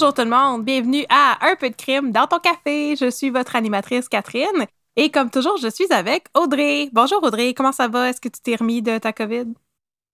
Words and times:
Bonjour 0.00 0.14
tout 0.14 0.22
le 0.22 0.30
monde, 0.30 0.64
bienvenue 0.64 1.04
à 1.08 1.44
Un 1.44 1.56
peu 1.56 1.70
de 1.70 1.74
crime 1.74 2.12
dans 2.12 2.28
ton 2.28 2.38
café. 2.38 2.94
Je 2.94 3.10
suis 3.10 3.30
votre 3.30 3.56
animatrice 3.56 4.08
Catherine 4.08 4.64
et 4.94 5.10
comme 5.10 5.28
toujours, 5.28 5.56
je 5.56 5.66
suis 5.66 5.92
avec 5.92 6.26
Audrey. 6.34 6.88
Bonjour 6.92 7.20
Audrey, 7.20 7.52
comment 7.52 7.72
ça 7.72 7.88
va? 7.88 8.08
Est-ce 8.08 8.20
que 8.20 8.28
tu 8.28 8.40
t'es 8.40 8.54
remis 8.54 8.80
de 8.80 8.96
ta 8.98 9.12
COVID? 9.12 9.46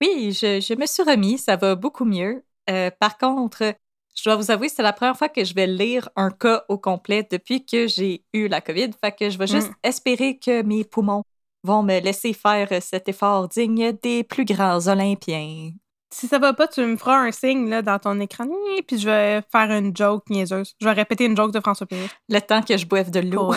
Oui, 0.01 0.33
je, 0.33 0.75
me 0.75 0.87
suis 0.87 1.03
remis, 1.03 1.37
ça 1.37 1.57
va 1.57 1.75
beaucoup 1.75 2.07
mieux. 2.07 2.43
Euh, 2.71 2.91
par 2.99 3.19
contre, 3.19 3.75
je 4.17 4.25
dois 4.25 4.37
vous 4.37 4.51
avouer, 4.51 4.71
c'est 4.71 4.83
la 4.83 4.95
première 4.95 5.19
fois 5.19 5.29
que 5.29 5.45
je 5.45 5.53
vais 5.53 5.67
lire 5.67 6.09
un 6.17 6.31
cas 6.31 6.65
au 6.71 6.79
complet 6.79 7.29
depuis 7.31 7.67
que 7.67 7.87
j'ai 7.87 8.25
eu 8.33 8.49
la 8.49 8.63
COVID. 8.63 8.89
Fait 8.99 9.13
que 9.13 9.29
je 9.29 9.37
vais 9.37 9.47
juste 9.47 9.69
mm. 9.69 9.75
espérer 9.83 10.39
que 10.39 10.63
mes 10.63 10.85
poumons 10.85 11.25
vont 11.63 11.83
me 11.83 12.01
laisser 12.01 12.33
faire 12.33 12.71
cet 12.81 13.11
effort 13.11 13.49
digne 13.49 13.93
des 14.03 14.25
plus 14.25 14.47
grands 14.47 14.89
Olympiens 14.89 15.73
si 16.15 16.29
ça 16.29 16.39
va 16.39 16.53
pas, 16.53 16.69
tu 16.69 16.81
me 16.81 16.97
feras 16.97 17.17
un 17.17 17.33
signe 17.33 17.69
là, 17.69 17.83
dans 17.83 17.99
ton 17.99 18.21
écran, 18.21 18.47
puis 18.87 18.99
je 18.99 19.09
vais 19.09 19.43
faire 19.51 19.71
une 19.73 19.95
joke 19.97 20.31
niaiseuse. 20.31 20.75
Je 20.81 20.87
vais 20.87 20.93
répéter 20.93 21.25
une 21.25 21.37
joke 21.37 21.53
de 21.53 21.59
François 21.59 21.87
Pérez. 21.87 22.09
Le 22.29 22.39
temps 22.41 22.63
que 22.63 22.77
je 22.77 22.87
boive 22.87 23.11
de 23.11 23.19
l'eau. 23.21 23.53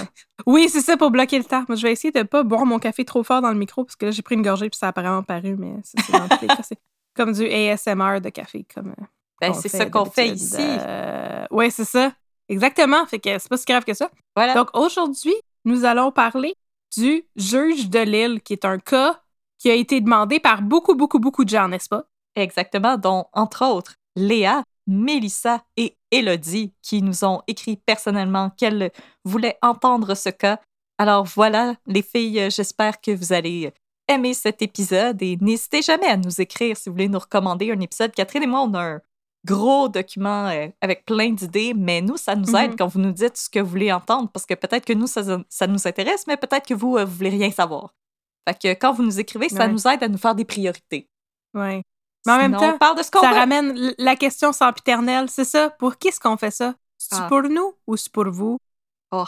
Oui, 0.47 0.67
c'est 0.67 0.81
ça, 0.81 0.97
pour 0.97 1.11
bloquer 1.11 1.37
le 1.37 1.43
temps. 1.43 1.63
Moi, 1.67 1.75
je 1.75 1.83
vais 1.83 1.91
essayer 1.91 2.11
de 2.11 2.23
pas 2.23 2.41
boire 2.43 2.65
mon 2.65 2.79
café 2.79 3.05
trop 3.05 3.23
fort 3.23 3.41
dans 3.41 3.51
le 3.51 3.57
micro, 3.57 3.83
parce 3.83 3.95
que 3.95 4.05
là, 4.05 4.11
j'ai 4.11 4.23
pris 4.23 4.35
une 4.35 4.41
gorgée, 4.41 4.69
puis 4.69 4.77
ça 4.77 4.87
a 4.87 4.89
apparemment 4.89 5.23
paru, 5.23 5.55
mais. 5.57 5.75
C'est 5.83 6.77
comme 7.15 7.33
du 7.33 7.45
ASMR 7.45 8.21
de 8.21 8.29
café. 8.29 8.65
comme. 8.73 8.89
Euh, 8.89 9.05
ben, 9.39 9.53
c'est 9.53 9.69
ça 9.69 9.85
qu'on 9.85 10.05
fait 10.05 10.29
ici. 10.29 10.57
Euh, 10.59 11.45
oui, 11.51 11.69
c'est 11.69 11.85
ça. 11.85 12.11
Exactement. 12.49 13.05
Fait 13.05 13.19
que 13.19 13.37
c'est 13.37 13.49
pas 13.49 13.57
si 13.57 13.65
grave 13.65 13.83
que 13.83 13.93
ça. 13.93 14.09
Voilà. 14.35 14.55
Donc, 14.55 14.69
aujourd'hui, 14.73 15.35
nous 15.65 15.85
allons 15.85 16.11
parler 16.11 16.55
du 16.95 17.23
juge 17.35 17.89
de 17.89 17.99
Lille, 17.99 18.41
qui 18.41 18.53
est 18.53 18.65
un 18.65 18.79
cas 18.79 19.21
qui 19.59 19.69
a 19.69 19.73
été 19.73 20.01
demandé 20.01 20.39
par 20.39 20.61
beaucoup, 20.61 20.95
beaucoup, 20.95 21.19
beaucoup 21.19 21.43
de 21.43 21.49
gens, 21.49 21.67
n'est-ce 21.67 21.89
pas? 21.89 22.05
Exactement, 22.37 22.97
dont 22.97 23.25
entre 23.33 23.65
autres 23.65 23.95
Léa, 24.15 24.63
Mélissa 24.85 25.63
et 25.75 25.97
Elodie 26.11 26.71
qui 26.83 27.01
nous 27.01 27.25
ont 27.25 27.41
écrit 27.47 27.77
personnellement 27.77 28.51
qu'elles 28.51 28.91
voulaient 29.25 29.57
entendre 29.63 30.13
ce 30.13 30.29
cas. 30.29 30.59
Alors 30.99 31.25
voilà, 31.25 31.75
les 31.87 32.03
filles, 32.03 32.49
j'espère 32.51 33.01
que 33.01 33.11
vous 33.11 33.33
allez 33.33 33.73
aimer 34.07 34.35
cet 34.35 34.61
épisode 34.61 35.21
et 35.21 35.37
n'hésitez 35.41 35.81
jamais 35.81 36.05
à 36.05 36.15
nous 36.15 36.39
écrire 36.39 36.77
si 36.77 36.89
vous 36.89 36.93
voulez 36.93 37.09
nous 37.09 37.19
recommander 37.19 37.71
un 37.71 37.79
épisode. 37.79 38.11
Catherine 38.11 38.43
et 38.43 38.47
moi, 38.47 38.61
on 38.61 38.73
a 38.75 38.83
un 38.83 39.01
gros 39.43 39.89
document 39.89 40.47
euh, 40.49 40.67
avec 40.79 41.05
plein 41.05 41.31
d'idées, 41.31 41.73
mais 41.75 42.01
nous, 42.01 42.17
ça 42.17 42.35
nous 42.35 42.55
aide 42.55 42.73
mm-hmm. 42.73 42.75
quand 42.77 42.87
vous 42.87 42.99
nous 42.99 43.11
dites 43.11 43.35
ce 43.35 43.49
que 43.49 43.59
vous 43.59 43.69
voulez 43.69 43.91
entendre 43.91 44.29
parce 44.31 44.45
que 44.45 44.53
peut-être 44.53 44.85
que 44.85 44.93
nous, 44.93 45.07
ça, 45.07 45.23
nous 45.67 45.87
intéresse, 45.87 46.27
mais 46.27 46.37
peut-être 46.37 46.67
que 46.67 46.75
vous, 46.75 46.97
euh, 46.97 47.05
vous 47.05 47.15
voulez 47.15 47.31
rien 47.31 47.49
savoir. 47.49 47.95
Fait 48.47 48.59
que 48.59 48.79
quand 48.79 48.93
vous 48.93 49.03
nous 49.03 49.19
écrivez, 49.19 49.49
ça 49.49 49.67
nous 49.67 49.87
aide 49.87 50.03
à 50.03 50.07
nous 50.07 50.19
faire 50.19 50.35
des 50.35 50.45
priorités. 50.45 51.09
Oui. 51.53 51.81
Mais 52.27 52.33
en 52.33 52.37
même 52.37 52.57
temps, 52.57 52.77
ça 53.21 53.31
ramène 53.31 53.93
la 53.97 54.15
question 54.15 54.51
sempiternelle. 54.51 55.29
C'est 55.29 55.45
ça? 55.45 55.69
Pour 55.71 55.97
qui 55.97 56.09
est-ce 56.09 56.19
qu'on 56.19 56.37
fait 56.37 56.51
ça? 56.51 56.75
C'est 56.97 57.15
ah. 57.15 57.27
pour 57.29 57.43
nous 57.43 57.73
ou 57.85 57.95
c'est 57.95 58.11
pour 58.11 58.29
vous? 58.29 58.57
Oh, 59.11 59.23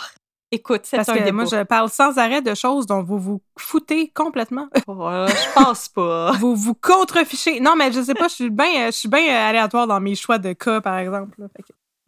écoute, 0.52 0.82
c'est 0.84 0.98
Parce 0.98 1.08
que 1.08 1.32
moi, 1.32 1.46
je 1.46 1.64
parle 1.64 1.90
sans 1.90 2.18
arrêt 2.18 2.42
de 2.42 2.54
choses 2.54 2.86
dont 2.86 3.02
vous 3.02 3.20
vous 3.20 3.42
foutez 3.58 4.10
complètement. 4.10 4.68
Oh, 4.88 5.26
je 5.28 5.54
pense 5.54 5.88
pas. 5.88 6.32
vous 6.34 6.56
vous 6.56 6.74
contrefichez. 6.74 7.60
Non, 7.60 7.76
mais 7.78 7.92
je 7.92 8.02
sais 8.02 8.16
pas, 8.16 8.28
je 8.28 8.34
suis 8.36 8.50
bien 8.50 8.88
je 8.88 8.92
suis 8.92 9.10
bien 9.10 9.48
aléatoire 9.48 9.88
dans 9.88 10.00
mes 10.00 10.16
choix 10.16 10.38
de 10.38 10.54
cas, 10.54 10.82
par 10.82 10.98
exemple. 10.98 11.38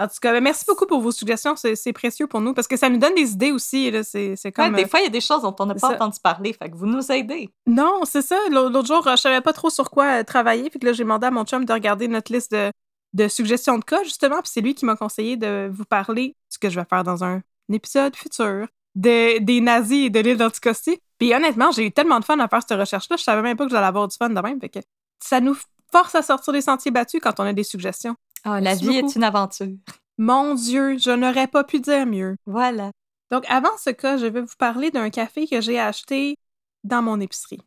En 0.02 0.08
tout 0.08 0.16
cas, 0.20 0.32
ben, 0.32 0.42
merci 0.42 0.66
beaucoup 0.68 0.88
pour 0.88 1.00
vos 1.00 1.12
suggestions. 1.12 1.56
C'est 1.56 1.94
précieux 1.94 2.26
pour 2.26 2.42
nous 2.42 2.56
parce 2.56 2.68
que 2.68 2.76
ça 2.76 2.90
nous 2.90 2.98
donne 2.98 3.14
des 3.14 3.34
idées 3.34 3.52
aussi. 3.52 3.92
C'est 4.04 4.52
comme. 4.52 4.76
des 4.76 4.88
fois, 4.88 5.00
il 5.00 5.04
y 5.04 5.08
a 5.08 5.12
des 5.12 5.22
choses 5.22 5.44
dont 5.44 5.56
on 5.60 5.68
n'a 5.68 5.76
pas 5.76 5.94
entendu 5.94 6.18
parler. 6.24 6.54
Fait 6.54 6.72
que 6.72 6.76
vous 6.76 6.88
nous 6.88 7.12
aidez. 7.12 7.50
Non, 7.68 8.02
c'est 8.06 8.24
ça. 8.24 8.38
L'autre 8.50 8.88
jour, 8.88 9.08
je 9.08 9.16
savais 9.16 9.42
pas 9.42 9.54
trop 9.54 9.70
sur 9.70 9.92
quoi 9.92 10.22
euh, 10.22 10.24
travailler. 10.24 10.72
Puis 10.72 10.80
que 10.80 10.88
là, 10.88 10.94
j'ai 10.94 11.04
demandé 11.04 11.28
à 11.28 11.32
mon 11.32 11.46
chum 11.46 11.66
de 11.66 11.74
regarder 11.74 12.08
notre 12.08 12.34
liste 12.34 12.56
de, 13.14 13.28
suggestions 13.28 13.78
de 13.78 13.84
cas, 13.84 14.04
justement. 14.04 14.42
Puis 14.42 14.52
c'est 14.52 14.62
lui 14.62 14.74
qui 14.74 14.86
m'a 14.86 14.96
conseillé 14.96 15.38
de 15.38 15.70
vous 15.72 15.86
parler, 15.86 16.36
ce 16.50 16.58
que 16.58 16.70
je 16.70 16.80
vais 16.80 16.86
faire 16.90 17.04
dans 17.04 17.24
un, 17.24 17.42
épisode 17.72 18.16
futur, 18.16 18.68
de, 18.96 19.40
des 19.40 19.62
nazis 19.62 20.08
et 20.08 20.10
de 20.10 20.20
l'île 20.20 20.38
d'Anticosti. 20.38 21.00
Puis 21.20 21.34
honnêtement, 21.34 21.72
j'ai 21.72 21.86
eu 21.86 21.92
tellement 21.92 22.20
de 22.20 22.26
fun 22.26 22.40
à 22.40 22.48
faire 22.48 22.62
cette 22.68 22.78
recherche-là. 22.78 23.18
Je 23.18 23.24
savais 23.24 23.44
même 23.44 23.56
pas 23.56 23.66
que 23.66 23.72
j'allais 23.72 23.86
avoir 23.86 24.08
du 24.08 24.18
fun 24.18 24.30
de 24.30 24.42
même. 24.42 24.60
Fait 24.60 24.70
que 24.70 24.80
ça 25.20 25.40
nous 25.40 25.56
force 25.92 26.16
à 26.16 26.22
sortir 26.22 26.54
des 26.54 26.62
sentiers 26.62 26.92
battus 26.92 27.22
quand 27.22 27.40
on 27.40 27.44
a 27.44 27.54
des 27.54 27.64
suggestions. 27.64 28.16
Ah, 28.44 28.60
la 28.60 28.76
vie 28.76 28.98
est 28.98 29.16
une 29.16 29.24
aventure. 29.24 29.68
Mon 30.18 30.56
Dieu, 30.56 30.98
je 30.98 31.12
n'aurais 31.12 31.48
pas 31.48 31.64
pu 31.64 31.80
dire 31.80 32.06
mieux. 32.06 32.36
Voilà. 32.46 32.92
Donc, 33.32 33.46
avant 33.50 33.78
ce 33.78 33.90
cas, 33.90 34.18
je 34.18 34.26
vais 34.26 34.42
vous 34.42 34.56
parler 34.58 34.92
d'un 34.92 35.10
café 35.10 35.48
que 35.48 35.62
j'ai 35.62 35.80
acheté 35.80 36.38
dans 36.84 37.02
mon 37.02 37.20
épicerie. 37.20 37.62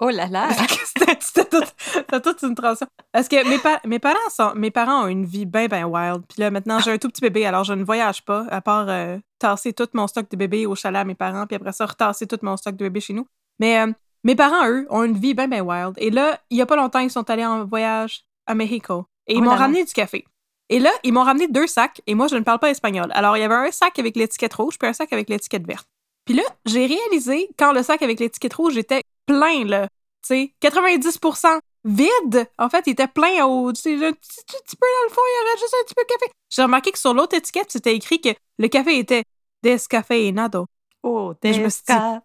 Oh 0.00 0.08
là 0.08 0.26
là! 0.28 0.48
C'était 1.20 1.44
toute, 1.46 2.42
une 2.42 2.54
transition. 2.54 2.86
Parce 3.12 3.28
que 3.28 3.36
mes, 3.48 3.60
mes, 3.84 3.98
parents 3.98 4.18
sont, 4.30 4.52
mes 4.54 4.70
parents 4.70 5.04
ont 5.04 5.08
une 5.08 5.26
vie 5.26 5.44
bien, 5.44 5.68
bien 5.68 5.86
wild. 5.86 6.22
Puis 6.26 6.40
là, 6.40 6.50
maintenant, 6.50 6.78
j'ai 6.80 6.92
un 6.92 6.98
tout 6.98 7.08
petit 7.08 7.20
bébé, 7.20 7.44
alors 7.44 7.64
je 7.64 7.74
ne 7.74 7.84
voyage 7.84 8.24
pas, 8.24 8.46
à 8.50 8.62
part 8.62 8.88
euh, 8.88 9.18
tasser 9.38 9.74
tout 9.74 9.88
mon 9.92 10.06
stock 10.06 10.28
de 10.30 10.36
bébé 10.36 10.64
au 10.64 10.74
chalet 10.74 11.02
à 11.02 11.04
mes 11.04 11.14
parents, 11.14 11.46
puis 11.46 11.56
après 11.56 11.72
ça, 11.72 11.84
retasser 11.84 12.26
tout 12.26 12.38
mon 12.40 12.56
stock 12.56 12.76
de 12.76 12.84
bébé 12.84 13.00
chez 13.00 13.12
nous. 13.12 13.26
Mais 13.58 13.78
euh, 13.78 13.92
mes 14.24 14.34
parents, 14.34 14.66
eux, 14.68 14.86
ont 14.88 15.04
une 15.04 15.18
vie 15.18 15.34
bien, 15.34 15.48
bien 15.48 15.62
wild. 15.62 15.92
Et 15.98 16.10
là, 16.10 16.40
il 16.48 16.56
n'y 16.56 16.62
a 16.62 16.66
pas 16.66 16.76
longtemps, 16.76 17.00
ils 17.00 17.10
sont 17.10 17.28
allés 17.28 17.44
en 17.44 17.66
voyage 17.66 18.24
à 18.46 18.54
Mexico. 18.54 19.04
Et 19.30 19.34
ils 19.34 19.42
m'ont 19.42 19.54
ramené 19.54 19.84
du 19.84 19.92
café. 19.92 20.24
Et 20.68 20.78
là, 20.78 20.90
ils 21.02 21.12
m'ont 21.12 21.24
ramené 21.24 21.48
deux 21.48 21.66
sacs 21.66 22.00
et 22.06 22.14
moi, 22.14 22.28
je 22.28 22.36
ne 22.36 22.42
parle 22.42 22.58
pas 22.58 22.70
espagnol. 22.70 23.10
Alors, 23.14 23.36
il 23.36 23.40
y 23.40 23.42
avait 23.42 23.54
un 23.54 23.70
sac 23.70 23.98
avec 23.98 24.16
l'étiquette 24.16 24.54
rouge 24.54 24.78
puis 24.78 24.88
un 24.88 24.92
sac 24.92 25.12
avec 25.12 25.28
l'étiquette 25.28 25.66
verte. 25.66 25.86
Puis 26.24 26.34
là, 26.34 26.42
j'ai 26.66 26.86
réalisé 26.86 27.48
quand 27.58 27.72
le 27.72 27.82
sac 27.82 28.02
avec 28.02 28.20
l'étiquette 28.20 28.54
rouge 28.54 28.76
était 28.76 29.02
plein, 29.26 29.64
là, 29.64 29.88
tu 30.22 30.28
sais, 30.28 30.52
90% 30.62 31.58
vide. 31.84 32.46
En 32.58 32.68
fait, 32.68 32.86
il 32.86 32.90
était 32.90 33.08
plein 33.08 33.44
au. 33.46 33.72
Tu 33.72 33.80
sais, 33.80 33.94
un 33.94 34.12
petit, 34.12 34.76
peu 34.76 34.86
dans 34.86 35.08
le 35.08 35.12
fond, 35.12 35.22
il 35.26 35.34
y 35.38 35.40
avait 35.48 35.58
juste 35.58 35.74
un 35.80 35.84
petit 35.84 35.94
peu 35.94 36.02
de 36.02 36.08
café. 36.08 36.26
J'ai 36.50 36.62
remarqué 36.62 36.92
que 36.92 36.98
sur 36.98 37.14
l'autre 37.14 37.36
étiquette, 37.36 37.70
c'était 37.72 37.94
écrit 37.94 38.20
que 38.20 38.30
le 38.58 38.68
café 38.68 38.98
était 38.98 39.24
descafeinado. 39.62 40.66
Oh, 41.02 41.34
descafeinado. 41.40 42.22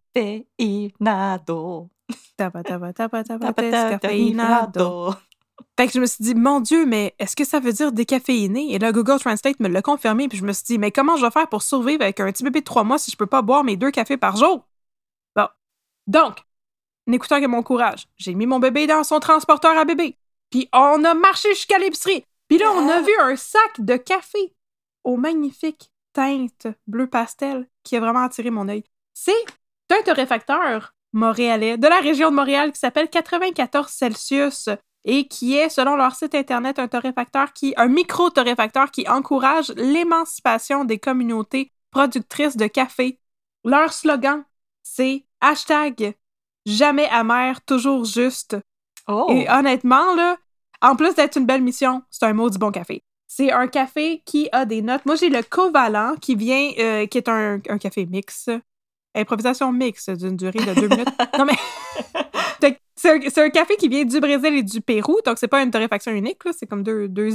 Tapa, 2.37 2.63
tapa, 2.63 2.93
tapa, 2.93 3.23
tapa, 3.23 3.53
descafeinado. 3.53 5.15
Fait 5.77 5.87
que 5.87 5.93
je 5.93 5.99
me 5.99 6.05
suis 6.05 6.23
dit, 6.23 6.35
mon 6.35 6.59
Dieu, 6.59 6.85
mais 6.85 7.15
est-ce 7.19 7.35
que 7.35 7.43
ça 7.43 7.59
veut 7.59 7.73
dire 7.73 7.91
décaféiné? 7.91 8.73
Et 8.73 8.79
là, 8.79 8.91
Google 8.91 9.19
Translate 9.19 9.59
me 9.59 9.67
l'a 9.67 9.81
confirmé, 9.81 10.27
puis 10.27 10.37
je 10.37 10.45
me 10.45 10.53
suis 10.53 10.63
dit, 10.63 10.77
mais 10.77 10.91
comment 10.91 11.17
je 11.17 11.25
vais 11.25 11.31
faire 11.31 11.47
pour 11.47 11.63
survivre 11.63 12.01
avec 12.01 12.19
un 12.19 12.31
petit 12.31 12.43
bébé 12.43 12.61
de 12.61 12.65
trois 12.65 12.83
mois 12.83 12.97
si 12.97 13.11
je 13.11 13.17
peux 13.17 13.25
pas 13.25 13.41
boire 13.41 13.63
mes 13.63 13.75
deux 13.75 13.91
cafés 13.91 14.17
par 14.17 14.37
jour? 14.37 14.67
Bon. 15.35 15.47
Donc, 16.07 16.37
n'écoutant 17.07 17.41
que 17.41 17.47
mon 17.47 17.63
courage, 17.63 18.07
j'ai 18.17 18.35
mis 18.35 18.45
mon 18.45 18.59
bébé 18.59 18.87
dans 18.87 19.03
son 19.03 19.19
transporteur 19.19 19.77
à 19.77 19.85
bébé, 19.85 20.17
puis 20.49 20.69
on 20.73 21.03
a 21.03 21.13
marché 21.13 21.49
jusqu'à 21.49 21.77
l'épicerie. 21.77 22.25
Puis 22.47 22.57
là, 22.57 22.71
on 22.71 22.87
a 22.87 23.01
vu 23.01 23.11
un 23.19 23.35
sac 23.35 23.79
de 23.79 23.97
café 23.97 24.53
aux 25.03 25.17
magnifiques 25.17 25.91
teintes 26.13 26.67
bleu 26.87 27.07
pastel 27.07 27.67
qui 27.83 27.97
a 27.97 27.99
vraiment 27.99 28.23
attiré 28.23 28.49
mon 28.49 28.69
œil. 28.69 28.83
C'est 29.13 29.33
un 29.91 30.01
torréfacteur 30.03 30.93
montréalais 31.13 31.77
de 31.77 31.87
la 31.87 31.99
région 31.99 32.29
de 32.29 32.35
Montréal 32.35 32.71
qui 32.71 32.79
s'appelle 32.79 33.09
94 33.09 33.89
Celsius 33.89 34.69
et 35.05 35.27
qui 35.27 35.55
est, 35.55 35.69
selon 35.69 35.95
leur 35.95 36.15
site 36.15 36.35
internet, 36.35 36.79
un 36.79 36.87
torréfacteur 36.87 37.53
qui, 37.53 37.73
un 37.77 37.87
micro-torréfacteur 37.87 38.91
qui 38.91 39.07
encourage 39.07 39.69
l'émancipation 39.77 40.83
des 40.83 40.97
communautés 40.97 41.71
productrices 41.91 42.57
de 42.57 42.67
café. 42.67 43.19
Leur 43.63 43.93
slogan, 43.93 44.43
c'est 44.83 45.23
hashtag 45.41 46.15
jamais 46.65 47.07
amer, 47.09 47.61
toujours 47.65 48.05
juste. 48.05 48.57
Oh. 49.07 49.27
Et 49.29 49.49
honnêtement, 49.49 50.15
là, 50.15 50.37
en 50.81 50.95
plus 50.95 51.13
d'être 51.15 51.37
une 51.37 51.45
belle 51.45 51.61
mission, 51.61 52.03
c'est 52.09 52.25
un 52.25 52.33
mot 52.33 52.49
du 52.49 52.57
bon 52.57 52.71
café. 52.71 53.03
C'est 53.27 53.51
un 53.51 53.67
café 53.67 54.21
qui 54.25 54.49
a 54.51 54.65
des 54.65 54.81
notes. 54.81 55.05
Moi, 55.05 55.15
j'ai 55.15 55.29
le 55.29 55.43
covalent 55.43 56.15
qui 56.21 56.35
vient, 56.35 56.71
euh, 56.79 57.05
qui 57.05 57.17
est 57.17 57.29
un, 57.29 57.59
un 57.69 57.77
café 57.77 58.05
mix. 58.05 58.49
Improvisation 59.15 59.71
mix 59.71 60.09
d'une 60.09 60.35
durée 60.35 60.59
de 60.59 60.73
deux 60.73 60.87
minutes. 60.87 61.09
Non, 61.37 61.45
mais 61.45 61.53
C'est 62.97 63.37
un, 63.37 63.49
café 63.49 63.75
qui 63.75 63.87
vient 63.87 64.05
du 64.05 64.19
Brésil 64.19 64.55
et 64.55 64.63
du 64.63 64.81
Pérou, 64.81 65.17
donc 65.25 65.37
c'est 65.37 65.47
pas 65.47 65.61
une 65.61 65.69
torréfaction 65.69 66.11
unique, 66.11 66.39
c'est 66.57 66.65
comme 66.65 66.81
deux, 66.81 67.07
deux, 67.07 67.29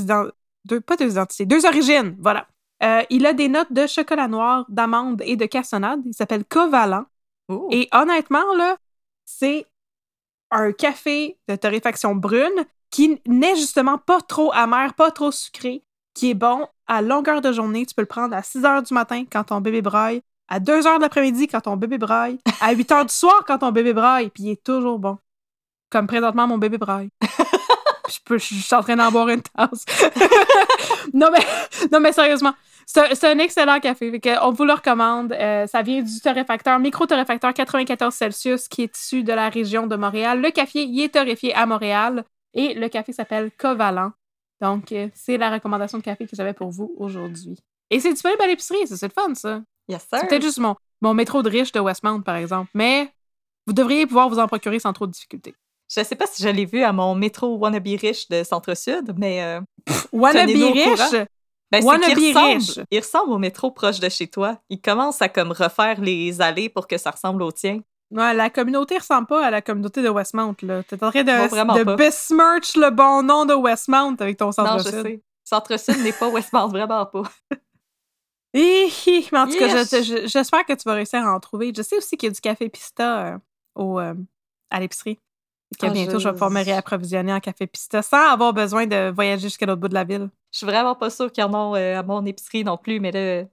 deux, 0.64 0.80
pas 0.80 0.96
deux 0.96 1.10
identités, 1.12 1.46
deux 1.46 1.64
origines, 1.64 2.16
voilà. 2.18 2.48
Euh, 2.82 3.02
il 3.10 3.26
a 3.26 3.34
des 3.34 3.48
notes 3.48 3.72
de 3.72 3.86
chocolat 3.86 4.26
noir, 4.26 4.64
d'amande 4.68 5.22
et 5.24 5.36
de 5.36 5.44
cassonade. 5.44 6.00
Il 6.06 6.14
s'appelle 6.14 6.44
Covalent. 6.46 7.04
Oh. 7.48 7.68
Et 7.70 7.88
honnêtement, 7.92 8.54
là, 8.56 8.76
c'est 9.26 9.66
un 10.50 10.72
café 10.72 11.38
de 11.46 11.56
torréfaction 11.56 12.14
brune 12.14 12.64
qui 12.90 13.20
n'est 13.26 13.54
justement 13.54 13.98
pas 13.98 14.20
trop 14.22 14.50
amer, 14.52 14.94
pas 14.94 15.10
trop 15.10 15.30
sucré, 15.30 15.84
qui 16.14 16.30
est 16.30 16.34
bon 16.34 16.66
à 16.86 17.02
longueur 17.02 17.42
de 17.42 17.52
journée. 17.52 17.84
Tu 17.84 17.94
peux 17.94 18.02
le 18.02 18.06
prendre 18.06 18.34
à 18.34 18.42
6 18.42 18.64
heures 18.64 18.82
du 18.82 18.94
matin 18.94 19.24
quand 19.30 19.44
ton 19.44 19.60
bébé 19.60 19.82
braille, 19.82 20.22
à 20.50 20.60
2 20.60 20.86
heures 20.86 20.98
de 20.98 21.02
l'après-midi 21.02 21.46
quand 21.46 21.62
ton 21.62 21.76
bébé 21.76 21.96
braille, 21.96 22.38
à 22.60 22.72
8 22.72 22.92
heures 22.92 23.06
du 23.06 23.14
soir 23.14 23.44
quand 23.46 23.58
ton 23.58 23.70
bébé 23.70 23.92
braille, 23.92 24.30
puis 24.30 24.42
il 24.42 24.50
est 24.50 24.62
toujours 24.62 24.98
bon. 24.98 25.16
Comme 25.90 26.06
présentement, 26.06 26.46
mon 26.46 26.58
bébé 26.58 26.76
braille. 26.76 27.08
je, 28.08 28.18
peux, 28.24 28.38
je 28.38 28.54
suis 28.54 28.74
en 28.74 28.82
train 28.82 28.96
d'en 28.96 29.10
boire 29.10 29.28
une 29.28 29.42
tasse. 29.42 29.84
non, 31.14 31.28
mais, 31.32 31.44
non, 31.90 32.00
mais 32.00 32.12
sérieusement, 32.12 32.52
c'est 32.86 33.24
un 33.24 33.38
excellent 33.38 33.78
café. 33.78 34.20
on 34.42 34.50
vous 34.50 34.64
le 34.64 34.72
recommande. 34.72 35.32
Euh, 35.32 35.66
ça 35.66 35.82
vient 35.82 36.02
du 36.02 36.20
torréfacteur, 36.20 36.78
micro-torréfacteur 36.80 37.54
94 37.54 38.12
Celsius, 38.12 38.68
qui 38.68 38.82
est 38.82 38.96
issu 38.96 39.22
de 39.22 39.32
la 39.32 39.48
région 39.48 39.86
de 39.86 39.94
Montréal. 39.94 40.40
Le 40.40 40.50
café, 40.50 40.82
il 40.84 41.00
est 41.00 41.14
torréfié 41.14 41.54
à 41.54 41.66
Montréal. 41.66 42.24
Et 42.52 42.74
le 42.74 42.88
café 42.88 43.12
s'appelle 43.12 43.50
Covalent. 43.56 44.10
Donc, 44.60 44.90
euh, 44.92 45.08
c'est 45.14 45.38
la 45.38 45.50
recommandation 45.50 45.98
de 45.98 46.02
café 46.02 46.26
que 46.26 46.34
j'avais 46.34 46.52
pour 46.52 46.70
vous 46.70 46.92
aujourd'hui. 46.98 47.58
Et 47.90 48.00
c'est 48.00 48.12
disponible 48.12 48.42
à 48.42 48.46
l'épicerie, 48.46 48.86
c'est 48.86 49.02
le 49.02 49.12
fun, 49.12 49.34
ça. 49.34 49.62
Yes, 49.88 50.06
C'est 50.10 50.18
sir. 50.18 50.28
peut-être 50.28 50.42
juste 50.42 50.58
mon, 50.58 50.76
mon 51.00 51.14
métro 51.14 51.42
de 51.42 51.50
riche 51.50 51.72
de 51.72 51.80
Westmount, 51.80 52.20
par 52.22 52.36
exemple. 52.36 52.70
Mais 52.74 53.12
vous 53.66 53.72
devriez 53.72 54.06
pouvoir 54.06 54.28
vous 54.28 54.38
en 54.38 54.46
procurer 54.46 54.78
sans 54.78 54.92
trop 54.92 55.06
de 55.06 55.12
difficulté. 55.12 55.54
Je 55.94 56.04
sais 56.04 56.14
pas 56.14 56.26
si 56.26 56.42
je 56.42 56.48
l'ai 56.48 56.66
vu 56.66 56.82
à 56.84 56.92
mon 56.92 57.14
métro 57.16 57.56
Wannabe 57.56 57.86
Riche 58.00 58.28
de 58.28 58.44
Centre-Sud, 58.44 59.14
mais 59.16 59.42
euh, 59.42 59.60
Wannabe 60.12 60.48
riche! 60.50 60.98
ben, 61.10 61.80
c'est 61.80 61.82
Wannabe 61.84 62.14
qu'il 62.14 62.28
ressemble, 62.36 62.54
riche. 62.54 62.80
il 62.90 62.98
ressemble 63.00 63.32
au 63.32 63.38
métro 63.38 63.70
proche 63.72 63.98
de 63.98 64.08
chez 64.08 64.28
toi. 64.28 64.58
Il 64.70 64.80
commence 64.80 65.20
à 65.20 65.28
comme 65.28 65.50
refaire 65.50 66.00
les 66.00 66.40
allées 66.40 66.68
pour 66.68 66.86
que 66.86 66.96
ça 66.96 67.10
ressemble 67.10 67.42
au 67.42 67.50
tien. 67.50 67.80
Ouais, 68.12 68.34
la 68.34 68.50
communauté 68.50 68.98
ressemble 68.98 69.26
pas 69.28 69.44
à 69.46 69.50
la 69.50 69.62
communauté 69.62 70.02
de 70.02 70.08
Westmount, 70.08 70.56
là. 70.62 70.82
T'es 70.84 71.02
en 71.02 71.10
train 71.10 71.22
de, 71.22 71.78
de 71.84 71.94
besmirch 71.96 72.76
le 72.76 72.90
bon 72.90 73.22
nom 73.22 73.44
de 73.44 73.54
Westmount 73.54 74.16
avec 74.18 74.36
ton 74.36 74.46
non, 74.46 74.52
centre 74.52 74.78
je 74.84 74.90
sais. 75.02 75.22
Centre-Sud 75.44 75.98
n'est 76.02 76.12
pas 76.12 76.28
Westmount, 76.28 76.68
vraiment 76.68 77.06
pas. 77.06 77.22
Hi, 78.54 78.88
hi. 79.06 79.28
Mais 79.32 79.38
en 79.38 79.46
tout 79.46 79.56
cas, 79.56 79.68
Yes. 79.68 79.84
je- 79.84 80.02
je- 80.02 80.26
j'espère 80.26 80.64
que 80.66 80.72
tu 80.72 80.82
vas 80.84 80.94
réussir 80.94 81.24
à 81.24 81.32
en 81.34 81.40
trouver. 81.40 81.72
Je 81.76 81.82
sais 81.82 81.96
aussi 81.96 82.16
qu'il 82.16 82.28
y 82.28 82.30
a 82.30 82.34
du 82.34 82.40
café 82.40 82.68
Pista 82.68 83.34
euh, 83.34 83.38
au, 83.76 84.00
euh, 84.00 84.14
à 84.70 84.80
l'épicerie. 84.80 85.18
Et 85.72 85.76
que 85.76 85.86
Ah, 85.86 85.90
bientôt, 85.90 86.14
je- 86.14 86.18
je 86.18 86.28
vais 86.28 86.32
pouvoir 86.32 86.50
me 86.50 86.64
réapprovisionner 86.64 87.32
en 87.32 87.38
café 87.40 87.66
Pista 87.68 88.02
sans 88.02 88.32
avoir 88.32 88.52
besoin 88.52 88.86
de 88.86 89.10
voyager 89.14 89.42
jusqu'à 89.42 89.66
l'autre 89.66 89.80
bout 89.80 89.88
de 89.88 89.94
la 89.94 90.04
ville. 90.04 90.30
Je 90.52 90.58
suis 90.58 90.66
vraiment 90.66 90.96
pas 90.96 91.10
sûre 91.10 91.30
qu'il 91.30 91.42
y 91.42 91.46
en 91.46 91.54
a 91.54 91.78
euh, 91.78 91.98
à 92.00 92.02
mon 92.02 92.24
épicerie 92.26 92.64
non 92.64 92.76
plus, 92.76 92.98
mais 92.98 93.12
là, 93.12 93.44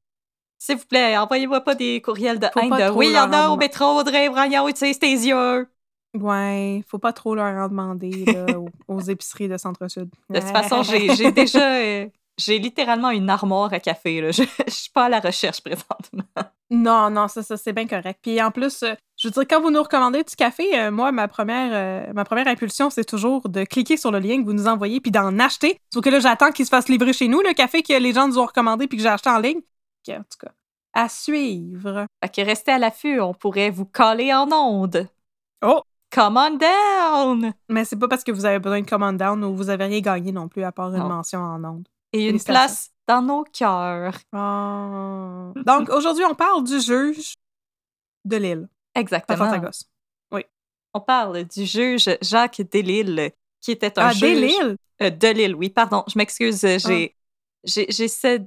s'il 0.60 0.78
vous 0.78 0.86
plaît, 0.86 1.18
envoyez-moi 1.18 1.62
pas 1.62 1.76
des 1.76 2.02
courriels 2.02 2.40
de 2.40 2.48
Faut 2.54 2.62
Oui, 2.96 3.08
il 3.10 3.16
y 3.16 3.20
en 3.20 3.32
a 3.34 3.50
au 3.50 3.58
métro, 3.58 3.86
Audrey, 4.00 4.30
Brian, 4.30 4.68
utilise 4.68 5.00
tes 5.00 5.12
yeux. 5.12 5.68
Ouais, 6.14 6.84
faut 6.88 7.00
pas 7.00 7.14
trop 7.14 7.36
leur 7.36 7.46
en 7.46 7.68
demander 7.68 8.26
là, 8.26 8.58
aux, 8.60 8.72
aux 8.88 9.00
épiceries 9.02 9.50
de 9.50 9.58
Centre-Sud. 9.58 10.10
De 10.34 10.40
toute 10.40 10.50
façon, 10.50 10.82
j'ai 10.84 11.12
j'ai 11.12 11.32
déjà. 11.32 11.62
j'ai 12.38 12.60
littéralement 12.60 13.10
une 13.10 13.30
armoire 13.30 13.74
à 13.74 13.80
café. 13.80 14.22
Là. 14.22 14.32
Je, 14.38 14.44
je 14.68 14.72
suis 14.74 14.92
pas 14.92 15.06
à 15.06 15.10
la 15.10 15.20
recherche 15.20 15.62
présentement. 15.62 16.24
Non, 16.70 17.10
non, 17.10 17.28
ça, 17.28 17.44
ça 17.44 17.56
c'est 17.58 17.74
bien 17.74 17.88
correct. 17.88 18.20
Puis 18.22 18.42
en 18.42 18.52
plus, 18.52 18.84
euh, 18.84 18.94
je 19.18 19.28
veux 19.28 19.32
dire, 19.32 19.44
quand 19.50 19.62
vous 19.62 19.72
nous 19.72 19.82
recommandez 19.82 20.24
du 20.24 20.36
café, 20.36 20.78
euh, 20.78 20.92
moi, 20.92 21.12
ma 21.12 21.28
première, 21.28 21.72
euh, 21.74 22.14
ma 22.14 22.26
première 22.26 22.48
impulsion, 22.48 22.90
c'est 22.90 23.06
toujours 23.06 23.48
de 23.48 23.64
cliquer 23.64 23.96
sur 23.98 24.12
le 24.12 24.20
lien 24.20 24.40
que 24.42 24.46
vous 24.46 24.54
nous 24.54 24.68
envoyez 24.68 25.00
puis 25.00 25.12
d'en 25.12 25.40
acheter. 25.40 25.80
Sauf 25.94 26.04
que 26.04 26.10
là, 26.10 26.20
j'attends 26.20 26.52
qu'il 26.52 26.66
se 26.66 26.70
fasse 26.70 26.90
livrer 26.90 27.14
chez 27.14 27.28
nous, 27.30 27.42
le 27.42 27.54
café 27.54 27.84
que 27.84 27.94
les 27.94 28.14
gens 28.14 28.28
nous 28.28 28.38
ont 28.38 28.46
recommandé 28.46 28.88
puis 28.88 28.98
que 28.98 29.04
j'ai 29.04 29.10
acheté 29.10 29.30
en 29.30 29.40
ligne. 29.40 29.62
Ok, 30.08 30.16
en 30.16 30.24
tout 30.24 30.46
cas, 30.46 30.52
à 30.94 31.08
suivre. 31.10 32.06
Fait 32.24 32.30
que 32.36 32.42
restez 32.46 32.72
à 32.74 32.78
l'affût, 32.78 33.20
on 33.22 33.34
pourrait 33.34 33.70
vous 33.70 33.86
coller 33.86 34.34
en 34.34 34.52
onde. 34.52 35.08
Oh! 35.66 35.82
Come 36.10 36.38
on 36.38 36.58
down! 36.58 37.54
Mais 37.70 37.84
c'est 37.84 37.98
pas 38.00 38.08
parce 38.08 38.24
que 38.24 38.32
vous 38.32 38.46
avez 38.46 38.60
besoin 38.60 38.82
de 38.82 38.90
command 38.90 39.18
down 39.18 39.44
ou 39.44 39.56
vous 39.56 39.70
avez 39.70 39.86
rien 39.86 40.00
gagné 40.00 40.32
non 40.32 40.48
plus 40.48 40.64
à 40.64 40.72
part 40.72 40.94
une 40.94 41.00
Non. 41.00 41.10
mention 41.10 41.40
en 41.40 41.64
onde. 41.64 41.88
Et 42.14 42.28
une 42.30 42.42
place 42.42 42.90
dans 43.08 43.22
nos 43.22 43.44
cœurs. 43.44 44.18
Ah. 44.34 45.52
Donc, 45.66 45.90
aujourd'hui, 45.90 46.24
on 46.26 46.36
parle 46.36 46.64
du 46.64 46.80
juge 46.80 47.34
de. 48.26 48.38
Pas 48.94 49.00
Exactement. 49.02 49.38
Fantagos. 49.38 49.84
On 50.94 51.02
parle 51.02 51.44
du 51.44 51.66
juge 51.66 52.10
Jacques 52.22 52.62
Delisle, 52.72 53.32
qui 53.62 53.72
était 53.72 54.00
un 54.00 54.08
Ah, 54.08 54.12
juge. 54.14 54.22
des 54.22 54.36
l'île? 54.36 54.78
Euh, 55.04 55.10
de 55.12 55.28
Lille, 55.28 55.54
oui, 55.54 55.70
pardon. 55.70 56.04
Je 56.08 56.18
m'excuse. 56.18 56.64
euh, 56.64 56.78
Ah. 56.84 56.90
J'ai 57.66 57.92
ce, 58.08 58.40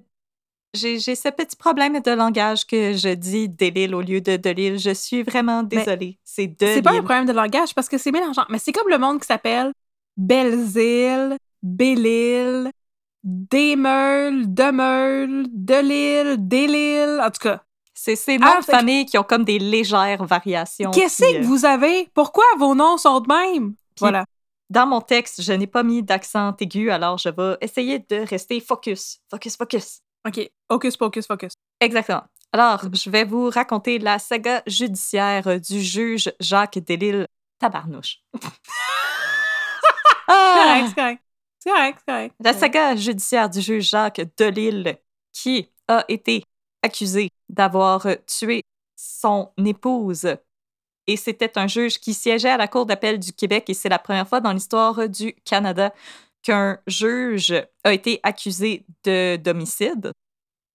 j'ai 0.74 0.98
j'ai 0.98 1.14
ce 1.14 1.28
petit 1.28 1.54
problème 1.54 2.00
de 2.00 2.10
langage 2.10 2.66
que 2.66 2.94
je 2.94 3.14
dis 3.14 3.48
Delille 3.48 3.94
au 3.94 4.00
lieu 4.00 4.20
de 4.20 4.36
Delille. 4.36 4.78
Je 4.78 4.90
suis 4.94 5.22
vraiment 5.22 5.62
désolée. 5.62 6.18
C'est 6.24 6.48
de 6.48 6.54
C'est 6.66 6.82
pas 6.82 6.90
un 6.90 6.94
Lille. 6.94 7.02
problème 7.04 7.26
de 7.26 7.32
langage 7.32 7.72
parce 7.74 7.88
que 7.88 7.98
c'est 7.98 8.10
mélangeant. 8.10 8.46
Mais 8.48 8.58
c'est 8.58 8.72
comme 8.72 8.88
le 8.88 8.98
monde 8.98 9.20
qui 9.20 9.26
s'appelle 9.26 9.70
Belzile, 13.22 13.76
Bélile, 13.76 14.54
Demeul, 14.54 14.54
Demeul, 14.54 15.46
Delille, 15.50 16.36
Délile. 16.38 17.20
En 17.22 17.30
tout 17.30 17.40
cas, 17.42 17.60
C'est 17.92 18.16
ces 18.16 18.38
noms 18.38 18.46
Ah, 18.56 18.60
de 18.60 18.64
que- 18.66 18.72
famille 18.72 19.04
qui 19.04 19.18
ont 19.18 19.22
comme 19.24 19.44
des 19.44 19.58
légères 19.58 20.24
variations. 20.24 20.90
qu'est-ce 20.90 21.20
que 21.22 21.36
euh, 21.38 21.42
vous 21.42 21.66
avez? 21.66 22.08
Pourquoi 22.14 22.44
vos 22.58 22.74
noms 22.74 22.96
sont 22.96 23.20
de 23.20 23.28
même? 23.28 23.74
Voilà. 23.98 24.24
Dans 24.70 24.86
mon 24.86 25.00
texte, 25.02 25.42
je 25.42 25.52
n'ai 25.52 25.66
pas 25.66 25.82
mis 25.82 26.02
d'accent 26.02 26.54
aigu, 26.60 26.90
alors 26.90 27.18
je 27.18 27.28
vais 27.28 27.56
essayer 27.60 27.98
de 27.98 28.26
rester 28.26 28.58
focus. 28.60 29.18
Focus, 29.30 29.56
focus. 29.56 30.00
OK. 30.26 30.50
Hocus 30.70 30.96
pocus 30.96 31.26
focus. 31.26 31.52
Exactement. 31.80 32.22
Alors, 32.52 32.80
je 32.92 33.10
vais 33.10 33.24
vous 33.24 33.50
raconter 33.50 33.98
la 33.98 34.18
saga 34.18 34.62
judiciaire 34.66 35.60
du 35.60 35.82
juge 35.82 36.32
Jacques 36.40 36.78
Delisle 36.78 37.26
Tabarnouche. 37.58 38.18
Ah! 40.26 40.56
correct, 40.64 40.94
correct. 40.94 41.22
C'est 41.60 41.70
correct, 41.70 41.98
c'est 42.00 42.12
correct. 42.12 42.34
La 42.42 42.52
saga 42.52 42.96
judiciaire 42.96 43.50
du 43.50 43.60
juge 43.60 43.90
Jacques 43.90 44.22
Delisle, 44.38 44.96
qui 45.32 45.68
a 45.88 46.04
été 46.08 46.44
accusé 46.82 47.30
d'avoir 47.48 48.06
tué 48.26 48.62
son 48.96 49.50
épouse. 49.64 50.36
Et 51.06 51.16
c'était 51.16 51.58
un 51.58 51.66
juge 51.66 51.98
qui 51.98 52.14
siégeait 52.14 52.50
à 52.50 52.56
la 52.56 52.68
Cour 52.68 52.86
d'appel 52.86 53.18
du 53.18 53.32
Québec 53.32 53.68
et 53.68 53.74
c'est 53.74 53.88
la 53.88 53.98
première 53.98 54.28
fois 54.28 54.40
dans 54.40 54.52
l'histoire 54.52 55.08
du 55.08 55.34
Canada 55.44 55.92
qu'un 56.42 56.78
juge 56.86 57.54
a 57.84 57.92
été 57.92 58.20
accusé 58.22 58.86
de 59.04 59.36
d'homicide. 59.36 60.12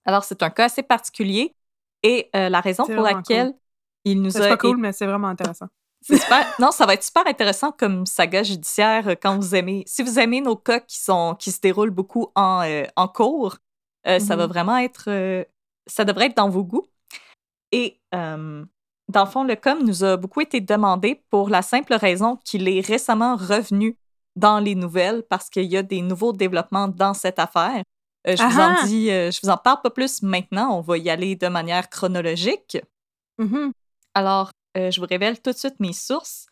Alors, 0.06 0.24
c'est 0.24 0.44
un 0.44 0.50
cas 0.50 0.66
assez 0.66 0.84
particulier 0.84 1.56
et 2.04 2.30
euh, 2.36 2.50
la 2.50 2.60
raison 2.62 2.84
C'est 2.86 2.96
pour 2.96 3.04
laquelle 3.04 3.54
il 4.04 4.22
nous 4.22 4.30
C'est 4.30 4.42
a 4.42 4.50
pas 4.50 4.58
cool, 4.58 4.78
mais 4.78 4.92
c'est 4.92 5.08
vraiment 5.08 5.30
intéressant. 5.30 5.68
Super- 6.06 6.54
Non, 6.60 6.72
ça 6.72 6.86
va 6.86 6.94
être 6.94 7.04
super 7.04 7.26
intéressant 7.28 7.72
comme 7.72 8.06
saga 8.06 8.44
judiciaire 8.44 9.08
euh, 9.10 9.16
quand 9.22 9.38
vous 9.38 9.56
aimez. 9.56 9.84
Si 9.88 10.04
vous 10.04 10.20
aimez 10.20 10.42
nos 10.42 10.56
cas 10.56 10.80
qui, 10.80 11.00
sont, 11.00 11.36
qui 11.40 11.52
se 11.52 11.60
déroulent 11.60 11.90
beaucoup 11.92 12.28
en, 12.36 12.62
euh, 12.64 12.84
en 12.96 13.08
cours, 13.08 13.58
euh, 14.08 14.20
ça 14.20 14.36
va 14.36 14.44
Mhm. 14.46 14.50
vraiment 14.54 14.78
être. 14.78 15.06
euh, 15.08 15.44
ça 15.88 16.04
devrait 16.06 16.28
être 16.28 16.38
dans 16.38 16.50
vos 16.50 16.64
goûts. 16.64 16.88
Et 17.72 18.00
dans 18.12 19.24
le 19.24 19.30
fond, 19.30 19.44
le 19.44 19.56
com 19.56 19.80
nous 19.84 20.04
a 20.04 20.18
beaucoup 20.18 20.42
été 20.42 20.62
demandé 20.62 21.24
pour 21.30 21.50
la 21.50 21.62
simple 21.62 21.94
raison 21.94 22.38
qu'il 22.46 22.68
est 22.68 22.80
récemment 22.86 23.36
revenu 23.36 23.98
dans 24.36 24.60
les 24.60 24.76
nouvelles 24.76 25.24
parce 25.30 25.50
qu'il 25.50 25.66
y 25.66 25.78
a 25.78 25.84
des 25.84 26.02
nouveaux 26.02 26.34
développements 26.34 26.88
dans 26.88 27.14
cette 27.14 27.38
affaire. 27.38 27.84
Je, 28.26 28.42
vous 28.42 28.60
en 28.60 28.84
dis, 28.86 29.08
je 29.10 29.40
vous 29.44 29.50
en 29.50 29.58
parle 29.58 29.82
pas 29.84 29.90
plus 29.92 30.24
maintenant. 30.24 30.76
On 30.78 30.82
va 30.82 30.98
y 30.98 31.10
aller 31.10 31.36
de 31.36 31.48
manière 31.48 31.90
chronologique. 31.90 32.78
Mhm. 33.38 33.72
Alors, 34.16 34.50
euh, 34.78 34.92
je 34.92 35.00
vous 35.00 35.08
révèle 35.10 35.42
tout 35.42 35.52
de 35.52 35.58
suite 35.58 35.80
mes 35.80 35.94
sources. 35.94 36.48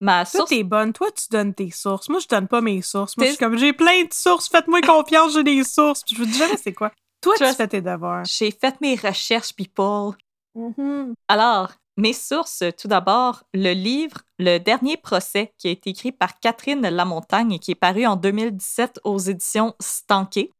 Ma 0.00 0.24
Toi, 0.24 0.40
source. 0.40 0.50
t'es 0.50 0.62
bonne. 0.62 0.92
Toi, 0.92 1.08
tu 1.10 1.24
donnes 1.30 1.54
tes 1.54 1.70
sources. 1.70 2.08
Moi, 2.08 2.20
je 2.20 2.28
donne 2.28 2.46
pas 2.46 2.60
mes 2.60 2.82
sources. 2.82 3.16
Moi, 3.16 3.26
je 3.26 3.30
suis 3.32 3.38
comme, 3.38 3.58
j'ai 3.58 3.72
plein 3.72 4.04
de 4.04 4.12
sources. 4.12 4.48
Faites-moi 4.48 4.80
confiance, 4.82 5.32
j'ai 5.34 5.42
des 5.42 5.64
sources. 5.64 6.02
Puis 6.04 6.14
je 6.16 6.20
vous 6.22 6.26
dis 6.26 6.38
jamais 6.38 6.56
c'est 6.56 6.72
quoi. 6.72 6.92
Toi, 7.20 7.34
tu 7.36 7.44
fais 7.44 7.66
tes 7.66 7.80
devoirs. 7.80 8.24
J'ai 8.24 8.52
fait 8.52 8.80
mes 8.80 8.94
recherches, 8.94 9.52
people. 9.52 10.16
Mhm. 10.54 11.14
Alors, 11.26 11.72
mes 11.96 12.12
sources, 12.12 12.62
tout 12.80 12.86
d'abord, 12.86 13.42
le 13.52 13.72
livre 13.72 14.18
Le 14.38 14.58
dernier 14.58 14.96
procès, 14.96 15.52
qui 15.58 15.66
a 15.66 15.72
été 15.72 15.90
écrit 15.90 16.12
par 16.12 16.38
Catherine 16.38 16.88
Lamontagne 16.88 17.54
et 17.54 17.58
qui 17.58 17.72
est 17.72 17.74
paru 17.74 18.06
en 18.06 18.14
2017 18.14 19.00
aux 19.02 19.18
éditions 19.18 19.74
Stanké. 19.80 20.52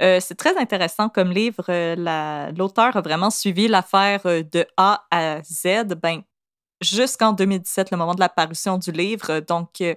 Euh, 0.00 0.20
c'est 0.20 0.36
très 0.36 0.56
intéressant 0.56 1.10
comme 1.10 1.30
livre. 1.32 1.64
Euh, 1.68 1.96
la- 1.96 2.50
L'auteur 2.52 2.96
a 2.96 3.02
vraiment 3.02 3.28
suivi 3.30 3.68
l'affaire 3.68 4.22
euh, 4.24 4.42
de 4.42 4.66
A 4.78 5.04
à 5.10 5.42
Z, 5.42 5.94
ben, 6.02 6.22
jusqu'en 6.86 7.32
2017, 7.32 7.90
le 7.90 7.96
moment 7.96 8.14
de 8.14 8.20
la 8.20 8.28
parution 8.28 8.78
du 8.78 8.92
livre. 8.92 9.40
Donc, 9.40 9.80
euh, 9.80 9.94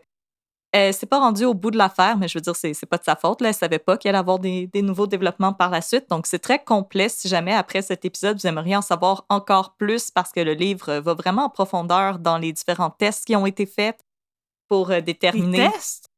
elle 0.72 0.94
s'est 0.94 1.08
pas 1.08 1.20
rendue 1.20 1.46
au 1.46 1.54
bout 1.56 1.72
de 1.72 1.78
l'affaire, 1.78 2.18
mais 2.18 2.28
je 2.28 2.38
veux 2.38 2.42
dire, 2.42 2.56
c'est 2.56 2.74
c'est 2.74 2.86
pas 2.86 2.98
de 2.98 3.04
sa 3.04 3.16
faute. 3.16 3.42
Là. 3.42 3.50
Elle 3.50 3.56
savait 3.56 3.80
pas 3.80 3.98
qu'elle 3.98 4.10
allait 4.10 4.20
avoir 4.20 4.38
des, 4.38 4.68
des 4.68 4.82
nouveaux 4.82 5.08
développements 5.08 5.54
par 5.54 5.72
la 5.72 5.82
suite. 5.82 6.10
Donc, 6.10 6.28
c'est 6.28 6.40
très 6.40 6.64
complet. 6.64 7.10
Si 7.10 7.28
jamais, 7.28 7.54
après 7.54 7.82
cet 7.82 8.06
épisode, 8.06 8.40
vous 8.40 8.48
aimeriez 8.48 8.76
en 8.76 8.82
savoir 8.82 9.26
encore 9.30 9.76
plus 9.78 10.12
parce 10.12 10.32
que 10.32 10.40
le 10.42 10.54
livre 10.54 11.00
va 11.00 11.14
vraiment 11.16 11.46
en 11.46 11.50
profondeur 11.50 12.20
dans 12.20 12.38
les 12.38 12.54
différents 12.54 12.92
tests 12.92 13.26
qui 13.26 13.36
ont 13.36 13.48
été 13.48 13.66
faits 13.66 14.00
pour 14.68 14.92
euh, 14.92 15.02
déterminer. 15.02 15.72
tests? 15.72 16.10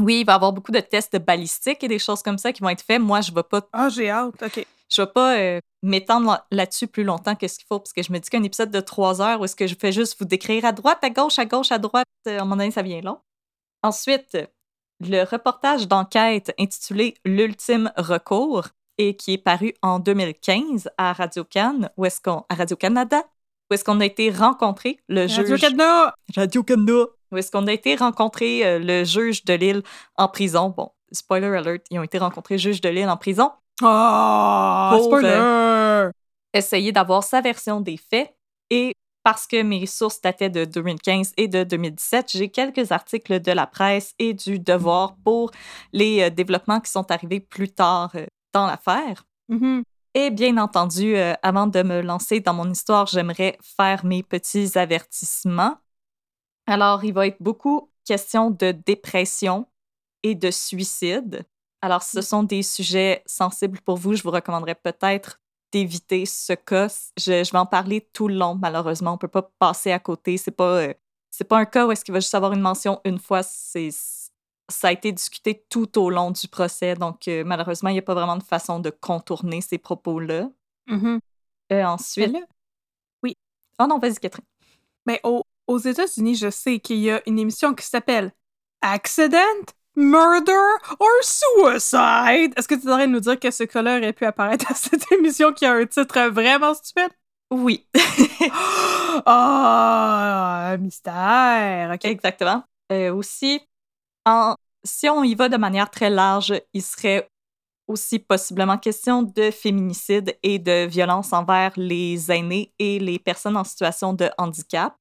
Oui, 0.00 0.20
il 0.20 0.26
va 0.26 0.34
y 0.34 0.36
avoir 0.36 0.52
beaucoup 0.52 0.70
de 0.70 0.80
tests 0.80 1.18
balistiques 1.18 1.82
et 1.82 1.88
des 1.88 1.98
choses 1.98 2.22
comme 2.22 2.38
ça 2.38 2.52
qui 2.52 2.62
vont 2.62 2.68
être 2.68 2.84
faits. 2.84 3.00
Moi, 3.00 3.20
je 3.20 3.30
ne 3.30 3.36
vais 3.36 3.42
pas 3.42 3.62
Ah, 3.72 3.88
j'ai 3.88 4.10
hâte. 4.10 4.42
OK. 4.42 4.66
Je 4.90 5.02
vais 5.02 5.08
pas 5.08 5.36
euh, 5.38 5.60
m'étendre 5.82 6.26
là- 6.30 6.46
là-dessus 6.50 6.86
plus 6.86 7.04
longtemps 7.04 7.34
que 7.34 7.46
ce 7.48 7.58
qu'il 7.58 7.66
faut, 7.66 7.78
parce 7.78 7.92
que 7.92 8.02
je 8.02 8.12
me 8.12 8.18
dis 8.18 8.28
qu'un 8.30 8.42
épisode 8.42 8.70
de 8.70 8.80
trois 8.80 9.20
heures 9.22 9.40
où 9.40 9.44
est-ce 9.44 9.56
que 9.56 9.66
je 9.66 9.74
fais 9.78 9.92
juste 9.92 10.16
vous 10.18 10.24
décrire 10.24 10.64
à 10.64 10.72
droite, 10.72 10.98
à 11.02 11.10
gauche, 11.10 11.38
à 11.38 11.44
gauche, 11.46 11.70
à 11.72 11.78
droite, 11.78 12.06
euh, 12.26 12.38
à 12.38 12.40
un 12.40 12.44
moment 12.44 12.56
donné, 12.56 12.70
ça 12.70 12.82
vient 12.82 13.00
long. 13.00 13.18
Ensuite, 13.82 14.36
le 15.00 15.22
reportage 15.22 15.86
d'enquête 15.86 16.52
intitulé 16.58 17.14
L'ultime 17.24 17.92
recours 17.96 18.68
et 18.98 19.16
qui 19.16 19.34
est 19.34 19.38
paru 19.38 19.74
en 19.82 20.00
2015 20.00 20.90
à 20.98 21.12
Radio 21.12 21.44
Cannes, 21.44 21.90
où 21.96 22.04
est-ce 22.04 22.20
qu'on 22.20 22.44
à 22.48 22.54
Radio 22.56 22.76
Canada, 22.76 23.22
où 23.70 23.74
est-ce 23.74 23.84
qu'on 23.84 24.00
a 24.00 24.04
été 24.04 24.30
rencontré 24.30 24.98
le 25.08 25.28
juge 25.28 25.36
Radio-Canada! 25.50 26.14
Canada. 26.34 27.08
Où 27.30 27.36
est-ce 27.36 27.50
qu'on 27.52 27.66
a 27.66 27.72
été 27.74 27.94
rencontrer 27.94 28.64
euh, 28.66 28.78
le 28.78 29.04
juge 29.04 29.44
de 29.44 29.52
Lille 29.52 29.82
en 30.16 30.28
prison? 30.28 30.70
Bon, 30.74 30.90
spoiler 31.12 31.48
alert, 31.48 31.84
ils 31.90 31.98
ont 31.98 32.02
été 32.02 32.16
rencontrés 32.18 32.56
juge 32.56 32.80
de 32.80 32.88
Lille 32.88 33.08
en 33.08 33.18
prison 33.18 33.52
Oh! 33.82 34.88
Pour, 34.92 35.04
spoiler! 35.06 36.10
essayer 36.52 36.92
d'avoir 36.92 37.22
sa 37.22 37.40
version 37.40 37.80
des 37.80 37.96
faits. 37.96 38.34
Et 38.70 38.92
parce 39.22 39.46
que 39.46 39.62
mes 39.62 39.86
sources 39.86 40.20
dataient 40.20 40.50
de 40.50 40.64
2015 40.64 41.34
et 41.36 41.48
de 41.48 41.64
2017, 41.64 42.32
j'ai 42.32 42.48
quelques 42.48 42.92
articles 42.92 43.40
de 43.40 43.52
la 43.52 43.66
presse 43.66 44.14
et 44.18 44.32
du 44.34 44.58
Devoir 44.58 45.16
pour 45.24 45.50
les 45.92 46.22
euh, 46.22 46.30
développements 46.30 46.80
qui 46.80 46.90
sont 46.90 47.10
arrivés 47.10 47.40
plus 47.40 47.68
tard 47.68 48.10
euh, 48.14 48.26
dans 48.52 48.66
l'affaire. 48.66 49.26
Mhm. 49.48 49.82
Et 50.14 50.30
bien 50.30 50.56
entendu, 50.56 51.16
euh, 51.16 51.34
avant 51.42 51.66
de 51.66 51.82
me 51.82 52.00
lancer 52.00 52.40
dans 52.40 52.54
mon 52.54 52.70
histoire, 52.70 53.06
j'aimerais 53.06 53.58
faire 53.62 54.04
mes 54.04 54.22
petits 54.22 54.78
avertissements. 54.78 55.76
Alors, 56.66 57.04
il 57.04 57.12
va 57.12 57.26
être 57.26 57.40
beaucoup 57.40 57.90
question 58.04 58.50
de 58.50 58.72
dépression 58.72 59.66
et 60.22 60.34
de 60.34 60.50
suicide. 60.50 61.44
Alors, 61.80 62.02
si 62.02 62.16
ce 62.16 62.22
sont 62.22 62.42
des 62.42 62.62
sujets 62.62 63.22
sensibles 63.26 63.80
pour 63.80 63.96
vous, 63.96 64.14
je 64.14 64.22
vous 64.22 64.30
recommanderais 64.30 64.74
peut-être 64.74 65.40
d'éviter 65.72 66.26
ce 66.26 66.54
cas. 66.54 66.88
Je, 67.16 67.44
je 67.44 67.52
vais 67.52 67.58
en 67.58 67.66
parler 67.66 68.08
tout 68.12 68.26
le 68.28 68.34
long, 68.34 68.54
malheureusement. 68.54 69.12
On 69.12 69.18
peut 69.18 69.28
pas 69.28 69.42
passer 69.58 69.92
à 69.92 69.98
côté. 69.98 70.36
C'est 70.38 70.50
pas, 70.50 70.80
euh, 70.82 70.94
c'est 71.30 71.44
pas 71.44 71.58
un 71.58 71.66
cas 71.66 71.86
où 71.86 71.92
est-ce 71.92 72.04
qu'il 72.04 72.12
va 72.14 72.20
juste 72.20 72.34
avoir 72.34 72.52
une 72.52 72.60
mention 72.60 73.00
une 73.04 73.18
fois. 73.18 73.42
C'est, 73.42 73.90
ça 74.70 74.88
a 74.88 74.92
été 74.92 75.12
discuté 75.12 75.64
tout 75.68 75.98
au 76.00 76.10
long 76.10 76.30
du 76.32 76.48
procès. 76.48 76.94
Donc, 76.94 77.28
euh, 77.28 77.44
malheureusement, 77.44 77.90
il 77.90 77.94
n'y 77.94 77.98
a 78.00 78.02
pas 78.02 78.14
vraiment 78.14 78.36
de 78.36 78.42
façon 78.42 78.80
de 78.80 78.90
contourner 78.90 79.60
ces 79.60 79.78
propos-là. 79.78 80.50
Euh, 81.70 81.84
ensuite. 81.84 82.32
Là- 82.32 82.46
oui. 83.22 83.36
Oh 83.78 83.86
non, 83.86 83.98
vas-y, 83.98 84.16
Catherine. 84.16 84.44
Mais 85.06 85.20
au- 85.22 85.44
aux 85.66 85.78
États-Unis, 85.78 86.34
je 86.34 86.50
sais 86.50 86.80
qu'il 86.80 86.98
y 86.98 87.10
a 87.10 87.22
une 87.26 87.38
émission 87.38 87.74
qui 87.74 87.84
s'appelle 87.86 88.32
Accident, 88.80 89.38
Murder 89.98 90.52
or 91.00 91.08
Suicide? 91.22 92.52
Est-ce 92.56 92.68
que 92.68 92.76
tu 92.76 92.86
devrais 92.86 93.08
nous 93.08 93.18
dire 93.18 93.38
que 93.40 93.50
ce 93.50 93.64
cas-là 93.64 93.98
aurait 93.98 94.12
pu 94.12 94.24
apparaître 94.24 94.70
à 94.70 94.74
cette 94.76 95.10
émission 95.10 95.52
qui 95.52 95.66
a 95.66 95.72
un 95.72 95.86
titre 95.86 96.28
vraiment 96.28 96.72
stupide? 96.72 97.10
Oui, 97.50 97.84
Ah, 99.26 100.76
mystère. 100.78 101.90
OK. 101.94 102.04
exactement. 102.04 102.62
Euh, 102.92 103.12
aussi, 103.12 103.60
en, 104.24 104.54
si 104.84 105.08
on 105.08 105.24
y 105.24 105.34
va 105.34 105.48
de 105.48 105.56
manière 105.56 105.90
très 105.90 106.10
large, 106.10 106.54
il 106.72 106.82
serait 106.82 107.28
aussi 107.88 108.20
possiblement 108.20 108.78
question 108.78 109.22
de 109.22 109.50
féminicide 109.50 110.38
et 110.44 110.60
de 110.60 110.86
violence 110.86 111.32
envers 111.32 111.72
les 111.76 112.30
aînés 112.30 112.72
et 112.78 113.00
les 113.00 113.18
personnes 113.18 113.56
en 113.56 113.64
situation 113.64 114.12
de 114.12 114.30
handicap. 114.38 114.94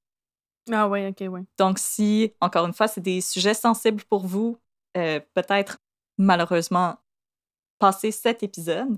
Ah 0.72 0.88
ouais, 0.88 1.08
OK, 1.10 1.32
ouais. 1.32 1.44
Donc, 1.60 1.78
si, 1.78 2.34
encore 2.42 2.66
une 2.66 2.74
fois, 2.74 2.88
c'est 2.88 3.02
des 3.02 3.22
sujets 3.22 3.54
sensibles 3.54 4.04
pour 4.10 4.26
vous, 4.26 4.58
euh, 4.98 5.20
peut-être, 5.34 5.78
malheureusement, 6.18 6.98
passez 7.80 8.12
cet 8.12 8.44
épisode. 8.44 8.98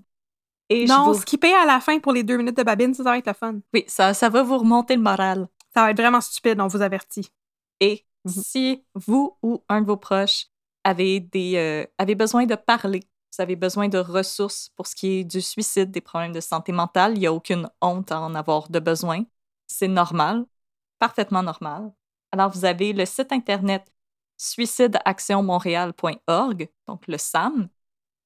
Et 0.70 0.86
je 0.88 0.91
Non, 0.94 1.06
vous- 1.12 1.20
skipper 1.20 1.53
à 1.53 1.65
la 1.65 1.79
fin 1.82 2.00
pour 2.00 2.12
les 2.13 2.24
deux 2.24 2.38
minutes 2.38 2.58
de 2.58 2.63
babine, 2.63 2.94
ça, 2.94 3.03
ça 3.03 3.10
va 3.12 3.18
être 3.18 3.27
le 3.27 3.34
fun. 3.34 3.60
Oui, 3.74 3.84
ça, 3.88 4.13
ça 4.13 4.29
va 4.29 4.44
vous 4.44 4.58
remonter 4.58 4.96
le 4.96 5.01
moral. 5.01 5.48
Ça 5.74 5.82
va 5.84 5.91
être 5.91 5.98
vraiment 6.00 6.22
stupide, 6.22 6.60
on 6.62 6.68
vous 6.68 6.82
avertit. 6.82 7.32
Et 7.79 8.06
Mhm. 8.25 8.32
si 8.44 8.86
vous 8.96 9.38
ou 9.41 9.63
un 9.70 9.82
de 9.82 9.88
vos 9.88 9.98
proches 9.98 10.48
avez, 10.84 11.20
des, 11.20 11.56
euh, 11.58 11.86
avez 11.98 12.15
besoin 12.15 12.46
de 12.46 12.56
parler, 12.56 13.00
vous 13.36 13.41
avez 13.41 13.56
besoin 13.56 13.88
de 13.88 13.98
ressources 13.98 14.70
pour 14.75 14.88
ce 14.88 14.96
qui 14.96 15.20
est 15.20 15.24
du 15.24 15.41
suicide, 15.41 15.89
des 15.91 16.01
problèmes 16.01 16.32
de 16.34 16.39
santé 16.41 16.72
mentale, 16.72 17.13
il 17.15 17.20
n'y 17.20 17.27
a 17.27 17.34
aucune 17.34 17.70
honte 17.82 18.12
à 18.12 18.20
en 18.22 18.36
avoir 18.36 18.70
de 18.70 18.79
besoin. 18.79 19.24
C'est 19.68 19.88
normal, 19.88 20.46
parfaitement 21.00 21.44
normal. 21.44 21.91
Alors, 22.32 22.51
vous 22.51 22.65
avez 22.65 22.94
le 22.94 23.06
site 23.06 23.32
internet 23.32 23.91
suicideactionmontréal.org, 24.39 26.69
donc 26.88 27.08
le 27.08 27.17
SAM, 27.17 27.69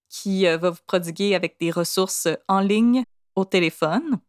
qui 0.09 0.45
euh, 0.47 0.57
va 0.57 0.69
vous 0.69 0.83
prodiguer 0.85 1.33
avec 1.35 1.59
des 1.59 1.71
ressources 1.71 2.27
en 2.47 2.59
ligne 2.59 3.03
au 3.35 3.45
téléphone. 3.45 4.19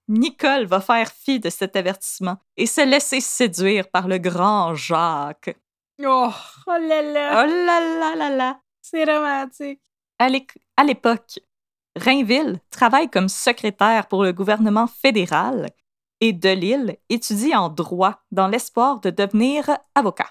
Nicole 0.08 0.66
va 0.66 0.80
faire 0.80 1.10
fi 1.10 1.40
de 1.40 1.48
cet 1.48 1.76
avertissement 1.76 2.36
et 2.56 2.66
se 2.66 2.82
laisser 2.82 3.20
séduire 3.20 3.88
par 3.88 4.06
le 4.06 4.18
grand 4.18 4.74
Jacques. 4.74 5.56
Oh, 6.02 6.30
oh 6.66 6.70
là 6.70 7.00
Oh 7.02 7.10
là. 7.10 7.46
là 7.46 7.80
là 7.80 8.14
là 8.16 8.30
là! 8.36 8.60
C'est 8.82 9.04
romantique. 9.04 9.80
À 10.18 10.28
l'époque, 10.84 11.40
Rainville 11.96 12.60
travaille 12.70 13.10
comme 13.10 13.28
secrétaire 13.28 14.06
pour 14.06 14.24
le 14.24 14.32
gouvernement 14.32 14.86
fédéral 14.86 15.70
et 16.20 16.32
Delille 16.32 16.98
étudie 17.08 17.54
en 17.54 17.68
droit 17.68 18.22
dans 18.30 18.48
l'espoir 18.48 19.00
de 19.00 19.10
devenir 19.10 19.68
avocat. 19.94 20.30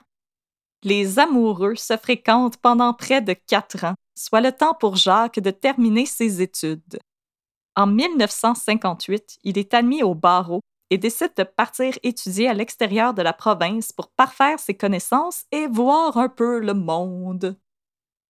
Les 0.84 1.20
amoureux 1.20 1.76
se 1.76 1.96
fréquentent 1.96 2.58
pendant 2.58 2.94
près 2.94 3.22
de 3.22 3.34
quatre 3.34 3.86
ans, 3.86 3.96
soit 4.16 4.42
le 4.42 4.52
temps 4.52 4.74
pour 4.74 4.96
Jacques 4.96 5.40
de 5.40 5.52
terminer 5.52 6.06
ses 6.06 6.42
études. 6.42 7.00
En 7.76 7.88
1958, 7.88 9.40
il 9.44 9.58
est 9.58 9.74
admis 9.74 10.04
au 10.04 10.14
barreau 10.14 10.62
et 10.90 10.98
décide 10.98 11.32
de 11.38 11.44
partir 11.44 11.98
étudier 12.04 12.50
à 12.50 12.54
l'extérieur 12.54 13.14
de 13.14 13.22
la 13.22 13.34
province 13.34 13.92
pour 13.92 14.10
parfaire 14.10 14.60
ses 14.60 14.76
connaissances 14.76 15.46
et 15.52 15.68
voir 15.68 16.18
un 16.18 16.30
peu 16.30 16.60
le 16.60 16.74
monde. 16.74 17.58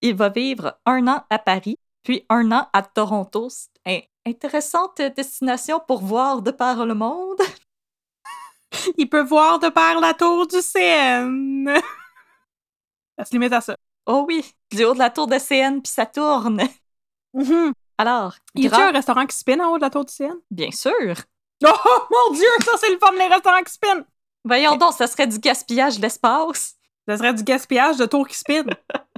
Il 0.03 0.15
va 0.15 0.27
vivre 0.29 0.77
un 0.85 1.07
an 1.07 1.23
à 1.29 1.39
Paris, 1.39 1.77
puis 2.03 2.25
un 2.29 2.51
an 2.51 2.67
à 2.73 2.81
Toronto. 2.83 3.47
C'est 3.49 3.69
une 3.85 4.01
intéressante 4.31 5.01
destination 5.15 5.79
pour 5.79 6.01
voir 6.03 6.41
de 6.41 6.51
par 6.51 6.85
le 6.85 6.93
monde. 6.93 7.39
Il 8.97 9.07
peut 9.09 9.23
voir 9.23 9.59
de 9.59 9.69
par 9.69 9.99
la 10.01 10.13
tour 10.13 10.45
du 10.45 10.61
CN. 10.61 11.73
Ça 13.17 13.25
se 13.25 13.31
limite 13.31 13.53
à 13.53 13.61
ça. 13.61 13.77
Oh 14.05 14.25
oui, 14.27 14.43
du 14.71 14.83
haut 14.83 14.93
de 14.93 14.99
la 14.99 15.09
tour 15.09 15.27
de 15.27 15.37
CN, 15.39 15.79
puis 15.81 15.91
ça 15.91 16.05
tourne. 16.05 16.61
Mhm. 17.33 17.71
Alors, 17.97 18.33
Y 18.55 18.67
a-t-il 18.67 18.69
grand- 18.71 18.87
un 18.89 18.91
restaurant 18.91 19.25
qui 19.25 19.37
spin 19.37 19.59
en 19.61 19.69
haut 19.71 19.77
de 19.77 19.83
la 19.83 19.89
tour 19.89 20.03
du 20.03 20.13
CN? 20.13 20.35
bien 20.51 20.71
sûr. 20.71 21.15
Oh 21.65 21.99
mon 22.11 22.35
dieu, 22.35 22.47
ça 22.65 22.73
c'est 22.77 22.89
le 22.91 22.97
fun, 22.99 23.11
les 23.13 23.27
restaurants 23.27 23.63
qui 23.63 23.71
spin! 23.71 24.03
Voyons 24.43 24.75
donc, 24.75 24.91
ça 24.93 25.07
serait 25.07 25.27
du 25.27 25.39
gaspillage 25.39 25.97
d'espace. 25.99 26.75
Ça 27.07 27.17
serait 27.17 27.33
du 27.33 27.43
gaspillage 27.43 27.95
de 27.95 28.05
tour 28.05 28.27
qui 28.27 28.37
spin. 28.37 28.65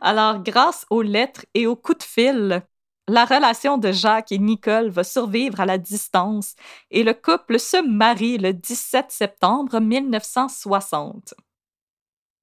Alors, 0.00 0.42
grâce 0.42 0.86
aux 0.90 1.02
lettres 1.02 1.46
et 1.54 1.66
aux 1.66 1.76
coups 1.76 1.98
de 1.98 2.04
fil, 2.04 2.62
la 3.08 3.24
relation 3.24 3.78
de 3.78 3.92
Jacques 3.92 4.32
et 4.32 4.38
Nicole 4.38 4.90
va 4.90 5.04
survivre 5.04 5.60
à 5.60 5.66
la 5.66 5.78
distance 5.78 6.54
et 6.90 7.04
le 7.04 7.14
couple 7.14 7.60
se 7.60 7.80
marie 7.86 8.38
le 8.38 8.52
17 8.52 9.06
septembre 9.10 9.78
1960. 9.78 11.34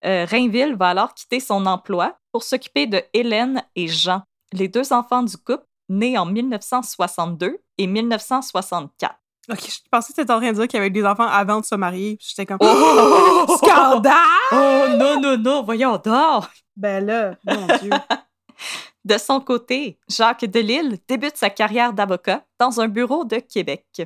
Euh, 0.05 0.25
Rainville 0.25 0.75
va 0.75 0.89
alors 0.89 1.13
quitter 1.13 1.39
son 1.39 1.65
emploi 1.65 2.17
pour 2.31 2.43
s'occuper 2.43 2.87
de 2.87 3.01
Hélène 3.13 3.63
et 3.75 3.87
Jean, 3.87 4.23
les 4.53 4.67
deux 4.67 4.93
enfants 4.93 5.23
du 5.23 5.37
couple 5.37 5.65
nés 5.89 6.17
en 6.17 6.25
1962 6.25 7.59
et 7.77 7.87
1964. 7.87 9.22
Ok, 9.49 9.59
je 9.59 9.89
pensais 9.91 10.13
que 10.13 10.21
t'étais 10.21 10.31
en 10.31 10.39
train 10.39 10.51
de 10.51 10.55
dire 10.55 10.67
qu'il 10.67 10.77
y 10.77 10.79
avait 10.79 10.89
des 10.89 11.05
enfants 11.05 11.27
avant 11.27 11.59
de 11.59 11.65
se 11.65 11.75
marier. 11.75 12.17
J'étais 12.21 12.45
comme. 12.45 12.59
Oh! 12.61 13.45
Scandale! 13.57 14.13
Oh 14.51 14.85
non, 14.97 15.19
non, 15.19 15.37
non, 15.37 15.63
voyons 15.63 15.97
donc! 15.97 16.45
Ben 16.75 17.05
là, 17.05 17.35
mon 17.45 17.67
dieu. 17.77 17.91
De 19.05 19.17
son 19.17 19.41
côté, 19.41 19.99
Jacques 20.07 20.45
Delille 20.45 20.97
débute 21.09 21.35
sa 21.35 21.49
carrière 21.49 21.91
d'avocat 21.91 22.45
dans 22.57 22.79
un 22.79 22.87
bureau 22.87 23.25
de 23.25 23.37
Québec. 23.37 24.01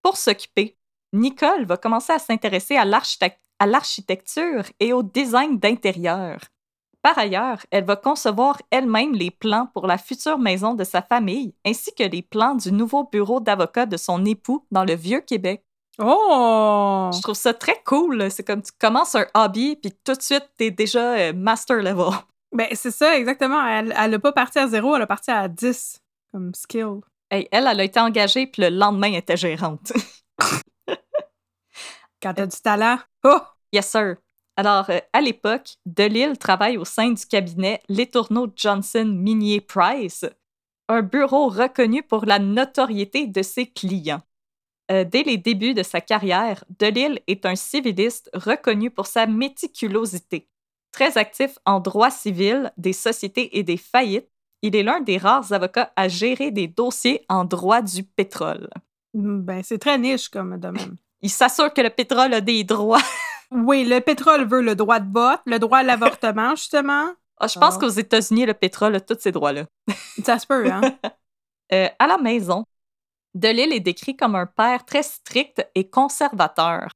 Pour 0.00 0.16
s'occuper, 0.16 0.78
Nicole 1.12 1.64
va 1.64 1.76
commencer 1.76 2.12
à 2.12 2.20
s'intéresser 2.20 2.76
à 2.76 2.84
l'architecture 2.84 4.64
et 4.78 4.92
au 4.92 5.02
design 5.02 5.58
d'intérieur. 5.58 6.38
Par 7.02 7.18
ailleurs, 7.18 7.58
elle 7.72 7.84
va 7.84 7.96
concevoir 7.96 8.58
elle-même 8.70 9.12
les 9.12 9.32
plans 9.32 9.68
pour 9.74 9.88
la 9.88 9.98
future 9.98 10.38
maison 10.38 10.74
de 10.74 10.84
sa 10.84 11.02
famille, 11.02 11.54
ainsi 11.66 11.92
que 11.94 12.04
les 12.04 12.22
plans 12.22 12.54
du 12.54 12.70
nouveau 12.70 13.04
bureau 13.04 13.40
d'avocat 13.40 13.86
de 13.86 13.96
son 13.96 14.24
époux 14.24 14.64
dans 14.70 14.84
le 14.84 14.94
Vieux 14.94 15.20
Québec. 15.20 15.64
Oh! 15.98 17.10
Je 17.12 17.20
trouve 17.20 17.34
ça 17.34 17.52
très 17.52 17.82
cool. 17.84 18.30
C'est 18.30 18.44
comme 18.44 18.62
tu 18.62 18.72
commences 18.78 19.16
un 19.16 19.26
hobby, 19.34 19.76
puis 19.76 19.92
tout 20.04 20.14
de 20.14 20.22
suite, 20.22 20.48
t'es 20.56 20.70
déjà 20.70 21.14
euh, 21.14 21.32
master 21.32 21.78
level. 21.78 22.10
Ben, 22.54 22.68
c'est 22.74 22.90
ça, 22.90 23.16
exactement. 23.16 23.66
Elle, 23.66 23.94
elle 23.98 24.12
a 24.12 24.18
pas 24.18 24.32
parti 24.32 24.58
à 24.58 24.68
zéro, 24.68 24.94
elle 24.94 25.00
a 25.00 25.06
parti 25.06 25.30
à 25.30 25.48
10 25.48 26.02
comme 26.32 26.52
skill. 26.54 27.00
Hey, 27.30 27.48
elle, 27.50 27.66
elle 27.66 27.80
a 27.80 27.84
été 27.84 27.98
engagée, 27.98 28.46
puis 28.46 28.60
le 28.60 28.68
lendemain, 28.68 29.08
elle 29.08 29.20
était 29.20 29.38
gérante. 29.38 29.90
Quand 32.22 32.34
t'as 32.34 32.44
du 32.44 32.60
talent. 32.60 32.98
Oh! 33.24 33.40
yes, 33.72 33.88
sir. 33.88 34.16
Alors, 34.64 34.90
euh, 34.90 35.00
à 35.12 35.20
l'époque, 35.20 35.74
Delille 35.86 36.38
travaille 36.38 36.76
au 36.76 36.84
sein 36.84 37.10
du 37.10 37.26
cabinet 37.26 37.82
Letourneau 37.88 38.46
Johnson 38.54 39.06
Minier 39.12 39.60
Price, 39.60 40.24
un 40.88 41.02
bureau 41.02 41.48
reconnu 41.48 42.04
pour 42.04 42.26
la 42.26 42.38
notoriété 42.38 43.26
de 43.26 43.42
ses 43.42 43.66
clients. 43.66 44.22
Euh, 44.92 45.02
dès 45.02 45.24
les 45.24 45.36
débuts 45.36 45.74
de 45.74 45.82
sa 45.82 46.00
carrière, 46.00 46.62
Delille 46.78 47.18
est 47.26 47.44
un 47.44 47.56
civiliste 47.56 48.30
reconnu 48.34 48.92
pour 48.92 49.08
sa 49.08 49.26
méticulosité. 49.26 50.48
Très 50.92 51.18
actif 51.18 51.58
en 51.66 51.80
droit 51.80 52.12
civil, 52.12 52.72
des 52.76 52.92
sociétés 52.92 53.58
et 53.58 53.64
des 53.64 53.76
faillites, 53.76 54.30
il 54.62 54.76
est 54.76 54.84
l'un 54.84 55.00
des 55.00 55.18
rares 55.18 55.52
avocats 55.52 55.92
à 55.96 56.06
gérer 56.06 56.52
des 56.52 56.68
dossiers 56.68 57.24
en 57.28 57.44
droit 57.44 57.82
du 57.82 58.04
pétrole. 58.04 58.70
Ben, 59.12 59.64
c'est 59.64 59.78
très 59.78 59.98
niche 59.98 60.28
comme 60.28 60.56
domaine. 60.56 60.98
Il 61.20 61.30
s'assure 61.30 61.74
que 61.74 61.80
le 61.80 61.90
pétrole 61.90 62.32
a 62.32 62.40
des 62.40 62.62
droits. 62.62 63.02
Oui, 63.54 63.84
le 63.84 64.00
pétrole 64.00 64.46
veut 64.46 64.62
le 64.62 64.74
droit 64.74 65.00
de 65.00 65.12
vote, 65.12 65.40
le 65.46 65.58
droit 65.58 65.78
à 65.78 65.82
l'avortement, 65.82 66.50
justement. 66.56 67.12
Ah, 67.38 67.46
je 67.46 67.58
pense 67.58 67.76
qu'aux 67.76 67.88
États-Unis, 67.88 68.46
le 68.46 68.54
pétrole 68.54 68.94
a 68.94 69.00
tous 69.00 69.18
ces 69.18 69.32
droits-là. 69.32 69.64
Ça 70.24 70.38
se 70.38 70.46
peut, 70.46 70.70
hein? 70.70 70.80
Euh, 71.72 71.88
à 71.98 72.06
la 72.06 72.18
maison, 72.18 72.66
Delille 73.32 73.72
est 73.72 73.80
décrit 73.80 74.14
comme 74.14 74.34
un 74.34 74.44
père 74.44 74.84
très 74.84 75.02
strict 75.02 75.66
et 75.74 75.88
conservateur. 75.88 76.90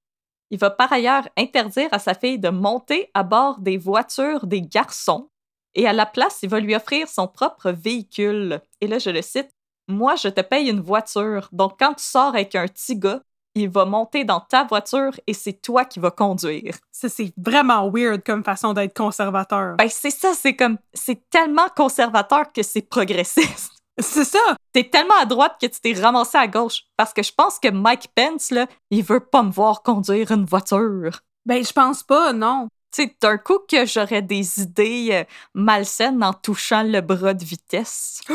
Il 0.51 0.59
va 0.59 0.69
par 0.69 0.93
ailleurs 0.93 1.27
interdire 1.39 1.89
à 1.93 1.99
sa 1.99 2.13
fille 2.13 2.39
de 2.39 2.51
monter 2.51 3.11
à 3.15 3.23
bord 3.23 3.59
des 3.59 3.79
voitures 3.79 4.47
des 4.47 4.61
garçons 4.61 5.31
et 5.77 5.87
à 5.87 5.93
la 5.93 6.07
place, 6.07 6.39
il 6.43 6.49
va 6.49 6.59
lui 6.59 6.75
offrir 6.75 7.07
son 7.07 7.29
propre 7.29 7.71
véhicule. 7.71 8.61
Et 8.81 8.87
là, 8.87 8.99
je 8.99 9.11
le 9.11 9.23
cite, 9.23 9.51
Moi, 9.89 10.17
je 10.17 10.29
te 10.29 10.41
paye 10.41 10.69
une 10.69 10.81
voiture, 10.81 11.49
donc 11.53 11.79
quand 11.79 11.95
tu 11.95 12.03
sors 12.03 12.35
avec 12.35 12.55
un 12.57 12.67
petit 12.67 12.99
gars, 12.99 13.23
il 13.57 13.69
va 13.71 13.85
monter 13.87 14.25
dans 14.25 14.41
ta 14.41 14.65
voiture 14.65 15.13
et 15.27 15.33
c'est 15.35 15.55
toi 15.63 15.85
qui 15.85 15.99
vas 15.99 16.11
conduire. 16.11 16.77
Ça, 16.93 17.09
c'est 17.09 17.33
vraiment 17.37 17.91
weird 17.91 18.23
comme 18.23 18.45
façon 18.45 18.73
d'être 18.75 18.95
conservateur. 18.97 19.77
Ben, 19.77 19.89
c'est 19.89 20.11
ça, 20.11 20.33
c'est 20.35 20.55
comme, 20.55 20.77
c'est 20.93 21.29
tellement 21.31 21.67
conservateur 21.75 22.53
que 22.53 22.63
c'est 22.63 22.83
progressiste. 22.83 23.73
C'est 23.99 24.27
ça! 24.27 24.39
T'es 24.75 24.85
tellement 24.91 25.15
à 25.19 25.25
droite 25.25 25.57
que 25.59 25.65
tu 25.65 25.81
t'es 25.81 25.95
ramassé 25.95 26.37
à 26.37 26.47
gauche. 26.47 26.83
Parce 26.99 27.15
que 27.15 27.23
je 27.23 27.33
pense 27.35 27.59
que 27.59 27.69
Mike 27.71 28.09
Pence, 28.15 28.51
là, 28.51 28.67
il 28.91 29.03
veut 29.03 29.21
pas 29.21 29.43
me 29.43 29.51
voir 29.51 29.83
conduire 29.83 30.33
une 30.33 30.45
voiture. 30.45 31.21
Ben, 31.47 31.65
je 31.65 31.73
pense 31.73 32.03
pas, 32.03 32.35
non. 32.35 32.69
Tu 32.95 33.05
sais, 33.05 33.17
d'un 33.23 33.39
coup 33.39 33.59
que 33.67 33.87
j'aurais 33.87 34.21
des 34.21 34.61
idées 34.61 35.09
euh, 35.13 35.25
malsaines 35.55 36.23
en 36.23 36.35
touchant 36.35 36.83
le 36.83 37.01
bras 37.01 37.33
de 37.33 37.43
vitesse. 37.43 38.21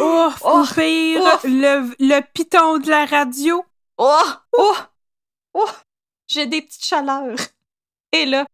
Oh, 0.00 0.30
Oh, 0.44 0.64
pire, 0.74 1.22
ouf. 1.22 1.44
le, 1.44 1.94
le 2.00 2.20
piton 2.32 2.78
de 2.78 2.88
la 2.88 3.04
radio. 3.04 3.64
Oh! 3.98 4.32
Oh! 4.56 4.76
Oh! 5.54 5.70
J'ai 6.28 6.46
des 6.46 6.62
petites 6.62 6.84
chaleurs. 6.84 7.38
Et 8.12 8.26
là, 8.26 8.46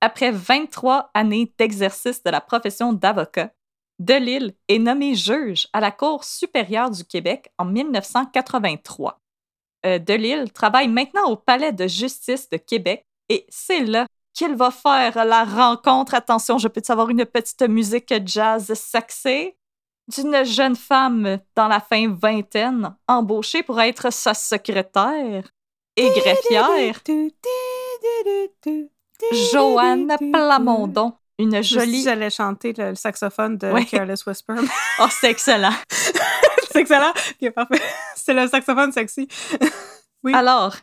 après 0.00 0.30
23 0.30 1.10
années 1.14 1.52
d'exercice 1.58 2.22
de 2.22 2.30
la 2.30 2.40
profession 2.40 2.92
d'avocat, 2.92 3.52
Delille 3.98 4.54
est 4.68 4.78
nommé 4.78 5.14
juge 5.14 5.68
à 5.72 5.80
la 5.80 5.90
Cour 5.90 6.24
supérieure 6.24 6.90
du 6.90 7.04
Québec 7.04 7.52
en 7.58 7.64
1983. 7.64 9.20
Euh, 9.84 9.98
Delille 9.98 10.50
travaille 10.50 10.88
maintenant 10.88 11.30
au 11.30 11.36
Palais 11.36 11.72
de 11.72 11.86
justice 11.86 12.48
de 12.48 12.56
Québec 12.56 13.06
et 13.28 13.46
c'est 13.48 13.84
là 13.84 14.06
qu'il 14.34 14.54
va 14.54 14.70
faire 14.70 15.24
la 15.24 15.44
rencontre. 15.44 16.14
Attention, 16.14 16.58
je 16.58 16.68
peux 16.68 16.82
savoir 16.84 17.08
une 17.08 17.24
petite 17.24 17.62
musique 17.62 18.12
jazz 18.26 18.72
sexy? 18.74 19.54
D'une 20.08 20.44
jeune 20.44 20.76
femme 20.76 21.38
dans 21.54 21.68
la 21.68 21.80
fin 21.80 22.12
vingtaine, 22.14 22.94
embauchée 23.08 23.62
pour 23.62 23.80
être 23.80 24.12
sa 24.12 24.34
secrétaire 24.34 25.44
et 25.96 26.08
greffière, 26.10 27.00
Joanne 29.50 30.16
Plamondon, 30.32 31.14
une 31.38 31.62
jolie... 31.62 32.02
J'allais 32.02 32.30
chanter 32.30 32.72
le, 32.76 32.90
le 32.90 32.94
saxophone 32.94 33.58
de 33.58 33.70
Ouais. 33.72 33.84
Careless 33.84 34.24
Whisper. 34.26 34.54
Oh, 35.00 35.06
c'est 35.10 35.30
excellent! 35.30 35.74
c'est 36.70 36.80
excellent. 36.80 37.12
Ok, 37.42 37.50
parfait. 37.52 37.82
C'est 38.16 38.34
le 38.34 38.48
saxophone 38.48 38.92
sexy. 38.92 39.28
Oui. 40.24 40.34
Alors, 40.34 40.74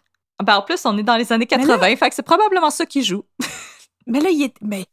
ben 0.42 0.58
en 0.58 0.62
plus, 0.62 0.86
on 0.86 0.98
est 0.98 1.04
dans 1.04 1.18
les 1.18 1.32
années 1.32 1.48
Mais 1.50 1.58
80, 1.58 1.96
fait 1.98 2.10
que 2.10 2.16
c'est 2.16 2.24
probablement 2.24 2.70
ça 2.70 2.86
qui 2.86 3.04
joue. 3.04 3.24
Mais 4.08 4.20
là, 4.20 4.30
il 4.30 4.44
est. 4.44 4.56
Mais. 4.62 4.86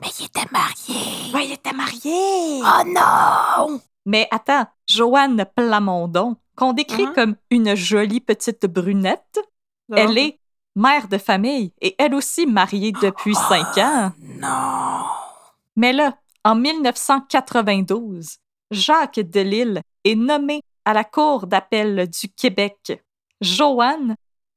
Mais. 0.00 0.08
Il 0.20 0.26
était 0.26 0.46
marié. 0.52 1.32
Ouais, 1.34 1.46
il 1.46 1.52
était 1.52 1.72
marié! 1.72 2.60
Oh 2.62 2.82
non! 2.86 3.80
Mais 4.06 4.28
attends, 4.30 4.66
Joanne 4.86 5.44
Plamondon, 5.56 6.36
qu'on 6.56 6.72
décrit 6.72 7.06
Mhm. 7.06 7.12
comme 7.14 7.36
une 7.50 7.74
jolie 7.74 8.20
petite 8.20 8.66
brunette, 8.66 9.40
elle 9.94 10.16
est 10.18 10.38
mère 10.76 11.08
de 11.08 11.18
famille 11.18 11.72
et 11.80 11.94
elle 11.98 12.14
aussi 12.14 12.46
mariée 12.46 12.92
depuis 12.92 13.34
cinq 13.34 13.76
ans. 13.78 14.12
Non! 14.20 15.04
Mais 15.76 15.92
là, 15.92 16.16
en 16.44 16.54
1992, 16.54 18.36
Jacques 18.70 19.20
Delille 19.20 19.80
est 20.04 20.14
nommé 20.14 20.62
à 20.84 20.92
la 20.94 21.04
Cour 21.04 21.46
d'appel 21.46 22.08
du 22.08 22.28
Québec. 22.28 23.02
Joanne 23.40 24.14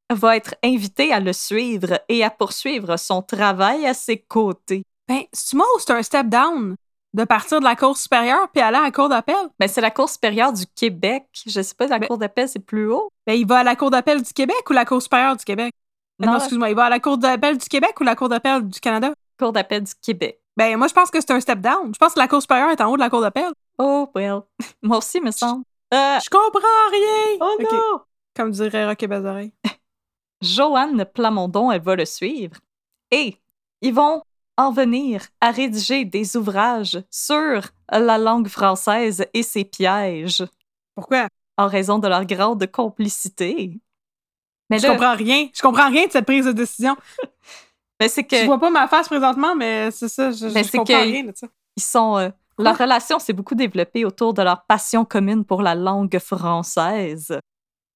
va 0.09 0.35
être 0.37 0.55
invitée 0.63 1.11
à 1.13 1.19
le 1.19 1.33
suivre 1.33 1.99
et 2.09 2.23
à 2.23 2.29
poursuivre 2.29 2.97
son 2.97 3.21
travail 3.21 3.85
à 3.85 3.93
ses 3.93 4.17
côtés. 4.19 4.83
Ben, 5.07 5.21
c'est 5.33 5.55
moi 5.57 5.65
ou 5.75 5.79
c'est 5.79 5.91
un 5.91 6.03
step 6.03 6.27
down 6.27 6.75
de 7.13 7.23
partir 7.25 7.59
de 7.59 7.65
la 7.65 7.75
cour 7.75 7.97
supérieure 7.97 8.47
puis 8.53 8.61
aller 8.61 8.77
à 8.77 8.83
la 8.83 8.91
cour 8.91 9.09
d'appel? 9.09 9.35
Mais 9.59 9.67
c'est 9.67 9.81
la 9.81 9.91
Cour 9.91 10.09
supérieure 10.09 10.53
du 10.53 10.65
Québec. 10.75 11.25
Je 11.45 11.61
sais 11.61 11.75
pas, 11.75 11.87
la 11.87 11.99
Mais- 11.99 12.07
Cour 12.07 12.17
d'appel, 12.17 12.47
c'est 12.47 12.59
plus 12.59 12.89
haut. 12.89 13.09
Ben, 13.27 13.33
il 13.33 13.45
va 13.45 13.59
à 13.59 13.63
la 13.63 13.75
cour 13.75 13.89
d'appel 13.91 14.21
du 14.21 14.31
Québec 14.33 14.63
ou 14.69 14.73
la 14.73 14.85
cour 14.85 15.01
supérieure 15.01 15.35
du 15.35 15.43
Québec? 15.43 15.73
Euh, 16.21 16.25
Non, 16.25 16.31
Non, 16.33 16.37
excuse-moi, 16.37 16.69
il 16.69 16.75
va 16.75 16.85
à 16.85 16.89
la 16.89 16.99
cour 16.99 17.17
d'appel 17.17 17.57
du 17.57 17.67
Québec 17.67 17.99
ou 17.99 18.03
la 18.03 18.15
cour 18.15 18.29
d'appel 18.29 18.65
du 18.67 18.79
Canada? 18.79 19.11
Cour 19.37 19.51
d'appel 19.51 19.83
du 19.83 19.91
Québec. 20.01 20.39
Ben, 20.55 20.77
moi, 20.77 20.87
je 20.87 20.93
pense 20.93 21.09
que 21.11 21.19
c'est 21.19 21.31
un 21.31 21.39
step 21.41 21.59
down. 21.59 21.91
Je 21.93 21.97
pense 21.97 22.13
que 22.13 22.19
la 22.19 22.27
cour 22.29 22.41
supérieure 22.41 22.69
est 22.69 22.79
en 22.81 22.89
haut 22.89 22.95
de 22.95 23.01
la 23.01 23.09
cour 23.09 23.21
d'appel. 23.21 23.51
Oh, 23.77 24.09
well. 24.15 24.41
Moi 24.81 24.97
aussi, 24.99 25.19
me 25.19 25.31
semble. 25.31 25.63
Euh, 25.93 26.19
Je 26.23 26.29
comprends 26.29 26.89
rien! 26.91 27.37
oh 27.41 27.55
non! 27.59 28.01
Comme 28.35 28.51
dirait 28.51 28.85
Rock 28.87 29.03
et 29.03 29.07
Bazarin. 29.07 29.49
Joanne 30.41 31.05
Plamondon, 31.05 31.71
elle 31.71 31.81
va 31.81 31.95
le 31.95 32.05
suivre. 32.05 32.55
Et 33.11 33.37
ils 33.81 33.93
vont 33.93 34.23
en 34.67 34.71
venir 34.71 35.23
à 35.41 35.51
rédiger 35.51 36.05
des 36.05 36.35
ouvrages 36.37 37.01
sur 37.09 37.61
la 37.91 38.17
langue 38.17 38.47
française 38.47 39.25
et 39.33 39.43
ses 39.43 39.63
pièges 39.65 40.43
Pourquoi? 40.95 41.27
en 41.57 41.67
raison 41.67 41.99
de 41.99 42.07
leur 42.07 42.25
grande 42.25 42.65
complicité. 42.71 43.79
Mais 44.69 44.79
Je 44.79 44.87
là, 44.87 44.93
comprends 44.93 45.15
rien. 45.15 45.49
Je 45.53 45.61
comprends 45.61 45.89
rien 45.89 46.07
de 46.07 46.11
cette 46.11 46.25
prise 46.25 46.45
de 46.45 46.51
décision. 46.53 46.95
mais 47.99 48.07
c'est 48.07 48.23
que 48.23 48.45
vois 48.45 48.59
pas 48.59 48.69
ma 48.69 48.87
face 48.87 49.07
présentement, 49.07 49.55
mais 49.55 49.91
c'est 49.91 50.07
ça. 50.07 50.31
Je, 50.31 50.37
je- 50.37 50.53
Mais 50.53 50.63
je 50.63 50.69
c'est 50.69 50.77
comprends 50.77 50.93
que- 50.97 51.03
rien 51.11 51.23
de 51.25 51.33
ça. 51.35 51.47
ils 51.75 51.83
sont 51.83 52.17
euh, 52.17 52.29
leur 52.57 52.77
relation 52.77 53.19
s'est 53.19 53.33
beaucoup 53.33 53.55
développée 53.55 54.05
autour 54.05 54.33
de 54.33 54.41
leur 54.41 54.63
passion 54.65 55.03
commune 55.05 55.43
pour 55.45 55.61
la 55.61 55.75
langue 55.75 56.17
française. 56.19 57.37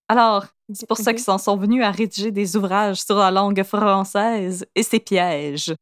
Alors, 0.07 0.45
c'est 0.73 0.87
pour 0.87 0.97
ça 0.97 1.13
qu'ils 1.13 1.29
en 1.31 1.37
sont 1.37 1.57
venus 1.57 1.83
à 1.83 1.89
rédiger 1.91 2.31
des 2.31 2.55
ouvrages 2.55 3.01
sur 3.01 3.15
la 3.17 3.31
langue 3.31 3.63
française 3.63 4.65
et 4.75 4.83
ses 4.83 4.99
pièges. 4.99 5.73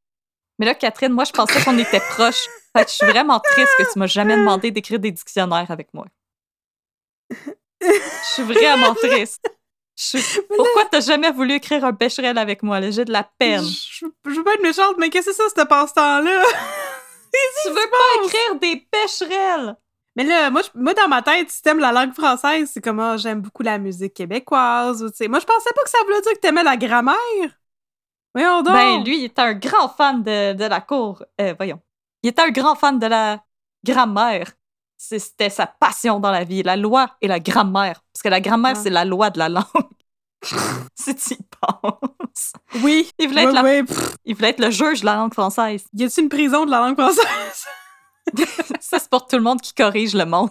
Mais 0.60 0.66
là, 0.66 0.76
Catherine, 0.76 1.12
moi, 1.12 1.24
je 1.24 1.32
pensais 1.32 1.62
qu'on 1.64 1.78
était 1.78 2.00
proches. 2.00 2.48
Fait 2.76 2.86
que 2.86 2.90
je 2.92 2.96
suis 2.96 3.06
vraiment 3.06 3.40
triste 3.40 3.72
que 3.78 3.92
tu 3.92 4.00
m'as 4.00 4.08
jamais 4.08 4.36
demandé 4.36 4.72
d'écrire 4.72 5.00
des 5.00 5.12
dictionnaires 5.12 5.70
avec 5.70 5.94
moi. 5.94 6.06
Je 7.82 8.34
suis 8.34 8.44
vraiment 8.44 8.94
triste. 8.96 9.42
Je 9.96 10.18
Pourquoi 10.56 10.86
t'as 10.86 11.02
jamais 11.02 11.32
voulu 11.32 11.54
écrire 11.54 11.86
un 11.86 11.92
Becherel 11.92 12.38
avec 12.38 12.64
moi? 12.64 12.82
J'ai 12.90 13.06
de 13.06 13.12
la 13.12 13.30
peine. 13.38 13.64
Je, 13.64 14.06
je 14.26 14.32
veux 14.32 14.44
pas 14.44 14.54
être 14.56 14.64
méchante, 14.64 14.96
mais 14.98 15.10
qu'est-ce 15.10 15.28
que 15.28 15.34
c'est 15.34 15.50
ça, 15.50 15.62
ce 15.62 15.68
passe-temps-là? 15.68 16.44
Tu 17.64 17.70
veux 17.70 17.76
pas 17.76 18.26
écrire 18.26 18.56
des 18.60 18.88
Becherels? 18.92 19.76
Mais 20.16 20.24
là, 20.24 20.50
moi, 20.52 20.62
je- 20.62 20.80
moi, 20.80 20.94
dans 20.94 21.08
ma 21.08 21.22
tête, 21.24 21.50
si 21.50 21.62
t'aimes 21.64 21.80
la 21.80 21.92
langue 21.92 22.14
française, 22.14 22.70
c'est 22.72 22.82
comme, 22.82 23.00
ah, 23.00 23.18
j'aime 23.18 23.42
beaucoup 23.42 23.64
la 23.64 23.80
musique 23.80 24.14
québécoise. 24.14 25.02
Ou, 25.04 25.10
tu 25.10 25.16
sais. 25.18 25.28
moi, 25.28 25.40
je 25.40 25.46
pensais 25.46 25.72
pas 25.76 25.82
que 25.84 25.90
ça 25.90 25.98
voulait 26.06 26.22
dire 26.22 26.34
que 26.34 26.40
t'aimais 26.40 26.64
la 26.64 26.78
grammaire. 26.78 27.16
Voyons 28.34 28.62
donc. 28.64 28.74
Ben, 28.74 29.04
lui, 29.04 29.20
il 29.20 29.24
était 29.26 29.42
un 29.42 29.54
grand 29.54 29.90
fan 29.90 30.24
de, 30.24 30.54
de 30.54 30.66
la 30.66 30.82
cour. 30.82 31.24
Euh, 31.40 31.54
voyons. 31.58 31.80
Il 32.24 32.30
était 32.30 32.42
un 32.42 32.50
grand 32.52 32.76
fan 32.76 32.98
de 33.00 33.06
la 33.08 33.44
grammaire. 33.86 34.52
C'était 34.98 35.50
sa 35.50 35.68
passion 35.68 36.20
dans 36.20 36.32
la 36.32 36.44
vie, 36.44 36.64
la 36.64 36.76
loi 36.78 37.10
et 37.22 37.28
la 37.28 37.40
grammaire. 37.40 38.02
Parce 38.14 38.24
que 38.24 38.30
la 38.30 38.40
grammaire, 38.42 38.76
Ouais. 38.76 38.82
c'est 38.84 38.90
la 38.90 39.04
loi 39.06 39.30
de 39.30 39.40
la 39.40 39.50
langue. 39.50 39.66
si 40.96 41.16
tu 41.16 41.34
y 41.34 41.38
penses. 41.60 42.54
Oui. 42.82 43.10
Il 43.20 43.28
voulait, 43.28 43.46
ouais, 43.46 43.52
être 43.54 43.64
ouais, 43.64 43.84
il 44.26 44.36
voulait 44.36 44.50
être 44.50 44.60
le 44.60 44.72
juge 44.72 45.02
de 45.02 45.06
la 45.06 45.16
langue 45.16 45.34
française. 45.34 45.86
Y 45.94 46.06
a-t-il 46.06 46.24
une 46.24 46.30
prison 46.30 46.66
de 46.66 46.72
la 46.72 46.80
langue 46.80 46.96
française? 47.00 47.66
Ça, 48.80 49.00
c'est 49.00 49.10
pour 49.10 49.28
tout 49.28 49.36
le 49.36 49.42
monde 49.44 49.62
qui 49.62 49.74
corrige 49.74 50.16
le 50.16 50.26
monde, 50.26 50.50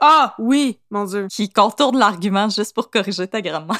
ah, 0.00 0.34
oui, 0.38 0.80
mon 0.90 1.04
Dieu. 1.04 1.26
qui 1.30 1.50
contourne 1.50 1.98
l'argument 1.98 2.48
juste 2.48 2.74
pour 2.74 2.90
corriger 2.90 3.28
ta 3.28 3.42
grammaire. 3.42 3.78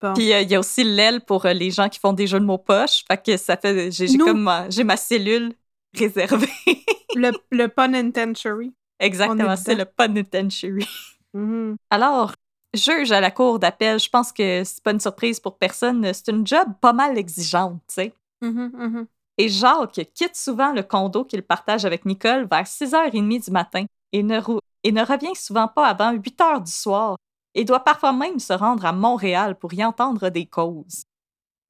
Bon. 0.00 0.12
Puis 0.14 0.32
euh, 0.32 0.42
il 0.42 0.50
y 0.50 0.54
a 0.54 0.60
aussi 0.60 0.84
l'aile 0.84 1.22
pour 1.22 1.46
euh, 1.46 1.52
les 1.52 1.70
gens 1.70 1.88
qui 1.88 1.98
font 1.98 2.12
des 2.12 2.26
jeux 2.26 2.40
de 2.40 2.44
mots 2.44 2.58
poches. 2.58 3.04
Fait 3.08 3.22
que 3.22 3.36
ça 3.36 3.56
fait. 3.56 3.90
J'ai 3.90 4.18
comme 4.18 4.42
ma, 4.42 4.68
j'ai 4.68 4.84
ma 4.84 4.96
cellule 4.96 5.52
réservée. 5.94 6.48
Le, 7.14 7.30
le 7.50 7.68
pun 7.68 7.94
intentionary. 7.94 8.74
Exactement, 9.00 9.56
c'est 9.56 9.74
le 9.74 9.86
penitentiary. 9.86 10.86
Mhm. 11.32 11.76
Alors, 11.88 12.34
juge 12.74 13.10
à 13.10 13.22
la 13.22 13.30
cour 13.30 13.58
d'appel, 13.58 13.98
je 13.98 14.08
pense 14.10 14.32
que 14.32 14.64
c'est 14.64 14.82
pas 14.82 14.90
une 14.90 15.00
surprise 15.00 15.40
pour 15.40 15.56
personne. 15.56 16.12
C'est 16.12 16.28
une 16.28 16.46
job 16.46 16.68
pas 16.80 16.92
mal 16.92 17.16
exigeante, 17.16 17.80
tu 17.88 17.94
sais. 17.94 18.12
Mhm, 18.42 18.70
mhm. 18.74 19.06
Et 19.38 19.48
Jacques 19.48 20.00
quitte 20.14 20.36
souvent 20.36 20.72
le 20.72 20.82
condo 20.82 21.24
qu'il 21.24 21.42
partage 21.42 21.84
avec 21.84 22.04
Nicole 22.04 22.46
vers 22.50 22.66
6h30 22.66 23.44
du 23.44 23.50
matin 23.50 23.84
et 24.12 24.22
ne, 24.22 24.40
et 24.82 24.92
ne 24.92 25.02
revient 25.02 25.34
souvent 25.34 25.68
pas 25.68 25.86
avant 25.86 26.12
8 26.12 26.38
h 26.38 26.64
du 26.64 26.72
soir 26.72 27.16
et 27.56 27.64
doit 27.64 27.80
parfois 27.80 28.12
même 28.12 28.38
se 28.38 28.52
rendre 28.52 28.84
à 28.84 28.92
Montréal 28.92 29.58
pour 29.58 29.72
y 29.74 29.82
entendre 29.84 30.28
des 30.28 30.46
causes. 30.46 31.04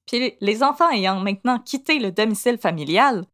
Puis 0.06 0.34
les 0.40 0.62
enfants 0.62 0.90
ayant 0.90 1.20
maintenant 1.20 1.58
quitté 1.58 1.98
le 1.98 2.12
domicile 2.12 2.58
familial, 2.58 3.24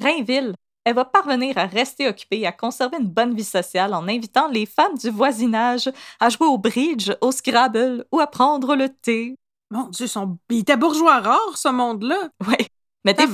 Rainville, 0.00 0.54
elle 0.84 0.94
va 0.94 1.04
parvenir 1.04 1.58
à 1.58 1.66
rester 1.66 2.08
occupée 2.08 2.40
et 2.40 2.46
à 2.46 2.52
conserver 2.52 2.96
une 2.98 3.08
bonne 3.08 3.34
vie 3.34 3.44
sociale 3.44 3.92
en 3.94 4.08
invitant 4.08 4.48
les 4.48 4.64
femmes 4.64 4.96
du 4.96 5.10
voisinage 5.10 5.90
à 6.18 6.30
jouer 6.30 6.46
au 6.46 6.56
bridge, 6.56 7.10
au 7.20 7.32
Scrabble 7.32 8.06
ou 8.10 8.18
à 8.18 8.26
prendre 8.26 8.74
le 8.74 8.88
thé. 8.88 9.36
Mon 9.70 9.84
Dieu, 9.88 10.06
son... 10.06 10.38
il 10.48 10.60
était 10.60 10.78
bourgeois 10.78 11.20
rare, 11.20 11.56
ce 11.56 11.68
monde-là. 11.68 12.30
Ouais. 12.48 12.66
Mais 13.04 13.14
des, 13.14 13.26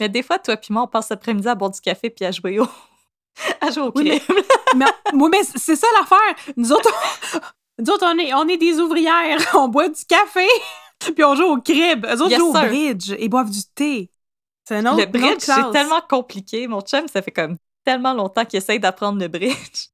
mais 0.00 0.08
des 0.08 0.22
fois, 0.22 0.38
toi 0.38 0.56
puis 0.56 0.72
moi, 0.72 0.82
on 0.82 0.86
passe 0.86 1.10
l'après-midi 1.10 1.46
à 1.48 1.54
boire 1.54 1.70
du 1.70 1.80
café 1.80 2.10
puis 2.10 2.24
à 2.24 2.30
jouer 2.30 2.58
au, 2.58 2.66
à 3.60 3.70
jouer 3.70 3.84
au 3.84 3.92
Oui, 3.94 4.20
mais- 4.76 4.86
oui, 5.14 5.28
mais 5.30 5.42
c'est 5.42 5.76
ça 5.76 5.86
l'affaire. 5.98 6.54
Nous 6.56 6.72
autres, 6.72 6.90
nous 7.78 7.90
autres, 7.90 8.06
on 8.06 8.18
est, 8.18 8.34
on 8.34 8.48
est 8.48 8.56
des 8.56 8.78
ouvrières. 8.80 9.38
On 9.54 9.68
boit 9.68 9.88
du 9.88 10.04
café, 10.04 10.46
puis 10.98 11.24
on 11.24 11.34
joue 11.34 11.44
au 11.44 11.60
crib. 11.60 12.04
Eux 12.06 12.20
autres 12.22 12.30
Yes, 12.30 12.38
jouent 12.38 12.48
au 12.48 12.52
bridge 12.52 13.14
et 13.18 13.28
boivent 13.28 13.50
du 13.50 13.62
thé. 13.74 14.10
C'est 14.64 14.76
un 14.76 14.86
autre, 14.86 15.00
le 15.00 15.06
bridge, 15.06 15.40
c'est 15.40 15.70
tellement 15.72 16.02
compliqué. 16.08 16.66
Mon 16.66 16.80
chum, 16.80 17.08
ça 17.08 17.22
fait 17.22 17.30
comme 17.30 17.56
tellement 17.84 18.12
longtemps 18.12 18.44
qu'il 18.44 18.58
essaye 18.58 18.80
d'apprendre 18.80 19.18
le 19.18 19.28
bridge. 19.28 19.88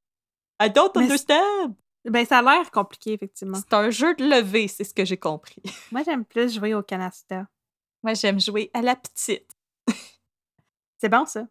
I 0.61 0.71
don't 0.71 0.91
Mais 0.97 1.05
understand. 1.05 1.77
Ben, 2.05 2.27
ça 2.27 2.39
a 2.39 2.43
l'air 2.43 2.71
compliqué, 2.71 3.13
effectivement. 3.13 3.57
C'est 3.57 3.75
un 3.75 3.91
jeu 3.91 4.15
de 4.15 4.25
levée, 4.25 4.69
c'est 4.69 4.85
ce 4.85 4.93
que 4.93 5.05
j'ai 5.05 5.17
compris. 5.17 5.63
Moi, 5.93 6.03
j'aime 6.05 6.25
plus 6.25 6.55
jouer 6.55 6.75
au 6.75 6.83
canasta. 6.83 7.47
Moi, 8.03 8.15
j'aime 8.15 8.41
jouer 8.41 8.71
à 8.75 8.83
la 8.83 8.97
petite. 8.97 9.51
C'est 10.99 11.09
bon, 11.09 11.25
ça? 11.27 11.47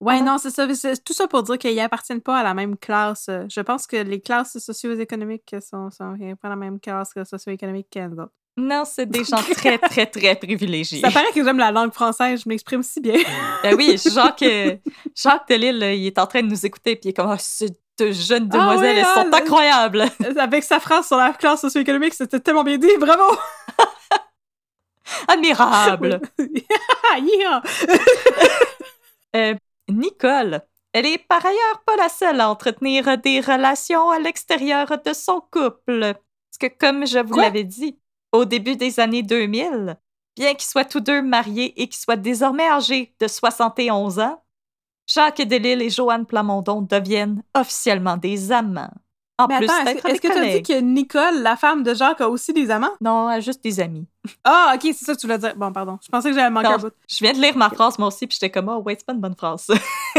Ouais, 0.00 0.16
Ah. 0.18 0.22
non, 0.22 0.38
c'est 0.38 0.50
ça. 0.50 0.66
C'est 0.74 1.04
tout 1.04 1.12
ça 1.12 1.28
pour 1.28 1.42
dire 1.42 1.58
qu'ils 1.58 1.78
appartiennent 1.80 2.22
pas 2.22 2.38
à 2.38 2.42
la 2.42 2.54
même 2.54 2.76
classe. 2.76 3.26
Je 3.28 3.60
pense 3.60 3.86
que 3.86 3.96
les 3.96 4.20
classes 4.20 4.58
socio-économiques 4.58 5.54
sont, 5.60 5.90
sont 5.90 6.16
pas 6.40 6.48
la 6.48 6.56
même 6.56 6.80
classe 6.80 7.12
que 7.12 7.22
socio-économique 7.24 7.88
que 7.92 8.06
nous 8.06 8.16
autres. 8.22 8.32
Non, 8.56 8.84
c'est 8.84 9.06
des 9.06 9.24
gens 9.24 9.36
très, 9.36 9.78
très, 9.78 10.06
très 10.06 10.34
privilégiés. 10.36 11.00
Ça 11.00 11.10
paraît 11.10 11.30
que 11.32 11.42
j'aime 11.44 11.58
la 11.58 11.70
langue 11.70 11.92
française. 11.92 12.42
Je 12.44 12.48
m'exprime 12.48 12.82
si 12.82 13.00
bien. 13.00 13.16
Ben 13.62 13.74
oui, 13.76 13.96
Jacques, 14.12 14.42
euh, 14.42 14.76
Jacques 15.14 15.48
Delisle, 15.48 15.78
là, 15.78 15.92
il 15.94 16.06
est 16.06 16.18
en 16.18 16.26
train 16.26 16.42
de 16.42 16.48
nous 16.48 16.66
écouter, 16.66 16.96
puis 16.96 17.08
il 17.08 17.10
est 17.10 17.14
comme, 17.14 17.30
Ah, 17.30 17.38
ces 17.38 17.68
deux 17.98 18.12
jeunes 18.12 18.48
Ah 18.52 18.56
demoiselles, 18.58 18.94
oui, 18.96 19.00
elles 19.00 19.06
ah, 19.08 19.14
sont 19.22 19.28
le- 19.28 19.34
incroyables. 19.34 20.04
Avec 20.38 20.64
sa 20.64 20.80
phrase 20.80 21.06
sur 21.06 21.16
la 21.18 21.32
classe 21.32 21.60
socio-économique, 21.60 22.14
c'était 22.14 22.40
tellement 22.40 22.64
bien 22.64 22.76
dit. 22.78 22.88
Bravo! 22.98 23.36
Admirables. 25.28 26.20
Ah, 27.12 27.18
yeah! 27.18 27.62
Euh, 29.36 29.54
Nicole, 29.90 30.62
elle 30.92 31.06
est 31.06 31.18
par 31.18 31.44
ailleurs 31.44 31.82
pas 31.86 31.96
la 31.96 32.08
seule 32.08 32.40
à 32.40 32.50
entretenir 32.50 33.18
des 33.18 33.40
relations 33.40 34.10
à 34.10 34.18
l'extérieur 34.18 34.86
de 35.04 35.12
son 35.12 35.40
couple. 35.40 36.14
Parce 36.14 36.58
que, 36.58 36.78
comme 36.78 37.06
je 37.06 37.18
vous 37.18 37.36
l'avais 37.36 37.64
dit, 37.64 37.98
au 38.32 38.44
début 38.44 38.76
des 38.76 38.98
années 38.98 39.22
2000, 39.22 39.96
bien 40.36 40.54
qu'ils 40.54 40.68
soient 40.68 40.84
tous 40.84 41.00
deux 41.00 41.22
mariés 41.22 41.80
et 41.80 41.86
qu'ils 41.88 42.00
soient 42.00 42.16
désormais 42.16 42.68
âgés 42.68 43.14
de 43.20 43.28
71 43.28 44.18
ans, 44.18 44.42
Jacques 45.06 45.42
Delisle 45.42 45.82
et 45.82 45.90
Joanne 45.90 46.26
Plamondon 46.26 46.82
deviennent 46.82 47.42
officiellement 47.54 48.16
des 48.16 48.52
amants. 48.52 48.92
En 49.40 49.46
Mais 49.46 49.56
plus 49.58 49.66
est-ce 49.66 50.20
que- 50.20 50.26
tu 50.28 50.32
as 50.38 50.44
dit 50.58 50.62
que 50.62 50.80
Nicole, 50.80 51.42
la 51.42 51.56
femme 51.56 51.82
de 51.82 51.94
Jacques, 51.94 52.20
a 52.20 52.28
aussi 52.28 52.52
des 52.52 52.70
amants? 52.70 52.92
Non, 53.00 53.30
elle 53.30 53.38
a 53.38 53.40
juste 53.40 53.62
des 53.64 53.80
amis. 53.80 54.06
Ah, 54.44 54.72
ok, 54.74 54.80
c'est 54.82 55.04
ça 55.04 55.14
que 55.14 55.18
tu 55.20 55.26
voulais 55.26 55.38
dire. 55.38 55.54
Bon, 55.56 55.72
pardon. 55.72 55.98
Je 56.02 56.08
pensais 56.08 56.28
que 56.30 56.34
j'avais 56.36 56.50
manqué 56.50 56.68
Non, 56.68 56.74
un 56.74 56.78
bout. 56.78 56.92
Je 57.08 57.18
viens 57.20 57.32
de 57.32 57.38
lire 57.40 57.56
ma 57.56 57.70
phrase 57.70 57.98
moi 57.98 58.08
aussi, 58.08 58.26
puis 58.26 58.36
j'étais 58.40 58.50
comme, 58.50 58.68
oh, 58.68 58.82
ouais, 58.82 58.96
c'est 58.98 59.06
pas 59.06 59.12
une 59.14 59.20
bonne 59.20 59.36
phrase. 59.36 59.66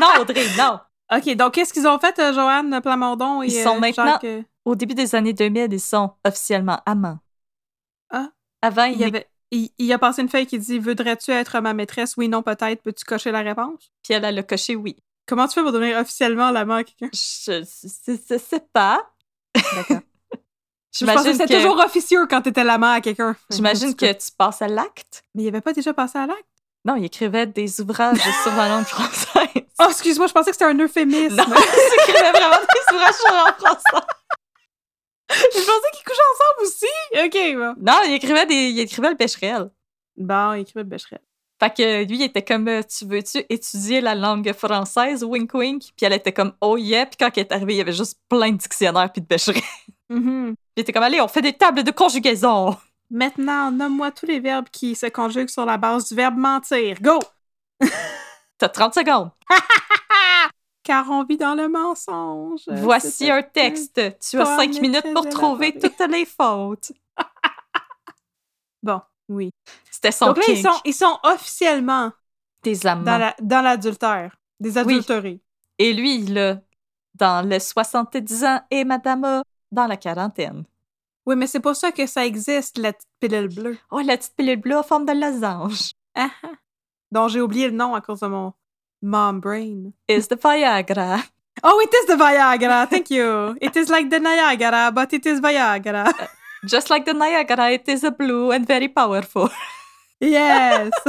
non, 0.00 0.08
Audrey, 0.20 0.44
non. 0.58 0.78
Ok, 1.12 1.34
donc 1.36 1.54
qu'est-ce 1.54 1.72
qu'ils 1.72 1.86
ont 1.88 1.98
fait, 1.98 2.18
euh, 2.18 2.32
Joanne 2.32 2.80
Plamondon 2.82 3.42
et 3.42 3.46
Ils 3.46 3.62
sont 3.62 3.76
euh, 3.76 3.80
maintenant- 3.80 4.04
Jacques, 4.12 4.24
euh, 4.24 4.42
Au 4.64 4.74
début 4.74 4.94
des 4.94 5.14
années 5.14 5.32
2000, 5.32 5.72
ils 5.72 5.80
sont 5.80 6.12
officiellement 6.24 6.78
amants. 6.86 7.18
Ah. 8.10 8.28
Avant, 8.62 8.84
il, 8.84 8.92
il, 8.94 9.00
y 9.00 9.04
avait, 9.04 9.26
il, 9.50 9.70
il 9.78 9.92
a 9.92 9.98
passé 9.98 10.22
une 10.22 10.28
feuille 10.28 10.46
qui 10.46 10.58
dit 10.58 10.78
Voudrais-tu 10.78 11.30
être 11.32 11.60
ma 11.60 11.72
maîtresse? 11.74 12.14
Oui, 12.16 12.28
non, 12.28 12.42
peut-être. 12.42 12.82
Peux-tu 12.82 13.04
cocher 13.04 13.32
la 13.32 13.40
réponse 13.40 13.90
puis 14.04 14.14
elle, 14.14 14.24
elle 14.24 14.38
a 14.38 14.42
coché 14.42 14.76
oui. 14.76 14.96
Comment 15.26 15.46
tu 15.46 15.54
fais 15.54 15.62
pour 15.62 15.72
devenir 15.72 15.98
officiellement 15.98 16.50
l'amant 16.50 16.76
à 16.76 16.84
quelqu'un? 16.84 17.08
Je, 17.12 17.62
je, 17.62 18.12
je 18.28 18.38
sais 18.38 18.64
pas. 18.72 19.10
D'accord. 19.54 19.98
J'imagine 20.92 21.24
que 21.24 21.38
c'était 21.38 21.56
toujours 21.62 21.78
officieux 21.78 22.26
quand 22.26 22.42
t'étais 22.42 22.64
l'amant 22.64 22.92
à 22.92 23.00
quelqu'un. 23.00 23.36
j'imagine 23.48 23.94
que 23.94 24.12
tu 24.12 24.32
passes 24.36 24.60
à 24.60 24.66
l'acte. 24.66 25.22
Mais 25.34 25.44
il 25.44 25.48
avait 25.48 25.60
pas 25.60 25.72
déjà 25.72 25.94
passé 25.94 26.18
à 26.18 26.26
l'acte? 26.26 26.44
Non, 26.84 26.96
il 26.96 27.04
écrivait 27.04 27.46
des 27.46 27.80
ouvrages 27.80 28.18
sur 28.42 28.54
la 28.56 28.68
langue 28.68 28.84
française. 28.84 29.64
Oh, 29.78 29.86
excuse-moi, 29.88 30.26
je 30.26 30.32
pensais 30.32 30.50
que 30.50 30.56
c'était 30.56 30.70
un 30.70 30.78
euphémisme. 30.78 31.36
Non, 31.36 31.44
il 31.48 32.00
écrivait 32.00 32.32
vraiment 32.32 32.56
des 32.56 32.94
ouvrages 32.94 33.14
sur 33.14 33.32
la 33.32 33.38
langue 33.44 33.58
française. 33.58 34.08
je 35.30 35.58
pensais 35.58 35.90
qu'ils 35.92 36.04
couchaient 36.04 36.30
ensemble 36.34 36.62
aussi. 36.62 37.24
Ok, 37.24 37.56
bon. 37.56 37.74
Non, 37.80 38.00
il 38.06 38.14
écrivait, 38.14 38.46
des, 38.46 38.70
il 38.70 38.80
écrivait 38.80 39.10
le 39.10 39.16
pécherel. 39.16 39.70
Bon, 40.16 40.54
il 40.54 40.62
écrivait 40.62 40.84
Becherel. 40.84 41.20
Fait 41.62 41.76
que 41.76 42.04
lui, 42.04 42.16
il 42.16 42.22
était 42.22 42.42
comme 42.42 42.68
euh, 42.68 42.82
Tu 42.82 43.04
veux-tu 43.04 43.44
étudier 43.50 44.00
la 44.00 44.14
langue 44.14 44.50
française, 44.52 45.22
wink 45.22 45.52
wink? 45.52 45.82
Puis 45.96 46.06
elle 46.06 46.14
était 46.14 46.32
comme 46.32 46.52
Oh 46.60 46.76
yeah. 46.78 47.04
Puis 47.04 47.16
quand 47.18 47.30
elle 47.36 47.42
est 47.42 47.52
arrivée, 47.52 47.74
il 47.74 47.78
y 47.78 47.80
avait 47.82 47.92
juste 47.92 48.18
plein 48.28 48.52
de 48.52 48.56
dictionnaires 48.56 49.12
puis 49.12 49.22
de 49.22 49.26
pécherels. 49.26 49.62
Mhm. 50.08 50.56
Il 50.76 50.80
était 50.80 50.92
comme 50.92 51.04
Allez, 51.04 51.20
on 51.20 51.28
fait 51.28 51.40
des 51.40 51.52
tables 51.52 51.84
de 51.84 51.92
conjugaison. 51.92 52.76
Maintenant, 53.10 53.70
nomme-moi 53.70 54.10
tous 54.10 54.26
les 54.26 54.40
verbes 54.40 54.68
qui 54.72 54.96
se 54.96 55.06
conjuguent 55.06 55.48
sur 55.48 55.64
la 55.64 55.76
base 55.76 56.08
du 56.08 56.16
verbe 56.16 56.36
mentir. 56.36 56.96
Go 57.00 57.20
T'as 58.58 58.68
30 58.68 58.94
secondes. 58.94 59.30
Car 60.82 61.08
on 61.10 61.22
vit 61.22 61.36
dans 61.36 61.54
le 61.54 61.68
mensonge. 61.68 62.62
Voici 62.66 63.30
un 63.30 63.42
texte. 63.42 64.00
Tu 64.18 64.40
as 64.40 64.44
pas 64.44 64.56
5 64.56 64.80
minutes 64.80 65.12
pour 65.14 65.28
trouver 65.28 65.78
toutes 65.78 66.00
les 66.10 66.24
fautes. 66.24 66.90
Bon, 68.82 69.00
oui. 69.30 69.50
C'était 69.90 70.12
son 70.12 70.26
Donc 70.26 70.36
là, 70.38 70.42
ils 70.48 70.60
sont, 70.62 70.80
ils 70.84 70.94
sont 70.94 71.18
officiellement 71.22 72.12
Des 72.62 72.86
amants. 72.86 73.02
dans 73.04 73.16
la- 73.18 73.34
dans 73.40 73.62
l'adultère. 73.62 74.36
Des 74.60 74.76
adultérés. 74.76 75.40
Et 75.78 75.92
lui, 75.94 76.26
là, 76.26 76.58
dans 77.14 77.46
les 77.48 77.60
70 77.60 78.44
ans, 78.44 78.60
et 78.70 78.84
Madame 78.84 79.24
A, 79.24 79.42
dans 79.72 79.86
la 79.86 79.96
quarantaine. 79.96 80.64
Oui, 81.26 81.36
mais 81.36 81.46
c'est 81.46 81.60
pour 81.60 81.76
ça 81.76 81.92
que 81.92 82.06
ça 82.06 82.26
existe, 82.26 82.76
la 82.78 82.92
petite 82.92 83.08
pilule 83.20 83.48
bleue. 83.54 83.78
Oh, 83.90 84.00
la 84.00 84.16
petite 84.18 84.34
pilule 84.36 84.56
bleue 84.60 84.76
en 84.76 84.82
forme 84.82 85.06
de 85.06 85.12
losange. 85.12 85.92
Ah, 86.14 86.28
dont 87.12 87.28
j'ai 87.28 87.40
oublié 87.40 87.68
le 87.68 87.76
nom 87.76 87.94
à 87.94 88.00
cause 88.00 88.20
de 88.20 88.26
mon 88.26 88.52
mom 89.02 89.40
brain. 89.40 89.92
Is 90.08 90.26
the 90.28 90.36
Viagra. 90.42 91.18
Oh, 91.62 91.80
it 91.82 91.90
is 91.94 92.06
the 92.06 92.16
Viagra. 92.18 92.86
Thank 92.88 93.10
you. 93.10 93.54
It 93.60 93.76
is 93.76 93.88
like 93.90 94.08
the 94.10 94.18
Niagara, 94.20 94.90
but 94.92 95.12
it 95.12 95.24
is 95.26 95.40
Viagra. 95.40 96.04
Just 96.64 96.90
like 96.90 97.04
the 97.06 97.14
Niagara, 97.14 97.72
it 97.72 97.88
is 97.88 98.04
a 98.04 98.10
blue 98.10 98.50
and 98.52 98.66
very 98.66 98.88
powerful. 98.88 99.48
Yes. 100.22 100.90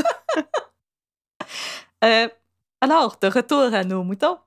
Euh, 2.04 2.28
alors, 2.82 3.18
de 3.22 3.28
retour 3.28 3.74
à 3.74 3.84
nos 3.84 4.04
moutons. 4.04 4.38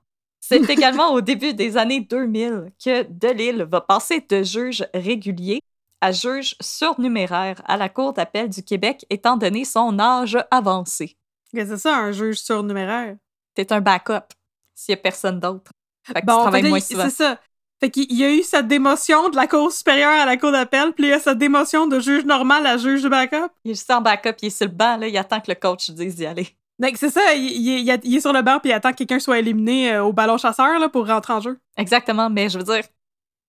C'est 0.41 0.69
également 0.69 1.13
au 1.13 1.21
début 1.21 1.53
des 1.53 1.77
années 1.77 2.01
2000 2.01 2.71
que 2.83 3.03
Delille 3.03 3.65
va 3.69 3.81
passer 3.81 4.21
de 4.27 4.43
juge 4.43 4.85
régulier 4.93 5.61
à 6.01 6.11
juge 6.11 6.55
surnuméraire 6.61 7.61
à 7.65 7.77
la 7.77 7.89
Cour 7.89 8.13
d'appel 8.13 8.49
du 8.49 8.61
Québec, 8.63 9.05
étant 9.09 9.37
donné 9.37 9.65
son 9.65 9.97
âge 9.99 10.37
avancé. 10.51 11.15
C'est 11.53 11.77
ça, 11.77 11.95
un 11.97 12.11
juge 12.11 12.37
surnuméraire. 12.37 13.15
C'est 13.55 13.71
un 13.71 13.79
backup 13.81 14.33
s'il 14.73 14.93
n'y 14.95 14.99
a 14.99 15.01
personne 15.01 15.39
d'autre. 15.39 15.71
Fait 16.03 16.13
que 16.15 16.19
tu 16.19 16.25
Bon, 16.25 16.41
travailles 16.41 16.63
moins 16.69 16.79
souvent. 16.79 17.03
c'est 17.05 17.11
ça. 17.11 17.39
Fait 17.81 17.89
qu'il 17.91 18.05
il 18.09 18.17
y 18.17 18.23
a 18.23 18.33
eu 18.33 18.41
sa 18.43 18.61
démotion 18.61 19.29
de 19.29 19.35
la 19.35 19.47
cour 19.47 19.71
supérieure 19.71 20.21
à 20.21 20.25
la 20.25 20.37
cour 20.37 20.51
d'appel, 20.51 20.93
puis 20.93 21.05
il 21.05 21.09
y 21.09 21.13
a 21.13 21.19
sa 21.19 21.35
démotion 21.35 21.87
de 21.87 21.99
juge 21.99 22.23
normal 22.25 22.65
à 22.65 22.77
juge 22.77 23.03
de 23.03 23.09
backup. 23.09 23.49
Il 23.63 23.71
est 23.71 23.73
juste 23.75 23.91
en 23.91 24.01
backup, 24.01 24.35
il 24.41 24.47
est 24.47 24.49
sur 24.49 24.65
le 24.67 24.71
banc, 24.71 24.97
là, 24.97 25.07
il 25.07 25.17
attend 25.17 25.39
que 25.41 25.51
le 25.51 25.55
coach 25.55 25.89
dise 25.91 26.15
d'y 26.15 26.25
aller. 26.25 26.47
Donc, 26.79 26.97
c'est 26.97 27.09
ça, 27.09 27.33
il, 27.33 27.43
il- 27.45 27.87
il- 27.89 27.99
il 28.03 28.15
est 28.15 28.19
sur 28.21 28.33
le 28.33 28.41
banc, 28.41 28.59
puis 28.59 28.69
il 28.69 28.73
attend 28.73 28.91
que 28.91 28.97
quelqu'un 28.97 29.19
soit 29.19 29.39
éliminé 29.39 29.93
euh, 29.93 30.03
au 30.03 30.13
ballon 30.13 30.37
chasseur 30.37 30.79
là, 30.79 30.89
pour 30.89 31.07
rentrer 31.07 31.33
en 31.33 31.39
jeu. 31.41 31.59
Exactement, 31.77 32.29
mais 32.29 32.49
je 32.49 32.57
veux 32.57 32.63
dire, 32.63 32.83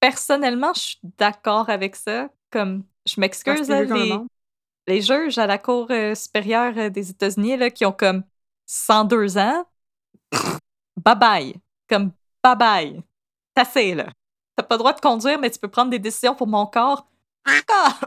personnellement, 0.01 0.73
je 0.75 0.81
suis 0.81 0.99
d'accord 1.19 1.69
avec 1.71 1.97
ça. 1.97 2.29
Comme, 2.51 2.85
je 3.07 3.21
m'excuse, 3.21 3.69
le 3.69 4.25
les, 4.89 5.01
juges 5.03 5.39
à 5.39 5.47
la 5.47 5.59
Cour 5.59 5.89
euh, 5.91 6.15
supérieure 6.15 6.73
euh, 6.77 6.91
des 6.91 7.11
États-Unis 7.11 7.57
là, 7.57 7.71
qui 7.71 7.85
ont 7.85 7.93
comme 7.93 8.23
102 8.67 9.37
ans, 9.39 9.65
bye 11.05 11.17
bye. 11.17 11.55
Comme 11.89 12.13
bye 12.43 12.57
bye. 12.57 13.03
T'as 13.57 13.63
assez, 13.63 13.95
là. 13.95 14.13
T'as 14.55 14.63
pas 14.63 14.75
le 14.75 14.79
droit 14.79 14.93
de 14.93 15.01
conduire, 15.01 15.39
mais 15.39 15.51
tu 15.51 15.59
peux 15.59 15.69
prendre 15.69 15.91
des 15.91 15.99
décisions 15.99 16.35
pour 16.35 16.47
mon 16.47 16.67
corps. 16.67 17.09
Off! 17.49 18.05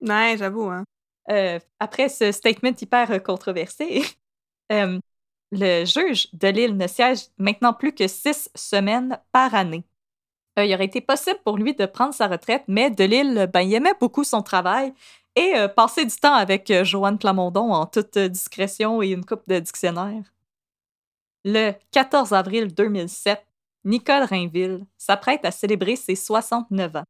Ouais, 0.00 0.36
j'avoue, 0.38 0.70
hein. 0.70 0.84
Euh, 1.30 1.58
après 1.78 2.08
ce 2.08 2.32
statement 2.32 2.72
hyper 2.80 3.10
euh, 3.10 3.18
controversé, 3.18 4.02
euh, 4.72 4.98
le 5.52 5.84
juge 5.84 6.28
de 6.32 6.48
l'île 6.48 6.76
ne 6.76 6.86
siège 6.86 7.26
maintenant 7.36 7.72
plus 7.72 7.92
que 7.92 8.06
six 8.06 8.48
semaines 8.54 9.18
par 9.32 9.54
année. 9.54 9.84
Euh, 10.58 10.64
il 10.64 10.74
aurait 10.74 10.86
été 10.86 11.00
possible 11.00 11.40
pour 11.44 11.56
lui 11.58 11.74
de 11.74 11.86
prendre 11.86 12.14
sa 12.14 12.28
retraite, 12.28 12.64
mais 12.68 12.90
de 12.90 13.04
l'île, 13.04 13.50
ben, 13.52 13.60
il 13.60 13.74
aimait 13.74 13.94
beaucoup 14.00 14.24
son 14.24 14.42
travail 14.42 14.94
et 15.36 15.54
passer 15.76 16.04
du 16.04 16.16
temps 16.16 16.34
avec 16.34 16.72
Joanne 16.82 17.16
Plamondon 17.16 17.72
en 17.72 17.86
toute 17.86 18.18
discrétion 18.18 19.00
et 19.00 19.10
une 19.10 19.24
coupe 19.24 19.46
de 19.46 19.60
dictionnaire. 19.60 20.24
Le 21.44 21.72
14 21.92 22.32
avril 22.32 22.74
2007, 22.74 23.40
Nicole 23.84 24.24
Rainville 24.24 24.86
s'apprête 24.98 25.44
à 25.44 25.50
célébrer 25.50 25.96
ses 25.96 26.14
69 26.14 26.96
ans. 26.96 27.04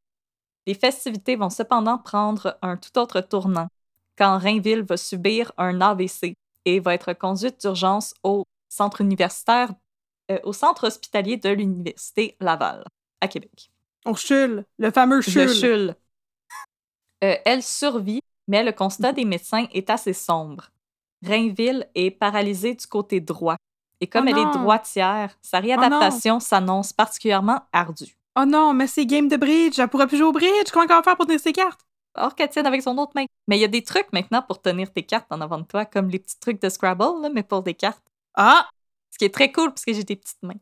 Les 0.67 0.75
festivités 0.75 1.37
vont 1.37 1.51
cependant 1.51 1.99
prendre 1.99 2.59
un 2.63 2.77
tout 2.77 2.97
autre 2.99 3.21
tournant 3.21 3.69
quand 4.17 4.39
Rainville 4.39 4.83
va 4.83 4.97
subir 4.97 5.53
un 5.57 5.81
AVC 5.81 6.35
et 6.67 6.81
va 6.81 6.95
être 6.95 7.15
conduite 7.15 7.61
d'urgence 7.61 8.15
au 8.23 8.45
centre 8.69 9.01
universitaire, 9.01 9.73
euh, 10.31 10.39
au 10.45 10.53
centre 10.53 10.87
hospitalier 10.87 11.39
de 11.39 11.49
l'Université 11.49 12.37
Laval, 12.39 12.85
à 13.21 13.29
Québec. 13.29 13.71
On 14.05 14.15
chule. 14.15 14.65
Le 14.79 14.91
fameux 14.91 15.23
chule. 15.23 15.47
Le 15.47 15.55
CHUL. 15.55 15.97
Euh, 17.25 17.37
elle 17.45 17.63
survit, 17.63 18.21
mais 18.47 18.63
le 18.63 18.73
constat 18.73 19.13
des 19.13 19.25
médecins 19.25 19.67
est 19.73 19.91
assez 19.91 20.13
sombre. 20.13 20.71
Rainville 21.23 21.89
est 21.95 22.11
paralysée 22.11 22.75
du 22.75 22.87
côté 22.87 23.21
droit. 23.21 23.57
Et 24.01 24.07
comme 24.07 24.27
Oh 24.27 24.31
elle 24.31 24.39
est 24.39 24.51
droitière, 24.53 25.37
sa 25.43 25.61
réadaptation 25.61 26.41
s'annonce 26.41 26.93
particulièrement 26.93 27.61
ardue. 27.73 28.17
Oh 28.39 28.45
non, 28.47 28.73
mais 28.73 28.87
c'est 28.87 29.07
game 29.07 29.29
de 29.29 29.37
bridge. 29.37 29.79
Elle 29.79 29.89
pourrait 29.89 30.07
plus 30.07 30.17
jouer 30.17 30.29
au 30.29 30.33
bridge. 30.33 30.71
Comment 30.73 30.85
elle 30.85 30.89
va 30.89 31.03
faire 31.03 31.17
pour 31.17 31.27
tenir 31.27 31.41
ses 31.41 31.53
cartes? 31.53 31.81
Or 32.15 32.35
qu'elle 32.35 32.49
tienne 32.49 32.67
avec 32.67 32.83
son 32.83 32.97
autre 32.99 33.13
main. 33.15 33.27
Mais 33.47 33.59
il 33.59 33.61
y 33.61 33.65
a 33.65 33.69
des 33.69 33.83
trucs 33.83 34.13
maintenant 34.13 34.43
pour 34.43 34.61
tenir 34.61 34.93
tes 34.93 35.03
cartes 35.03 35.31
en 35.31 35.41
avant 35.41 35.59
de 35.59 35.65
toi, 35.65 35.85
comme 35.85 36.09
les 36.09 36.19
petits 36.19 36.39
trucs 36.39 36.61
de 36.61 36.69
Scrabble, 36.69 37.23
là, 37.23 37.29
mais 37.33 37.43
pour 37.43 37.63
des 37.63 37.75
cartes. 37.75 38.03
Ah! 38.35 38.69
Ce 39.11 39.19
qui 39.19 39.25
est 39.25 39.35
très 39.35 39.53
cool 39.53 39.71
parce 39.71 39.85
que 39.85 39.93
j'ai 39.93 40.05
des 40.05 40.17
petites 40.17 40.43
mains. 40.43 40.61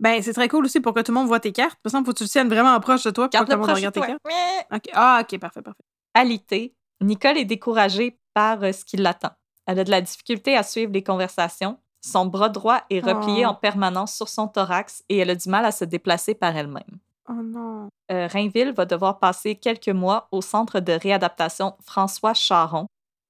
Ben, 0.00 0.22
c'est 0.22 0.32
très 0.32 0.48
cool 0.48 0.64
aussi 0.64 0.80
pour 0.80 0.92
que 0.92 1.00
tout 1.00 1.12
le 1.12 1.18
monde 1.18 1.28
voit 1.28 1.40
tes 1.40 1.52
cartes. 1.52 1.78
Par 1.82 1.90
exemple, 1.90 2.06
faut 2.06 2.12
que 2.12 2.18
tu 2.18 2.24
le 2.24 2.28
tiennes 2.28 2.48
vraiment 2.48 2.78
proche 2.80 3.04
de 3.04 3.10
toi 3.10 3.28
pour 3.28 3.40
que 3.40 3.44
tout 3.44 3.50
le 3.52 3.58
monde 3.58 3.68
de 3.68 3.74
regarde 3.74 3.94
tes 3.94 4.00
cartes. 4.00 4.88
Ah, 4.92 5.22
ok, 5.22 5.38
parfait, 5.38 5.62
parfait. 5.62 5.82
Alité, 6.14 6.74
Nicole 7.00 7.38
est 7.38 7.44
découragée 7.44 8.18
par 8.34 8.62
euh, 8.62 8.72
ce 8.72 8.84
qui 8.84 8.96
l'attend. 8.96 9.30
Elle 9.66 9.78
a 9.78 9.84
de 9.84 9.90
la 9.90 10.00
difficulté 10.00 10.56
à 10.56 10.62
suivre 10.62 10.92
les 10.92 11.02
conversations. 11.02 11.78
Son 12.06 12.26
bras 12.26 12.48
droit 12.50 12.82
est 12.88 13.00
replié 13.00 13.44
Oh. 13.44 13.48
en 13.50 13.54
permanence 13.54 14.14
sur 14.14 14.28
son 14.28 14.46
thorax 14.46 15.02
et 15.08 15.18
elle 15.18 15.30
a 15.30 15.34
du 15.34 15.48
mal 15.48 15.64
à 15.64 15.72
se 15.72 15.84
déplacer 15.84 16.34
par 16.34 16.56
elle-même. 16.56 16.98
Oh 17.28 17.32
non. 17.42 17.88
Euh, 18.12 18.28
Rainville 18.28 18.72
va 18.72 18.84
devoir 18.84 19.18
passer 19.18 19.56
quelques 19.56 19.88
mois 19.88 20.28
au 20.30 20.40
centre 20.40 20.78
de 20.78 20.92
réadaptation 20.92 21.74
François 21.82 22.34
Charon, 22.34 22.86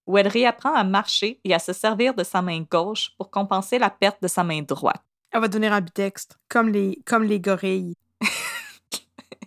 où 0.07 0.19
elle 0.19 0.29
réapprend 0.29 0.75
à 0.75 0.85
marcher 0.85 1.41
et 1.45 1.55
à 1.55 1.59
se 1.59 1.73
servir 1.73 2.13
de 2.13 2.23
sa 2.23 2.43
main 2.43 2.61
gauche 2.71 3.13
pour 3.17 3.31
compenser 3.31 3.79
la 3.79 3.89
perte 3.89 4.21
de 4.23 4.29
sa 4.29 4.45
main 4.45 4.61
droite. 4.61 5.03
Elle 5.31 5.41
va 5.41 5.49
devenir 5.49 5.73
ambidextre, 5.73 6.37
comme 6.51 6.69
les, 6.69 6.99
comme 7.07 7.23
les 7.25 7.41
gorilles. 7.41 7.95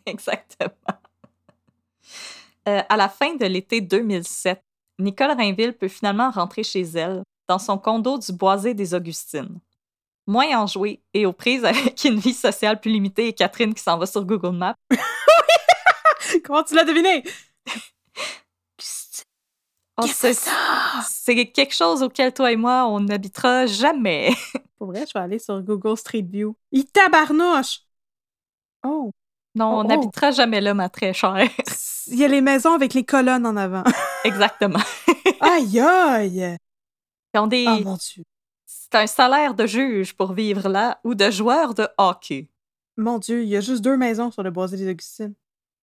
Exactement. 0.08 0.72
Euh, 2.68 2.82
à 2.89 2.98
la 2.98 3.10
fin 3.10 3.36
de 3.36 3.46
l'été 3.46 3.82
2007, 3.82 4.60
Nicole 4.98 5.32
Rainville 5.38 5.74
peut 5.74 5.88
finalement 5.88 6.32
rentrer 6.32 6.63
chez 6.63 6.82
elle, 6.82 7.24
dans 7.50 7.60
son 7.60 7.78
condo 7.80 8.18
du 8.20 8.32
Boisé 8.32 8.74
des 8.76 8.94
Augustines. 8.94 9.60
Moins 10.28 10.56
enjouée 10.62 11.02
et 11.16 11.26
aux 11.26 11.34
prises 11.34 11.66
avec 11.66 12.02
une 12.06 12.20
vie 12.20 12.36
sociale 12.36 12.80
plus 12.80 12.92
limitée 12.92 13.28
et 13.28 13.34
Catherine 13.34 13.74
qui 13.74 13.82
s'en 13.84 13.98
va 13.98 14.06
sur 14.06 14.24
Google 14.24 14.56
Maps, 14.56 14.76
Comment 16.46 16.64
tu 16.64 16.76
l'as 16.76 16.84
deviné? 16.84 17.24
oh, 19.98 20.06
c'est 20.08 20.38
c'est 21.04 21.52
quelque 21.52 21.74
chose 21.74 22.04
auquel 22.04 22.32
toi 22.34 22.52
et 22.52 22.56
moi, 22.56 22.86
on 22.88 23.00
n'habitera 23.00 23.66
jamais. 23.66 24.30
Pour 24.78 24.88
vrai, 24.88 25.06
je 25.08 25.14
vais 25.14 25.24
aller 25.24 25.40
sur 25.40 25.60
Google 25.62 25.98
Street 25.98 26.26
View. 26.30 26.56
Il 26.72 26.86
tabarnouche! 26.86 27.80
Oh! 28.86 29.12
Non, 29.56 29.72
Oh, 29.72 29.76
on 29.78 29.80
oh. 29.80 29.84
n'habitera 29.88 30.30
jamais 30.30 30.62
là, 30.62 30.76
ma 30.76 30.88
très 30.90 31.14
chère. 31.14 31.36
Il 32.08 32.20
y 32.20 32.24
a 32.24 32.28
les 32.28 32.42
maisons 32.42 32.74
avec 32.74 32.94
les 32.94 33.04
colonnes 33.04 33.48
en 33.48 33.58
avant. 33.58 33.84
Exactement. 34.24 34.80
aïe 35.42 35.80
aïe! 35.80 36.58
Des... 37.48 37.65
Oh 37.68 37.84
mon 37.84 37.96
dieu. 37.96 38.24
C'est 38.65 38.96
un 38.96 39.08
salaire 39.08 39.54
de 39.54 39.65
juge 39.65 40.15
pour 40.15 40.34
vivre 40.34 40.68
là 40.68 41.00
ou 41.04 41.15
de 41.15 41.30
joueur 41.30 41.74
de 41.74 41.88
hockey. 41.98 42.50
Mon 42.98 43.18
dieu, 43.18 43.44
il 43.44 43.50
y 43.50 43.56
a 43.56 43.62
juste 43.62 43.84
deux 43.84 43.98
maisons 43.98 44.32
sur 44.32 44.44
le 44.44 44.52
boisé 44.52 44.78
des 44.78 44.89
Augustines. 44.89 45.34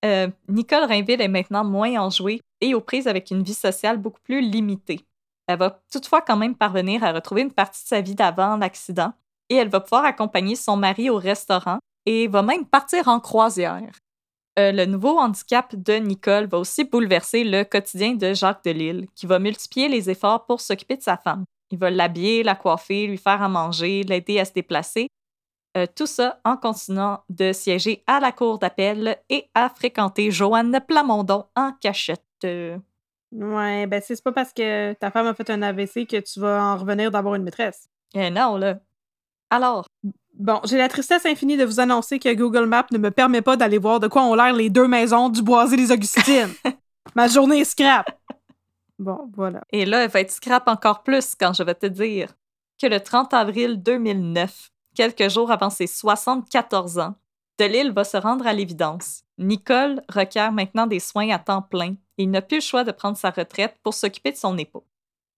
Euh, 0.04 0.28
Nicole 0.48 0.84
Rainville 0.84 1.20
est 1.20 1.28
maintenant 1.28 1.64
moins 1.64 1.98
enjouée 2.00 2.40
et 2.60 2.74
aux 2.74 2.80
prises 2.80 3.08
avec 3.08 3.30
une 3.30 3.42
vie 3.42 3.54
sociale 3.54 3.98
beaucoup 3.98 4.20
plus 4.22 4.40
limitée. 4.40 5.04
Elle 5.46 5.58
va 5.58 5.82
toutefois 5.90 6.20
quand 6.20 6.36
même 6.36 6.54
parvenir 6.54 7.04
à 7.04 7.12
retrouver 7.12 7.42
une 7.42 7.52
partie 7.52 7.82
de 7.82 7.88
sa 7.88 8.00
vie 8.00 8.14
d'avant 8.14 8.56
l'accident 8.56 9.12
et 9.48 9.56
elle 9.56 9.68
va 9.68 9.80
pouvoir 9.80 10.04
accompagner 10.04 10.56
son 10.56 10.76
mari 10.76 11.08
au 11.08 11.16
restaurant 11.16 11.78
et 12.04 12.28
va 12.28 12.42
même 12.42 12.66
partir 12.66 13.08
en 13.08 13.20
croisière. 13.20 13.90
Euh, 14.58 14.72
le 14.72 14.86
nouveau 14.86 15.18
handicap 15.18 15.74
de 15.74 15.94
Nicole 15.94 16.46
va 16.46 16.58
aussi 16.58 16.84
bouleverser 16.84 17.44
le 17.44 17.64
quotidien 17.64 18.14
de 18.14 18.32
Jacques 18.32 18.64
Delisle, 18.64 19.06
qui 19.14 19.26
va 19.26 19.38
multiplier 19.38 19.88
les 19.88 20.08
efforts 20.08 20.46
pour 20.46 20.60
s'occuper 20.60 20.96
de 20.96 21.02
sa 21.02 21.16
femme. 21.16 21.44
Il 21.70 21.78
va 21.78 21.90
l'habiller, 21.90 22.42
la 22.42 22.54
coiffer, 22.54 23.06
lui 23.06 23.18
faire 23.18 23.42
à 23.42 23.48
manger, 23.48 24.02
l'aider 24.02 24.38
à 24.38 24.44
se 24.44 24.52
déplacer. 24.52 25.08
Euh, 25.76 25.86
tout 25.94 26.06
ça 26.06 26.40
en 26.44 26.56
continuant 26.56 27.22
de 27.28 27.52
siéger 27.52 28.02
à 28.06 28.18
la 28.18 28.32
cour 28.32 28.58
d'appel 28.58 29.18
et 29.28 29.50
à 29.54 29.68
fréquenter 29.68 30.30
Joanne 30.30 30.80
Plamondon 30.86 31.44
en 31.54 31.72
cachette. 31.72 32.22
Ouais, 33.32 33.86
ben 33.86 34.00
c'est 34.02 34.22
pas 34.22 34.32
parce 34.32 34.54
que 34.54 34.94
ta 34.94 35.10
femme 35.10 35.26
a 35.26 35.34
fait 35.34 35.50
un 35.50 35.60
AVC 35.60 36.06
que 36.06 36.20
tu 36.20 36.40
vas 36.40 36.64
en 36.64 36.76
revenir 36.78 37.10
d'avoir 37.10 37.34
une 37.34 37.42
maîtresse. 37.42 37.90
eh 38.14 38.30
non, 38.30 38.56
là. 38.56 38.78
Alors, 39.50 39.86
Bon, 40.38 40.60
j'ai 40.64 40.76
la 40.76 40.88
tristesse 40.88 41.24
infinie 41.24 41.56
de 41.56 41.64
vous 41.64 41.80
annoncer 41.80 42.18
que 42.18 42.32
Google 42.34 42.66
Maps 42.66 42.86
ne 42.92 42.98
me 42.98 43.10
permet 43.10 43.40
pas 43.40 43.56
d'aller 43.56 43.78
voir 43.78 44.00
de 44.00 44.06
quoi 44.06 44.22
ont 44.22 44.34
l'air 44.34 44.52
les 44.52 44.68
deux 44.68 44.86
maisons 44.86 45.30
du 45.30 45.42
boisé 45.42 45.76
des 45.76 45.90
Augustines. 45.90 46.52
Ma 47.14 47.26
journée 47.26 47.60
est 47.60 47.64
scrap. 47.64 48.10
Bon, 48.98 49.30
voilà. 49.34 49.62
Et 49.70 49.86
là, 49.86 50.04
elle 50.04 50.10
va 50.10 50.20
être 50.20 50.30
scrap 50.30 50.68
encore 50.68 51.02
plus 51.02 51.34
quand 51.34 51.54
je 51.54 51.62
vais 51.62 51.74
te 51.74 51.86
dire 51.86 52.34
que 52.80 52.86
le 52.86 53.00
30 53.00 53.32
avril 53.32 53.82
2009, 53.82 54.70
quelques 54.94 55.30
jours 55.30 55.50
avant 55.50 55.70
ses 55.70 55.86
74 55.86 56.98
ans, 56.98 57.14
Delille 57.58 57.90
va 57.90 58.04
se 58.04 58.18
rendre 58.18 58.46
à 58.46 58.52
l'évidence. 58.52 59.22
Nicole 59.38 60.02
requiert 60.10 60.52
maintenant 60.52 60.86
des 60.86 61.00
soins 61.00 61.30
à 61.30 61.38
temps 61.38 61.62
plein 61.62 61.94
et 62.18 62.24
il 62.24 62.30
n'a 62.30 62.42
plus 62.42 62.58
le 62.58 62.62
choix 62.62 62.84
de 62.84 62.92
prendre 62.92 63.16
sa 63.16 63.30
retraite 63.30 63.76
pour 63.82 63.94
s'occuper 63.94 64.32
de 64.32 64.36
son 64.36 64.58
époux. 64.58 64.84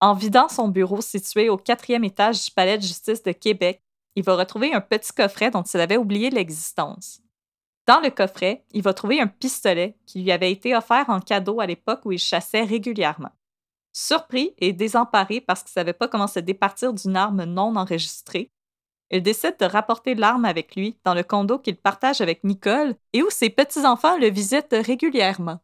En 0.00 0.14
vidant 0.14 0.48
son 0.48 0.68
bureau 0.68 1.00
situé 1.00 1.48
au 1.48 1.56
quatrième 1.56 2.04
étage 2.04 2.44
du 2.44 2.50
Palais 2.50 2.78
de 2.78 2.82
justice 2.82 3.22
de 3.22 3.32
Québec, 3.32 3.82
il 4.16 4.24
va 4.24 4.36
retrouver 4.36 4.72
un 4.72 4.80
petit 4.80 5.12
coffret 5.12 5.50
dont 5.50 5.62
il 5.62 5.80
avait 5.80 5.96
oublié 5.96 6.30
l'existence. 6.30 7.20
Dans 7.86 8.00
le 8.00 8.10
coffret, 8.10 8.64
il 8.72 8.82
va 8.82 8.92
trouver 8.92 9.20
un 9.20 9.26
pistolet 9.26 9.96
qui 10.06 10.22
lui 10.22 10.32
avait 10.32 10.52
été 10.52 10.76
offert 10.76 11.08
en 11.08 11.20
cadeau 11.20 11.60
à 11.60 11.66
l'époque 11.66 12.00
où 12.04 12.12
il 12.12 12.18
chassait 12.18 12.64
régulièrement. 12.64 13.30
Surpris 13.92 14.54
et 14.58 14.72
désemparé 14.72 15.40
parce 15.40 15.62
qu'il 15.62 15.70
ne 15.70 15.80
savait 15.80 15.92
pas 15.92 16.08
comment 16.08 16.26
se 16.26 16.40
départir 16.40 16.92
d'une 16.92 17.16
arme 17.16 17.44
non 17.44 17.76
enregistrée, 17.76 18.50
il 19.10 19.22
décide 19.22 19.56
de 19.58 19.64
rapporter 19.64 20.14
l'arme 20.14 20.44
avec 20.44 20.76
lui 20.76 20.98
dans 21.04 21.14
le 21.14 21.22
condo 21.22 21.58
qu'il 21.58 21.76
partage 21.76 22.20
avec 22.20 22.44
Nicole 22.44 22.94
et 23.12 23.22
où 23.22 23.30
ses 23.30 23.50
petits-enfants 23.50 24.18
le 24.18 24.28
visitent 24.28 24.74
régulièrement. 24.84 25.60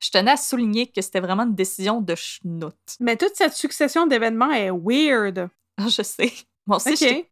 Je 0.00 0.10
tenais 0.10 0.30
à 0.30 0.36
souligner 0.36 0.86
que 0.86 1.02
c'était 1.02 1.18
vraiment 1.18 1.42
une 1.42 1.56
décision 1.56 2.00
de 2.00 2.14
schnout. 2.14 2.76
Mais 3.00 3.16
toute 3.16 3.34
cette 3.34 3.54
succession 3.54 4.06
d'événements 4.06 4.52
est 4.52 4.70
weird. 4.70 5.48
Ah, 5.76 5.88
Je 5.88 6.02
sais. 6.02 6.32
Moi 6.66 6.76
aussi. 6.76 7.24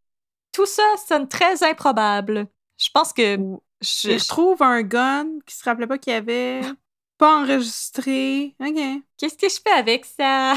Tout 0.56 0.66
ça 0.66 0.82
sonne 1.06 1.28
très 1.28 1.62
improbable. 1.62 2.46
Je 2.78 2.88
pense 2.92 3.12
que 3.12 3.36
je, 3.80 4.08
Il 4.10 4.18
retrouve 4.18 4.62
un 4.62 4.82
gun 4.82 5.26
qui 5.46 5.54
se 5.54 5.62
rappelait 5.64 5.86
pas 5.86 5.98
qu'il 5.98 6.12
y 6.12 6.16
avait. 6.16 6.62
Pas 7.18 7.40
enregistré. 7.40 8.54
OK. 8.60 8.78
Qu'est-ce 9.16 9.38
que 9.38 9.48
je 9.48 9.58
fais 9.62 9.72
avec 9.78 10.04
ça? 10.04 10.52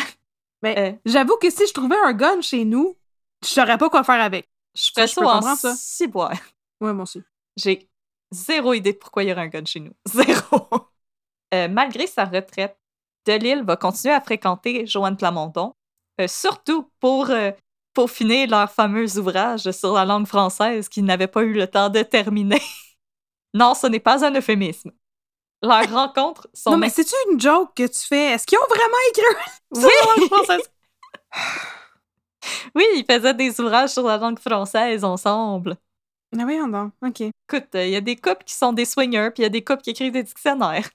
Mais 0.62 0.78
Euh. 0.78 0.98
j'avoue 1.06 1.38
que 1.38 1.50
si 1.50 1.66
je 1.68 1.74
trouvais 1.74 1.96
un 2.04 2.12
gun 2.12 2.42
chez 2.42 2.66
nous, 2.66 2.98
je 3.44 3.48
saurais 3.48 3.78
pas 3.78 3.90
quoi 3.90 4.04
faire 4.04 4.20
avec. 4.22 4.50
Je 4.76 4.92
ferais 4.94 5.08
ça 5.08 5.22
peux 5.22 5.28
en 5.28 5.42
ça. 5.56 5.74
ciboire. 5.76 6.34
Ouais, 6.82 6.94
moi 6.94 7.04
aussi. 7.04 7.22
J'ai 7.58 7.90
zéro 8.32 8.74
idée 8.74 8.92
de 8.94 8.98
pourquoi 8.98 9.24
il 9.24 9.30
y 9.30 9.32
aurait 9.34 9.42
un 9.44 9.48
gun 9.48 9.64
chez 9.66 9.80
nous. 9.82 9.94
Zéro. 10.06 10.68
Euh, 11.54 11.68
malgré 11.70 12.08
sa 12.08 12.26
retraite, 12.26 12.78
Delille 13.26 13.64
va 13.64 13.76
continuer 13.78 14.14
à 14.14 14.22
fréquenter 14.22 14.86
Joanne 14.86 15.18
Plamondon, 15.18 15.76
euh, 16.22 16.28
surtout 16.28 16.90
pour 17.00 17.30
peaufiner 18.00 18.48
leur 18.48 18.72
fameux 18.72 19.18
ouvrage 19.18 19.70
sur 19.72 19.94
la 19.94 20.06
langue 20.06 20.26
française 20.26 20.88
qu'ils 20.88 21.04
n'avaient 21.04 21.28
pas 21.28 21.44
eu 21.44 21.54
le 21.54 21.68
temps 21.68 21.90
de 21.90 22.02
terminer. 22.02 22.62
Non, 23.52 23.74
ce 23.74 23.88
n'est 23.88 24.00
pas 24.00 24.24
un 24.24 24.32
euphémisme. 24.36 24.92
Leurs 25.64 25.90
rencontres 25.90 26.48
sont... 26.54 26.70
Non, 26.70 26.78
mais 26.78 26.90
c'est-tu 26.90 27.16
une 27.32 27.42
joke 27.42 27.72
que 27.76 27.88
tu 27.88 28.08
fais? 28.08 28.34
Est-ce 28.34 28.46
qu'ils 28.46 28.60
ont 28.60 28.68
vraiment 28.70 28.96
écrit 29.10 29.24
Oui! 29.72 29.82
la 29.82 30.22
langue 30.22 30.28
française? 30.32 30.70
Oui, 32.76 32.86
ils 32.96 33.06
faisaient 33.10 33.34
des 33.34 33.60
ouvrages 33.60 33.90
sur 33.90 34.04
la 34.04 34.18
langue 34.18 34.38
française 34.38 35.04
ensemble. 35.04 35.78
Ah 36.38 36.44
oui, 36.46 36.60
non. 36.60 36.92
OK. 37.02 37.22
Écoute, 37.22 37.70
il 37.74 37.90
y 37.90 37.96
a 37.96 38.02
des 38.02 38.16
couples 38.16 38.44
qui 38.46 38.54
sont 38.54 38.72
des 38.72 38.86
swingers, 38.86 39.32
puis 39.34 39.42
il 39.42 39.46
y 39.46 39.48
a 39.48 39.50
des 39.50 39.64
couples 39.64 39.82
qui 39.82 39.90
écrivent 39.90 40.14
des 40.14 40.22
dictionnaires. 40.22 40.88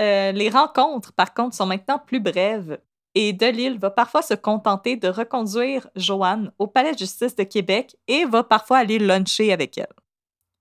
Euh, 0.00 0.32
les 0.32 0.50
rencontres, 0.50 1.12
par 1.12 1.32
contre, 1.32 1.54
sont 1.54 1.66
maintenant 1.66 2.00
plus 2.00 2.18
brèves. 2.18 2.80
Et 3.18 3.32
Delille 3.32 3.78
va 3.78 3.88
parfois 3.88 4.20
se 4.20 4.34
contenter 4.34 4.96
de 4.96 5.08
reconduire 5.08 5.88
Joanne 5.96 6.52
au 6.58 6.66
Palais 6.66 6.92
de 6.92 6.98
justice 6.98 7.34
de 7.34 7.44
Québec 7.44 7.96
et 8.08 8.26
va 8.26 8.44
parfois 8.44 8.76
aller 8.76 8.98
luncher 8.98 9.54
avec 9.54 9.78
elle 9.78 9.86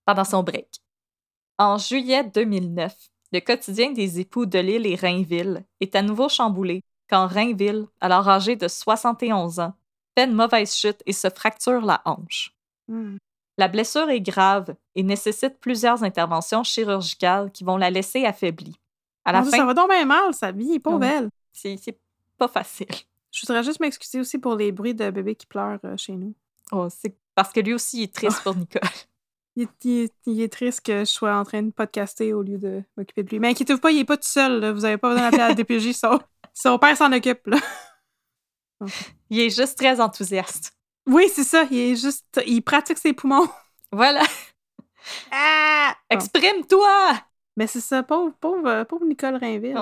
pendant 0.05 0.23
son 0.23 0.41
break. 0.41 0.79
En 1.57 1.77
juillet 1.77 2.23
2009, 2.23 2.95
le 3.33 3.41
quotidien 3.41 3.91
des 3.91 4.21
époux 4.21 4.45
Delille 4.45 4.87
et 4.87 4.95
Rainville 4.95 5.65
est 5.81 5.95
à 5.95 6.01
nouveau 6.01 6.29
chamboulé 6.29 6.81
quand 7.09 7.27
Rainville, 7.27 7.87
alors 7.99 8.29
âgé 8.29 8.55
de 8.55 8.69
71 8.69 9.59
ans, 9.59 9.73
fait 10.17 10.23
une 10.23 10.33
mauvaise 10.33 10.73
chute 10.73 11.03
et 11.05 11.11
se 11.11 11.29
fracture 11.29 11.81
la 11.81 12.01
hanche. 12.05 12.55
Hmm. 12.87 13.17
La 13.57 13.67
blessure 13.67 14.09
est 14.09 14.21
grave 14.21 14.75
et 14.95 15.03
nécessite 15.03 15.59
plusieurs 15.59 16.05
interventions 16.05 16.63
chirurgicales 16.63 17.51
qui 17.51 17.65
vont 17.65 17.75
la 17.75 17.89
laisser 17.89 18.23
affaiblie. 18.23 18.79
À 19.25 19.33
la 19.33 19.39
Mon 19.39 19.43
Dieu, 19.43 19.51
fin, 19.51 19.57
Ça 19.57 19.65
va 19.65 19.73
donc 19.73 19.89
bien 19.89 20.05
mal, 20.05 20.33
sa 20.33 20.53
vie, 20.53 20.79
pauvre 20.79 21.03
elle. 21.03 21.27
c'est 21.51 21.75
c'est 21.75 21.99
pas 22.37 22.47
facile. 22.47 22.87
Je 23.31 23.45
voudrais 23.45 23.63
juste 23.63 23.79
m'excuser 23.79 24.19
aussi 24.19 24.37
pour 24.37 24.55
les 24.55 24.71
bruits 24.71 24.95
de 24.95 25.09
bébés 25.09 25.35
qui 25.35 25.45
pleurent 25.45 25.79
euh, 25.85 25.97
chez 25.97 26.13
nous. 26.13 26.33
Oh, 26.71 26.87
c'est 26.89 27.15
parce 27.35 27.51
que 27.51 27.59
lui 27.59 27.73
aussi 27.73 27.99
il 27.99 28.03
est 28.03 28.13
triste 28.15 28.41
pour 28.43 28.55
Nicole. 28.55 28.81
Il 29.57 29.63
est, 29.63 29.69
il 29.85 29.99
est- 30.01 30.13
il 30.25 30.41
est 30.41 30.51
triste 30.51 30.81
que 30.81 30.99
je 30.99 31.05
sois 31.05 31.33
en 31.33 31.45
train 31.45 31.61
de 31.61 31.71
podcaster 31.71 32.33
au 32.33 32.41
lieu 32.43 32.57
de 32.57 32.83
m'occuper 32.97 33.23
de 33.23 33.29
lui. 33.29 33.39
Mais 33.39 33.47
inquiétez-vous 33.51 33.79
pas, 33.79 33.91
il 33.91 33.99
est 33.99 34.03
pas 34.03 34.17
tout 34.17 34.27
seul. 34.27 34.59
là. 34.59 34.73
Vous 34.73 34.83
avez 34.83 34.97
pas 34.97 35.07
besoin 35.07 35.23
d'appeler 35.29 35.43
à 35.43 35.47
la 35.47 35.53
DPJ. 35.55 35.93
Son, 35.93 36.19
son 36.53 36.77
père 36.77 36.97
s'en 36.97 37.09
occupe. 37.13 37.47
Là. 37.47 37.57
Il 39.29 39.39
est 39.39 39.49
juste 39.49 39.77
très 39.77 40.01
enthousiaste. 40.01 40.73
Oui, 41.07 41.29
c'est 41.33 41.45
ça. 41.45 41.63
Il 41.71 41.77
est 41.77 41.95
juste. 41.95 42.41
Il 42.45 42.61
pratique 42.63 42.97
ses 42.97 43.13
poumons. 43.13 43.47
Voilà, 43.93 44.23
Ah! 45.31 45.95
Bon. 46.09 46.17
exprime-toi! 46.17 47.13
Mais 47.55 47.67
c'est 47.67 47.79
ça, 47.79 48.03
pauvre, 48.03 48.33
pauvre, 48.41 48.67
euh, 48.67 48.83
pauvre 48.83 49.05
Nicole 49.05 49.35
Rainville. 49.37 49.77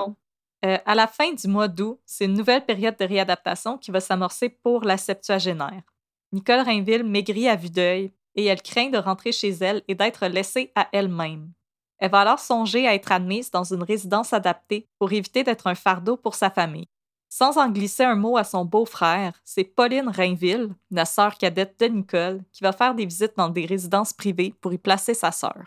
Euh, 0.66 0.78
à 0.86 0.96
la 0.96 1.08
fin 1.08 1.34
du 1.34 1.48
mois 1.48 1.68
d'août, 1.68 2.00
c'est 2.06 2.26
une 2.26 2.34
nouvelle 2.34 2.66
période 2.66 2.96
de 2.98 3.06
réadaptation 3.06 3.78
qui 3.78 3.92
va 3.92 4.00
s'amorcer 4.00 4.50
pour 4.50 4.84
la 4.84 4.98
septuagénaire. 4.98 5.84
Nicole 6.32 6.62
Rainville 6.62 7.04
maigrit 7.04 7.50
à 7.50 7.56
vue 7.56 7.70
d'œil 7.70 8.14
et 8.36 8.46
elle 8.46 8.62
craint 8.62 8.90
de 8.90 8.98
rentrer 8.98 9.32
chez 9.32 9.50
elle 9.50 9.84
et 9.88 9.96
d'être 9.96 10.26
laissée 10.28 10.72
à 10.76 10.88
elle-même. 10.94 11.52
Elle 12.00 12.12
va 12.12 12.22
alors 12.22 12.40
songer 12.40 12.88
à 12.88 12.96
être 12.96 13.12
admise 13.12 13.52
dans 13.52 13.64
une 13.64 13.84
résidence 13.84 14.34
adaptée 14.34 14.88
pour 15.00 15.12
éviter 15.12 15.44
d'être 15.44 15.68
un 15.68 15.76
fardeau 15.76 16.18
pour 16.18 16.36
sa 16.36 16.50
famille. 16.50 16.88
Sans 17.30 17.58
en 17.58 17.70
glisser 17.70 18.04
un 18.04 18.16
mot 18.16 18.38
à 18.38 18.44
son 18.44 18.64
beau-frère, 18.64 19.34
c'est 19.44 19.64
Pauline 19.64 20.08
Rainville, 20.08 20.70
la 20.92 21.06
sœur 21.06 21.38
cadette 21.38 21.80
de 21.80 21.88
Nicole, 21.88 22.44
qui 22.52 22.64
va 22.64 22.72
faire 22.72 22.94
des 22.94 23.06
visites 23.06 23.38
dans 23.38 23.50
des 23.50 23.66
résidences 23.66 24.14
privées 24.14 24.54
pour 24.62 24.72
y 24.74 24.78
placer 24.78 25.14
sa 25.14 25.32
sœur. 25.32 25.64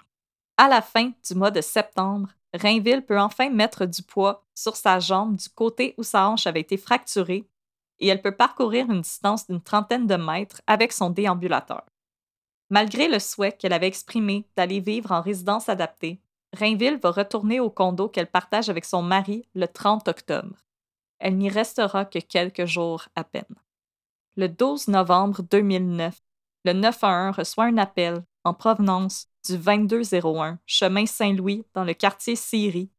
À 0.56 0.68
la 0.68 0.80
fin 0.80 1.10
du 1.28 1.34
mois 1.34 1.50
de 1.50 1.60
septembre, 1.60 2.28
Rainville 2.56 3.04
peut 3.04 3.20
enfin 3.20 3.50
mettre 3.50 3.86
du 3.86 4.02
poids 4.02 4.44
sur 4.54 4.76
sa 4.76 4.98
jambe 4.98 5.36
du 5.36 5.48
côté 5.48 5.94
où 5.98 6.02
sa 6.02 6.28
hanche 6.28 6.46
avait 6.46 6.60
été 6.60 6.76
fracturée 6.76 7.44
et 7.98 8.08
elle 8.08 8.22
peut 8.22 8.36
parcourir 8.36 8.90
une 8.90 9.00
distance 9.00 9.46
d'une 9.46 9.60
trentaine 9.60 10.06
de 10.06 10.16
mètres 10.16 10.62
avec 10.66 10.92
son 10.92 11.10
déambulateur. 11.10 11.84
Malgré 12.70 13.08
le 13.08 13.18
souhait 13.18 13.52
qu'elle 13.52 13.72
avait 13.72 13.86
exprimé 13.86 14.44
d'aller 14.56 14.80
vivre 14.80 15.12
en 15.12 15.20
résidence 15.20 15.68
adaptée, 15.68 16.20
Rainville 16.52 16.98
va 16.98 17.10
retourner 17.10 17.60
au 17.60 17.70
condo 17.70 18.08
qu'elle 18.08 18.30
partage 18.30 18.68
avec 18.68 18.84
son 18.84 19.02
mari 19.02 19.46
le 19.54 19.68
30 19.68 20.08
octobre. 20.08 20.56
Elle 21.18 21.36
n'y 21.36 21.48
restera 21.48 22.04
que 22.04 22.18
quelques 22.18 22.66
jours 22.66 23.04
à 23.14 23.24
peine. 23.24 23.44
Le 24.36 24.48
12 24.48 24.88
novembre 24.88 25.42
2009, 25.42 26.20
le 26.64 26.72
911 26.72 27.36
reçoit 27.36 27.64
un 27.64 27.78
appel 27.78 28.24
en 28.44 28.52
provenance 28.52 29.28
du 29.46 29.58
2201 29.58 30.58
chemin 30.66 31.06
Saint-Louis 31.06 31.64
dans 31.74 31.84
le 31.84 31.94
quartier 31.94 32.36
Syrie, 32.36 32.90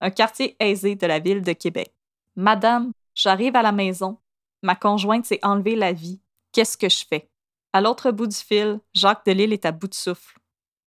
un 0.00 0.10
quartier 0.10 0.56
aisé 0.60 0.96
de 0.96 1.06
la 1.06 1.18
ville 1.18 1.42
de 1.42 1.52
Québec. 1.52 1.94
Madame, 2.36 2.92
j'arrive 3.14 3.56
à 3.56 3.62
la 3.62 3.72
maison. 3.72 4.18
Ma 4.62 4.74
conjointe 4.74 5.24
s'est 5.24 5.40
enlevée 5.42 5.76
la 5.76 5.92
vie. 5.92 6.20
Qu'est-ce 6.52 6.76
que 6.76 6.88
je 6.88 7.04
fais? 7.08 7.30
À 7.72 7.80
l'autre 7.80 8.10
bout 8.10 8.26
du 8.26 8.36
fil, 8.36 8.80
Jacques 8.94 9.26
Delisle 9.26 9.52
est 9.52 9.66
à 9.66 9.72
bout 9.72 9.88
de 9.88 9.94
souffle. 9.94 10.38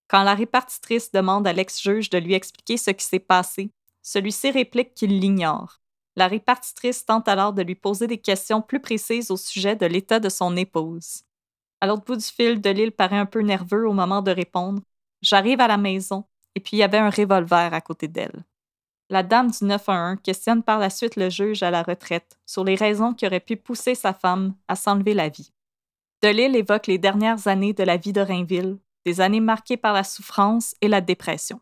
Quand 0.08 0.24
la 0.24 0.36
répartitrice 0.36 1.12
demande 1.12 1.48
à 1.48 1.54
l'ex-juge 1.54 2.10
de 2.10 2.18
lui 2.18 2.34
expliquer 2.34 2.78
ce 2.78 2.92
qui 2.92 3.06
s'est 3.06 3.20
passé, 3.20 3.72
celui-ci 4.02 4.52
réplique 4.52 4.94
qu'il 4.94 5.20
l'ignore. 5.20 5.82
La 6.16 6.28
répartitrice 6.28 7.06
tente 7.06 7.28
alors 7.28 7.54
de 7.54 7.62
lui 7.62 7.76
poser 7.76 8.08
des 8.08 8.18
questions 8.18 8.62
plus 8.62 8.80
précises 8.80 9.32
au 9.32 9.38
sujet 9.38 9.76
de 9.76 9.86
l'état 9.86 10.20
de 10.20 10.30
son 10.30 10.56
épouse. 10.56 11.24
À 11.82 11.88
l'autre 11.88 12.06
bout 12.06 12.16
du 12.16 12.26
fil, 12.26 12.62
Delisle 12.62 12.92
paraît 12.92 13.18
un 13.18 13.26
peu 13.26 13.42
nerveux 13.42 13.88
au 13.88 13.94
moment 13.94 14.22
de 14.22 14.32
répondre. 14.32 14.82
J'arrive 15.22 15.62
à 15.62 15.68
la 15.68 15.78
maison, 15.78 16.26
et 16.56 16.60
puis 16.60 16.78
il 16.78 16.80
y 16.80 16.84
avait 16.84 16.98
un 16.98 17.10
revolver 17.10 17.74
à 17.74 17.82
côté 17.82 18.08
d'elle. 18.08 18.44
La 19.10 19.24
dame 19.24 19.52
du 19.52 19.64
911 19.64 20.18
questionne 20.22 20.64
par 20.64 20.80
la 20.80 20.90
suite 20.90 21.16
le 21.16 21.30
juge 21.30 21.64
à 21.64 21.72
la 21.72 21.82
retraite 21.82 22.38
sur 22.46 22.64
les 22.64 22.76
raisons 22.76 23.14
qui 23.14 23.26
auraient 23.26 23.40
pu 23.40 23.56
pousser 23.56 23.96
sa 23.96 24.14
femme 24.14 24.54
à 24.68 24.76
s'enlever 24.76 25.14
la 25.14 25.30
vie. 25.30 25.54
Delisle 26.22 26.56
évoque 26.56 26.88
les 26.88 26.98
dernières 26.98 27.48
années 27.48 27.74
de 27.74 27.84
la 27.84 27.96
vie 27.96 28.12
de 28.12 28.22
Rainville, 28.22 28.80
des 29.06 29.22
années 29.22 29.40
marquées 29.40 29.78
par 29.78 29.94
la 29.94 30.04
souffrance 30.04 30.76
et 30.82 30.88
la 30.88 31.00
dépression. 31.00 31.62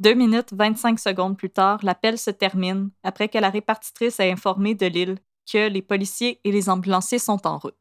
Deux 0.00 0.14
minutes 0.14 0.52
25 0.52 0.98
secondes 0.98 1.38
plus 1.38 1.50
tard, 1.50 1.78
l'appel 1.82 2.18
se 2.18 2.30
termine 2.30 2.90
après 3.02 3.28
que 3.28 3.38
la 3.38 3.48
répartitrice 3.48 4.20
ait 4.20 4.32
informé 4.32 4.74
Delisle 4.74 5.18
que 5.50 5.68
les 5.68 5.82
policiers 5.82 6.40
et 6.44 6.52
les 6.52 6.68
ambulanciers 6.68 7.18
sont 7.18 7.46
en 7.46 7.58
route. 7.58 7.78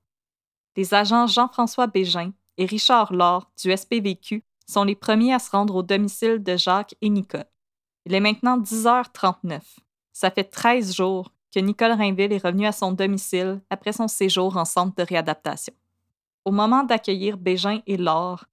Les 0.78 0.94
agents 0.94 1.28
Jean-François 1.28 1.88
Bégin 1.88 2.32
et 2.58 2.66
Richard 2.66 3.12
Laure 3.12 3.52
du 3.62 3.76
SPVQ 3.76 4.44
sont 4.66 4.84
les 4.84 4.96
premiers 4.96 5.34
à 5.34 5.40
se 5.40 5.52
rendre 5.52 5.76
au 5.76 5.84
domicile 5.84 6.42
de 6.42 6.58
Jacques 6.58 6.96
et 7.02 7.10
Nicole. 7.10 7.46
Il 8.06 8.14
est 8.14 8.20
maintenant 8.20 8.60
10h39. 8.60 9.62
Ça 10.12 10.32
fait 10.32 10.44
13 10.44 10.96
jours 10.96 11.32
que 11.54 11.60
Nicole 11.60 11.92
Rainville 11.92 12.34
est 12.34 12.44
revenue 12.44 12.66
à 12.66 12.72
son 12.72 12.92
domicile 12.92 13.62
après 13.70 13.94
son 13.94 14.08
séjour 14.08 14.58
en 14.58 14.66
centre 14.66 14.96
de 14.96 15.04
réadaptation. 15.04 15.74
Au 16.46 16.52
moment 16.52 16.84
d'accueillir 16.84 17.38
Bégin 17.38 17.82
et 17.88 17.98
Laure, 17.98 18.46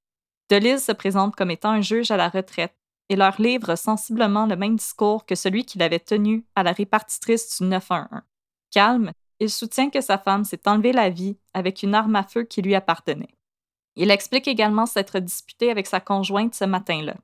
Delise 0.48 0.84
se 0.84 0.92
présente 0.92 1.34
comme 1.36 1.50
étant 1.50 1.70
un 1.70 1.80
juge 1.80 2.10
à 2.10 2.16
la 2.16 2.28
retraite 2.28 2.74
et 3.08 3.16
leur 3.16 3.40
livre 3.40 3.76
sensiblement 3.76 4.46
le 4.46 4.56
même 4.56 4.76
discours 4.76 5.26
que 5.26 5.34
celui 5.34 5.64
qu'il 5.64 5.82
avait 5.82 5.98
tenu 5.98 6.44
à 6.54 6.62
la 6.62 6.72
répartitrice 6.72 7.58
du 7.58 7.66
911. 7.66 8.22
Calme, 8.70 9.12
il 9.40 9.50
soutient 9.50 9.90
que 9.90 10.00
sa 10.00 10.18
femme 10.18 10.44
s'est 10.44 10.68
enlevé 10.68 10.92
la 10.92 11.10
vie 11.10 11.36
avec 11.54 11.82
une 11.82 11.94
arme 11.94 12.14
à 12.14 12.22
feu 12.22 12.44
qui 12.44 12.62
lui 12.62 12.74
appartenait. 12.74 13.34
Il 14.02 14.10
explique 14.10 14.48
également 14.48 14.86
s'être 14.86 15.18
disputé 15.18 15.70
avec 15.70 15.86
sa 15.86 16.00
conjointe 16.00 16.54
ce 16.54 16.64
matin-là. 16.64 17.16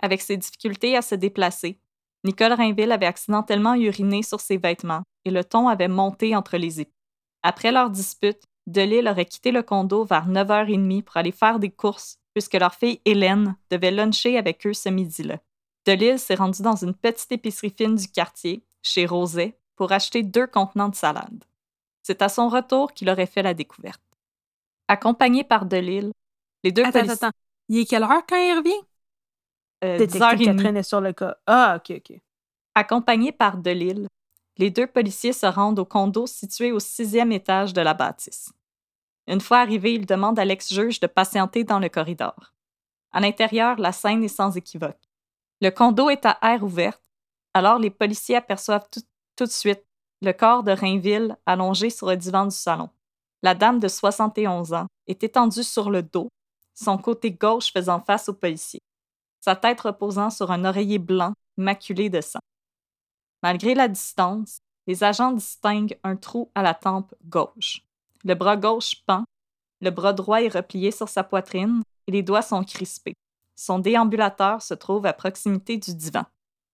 Avec 0.00 0.20
ses 0.20 0.36
difficultés 0.36 0.96
à 0.96 1.00
se 1.00 1.14
déplacer, 1.14 1.78
Nicole 2.24 2.54
Rainville 2.54 2.90
avait 2.90 3.06
accidentellement 3.06 3.76
uriné 3.76 4.24
sur 4.24 4.40
ses 4.40 4.56
vêtements 4.56 5.04
et 5.24 5.30
le 5.30 5.44
ton 5.44 5.68
avait 5.68 5.86
monté 5.86 6.34
entre 6.34 6.56
les 6.56 6.80
époux. 6.80 6.90
Après 7.44 7.70
leur 7.70 7.88
dispute, 7.88 8.42
Delisle 8.66 9.06
aurait 9.06 9.26
quitté 9.26 9.52
le 9.52 9.62
condo 9.62 10.04
vers 10.04 10.28
9h30 10.28 11.04
pour 11.04 11.16
aller 11.18 11.30
faire 11.30 11.60
des 11.60 11.70
courses 11.70 12.16
puisque 12.34 12.54
leur 12.54 12.74
fille 12.74 13.00
Hélène 13.04 13.54
devait 13.70 13.92
luncher 13.92 14.38
avec 14.38 14.66
eux 14.66 14.74
ce 14.74 14.88
midi-là. 14.88 15.38
Delisle 15.86 16.18
s'est 16.18 16.34
rendu 16.34 16.62
dans 16.62 16.74
une 16.74 16.94
petite 16.94 17.30
épicerie 17.30 17.74
fine 17.78 17.94
du 17.94 18.08
quartier, 18.08 18.64
chez 18.82 19.06
Roset, 19.06 19.56
pour 19.76 19.92
acheter 19.92 20.24
deux 20.24 20.48
contenants 20.48 20.88
de 20.88 20.96
salade. 20.96 21.44
C'est 22.02 22.22
à 22.22 22.28
son 22.28 22.48
retour 22.48 22.92
qu'il 22.92 23.08
aurait 23.08 23.26
fait 23.26 23.44
la 23.44 23.54
découverte. 23.54 24.02
Accompagné 24.92 25.42
par 25.42 25.64
Delisle, 25.64 26.12
les 26.64 26.70
deux 26.72 26.82
Attends, 26.82 26.92
policiers... 27.00 27.12
attends. 27.26 27.36
Il 27.70 27.78
est 27.78 27.86
quelle 27.86 28.02
heure 28.02 28.26
quand 28.28 28.36
il 28.36 28.58
revient? 28.58 28.70
euh, 29.84 29.96
Détective 29.96 30.20
10h30. 30.20 30.44
Catherine 30.44 30.76
est 30.76 30.82
sur 30.82 31.00
le 31.00 31.12
cas. 31.14 31.36
Ah, 31.46 31.78
OK, 31.78 31.96
OK. 31.96 32.20
Accompagnés 32.74 33.32
par 33.32 33.56
Delisle, 33.56 34.06
les 34.58 34.70
deux 34.70 34.86
policiers 34.86 35.32
se 35.32 35.46
rendent 35.46 35.78
au 35.78 35.86
condo 35.86 36.26
situé 36.26 36.72
au 36.72 36.78
sixième 36.78 37.32
étage 37.32 37.72
de 37.72 37.80
la 37.80 37.94
bâtisse. 37.94 38.52
Une 39.26 39.40
fois 39.40 39.60
arrivés, 39.60 39.94
ils 39.94 40.04
demandent 40.04 40.38
à 40.38 40.44
l'ex-juge 40.44 41.00
de 41.00 41.06
patienter 41.06 41.64
dans 41.64 41.78
le 41.78 41.88
corridor. 41.88 42.52
À 43.12 43.20
l'intérieur, 43.20 43.76
la 43.78 43.92
scène 43.92 44.22
est 44.24 44.28
sans 44.28 44.56
équivoque. 44.56 45.00
Le 45.62 45.70
condo 45.70 46.10
est 46.10 46.26
à 46.26 46.38
air 46.42 46.62
ouverte, 46.62 47.02
alors 47.54 47.78
les 47.78 47.90
policiers 47.90 48.36
aperçoivent 48.36 48.88
tout, 48.90 49.00
tout 49.36 49.44
de 49.46 49.50
suite 49.50 49.84
le 50.20 50.32
corps 50.32 50.62
de 50.64 50.72
Rainville 50.72 51.36
allongé 51.46 51.88
sur 51.88 52.08
le 52.08 52.16
divan 52.16 52.44
du 52.46 52.54
salon. 52.54 52.90
La 53.42 53.54
dame 53.54 53.80
de 53.80 53.88
71 53.88 54.72
ans 54.72 54.86
est 55.08 55.24
étendue 55.24 55.64
sur 55.64 55.90
le 55.90 56.02
dos, 56.02 56.28
son 56.74 56.96
côté 56.96 57.32
gauche 57.32 57.72
faisant 57.72 58.00
face 58.00 58.28
aux 58.28 58.34
policiers, 58.34 58.82
sa 59.40 59.56
tête 59.56 59.80
reposant 59.80 60.30
sur 60.30 60.52
un 60.52 60.64
oreiller 60.64 60.98
blanc 60.98 61.32
maculé 61.56 62.08
de 62.08 62.20
sang. 62.20 62.40
Malgré 63.42 63.74
la 63.74 63.88
distance, 63.88 64.58
les 64.86 65.02
agents 65.02 65.32
distinguent 65.32 65.98
un 66.04 66.16
trou 66.16 66.50
à 66.54 66.62
la 66.62 66.74
tempe 66.74 67.14
gauche. 67.24 67.82
Le 68.24 68.34
bras 68.34 68.56
gauche 68.56 69.02
pend, 69.06 69.24
le 69.80 69.90
bras 69.90 70.12
droit 70.12 70.40
est 70.40 70.54
replié 70.54 70.92
sur 70.92 71.08
sa 71.08 71.24
poitrine 71.24 71.82
et 72.06 72.12
les 72.12 72.22
doigts 72.22 72.42
sont 72.42 72.64
crispés. 72.64 73.14
son 73.56 73.78
déambulateur 73.78 74.62
se 74.62 74.74
trouve 74.74 75.06
à 75.06 75.12
proximité 75.12 75.76
du 75.76 75.94
divan. 75.94 76.24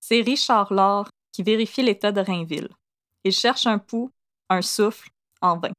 C'est 0.01 0.21
Richard 0.21 0.73
Laure 0.73 1.09
qui 1.33 1.43
vérifie 1.43 1.83
l'état 1.83 2.13
de 2.13 2.21
Rainville. 2.21 2.69
Il 3.25 3.33
cherche 3.33 3.67
un 3.67 3.79
pouls, 3.79 4.11
un 4.49 4.63
souffle, 4.63 5.11
en 5.41 5.59
vain. 5.59 5.73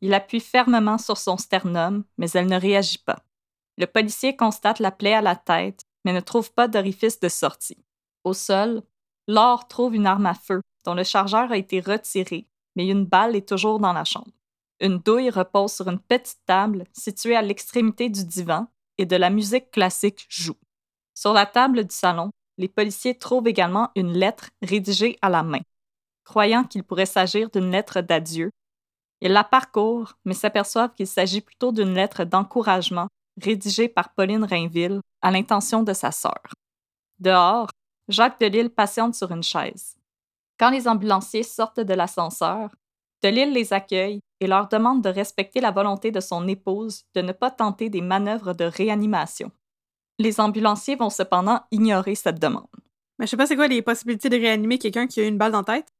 Il 0.00 0.14
appuie 0.14 0.40
fermement 0.40 0.98
sur 0.98 1.18
son 1.18 1.36
sternum, 1.36 2.04
mais 2.16 2.30
elle 2.30 2.46
ne 2.46 2.58
réagit 2.58 2.98
pas. 2.98 3.22
Le 3.76 3.86
policier 3.86 4.36
constate 4.36 4.78
la 4.78 4.90
plaie 4.90 5.14
à 5.14 5.20
la 5.20 5.36
tête, 5.36 5.84
mais 6.04 6.12
ne 6.12 6.20
trouve 6.20 6.52
pas 6.52 6.68
d'orifice 6.68 7.20
de 7.20 7.28
sortie. 7.28 7.84
Au 8.24 8.32
sol, 8.32 8.82
Laure 9.26 9.68
trouve 9.68 9.94
une 9.94 10.06
arme 10.06 10.26
à 10.26 10.34
feu 10.34 10.60
dont 10.84 10.94
le 10.94 11.04
chargeur 11.04 11.52
a 11.52 11.56
été 11.56 11.80
retiré, 11.80 12.46
mais 12.76 12.88
une 12.88 13.04
balle 13.04 13.36
est 13.36 13.48
toujours 13.48 13.78
dans 13.78 13.92
la 13.92 14.04
chambre. 14.04 14.32
Une 14.80 14.98
douille 14.98 15.30
repose 15.30 15.72
sur 15.72 15.88
une 15.88 15.98
petite 15.98 16.40
table 16.46 16.84
située 16.92 17.36
à 17.36 17.42
l'extrémité 17.42 18.08
du 18.08 18.24
divan 18.24 18.66
et 18.96 19.04
de 19.04 19.16
la 19.16 19.28
musique 19.30 19.70
classique 19.70 20.26
joue. 20.28 20.56
Sur 21.14 21.34
la 21.34 21.44
table 21.44 21.84
du 21.84 21.94
salon, 21.94 22.30
les 22.56 22.68
policiers 22.68 23.18
trouvent 23.18 23.48
également 23.48 23.90
une 23.94 24.12
lettre 24.12 24.50
rédigée 24.62 25.18
à 25.20 25.28
la 25.28 25.42
main. 25.42 25.60
Croyant 26.24 26.64
qu'il 26.64 26.82
pourrait 26.82 27.06
s'agir 27.06 27.50
d'une 27.50 27.70
lettre 27.70 28.00
d'adieu, 28.00 28.50
ils 29.20 29.32
la 29.32 29.44
parcourent, 29.44 30.14
mais 30.24 30.34
s'aperçoivent 30.34 30.94
qu'il 30.94 31.06
s'agit 31.06 31.40
plutôt 31.40 31.72
d'une 31.72 31.94
lettre 31.94 32.24
d'encouragement 32.24 33.08
rédigée 33.40 33.88
par 33.88 34.14
Pauline 34.14 34.44
Rainville 34.44 35.00
à 35.22 35.30
l'intention 35.30 35.82
de 35.82 35.92
sa 35.92 36.10
sœur. 36.10 36.42
Dehors, 37.18 37.68
Jacques 38.08 38.40
Delisle 38.40 38.70
patiente 38.70 39.14
sur 39.14 39.30
une 39.30 39.42
chaise. 39.42 39.96
Quand 40.58 40.70
les 40.70 40.88
ambulanciers 40.88 41.42
sortent 41.42 41.80
de 41.80 41.94
l'ascenseur, 41.94 42.70
Delisle 43.22 43.52
les 43.52 43.72
accueille 43.72 44.20
et 44.40 44.46
leur 44.46 44.68
demande 44.68 45.02
de 45.02 45.10
respecter 45.10 45.60
la 45.60 45.70
volonté 45.70 46.10
de 46.10 46.20
son 46.20 46.48
épouse 46.48 47.02
de 47.14 47.20
ne 47.20 47.32
pas 47.32 47.50
tenter 47.50 47.90
des 47.90 48.00
manœuvres 48.00 48.54
de 48.54 48.64
réanimation. 48.64 49.50
Les 50.18 50.40
ambulanciers 50.40 50.96
vont 50.96 51.10
cependant 51.10 51.60
ignorer 51.70 52.14
cette 52.14 52.40
demande. 52.40 52.66
Mais 53.18 53.26
je 53.26 53.30
sais 53.30 53.36
pas 53.36 53.46
c'est 53.46 53.56
quoi 53.56 53.68
les 53.68 53.82
possibilités 53.82 54.30
de 54.30 54.36
réanimer 54.36 54.78
quelqu'un 54.78 55.06
qui 55.06 55.20
a 55.20 55.26
une 55.26 55.36
balle 55.36 55.52
dans 55.52 55.58
la 55.58 55.64
tête? 55.64 55.92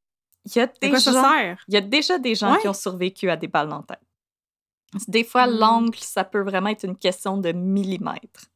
Il 0.46 0.56
y 0.56 0.60
a, 0.60 0.66
quoi 0.66 0.88
déjà, 0.88 1.12
sert? 1.12 1.64
il 1.68 1.74
y 1.74 1.76
a 1.76 1.80
déjà 1.80 2.18
des 2.18 2.34
gens 2.34 2.52
Ouais. 2.54 2.60
qui 2.60 2.68
ont 2.68 2.72
survécu 2.74 3.28
à 3.30 3.36
des 3.36 3.46
balles 3.48 3.68
dans 3.68 3.78
la 3.78 3.82
tête. 3.96 4.00
Des 5.06 5.22
fois, 5.22 5.46
Hmm. 5.46 5.58
l'angle, 5.58 5.98
ça 5.98 6.24
peut 6.24 6.40
vraiment 6.42 6.70
être 6.70 6.84
une 6.84 6.96
question 6.96 7.36
de 7.36 7.52
millimètres. 7.52 8.46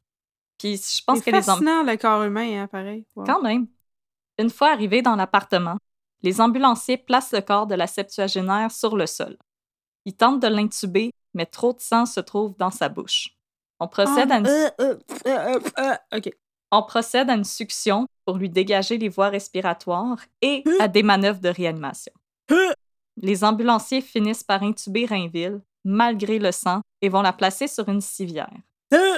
Puis 0.59 0.77
je 0.77 1.05
pense 1.05 1.21
que 1.21 1.31
les 1.31 1.43
fascinant 1.43 1.83
le 1.83 1.97
corps 1.97 2.23
humain, 2.25 2.63
hein, 2.63 2.67
pareil. 2.69 3.05
Wow. 3.15 3.25
Quand 3.25 3.43
même. 3.43 3.67
Une 4.39 4.51
fois 4.51 4.71
arrivés 4.71 5.03
dans 5.03 5.15
l'appartement, 5.15 5.77
les 6.23 6.41
ambulanciers 6.41 6.97
placent 6.97 7.33
le 7.33 7.41
corps 7.41 7.67
de 7.67 7.75
la 7.75 7.87
septuagénaire 7.87 8.71
sur 8.73 8.97
le 8.97 9.07
sol. 9.07 9.37
Ils 10.07 10.17
tentent 10.17 10.41
de 10.41 10.49
l'intuber, 10.49 11.13
mais 11.35 11.47
trop 11.47 11.73
de 11.73 11.81
sang 11.81 12.07
se 12.07 12.21
trouve 12.21 12.57
dans 12.57 12.71
sa 12.71 12.89
bouche. 12.89 13.31
On 13.79 13.89
procède, 13.89 14.31
à 14.33 14.39
une, 14.39 14.47
Euh, 14.47 14.71
euh, 14.81 14.97
euh, 15.27 15.61
euh, 15.79 15.97
OK. 16.17 16.31
On 16.71 16.83
procède 16.83 17.31
à 17.31 17.35
une 17.35 17.45
succion 17.45 18.07
pour 18.25 18.37
lui 18.39 18.49
dégager 18.49 18.99
les 18.99 19.09
voies 19.09 19.29
respiratoires 19.29 20.19
et 20.43 20.63
Hein? 20.67 20.77
à 20.81 20.89
des 20.89 21.03
manœuvres 21.03 21.41
de 21.41 21.49
réanimation. 21.49 22.13
Hein? 22.51 22.73
Les 23.17 23.45
ambulanciers 23.45 24.01
finissent 24.01 24.43
par 24.43 24.63
intuber 24.63 25.07
Rainville, 25.07 25.61
malgré 25.85 26.39
le 26.39 26.51
sang, 26.53 26.81
et 27.01 27.09
vont 27.09 27.23
la 27.23 27.33
placer 27.33 27.69
sur 27.69 27.89
une 27.89 28.01
civière. 28.01 28.51
Euh, 28.93 29.17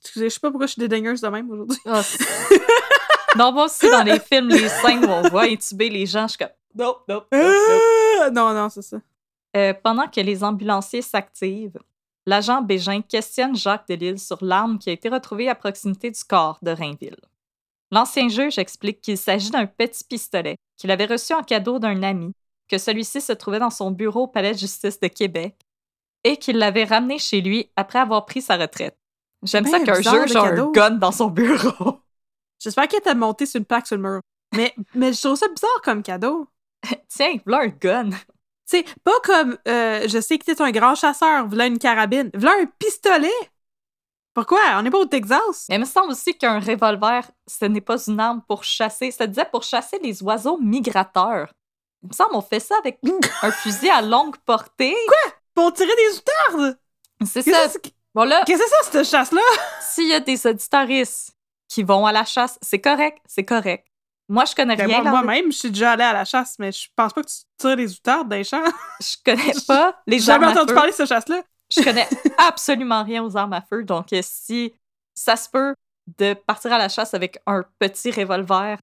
Excusez, 0.00 0.28
je 0.28 0.34
sais 0.34 0.40
pas 0.40 0.50
pourquoi 0.50 0.66
je 0.66 0.72
suis 0.72 0.80
dédaigneuse 0.80 1.20
de 1.20 1.28
même 1.28 1.50
aujourd'hui. 1.50 1.78
C'est- 2.02 2.24
non, 3.36 3.52
moi 3.52 3.64
aussi, 3.66 3.88
dans 3.90 4.02
les 4.02 4.18
films, 4.20 4.48
les 4.48 4.68
scènes 4.68 5.04
où 5.04 5.08
on 5.08 5.22
voit 5.28 5.42
intuber 5.44 5.88
les 5.90 6.06
gens, 6.06 6.22
je 6.26 6.30
suis 6.32 6.38
comme 6.38 6.48
nope, 6.74 7.02
nope, 7.08 7.26
nope, 7.32 7.42
nope. 7.42 8.32
Non, 8.32 8.52
non, 8.52 8.68
c'est 8.68 8.82
ça. 8.82 8.98
Euh, 9.56 9.74
pendant 9.82 10.06
que 10.08 10.20
les 10.20 10.42
ambulanciers 10.44 11.02
s'activent, 11.02 11.78
l'agent 12.26 12.62
Bégin 12.62 13.02
questionne 13.02 13.56
Jacques 13.56 13.88
Delisle 13.88 14.18
sur 14.18 14.44
l'arme 14.44 14.78
qui 14.78 14.90
a 14.90 14.92
été 14.92 15.08
retrouvée 15.08 15.48
à 15.48 15.54
proximité 15.54 16.10
du 16.10 16.24
corps 16.24 16.58
de 16.62 16.70
Rainville. 16.70 17.16
L'ancien 17.92 18.28
juge 18.28 18.58
explique 18.58 19.00
qu'il 19.00 19.16
s'agit 19.16 19.50
d'un 19.50 19.66
petit 19.66 20.04
pistolet 20.04 20.56
qu'il 20.76 20.90
avait 20.90 21.06
reçu 21.06 21.32
en 21.32 21.42
cadeau 21.42 21.78
d'un 21.78 22.02
ami, 22.02 22.32
que 22.68 22.78
celui-ci 22.78 23.20
se 23.20 23.32
trouvait 23.32 23.60
dans 23.60 23.70
son 23.70 23.90
bureau 23.90 24.24
au 24.24 24.28
Palais 24.28 24.52
de 24.52 24.58
justice 24.58 25.00
de 25.00 25.08
Québec 25.08 25.54
et 26.24 26.36
qu'il 26.36 26.58
l'avait 26.58 26.84
ramené 26.84 27.18
chez 27.18 27.40
lui 27.40 27.70
après 27.76 28.00
avoir 28.00 28.26
pris 28.26 28.42
sa 28.42 28.56
retraite. 28.56 28.98
J'aime 29.42 29.64
Ben 29.64 29.70
ça 29.70 29.80
qu'un 29.80 29.98
bizarre, 29.98 30.26
juge 30.26 30.36
a 30.36 30.42
un 30.42 30.70
gun 30.72 30.90
dans 30.92 31.12
son 31.12 31.28
bureau. 31.28 32.00
J'espère 32.58 32.88
qu'elle 32.88 33.02
t'a 33.02 33.14
monté 33.14 33.46
sur 33.46 33.58
une 33.58 33.64
plaque 33.64 33.86
sur 33.86 33.96
le 33.96 34.02
mur. 34.02 34.20
Mais, 34.54 34.74
mais 34.94 35.12
je 35.12 35.20
trouve 35.20 35.36
ça 35.36 35.48
bizarre 35.48 35.82
comme 35.84 36.02
cadeau. 36.02 36.48
Tiens, 37.08 37.36
voilà 37.46 37.64
un 37.64 37.68
gun. 37.68 38.10
C'est 38.66 38.84
pas 39.04 39.18
comme 39.22 39.56
euh, 39.68 40.06
je 40.08 40.20
sais 40.20 40.38
que 40.38 40.44
t'es 40.44 40.60
un 40.60 40.72
grand 40.72 40.96
chasseur, 40.96 41.46
voilà 41.46 41.66
une 41.66 41.78
carabine, 41.78 42.30
voilà 42.34 42.56
un 42.62 42.66
pistolet. 42.78 43.30
Pourquoi? 44.34 44.58
On 44.74 44.82
n'est 44.82 44.90
pas 44.90 44.98
au 44.98 45.06
Texas. 45.06 45.66
Mais 45.70 45.76
il 45.76 45.80
me 45.80 45.84
semble 45.86 46.10
aussi 46.10 46.36
qu'un 46.36 46.58
revolver, 46.58 47.22
ce 47.46 47.64
n'est 47.64 47.80
pas 47.80 47.96
une 48.06 48.20
arme 48.20 48.42
pour 48.46 48.64
chasser. 48.64 49.10
Ça 49.10 49.26
disait 49.26 49.46
pour 49.50 49.62
chasser 49.62 49.98
les 50.02 50.22
oiseaux 50.22 50.58
migrateurs. 50.58 51.54
Il 52.02 52.08
me 52.08 52.12
semble 52.12 52.32
qu'on 52.32 52.42
fait 52.42 52.60
ça 52.60 52.74
avec 52.78 52.98
un 53.42 53.50
fusil 53.50 53.88
à 53.88 54.02
longue 54.02 54.36
portée. 54.44 54.94
Pour 55.54 55.72
tirer 55.72 55.94
des 55.96 56.18
outardes! 56.18 56.78
C'est 57.24 57.42
ça. 57.42 57.66
Bon 58.14 58.24
là, 58.24 58.42
qu'est-ce 58.46 58.62
que 58.62 58.68
c'est 58.68 58.84
ça, 58.84 58.92
cette 58.92 59.10
chasse-là? 59.10 59.40
s'il 59.80 60.08
y 60.08 60.14
a 60.14 60.20
des 60.20 60.46
auditoristes 60.46 61.34
qui 61.68 61.82
vont 61.82 62.04
à 62.04 62.12
la 62.12 62.24
chasse, 62.24 62.58
c'est 62.60 62.80
correct, 62.80 63.18
c'est 63.26 63.44
correct. 63.44 63.86
Moi, 64.28 64.44
je 64.44 64.54
connais 64.54 64.76
Ben, 64.76 64.86
rien. 64.86 65.02
Moi-même, 65.02 65.52
je 65.52 65.56
suis 65.58 65.70
déjà 65.70 65.92
allée 65.92 66.02
à 66.04 66.12
la 66.12 66.24
chasse, 66.24 66.56
mais 66.58 66.72
je 66.72 66.88
pense 66.96 67.12
pas 67.12 67.22
que 67.22 67.28
tu 67.28 67.36
tires 67.58 67.76
des 67.76 67.92
outardes 67.94 68.28
dans 68.28 68.36
les 68.36 68.44
champs. 68.44 68.62
je 69.00 69.16
connais 69.24 69.52
pas 69.66 70.00
les 70.06 70.18
J'ai 70.18 70.32
armes 70.32 70.42
jamais 70.42 70.46
à 70.46 70.50
entendu 70.50 70.70
feu. 70.70 70.74
parler 70.74 70.90
de 70.90 70.96
cette 70.96 71.08
chasse-là. 71.08 71.42
Je 71.74 71.82
connais 71.82 72.08
absolument 72.38 73.04
rien 73.04 73.22
aux 73.24 73.36
armes 73.36 73.52
à 73.52 73.60
feu. 73.62 73.84
Donc, 73.84 74.12
euh, 74.12 74.20
si 74.22 74.74
ça 75.14 75.36
se 75.36 75.48
peut 75.48 75.74
de 76.18 76.34
partir 76.34 76.72
à 76.72 76.78
la 76.78 76.88
chasse 76.88 77.14
avec 77.14 77.38
un 77.46 77.64
petit 77.78 78.10
revolver, 78.10 78.78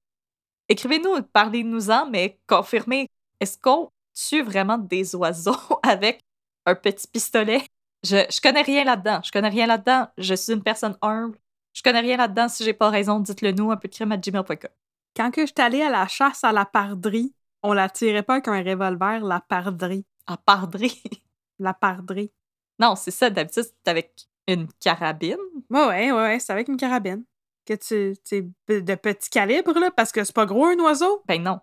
écrivez-nous, 0.68 1.22
parlez-nous-en, 1.32 2.06
mais 2.10 2.38
confirmez, 2.46 3.08
est-ce 3.40 3.58
qu'on 3.58 3.90
tue 4.14 4.42
vraiment 4.42 4.78
des 4.78 5.14
oiseaux 5.14 5.56
avec 5.82 6.20
un 6.66 6.74
petit 6.74 7.06
pistolet? 7.06 7.62
Je, 8.02 8.16
je 8.30 8.40
connais 8.40 8.62
rien 8.62 8.84
là-dedans. 8.84 9.20
Je 9.24 9.30
connais 9.30 9.48
rien 9.48 9.66
là-dedans. 9.66 10.08
Je 10.18 10.34
suis 10.34 10.52
une 10.52 10.62
personne 10.62 10.96
humble. 11.02 11.38
Je 11.74 11.82
connais 11.82 12.00
rien 12.00 12.16
là-dedans. 12.16 12.48
Si 12.48 12.64
j'ai 12.64 12.74
pas 12.74 12.90
raison, 12.90 13.18
dites-le 13.20 13.52
nous, 13.52 13.70
un 13.70 13.76
peu 13.76 13.88
de 13.88 13.94
crime 13.94 14.12
à 14.12 14.16
gmail.com. 14.16 14.70
Quand 15.16 15.30
que 15.30 15.46
j'étais 15.46 15.62
allée 15.62 15.82
à 15.82 15.90
la 15.90 16.06
chasse 16.08 16.42
à 16.44 16.52
la 16.52 16.64
pardrie, 16.64 17.34
on 17.62 17.72
la 17.72 17.88
tirait 17.88 18.22
pas 18.22 18.34
avec 18.34 18.48
un 18.48 18.62
revolver, 18.62 19.20
la 19.24 19.40
pardrie. 19.40 20.04
En 20.26 20.36
pardrie. 20.36 21.02
La 21.60 21.72
pardrie. 21.72 22.32
non, 22.80 22.96
c'est 22.96 23.12
ça. 23.12 23.30
D'habitude, 23.30 23.62
c'est 23.62 23.88
avec 23.90 24.26
une 24.48 24.66
carabine. 24.80 25.36
Ouais, 25.70 25.86
ouais, 25.86 26.12
ouais, 26.12 26.38
c'est 26.40 26.52
avec 26.52 26.66
une 26.66 26.76
carabine. 26.76 27.24
Que 27.64 27.74
tu, 27.74 28.16
tu 28.24 28.50
de 28.68 28.94
petit 28.96 29.30
calibre, 29.30 29.72
là, 29.78 29.92
parce 29.92 30.10
que 30.10 30.24
c'est 30.24 30.34
pas 30.34 30.46
gros 30.46 30.66
un 30.66 30.78
oiseau. 30.80 31.22
Ben 31.26 31.40
non. 31.40 31.60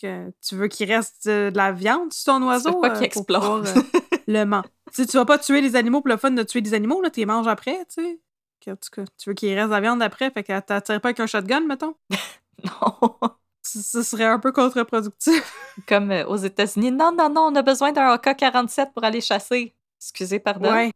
Que 0.00 0.32
tu 0.40 0.56
veux 0.56 0.68
qu'il 0.68 0.90
reste 0.90 1.26
euh, 1.26 1.50
de 1.50 1.56
la 1.58 1.72
viande 1.72 2.12
sur 2.12 2.32
ton 2.32 2.42
oiseau. 2.48 2.72
veux 2.72 2.80
pas 2.80 2.96
euh, 2.96 2.98
qu'il 3.00 3.10
pour 3.10 3.22
explose. 3.22 3.72
pouvoir, 3.74 3.76
euh, 3.76 4.18
le 4.26 4.44
man. 4.44 4.62
tu 4.94 5.06
tu 5.06 5.16
vas 5.18 5.26
pas 5.26 5.38
tuer 5.38 5.60
les 5.60 5.76
animaux 5.76 6.00
pour 6.00 6.08
le 6.08 6.16
fun 6.16 6.30
de 6.30 6.42
tuer 6.42 6.62
des 6.62 6.72
animaux, 6.72 7.02
là, 7.02 7.10
tu 7.10 7.20
les 7.20 7.26
manges 7.26 7.46
après, 7.46 7.84
tu 7.94 8.02
sais. 8.02 8.20
Que, 8.64 8.70
En 8.70 8.76
tout 8.76 8.88
cas, 8.90 9.04
tu 9.18 9.28
veux 9.28 9.34
qu'il 9.34 9.52
reste 9.54 9.66
de 9.68 9.72
la 9.74 9.80
viande 9.82 10.02
après, 10.02 10.30
fait 10.30 10.42
que 10.42 10.58
t'attires 10.60 11.00
pas 11.02 11.08
avec 11.08 11.20
un 11.20 11.26
shotgun, 11.26 11.60
mettons. 11.60 11.94
Non. 12.64 13.18
Ce 13.66 14.02
serait 14.02 14.26
un 14.26 14.38
peu 14.38 14.52
contre-productif. 14.52 15.52
Comme 15.88 16.10
euh, 16.10 16.26
aux 16.26 16.36
États-Unis. 16.36 16.92
Non, 16.92 17.12
non, 17.16 17.30
non, 17.30 17.48
on 17.50 17.54
a 17.56 17.62
besoin 17.62 17.92
d'un 17.92 18.12
AK-47 18.12 18.92
pour 18.92 19.04
aller 19.04 19.20
chasser. 19.22 19.74
Excusez, 20.00 20.38
pardon. 20.38 20.70
Ouais. 20.70 20.90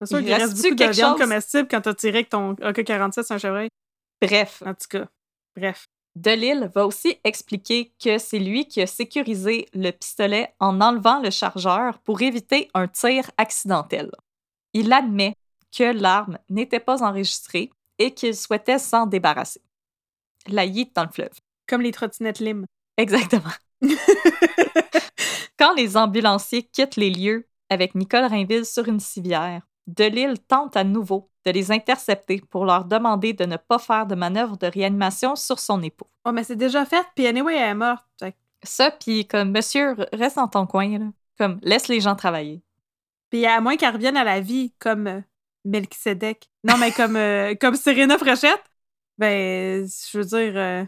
C'est 0.00 0.06
sûr 0.08 0.20
Il 0.20 0.24
qu'il 0.26 0.34
reste 0.34 0.54
beaucoup 0.56 0.74
de 0.74 0.74
quelque 0.74 0.92
viande 0.94 1.12
chose? 1.18 1.26
comestible 1.26 1.68
quand 1.68 1.80
t'as 1.80 1.94
tiré 1.94 2.18
avec 2.18 2.28
ton 2.28 2.52
AK-47 2.54 3.22
sur 3.24 3.34
un 3.34 3.38
chevreuil? 3.38 3.68
Bref, 4.20 4.62
En 4.66 4.74
tout 4.74 4.86
cas, 4.90 5.06
bref. 5.56 5.86
Delille 6.16 6.70
va 6.72 6.86
aussi 6.86 7.18
expliquer 7.24 7.92
que 8.02 8.18
c'est 8.18 8.38
lui 8.38 8.68
qui 8.68 8.80
a 8.82 8.86
sécurisé 8.86 9.66
le 9.72 9.90
pistolet 9.90 10.54
en 10.60 10.80
enlevant 10.80 11.20
le 11.20 11.30
chargeur 11.30 11.98
pour 12.00 12.22
éviter 12.22 12.70
un 12.74 12.86
tir 12.86 13.30
accidentel. 13.36 14.12
Il 14.74 14.92
admet 14.92 15.34
que 15.76 15.84
l'arme 15.84 16.38
n'était 16.50 16.78
pas 16.78 17.02
enregistrée 17.02 17.70
et 17.98 18.12
qu'il 18.12 18.36
souhaitait 18.36 18.78
s'en 18.78 19.06
débarrasser. 19.06 19.60
La 20.48 20.64
yeet 20.64 20.90
dans 20.94 21.04
le 21.04 21.10
fleuve. 21.10 21.32
Comme 21.66 21.80
les 21.80 21.92
trottinettes 21.92 22.40
Lim. 22.40 22.66
Exactement. 22.96 23.50
Quand 25.58 25.74
les 25.74 25.96
ambulanciers 25.96 26.62
quittent 26.62 26.96
les 26.96 27.10
lieux 27.10 27.48
avec 27.70 27.94
Nicole 27.94 28.24
Rainville 28.24 28.64
sur 28.66 28.88
une 28.88 29.00
civière, 29.00 29.62
Delille 29.86 30.38
tente 30.48 30.76
à 30.76 30.84
nouveau 30.84 31.30
de 31.44 31.50
les 31.50 31.70
intercepter 31.70 32.40
pour 32.50 32.64
leur 32.64 32.84
demander 32.86 33.32
de 33.32 33.44
ne 33.44 33.56
pas 33.56 33.78
faire 33.78 34.06
de 34.06 34.14
manœuvre 34.14 34.56
de 34.56 34.66
réanimation 34.66 35.36
sur 35.36 35.58
son 35.58 35.82
époux. 35.82 36.06
Oh, 36.24 36.32
mais 36.32 36.44
c'est 36.44 36.56
déjà 36.56 36.84
fait, 36.86 37.04
puis 37.14 37.26
anyway, 37.26 37.54
elle 37.54 37.70
est 37.70 37.74
morte. 37.74 38.04
Ça, 38.62 38.90
puis 38.90 39.26
comme, 39.26 39.50
monsieur, 39.50 39.94
reste 40.14 40.36
dans 40.36 40.48
ton 40.48 40.66
coin, 40.66 40.98
là. 40.98 41.06
Comme, 41.36 41.58
laisse 41.62 41.88
les 41.88 42.00
gens 42.00 42.14
travailler. 42.14 42.62
Puis 43.28 43.44
à 43.44 43.60
moins 43.60 43.76
qu'elle 43.76 43.92
revienne 43.92 44.16
à 44.16 44.24
la 44.24 44.40
vie 44.40 44.72
comme 44.78 45.06
euh, 45.06 45.20
Melchizedek. 45.64 46.48
Non, 46.62 46.78
mais 46.78 46.92
comme, 46.92 47.16
euh, 47.16 47.54
comme 47.60 47.74
Serena 47.74 48.16
Fréchette. 48.16 48.62
Ben, 49.18 49.86
je 49.86 50.18
veux 50.18 50.24
dire. 50.24 50.56
euh, 50.56 50.82
en 50.82 50.86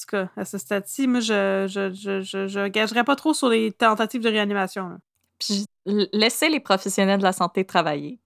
tout 0.00 0.06
cas, 0.08 0.30
à 0.36 0.44
ce 0.44 0.58
stade-ci, 0.58 1.06
moi, 1.06 1.20
je, 1.20 1.66
je, 1.68 1.92
je, 1.92 2.20
je, 2.22 2.46
je 2.48 2.68
gagerais 2.68 3.04
pas 3.04 3.16
trop 3.16 3.34
sur 3.34 3.48
les 3.48 3.72
tentatives 3.72 4.22
de 4.22 4.28
réanimation. 4.28 4.88
là. 4.88 4.98
Puis 5.38 5.66
laissez 5.86 6.48
les 6.48 6.60
professionnels 6.60 7.18
de 7.18 7.24
la 7.24 7.32
santé 7.32 7.64
travailler. 7.64 8.20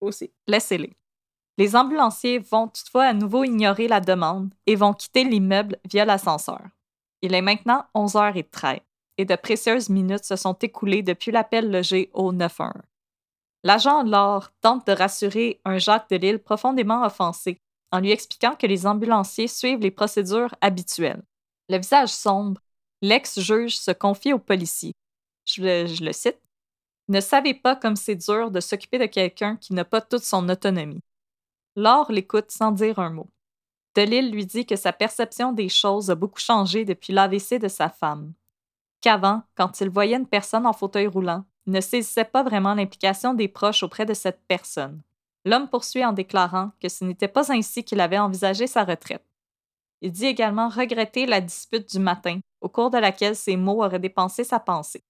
Aussi. 0.00 0.30
Laissez-les. 0.46 0.92
Les 1.56 1.74
ambulanciers 1.74 2.38
vont 2.38 2.68
toutefois 2.68 3.04
à 3.04 3.14
nouveau 3.14 3.44
ignorer 3.44 3.88
la 3.88 4.00
demande 4.00 4.52
et 4.66 4.76
vont 4.76 4.92
quitter 4.92 5.24
l'immeuble 5.24 5.78
via 5.90 6.04
l'ascenseur. 6.04 6.60
Il 7.22 7.34
est 7.34 7.40
maintenant 7.40 7.86
11h13 7.94 8.80
et 9.16 9.24
de 9.24 9.36
précieuses 9.36 9.88
minutes 9.88 10.24
se 10.24 10.36
sont 10.36 10.52
écoulées 10.52 11.02
depuis 11.02 11.30
l'appel 11.32 11.70
logé 11.70 12.10
au 12.12 12.32
911. 12.32 12.72
L'agent 13.64 14.02
Laure 14.02 14.50
tente 14.60 14.86
de 14.86 14.92
rassurer 14.92 15.60
un 15.64 15.78
Jacques 15.78 16.10
Delisle 16.10 16.40
profondément 16.42 17.02
offensé 17.04 17.62
en 17.92 18.00
lui 18.00 18.10
expliquant 18.10 18.56
que 18.56 18.66
les 18.66 18.86
ambulanciers 18.86 19.48
suivent 19.48 19.80
les 19.80 19.90
procédures 19.90 20.54
habituelles. 20.60 21.22
Le 21.68 21.78
visage 21.78 22.10
sombre, 22.10 22.60
l'ex-juge 23.02 23.76
se 23.76 23.90
confie 23.90 24.32
au 24.32 24.38
policier. 24.38 24.92
Je 25.44 25.86
je 25.86 26.04
le 26.04 26.12
cite. 26.12 26.40
Ne 27.08 27.20
savez 27.20 27.54
pas 27.54 27.76
comme 27.76 27.96
c'est 27.96 28.16
dur 28.16 28.50
de 28.50 28.60
s'occuper 28.60 28.98
de 28.98 29.06
quelqu'un 29.06 29.56
qui 29.56 29.74
n'a 29.74 29.84
pas 29.84 30.00
toute 30.00 30.24
son 30.24 30.48
autonomie. 30.48 31.02
Laure 31.76 32.10
l'écoute 32.10 32.50
sans 32.50 32.72
dire 32.72 32.98
un 32.98 33.10
mot. 33.10 33.28
Delille 33.94 34.30
lui 34.30 34.44
dit 34.44 34.66
que 34.66 34.76
sa 34.76 34.92
perception 34.92 35.52
des 35.52 35.68
choses 35.68 36.10
a 36.10 36.14
beaucoup 36.14 36.40
changé 36.40 36.84
depuis 36.84 37.12
l'AVC 37.12 37.58
de 37.58 37.68
sa 37.68 37.88
femme. 37.88 38.34
Qu'avant, 39.00 39.42
quand 39.54 39.80
il 39.80 39.88
voyait 39.88 40.16
une 40.16 40.26
personne 40.26 40.66
en 40.66 40.72
fauteuil 40.72 41.06
roulant, 41.06 41.44
ne 41.66 41.80
saisissait 41.80 42.24
pas 42.24 42.42
vraiment 42.42 42.74
l'implication 42.74 43.34
des 43.34 43.48
proches 43.48 43.82
auprès 43.82 44.04
de 44.04 44.14
cette 44.14 44.40
personne. 44.48 45.00
L'homme 45.46 45.68
poursuit 45.68 46.04
en 46.04 46.12
déclarant 46.12 46.72
que 46.80 46.88
ce 46.88 47.04
n'était 47.04 47.28
pas 47.28 47.52
ainsi 47.52 47.84
qu'il 47.84 48.00
avait 48.00 48.18
envisagé 48.18 48.66
sa 48.66 48.82
retraite. 48.82 49.24
Il 50.00 50.10
dit 50.10 50.26
également 50.26 50.68
regretter 50.68 51.24
la 51.24 51.40
dispute 51.40 51.88
du 51.88 52.00
matin, 52.00 52.40
au 52.60 52.68
cours 52.68 52.90
de 52.90 52.98
laquelle 52.98 53.36
ses 53.36 53.56
mots 53.56 53.84
auraient 53.84 54.00
dépensé 54.00 54.42
sa 54.42 54.58
pensée. 54.58 55.04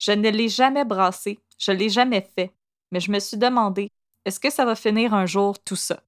Je 0.00 0.10
ne 0.10 0.28
l'ai 0.28 0.48
jamais 0.48 0.84
brassé, 0.84 1.38
je 1.56 1.70
l'ai 1.70 1.88
jamais 1.88 2.28
fait, 2.34 2.52
mais 2.90 2.98
je 2.98 3.12
me 3.12 3.20
suis 3.20 3.36
demandé, 3.36 3.92
est-ce 4.24 4.40
que 4.40 4.50
ça 4.50 4.64
va 4.64 4.74
finir 4.74 5.14
un 5.14 5.26
jour 5.26 5.56
tout 5.62 5.76
ça? 5.76 6.02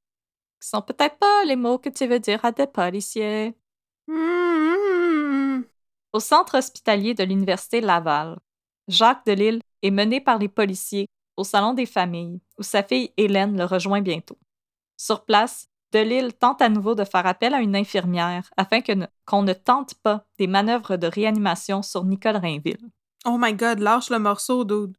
Ce 0.58 0.70
sont 0.70 0.82
peut-être 0.82 1.18
pas 1.18 1.44
les 1.44 1.56
mots 1.56 1.78
que 1.78 1.88
tu 1.88 2.08
veux 2.08 2.18
dire 2.18 2.44
à 2.44 2.50
des 2.50 2.66
policiers. 2.66 3.54
Au 6.12 6.18
centre 6.18 6.58
hospitalier 6.58 7.14
de 7.14 7.22
l'Université 7.22 7.80
Laval, 7.80 8.40
Jacques 8.88 9.24
Delille 9.24 9.62
est 9.82 9.92
mené 9.92 10.20
par 10.20 10.38
les 10.38 10.48
policiers 10.48 11.06
au 11.36 11.44
salon 11.44 11.74
des 11.74 11.86
familles, 11.86 12.40
où 12.58 12.62
sa 12.62 12.82
fille 12.82 13.12
Hélène 13.16 13.56
le 13.56 13.64
rejoint 13.64 14.00
bientôt. 14.00 14.38
Sur 14.96 15.24
place, 15.24 15.68
Delille 15.92 16.32
tente 16.32 16.62
à 16.62 16.68
nouveau 16.68 16.94
de 16.94 17.04
faire 17.04 17.26
appel 17.26 17.54
à 17.54 17.60
une 17.60 17.76
infirmière 17.76 18.50
afin 18.56 18.80
qu'on 18.80 19.42
ne, 19.42 19.52
tente 19.52 19.94
pas 19.96 20.24
des 20.38 20.46
manœuvres 20.46 20.96
de 20.96 21.06
réanimation 21.06 21.82
sur 21.82 22.04
Nicole 22.04 22.36
Rainville. 22.36 22.90
Oh 23.26 23.36
my 23.38 23.52
god, 23.54 23.78
lâche 23.78 24.10
le 24.10 24.18
morceau, 24.18 24.64
dude. 24.64 24.96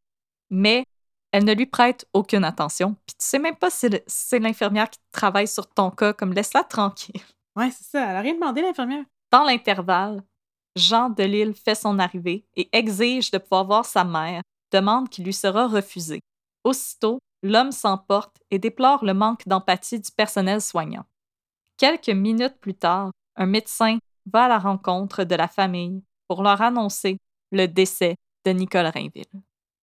Mais 0.50 0.86
elle 1.32 1.46
ne 1.46 1.54
lui 1.54 1.66
prête 1.66 2.06
aucune 2.14 2.44
attention. 2.44 2.96
Puis 3.08 3.16
tu 3.20 3.26
sais 3.26 3.40
même 3.40 3.56
pas 3.56 3.72
si 3.72 3.90
c'est 4.06 4.40
l'infirmière 4.40 4.90
qui 4.90 5.00
travaille 5.12 5.48
sur 5.48 5.68
ton 5.68 5.90
cas, 5.90 6.14
comme 6.14 6.32
laisse-la 6.32 6.64
tranquille. 6.64 7.22
Ouais, 7.56 7.72
c'est 7.72 7.86
ça. 7.86 8.10
Elle 8.10 8.16
a 8.16 8.22
rien 8.22 8.36
demandé, 8.36 8.62
l'infirmière. 8.62 9.04
Dans 9.32 9.44
l'intervalle, 9.44 10.24
Jean 10.76 11.10
Delille 11.10 11.54
fait 11.54 11.76
son 11.76 11.98
arrivée 11.98 12.46
et 12.56 12.70
exige 12.72 13.32
de 13.32 13.40
pouvoir 13.40 13.66
voir 13.66 13.86
sa 13.86 14.04
mère, 14.04 14.44
demande 14.74 15.10
qui 15.10 15.24
lui 15.24 15.34
sera 15.34 15.68
refusée. 15.68 16.22
Aussitôt, 16.64 17.20
l'homme 17.44 17.72
s'emporte 17.72 18.38
et 18.52 18.60
déplore 18.60 19.06
le 19.06 19.14
manque 19.14 19.48
d'empathie 19.48 20.00
du 20.00 20.12
personnel 20.12 20.62
soignant. 20.62 21.06
Quelques 21.78 22.10
minutes 22.10 22.58
plus 22.60 22.76
tard, 22.76 23.12
un 23.36 23.46
médecin 23.46 23.98
va 24.32 24.46
à 24.46 24.48
la 24.48 24.60
rencontre 24.60 25.24
de 25.24 25.36
la 25.36 25.48
famille 25.48 26.04
pour 26.28 26.44
leur 26.44 26.62
annoncer 26.62 27.18
le 27.52 27.68
décès 27.68 28.16
de 28.46 28.52
Nicole 28.52 28.88
Rainville. 28.88 29.42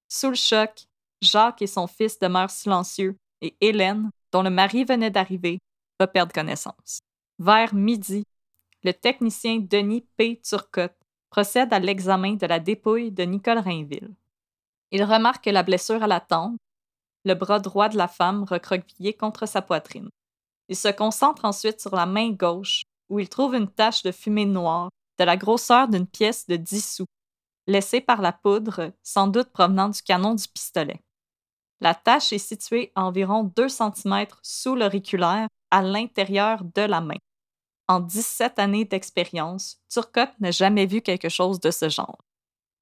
Sous 0.08 0.30
le 0.30 0.34
choc, 0.34 0.84
Jacques 1.20 1.62
et 1.62 1.66
son 1.66 1.86
fils 1.86 2.18
demeurent 2.18 2.50
silencieux 2.50 3.16
et 3.42 3.56
Hélène, 3.60 4.10
dont 4.32 4.42
le 4.42 4.50
mari 4.50 4.84
venait 4.84 5.10
d'arriver, 5.10 5.58
va 5.98 6.06
perdre 6.06 6.32
connaissance. 6.32 7.00
Vers 7.38 7.74
midi, 7.74 8.24
le 8.82 8.92
technicien 8.92 9.58
Denis 9.58 10.06
P. 10.16 10.40
Turcotte 10.42 10.96
procède 11.28 11.72
à 11.72 11.78
l'examen 11.78 12.34
de 12.34 12.46
la 12.46 12.58
dépouille 12.58 13.10
de 13.10 13.22
Nicole 13.24 13.58
Rainville. 13.58 14.14
Il 14.90 15.04
remarque 15.04 15.46
la 15.46 15.62
blessure 15.62 16.02
à 16.02 16.06
la 16.06 16.20
tempe, 16.20 16.56
le 17.24 17.34
bras 17.34 17.60
droit 17.60 17.88
de 17.88 17.96
la 17.96 18.08
femme 18.08 18.44
recroquevillé 18.44 19.12
contre 19.12 19.46
sa 19.46 19.62
poitrine. 19.62 20.08
Il 20.68 20.76
se 20.76 20.88
concentre 20.88 21.44
ensuite 21.44 21.80
sur 21.80 21.94
la 21.94 22.06
main 22.06 22.30
gauche, 22.30 22.82
où 23.08 23.18
il 23.18 23.28
trouve 23.28 23.54
une 23.54 23.70
tache 23.70 24.02
de 24.02 24.12
fumée 24.12 24.46
noire 24.46 24.88
de 25.18 25.24
la 25.24 25.36
grosseur 25.36 25.88
d'une 25.88 26.06
pièce 26.06 26.46
de 26.46 26.56
10 26.56 26.94
sous, 26.94 27.06
laissée 27.66 28.00
par 28.00 28.22
la 28.22 28.32
poudre, 28.32 28.92
sans 29.02 29.26
doute 29.26 29.50
provenant 29.50 29.88
du 29.88 30.00
canon 30.02 30.34
du 30.34 30.48
pistolet. 30.48 31.00
La 31.80 31.94
tache 31.94 32.32
est 32.32 32.38
située 32.38 32.92
à 32.94 33.04
environ 33.04 33.44
2 33.44 33.68
cm 33.68 34.26
sous 34.42 34.74
l'auriculaire, 34.74 35.48
à 35.70 35.82
l'intérieur 35.82 36.64
de 36.64 36.82
la 36.82 37.00
main. 37.00 37.18
En 37.88 38.00
17 38.00 38.58
années 38.58 38.84
d'expérience, 38.84 39.78
Turcotte 39.88 40.38
n'a 40.40 40.50
jamais 40.50 40.86
vu 40.86 41.00
quelque 41.00 41.28
chose 41.28 41.60
de 41.60 41.70
ce 41.70 41.88
genre. 41.88 42.18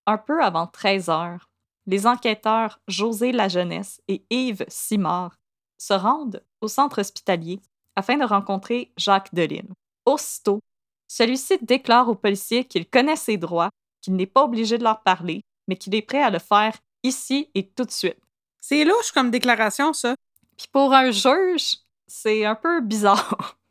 Un 0.07 0.19
peu 0.19 0.43
avant 0.43 0.67
13 0.67 1.09
heures, 1.11 1.48
les 1.89 2.07
enquêteurs 2.07 2.81
José 2.87 3.33
Lajeunesse 3.33 4.03
et 4.09 4.23
Yves 4.29 4.67
Simard 4.69 5.37
se 5.79 5.95
rendent 5.95 6.45
au 6.61 6.69
centre 6.69 7.01
hospitalier 7.01 7.61
afin 7.97 8.19
de 8.19 8.25
rencontrer 8.25 8.93
Jacques 8.99 9.35
Delisle. 9.35 9.73
Aussitôt, 10.05 10.61
celui-ci 11.09 11.59
déclare 11.63 12.11
aux 12.11 12.15
policiers 12.15 12.67
qu'il 12.67 12.87
connaît 12.87 13.17
ses 13.17 13.39
droits, 13.39 13.71
qu'il 14.03 14.17
n'est 14.17 14.27
pas 14.27 14.45
obligé 14.45 14.77
de 14.77 14.85
leur 14.85 15.03
parler, 15.03 15.41
mais 15.67 15.77
qu'il 15.77 15.95
est 15.95 16.03
prêt 16.03 16.23
à 16.23 16.29
le 16.29 16.39
faire 16.39 16.77
ici 17.03 17.51
et 17.55 17.67
tout 17.67 17.85
de 17.85 17.91
suite. 17.91 18.19
C'est 18.61 18.85
louche 18.85 19.13
comme 19.13 19.31
déclaration, 19.31 19.95
ça. 19.95 20.15
Puis 20.59 20.67
pour 20.71 20.93
un 20.93 21.11
juge, 21.11 21.79
c'est 22.07 22.45
un 22.45 22.55
peu 22.55 22.81
bizarre. 22.81 23.57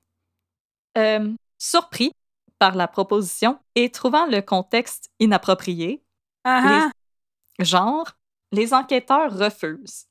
Euh, 0.97 1.31
surpris 1.59 2.11
par 2.57 2.73
la 2.73 2.87
proposition 2.87 3.59
et 3.75 3.91
trouvant 3.91 4.25
le 4.25 4.41
contexte 4.41 5.11
inapproprié, 5.19 6.01
Ah 6.43 6.89
Genre, 7.59 8.07
les 8.51 8.73
enquêteurs 8.73 9.35
refusent. 9.37 10.05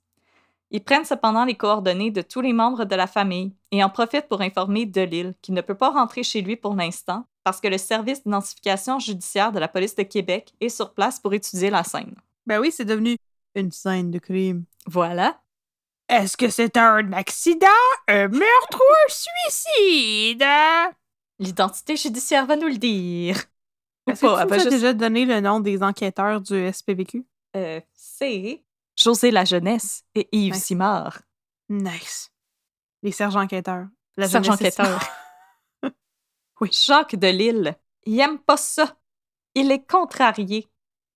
Ils 0.71 0.83
prennent 0.83 1.05
cependant 1.05 1.45
les 1.45 1.55
coordonnées 1.55 2.11
de 2.11 2.23
tous 2.23 2.41
les 2.41 2.53
membres 2.53 2.85
de 2.85 2.97
la 2.97 3.07
famille 3.07 3.55
et 3.71 3.85
en 3.85 3.89
profitent 3.89 4.29
pour 4.29 4.41
informer 4.41 4.85
Delille 4.85 5.35
qu'il 5.41 5.55
ne 5.55 5.61
peut 5.61 5.77
pas 5.77 5.91
rentrer 5.91 6.25
chez 6.25 6.43
lui 6.43 6.57
pour 6.57 6.75
l'instant 6.75 7.25
parce 7.45 7.61
que 7.61 7.69
le 7.69 7.79
service 7.79 8.25
d'identification 8.25 8.99
judiciaire 8.99 9.53
de 9.53 9.61
la 9.61 9.69
police 9.69 9.95
de 9.95 10.03
Québec 10.03 10.53
est 10.61 10.69
sur 10.69 10.93
place 10.93 11.21
pour 11.21 11.33
étudier 11.35 11.71
la 11.71 11.85
scène. 11.85 12.17
Ben 12.47 12.59
oui, 12.61 12.73
c'est 12.73 12.85
devenu 12.85 13.17
une 13.55 13.71
scène 13.71 14.11
de 14.11 14.19
crime. 14.19 14.65
Voilà. 14.87 15.41
Est-ce 16.09 16.37
que 16.37 16.49
c'est 16.49 16.77
un 16.77 17.13
accident, 17.13 17.67
un 18.09 18.27
meurtre 18.29 18.81
ou 18.81 18.93
un 18.93 19.13
suicide? 19.13 20.45
L'identité 21.39 21.97
judiciaire 21.97 22.47
va 22.47 22.57
nous 22.57 22.69
le 22.69 22.77
dire. 22.79 23.37
Est-ce 24.09 24.21
que 24.23 24.27
pas, 24.27 24.37
tu 24.37 24.43
elle 24.43 24.49
va 24.49 24.57
nous 24.57 24.61
as 24.61 24.65
juste- 24.65 24.71
déjà 24.71 24.93
donné 24.93 25.25
le 25.25 25.41
nom 25.41 25.61
des 25.61 25.83
enquêteurs 25.83 26.41
du 26.41 26.55
SPVQ? 26.73 27.25
Euh, 27.57 27.81
c'est 27.95 28.63
José 28.97 29.31
Lajeunesse 29.31 30.05
et 30.15 30.29
Yves 30.31 30.55
Nice. 30.55 30.65
Simard. 30.65 31.23
Nice. 31.71 32.31
Les 33.03 33.13
sergents 33.13 33.41
enquêteurs. 33.41 33.87
La 34.17 34.29
Sergent 34.29 34.57
jeunesse 34.57 34.79
enquêteur. 34.79 35.01
Oui. 36.59 36.71
Jacques 36.73 37.17
Delisle, 37.17 37.75
il 38.07 38.19
aime 38.19 38.39
pas 38.39 38.57
ça. 38.57 38.97
Il 39.55 39.71
est 39.71 39.87
contrarié. 39.87 40.67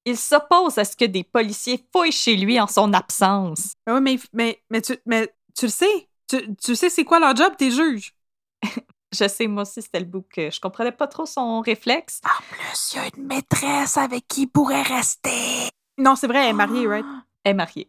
Il 0.05 0.19
s'oppose 0.19 0.77
à 0.77 0.85
ce 0.85 0.95
que 0.95 1.07
des 1.07 1.25
policiers 1.25 1.83
fouillent 1.91 2.13
chez 2.13 2.37
lui 2.37 2.61
en 2.61 2.67
son 2.67 2.93
absence. 2.93 3.73
Ah 3.87 3.95
oui, 3.95 4.01
mais, 4.03 4.19
mais, 4.35 4.63
mais, 4.69 4.83
tu, 4.83 4.99
mais 5.07 5.35
tu 5.57 5.65
le 5.65 5.71
sais. 5.71 6.09
Tu, 6.29 6.55
tu 6.57 6.77
sais 6.77 6.91
c'est 6.91 7.05
quoi 7.05 7.21
leur 7.21 7.35
job, 7.35 7.57
tes 7.57 7.71
juges? 7.71 8.15
Je 9.13 9.27
sais, 9.29 9.47
moi 9.47 9.63
aussi, 9.63 9.81
c'était 9.81 10.01
le 10.01 10.21
que 10.21 10.51
je 10.51 10.61
comprenais 10.61 10.93
pas 10.93 11.09
trop 11.09 11.27
son 11.27 11.63
réflexe. 11.63 12.21
En 12.25 12.43
plus, 12.55 12.93
il 12.93 12.97
y 12.97 13.01
a 13.01 13.09
une 13.17 13.27
maîtresse 13.27 13.97
avec 13.97 14.29
qui 14.29 14.43
il 14.43 14.47
pourrait 14.47 14.83
rester. 14.83 15.71
Non, 16.01 16.17
c'est 16.17 16.27
vrai, 16.27 16.45
elle 16.45 16.51
est 16.51 16.53
mariée, 16.55 16.87
right? 16.87 17.07
Elle 17.45 17.53
est 17.53 17.55
mariée. 17.55 17.87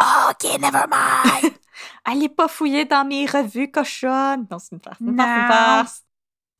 OK, 0.00 0.44
never 0.60 0.84
mind. 0.90 1.54
Elle 2.06 2.22
est 2.24 2.28
pas 2.28 2.48
fouillée 2.48 2.84
dans 2.84 3.06
mes 3.06 3.24
revues 3.26 3.70
cochonnes. 3.70 4.46
Non, 4.50 4.58
c'est 4.58 4.72
une 4.72 4.80
farce. 4.80 5.00
Une 5.00 5.16
farce, 5.16 5.30
une 5.30 5.42
Non. 5.42 5.48
farce. 5.48 6.02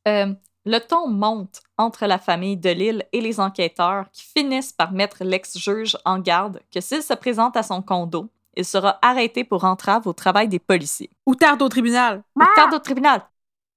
Euh, 0.07 0.33
le 0.65 0.79
ton 0.79 1.07
monte 1.07 1.61
entre 1.77 2.05
la 2.07 2.17
famille 2.19 2.57
de 2.57 2.69
Lille 2.69 3.05
et 3.11 3.21
les 3.21 3.39
enquêteurs 3.39 4.05
qui 4.11 4.23
finissent 4.23 4.73
par 4.73 4.91
mettre 4.91 5.23
l'ex-juge 5.23 5.97
en 6.05 6.19
garde 6.19 6.61
que 6.73 6.81
s'il 6.81 7.03
se 7.03 7.13
présente 7.13 7.57
à 7.57 7.63
son 7.63 7.81
condo, 7.81 8.29
il 8.55 8.65
sera 8.65 8.97
arrêté 9.01 9.43
pour 9.43 9.63
entrave 9.65 10.07
au 10.07 10.13
travail 10.13 10.47
des 10.47 10.59
policiers. 10.59 11.09
Ou 11.25 11.35
tarde 11.35 11.61
au 11.61 11.69
tribunal. 11.69 12.23
Au 12.35 12.43
tarde 12.55 12.73
au 12.73 12.79
tribunal. 12.79 13.21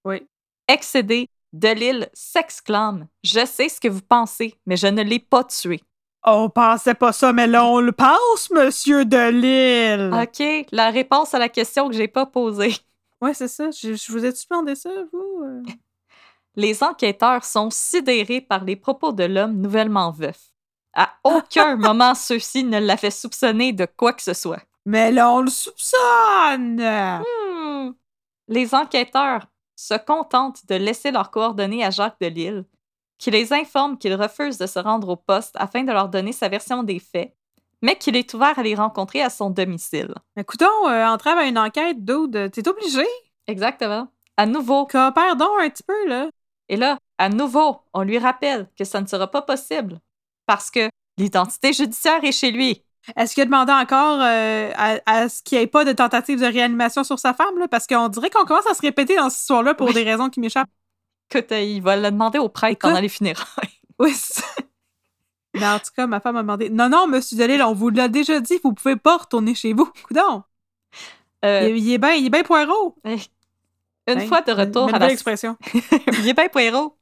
Oui. 0.05 0.27
Excédé, 0.69 1.29
Delille 1.53 2.09
s'exclame 2.13 3.07
Je 3.23 3.45
sais 3.47 3.69
ce 3.69 3.81
que 3.81 3.89
vous 3.89 4.03
pensez, 4.03 4.55
mais 4.67 4.77
je 4.77 4.87
ne 4.87 5.03
l'ai 5.03 5.21
pas 5.21 5.45
tué. 5.45 5.83
On 6.27 6.49
pensait 6.49 6.95
pas 6.95 7.13
ça, 7.13 7.33
mais 7.33 7.47
là, 7.47 7.67
on 7.67 7.81
le 7.81 7.93
pense, 7.93 8.51
monsieur 8.51 9.05
de 9.05 9.29
Lille. 9.29 10.11
OK, 10.15 10.67
la 10.73 10.91
réponse 10.91 11.35
à 11.35 11.39
la 11.39 11.51
question 11.51 11.89
que 11.89 11.95
j'ai 11.95 12.09
pas 12.09 12.25
posée. 12.27 12.75
Ouais, 13.21 13.35
c'est 13.35 13.49
ça. 13.49 13.71
Je, 13.71 13.95
je 13.95 14.13
vous 14.13 14.25
ai-tu 14.25 14.45
demandé 14.51 14.75
ça, 14.75 14.91
vous? 15.13 15.43
euh? 15.45 15.63
Les 16.57 16.83
enquêteurs 16.83 17.45
sont 17.45 17.69
sidérés 17.71 18.41
par 18.41 18.65
les 18.65 18.77
propos 18.77 19.13
de 19.13 19.25
l'homme 19.25 19.61
nouvellement 19.61 20.13
veuf. 20.13 20.39
À 20.95 21.11
aucun 21.25 21.77
moment, 21.77 22.15
ceux-ci 22.15 22.65
ne 22.65 22.79
l'a 22.79 22.97
fait 22.97 23.11
soupçonner 23.11 23.73
de 23.73 23.87
quoi 23.87 24.13
que 24.13 24.23
ce 24.23 24.35
soit. 24.35 24.63
Mais 24.87 25.11
là, 25.11 25.31
on 25.33 25.41
le 25.41 25.51
soupçonne! 25.51 26.81
Hmm. 26.81 27.93
Les 28.49 28.75
enquêteurs 28.75 29.47
se 29.77 29.95
contentent 29.95 30.65
de 30.69 30.77
laisser 30.77 31.11
leurs 31.11 31.31
coordonnées 31.31 31.85
à 31.85 31.91
Jacques 31.91 32.19
Delisle, 32.21 32.65
qui 33.19 33.31
les 33.31 33.53
informe 33.53 33.97
qu'il 33.99 34.15
refuse 34.15 34.59
de 34.59 34.67
se 34.67 34.79
rendre 34.79 35.09
au 35.09 35.17
poste 35.17 35.55
afin 35.59 35.83
de 35.85 35.93
leur 35.93 36.09
donner 36.09 36.33
sa 36.33 36.49
version 36.49 36.83
des 36.83 36.99
faits, 36.99 37.35
mais 37.83 37.97
qu'il 37.97 38.17
est 38.17 38.33
ouvert 38.35 38.59
à 38.59 38.63
les 38.63 38.75
rencontrer 38.75 39.23
à 39.23 39.31
son 39.31 39.51
domicile. 39.51 40.13
Écoutons, 40.37 40.89
euh, 40.89 41.07
entrer 41.07 41.31
à 41.31 41.45
une 41.45 41.59
enquête, 41.59 42.05
dude, 42.05 42.51
t'es 42.53 42.67
obligé. 42.69 43.05
Exactement. 43.47 44.09
À 44.37 44.47
nouveau. 44.47 44.87
Coopère 44.87 45.37
donc 45.37 45.51
un 45.61 45.69
petit 45.71 45.83
peu, 45.83 46.09
là. 46.09 46.29
Et 46.69 46.77
là, 46.77 46.99
à 47.19 47.29
nouveau, 47.29 47.79
on 47.93 48.03
lui 48.03 48.19
rappelle 48.19 48.69
que 48.77 48.85
ça 48.85 49.01
ne 49.01 49.07
sera 49.07 49.31
pas 49.31 49.43
possible 49.43 50.01
parce 50.47 50.71
que 50.71 50.89
l'identité 51.19 51.73
judiciaire 51.73 52.25
est 52.25 52.33
chez 52.33 52.51
lui. 52.51 52.83
Est-ce 53.17 53.35
qu'il 53.35 53.43
a 53.43 53.45
demandé 53.45 53.71
encore 53.71 54.19
euh, 54.23 54.71
à, 54.77 54.97
à 55.05 55.29
ce 55.29 55.43
qu'il 55.43 55.59
n'y 55.59 55.65
ait 55.65 55.69
pas 55.69 55.85
de 55.85 55.93
tentative 55.93 56.41
de 56.41 56.47
réanimation 56.47 57.05
sur 57.05 57.19
sa 57.19 57.35
femme? 57.35 57.59
Là? 57.59 57.69
Parce 57.69 57.87
qu'on 57.87 58.09
dirait 58.09 58.31
qu'on 58.31 58.47
commence 58.47 58.67
à 58.67 58.73
se 58.73 58.81
répéter 58.81 59.15
dans 59.17 59.29
cette 59.29 59.41
histoire-là 59.43 59.75
pour 59.75 59.89
Oui. 59.89 59.93
des 59.95 60.05
raisons 60.05 60.31
qui 60.31 60.41
m'échappent. 60.41 60.71
Euh, 61.35 61.61
il 61.61 61.83
va 61.83 61.97
le 61.97 62.11
demander 62.11 62.39
au 62.39 62.49
prêtre 62.49 62.79
pendant 62.81 63.01
les 63.01 63.09
funérailles. 63.09 63.47
Oui, 64.01 64.13
Mais 65.55 65.67
en 65.69 65.79
tout 65.79 65.91
cas, 65.97 66.07
ma 66.09 66.19
femme 66.19 66.35
m'a 66.35 66.43
demandé 66.43 66.69
Non, 66.69 66.89
non, 66.89 67.07
monsieur 67.07 67.37
Delille, 67.37 67.63
on 67.63 67.75
vous 67.75 67.91
l'a 67.91 68.09
déjà 68.09 68.41
dit, 68.41 68.59
vous 68.65 68.73
pouvez 68.73 68.97
pas 68.97 69.19
retourner 69.19 69.55
chez 69.55 69.73
vous. 69.73 69.89
Coudon. 70.09 70.43
Euh, 71.45 71.69
Il, 71.71 71.77
il 71.79 71.93
est 71.93 71.99
bien 71.99 72.13
il 72.15 72.27
est 72.27 72.31
bien 72.31 72.43
poireau. 72.43 72.97
une 73.05 73.19
Hein? 74.07 74.27
fois 74.27 74.41
de 74.41 74.51
retour 74.53 74.89
Une 74.89 74.95
à 74.97 74.99
belle 74.99 75.09
la 75.09 75.13
expression. 75.13 75.57
Il 76.09 76.29
est 76.29 76.35
bien 76.35 76.49
poireau. 76.49 76.97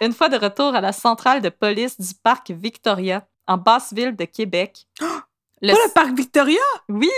Une 0.00 0.12
fois 0.12 0.28
de 0.30 0.36
retour 0.36 0.74
à 0.74 0.80
la 0.80 0.92
centrale 0.92 1.42
de 1.42 1.48
police 1.48 2.00
du 2.00 2.14
parc 2.14 2.50
Victoria, 2.50 3.26
en 3.46 3.56
basse 3.58 3.92
ville 3.92 4.16
de 4.16 4.24
Québec. 4.24 4.86
le- 5.60 5.72
Pas 5.72 5.78
le 5.86 5.92
parc 5.92 6.12
Victoria! 6.16 6.60
Oui, 6.88 7.10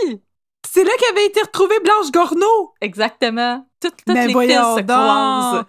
C'est 0.69 0.85
là 0.85 0.91
qu'avait 1.01 1.27
été 1.27 1.41
retrouvée 1.43 1.79
Blanche 1.81 2.11
Gorneau! 2.13 2.75
exactement. 2.81 3.67
Toutes, 3.81 3.95
les 4.09 4.33
voyons 4.33 4.75
pistes 4.75 4.89
se 4.89 4.93
croisent. 4.93 5.65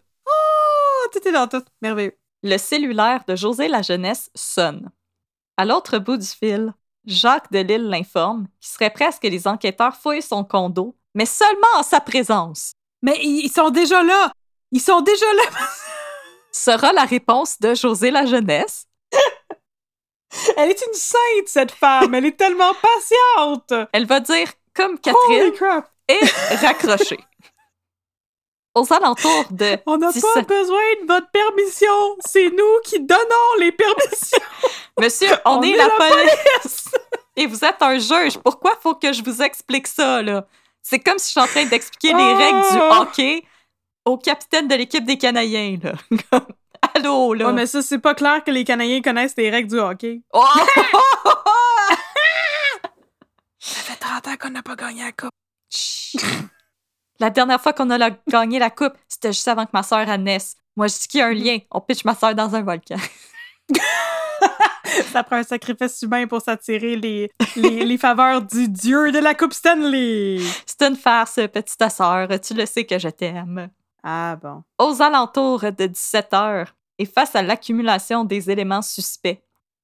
Tout 1.11 1.27
est 1.27 1.31
dans 1.31 1.47
tout. 1.47 1.63
Merveilleux. 1.81 2.17
Le 2.43 2.57
cellulaire 2.57 3.23
de 3.27 3.35
José 3.35 3.67
la 3.67 3.81
jeunesse 3.81 4.29
sonne. 4.35 4.89
À 5.57 5.65
l'autre 5.65 5.97
bout 5.97 6.17
du 6.17 6.25
fil, 6.25 6.73
Jacques 7.05 7.51
Delisle 7.51 7.89
l'informe 7.89 8.47
qu'il 8.61 8.71
serait 8.71 9.11
ce 9.11 9.19
que 9.19 9.27
les 9.27 9.47
enquêteurs 9.47 9.95
fouillent 9.95 10.21
son 10.21 10.43
condo, 10.43 10.95
mais 11.13 11.25
seulement 11.25 11.67
en 11.75 11.83
sa 11.83 11.99
présence. 11.99 12.73
Mais 13.01 13.17
ils 13.21 13.49
sont 13.49 13.69
déjà 13.69 14.03
là! 14.03 14.31
Ils 14.71 14.81
sont 14.81 15.01
déjà 15.01 15.25
là! 15.33 15.43
Sera 16.51 16.93
la 16.93 17.05
réponse 17.05 17.59
de 17.59 17.73
José 17.75 18.11
la 18.11 18.25
jeunesse. 18.25 18.85
Elle 20.57 20.69
est 20.69 20.81
une 20.85 20.93
sainte, 20.93 21.47
cette 21.47 21.71
femme! 21.71 22.13
Elle 22.13 22.25
est 22.25 22.37
tellement 22.37 22.73
patiente! 22.73 23.89
Elle 23.91 24.05
va 24.05 24.19
dire, 24.19 24.47
comme 24.73 24.99
Catherine, 24.99 25.53
et 26.07 26.19
raccrocher. 26.55 27.19
Aux 28.75 28.93
alentours 28.93 29.45
de 29.51 29.77
On 29.85 29.97
n'a 29.97 30.11
17 30.11 30.33
pas 30.33 30.41
besoin 30.41 30.79
de 31.01 31.07
votre 31.07 31.29
permission! 31.31 32.17
C'est 32.25 32.49
nous 32.49 32.79
qui 32.85 32.99
donnons 32.99 33.53
les 33.59 33.71
permissions! 33.71 34.37
Monsieur, 34.99 35.29
on, 35.45 35.57
On 35.57 35.61
est, 35.63 35.71
est 35.71 35.77
la, 35.77 35.87
la 35.87 35.89
police. 35.95 36.89
Et 37.35 37.47
vous 37.47 37.63
êtes 37.63 37.81
un 37.81 37.97
juge. 37.97 38.37
Pourquoi 38.37 38.77
faut 38.81 38.95
que 38.95 39.13
je 39.13 39.23
vous 39.23 39.41
explique 39.41 39.87
ça, 39.87 40.21
là? 40.21 40.45
C'est 40.81 40.99
comme 40.99 41.17
si 41.17 41.27
je 41.27 41.31
suis 41.31 41.39
en 41.39 41.47
train 41.47 41.65
d'expliquer 41.65 42.13
les 42.13 42.33
Oh! 42.33 42.37
règles 42.37 42.61
du 42.71 42.77
hockey 43.01 43.43
au 44.05 44.17
capitaine 44.17 44.67
de 44.67 44.75
l'équipe 44.75 45.05
des 45.05 45.17
Canadiens, 45.17 45.77
là. 45.83 45.93
Allô, 46.95 47.33
là. 47.33 47.47
Ouais, 47.47 47.53
mais 47.53 47.65
ça, 47.65 47.81
c'est 47.81 47.99
pas 47.99 48.13
clair 48.13 48.43
que 48.43 48.51
les 48.51 48.63
Canadiens 48.63 49.01
connaissent 49.01 49.35
les 49.37 49.49
règles 49.49 49.69
du 49.69 49.79
hockey. 49.79 50.21
Oh! 50.33 50.43
Ça 53.59 53.79
fait 53.81 53.95
30 53.99 54.27
ans 54.27 54.37
qu'on 54.39 54.49
n'a 54.51 54.63
pas 54.63 54.75
gagné 54.75 55.03
la 55.03 55.11
coupe. 55.11 55.31
La 57.19 57.29
dernière 57.29 57.61
fois 57.61 57.73
qu'on 57.73 57.89
a 57.89 58.09
gagné 58.27 58.59
la 58.59 58.69
coupe, 58.69 58.93
c'était 59.07 59.33
juste 59.33 59.47
avant 59.47 59.65
que 59.65 59.71
ma 59.73 59.83
soeur 59.83 60.17
naisse. 60.17 60.55
Moi, 60.75 60.87
je 60.87 60.99
dis 60.99 61.07
qu'il 61.07 61.19
y 61.19 61.23
a 61.23 61.27
un 61.27 61.33
lien. 61.33 61.57
On 61.71 61.81
pitch 61.81 62.05
ma 62.05 62.15
soeur 62.15 62.33
dans 62.33 62.55
un 62.55 62.61
volcan. 62.61 62.95
Ça 65.11 65.23
prend 65.23 65.35
un 65.37 65.43
sacrifice 65.43 66.01
humain 66.01 66.25
pour 66.27 66.41
s'attirer 66.41 66.95
les, 66.95 67.29
les, 67.55 67.85
les 67.85 67.97
faveurs 67.97 68.41
du 68.41 68.69
dieu 68.69 69.11
de 69.11 69.19
la 69.19 69.35
Coupe 69.35 69.53
Stanley. 69.53 70.39
C'est 70.65 70.81
une 70.83 70.95
farce, 70.95 71.35
petite 71.35 71.89
sœur. 71.91 72.27
Tu 72.39 72.53
le 72.53 72.65
sais 72.65 72.85
que 72.85 72.97
je 72.97 73.09
t'aime. 73.09 73.69
Ah 74.03 74.37
bon. 74.41 74.63
Aux 74.79 75.01
alentours 75.01 75.61
de 75.61 75.87
17 75.87 76.33
heures, 76.33 76.73
et 76.97 77.05
face 77.05 77.35
à 77.35 77.41
l'accumulation 77.41 78.23
des 78.23 78.49
éléments 78.49 78.81
suspects, 78.81 79.41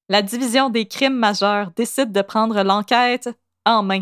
la 0.10 0.22
division 0.22 0.70
des 0.70 0.88
crimes 0.88 1.18
majeurs 1.18 1.72
décide 1.76 2.12
de 2.12 2.22
prendre 2.22 2.62
l'enquête 2.64 3.30
en 3.66 3.84
main. 3.84 4.02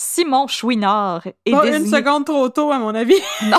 Simon 0.00 0.46
Chouinard 0.46 1.26
est 1.44 1.50
Pas 1.50 1.66
une 1.66 1.72
désigné... 1.72 1.90
seconde 1.90 2.24
trop 2.24 2.48
tôt, 2.48 2.70
à 2.70 2.78
mon 2.78 2.94
avis. 2.94 3.20
Non. 3.42 3.58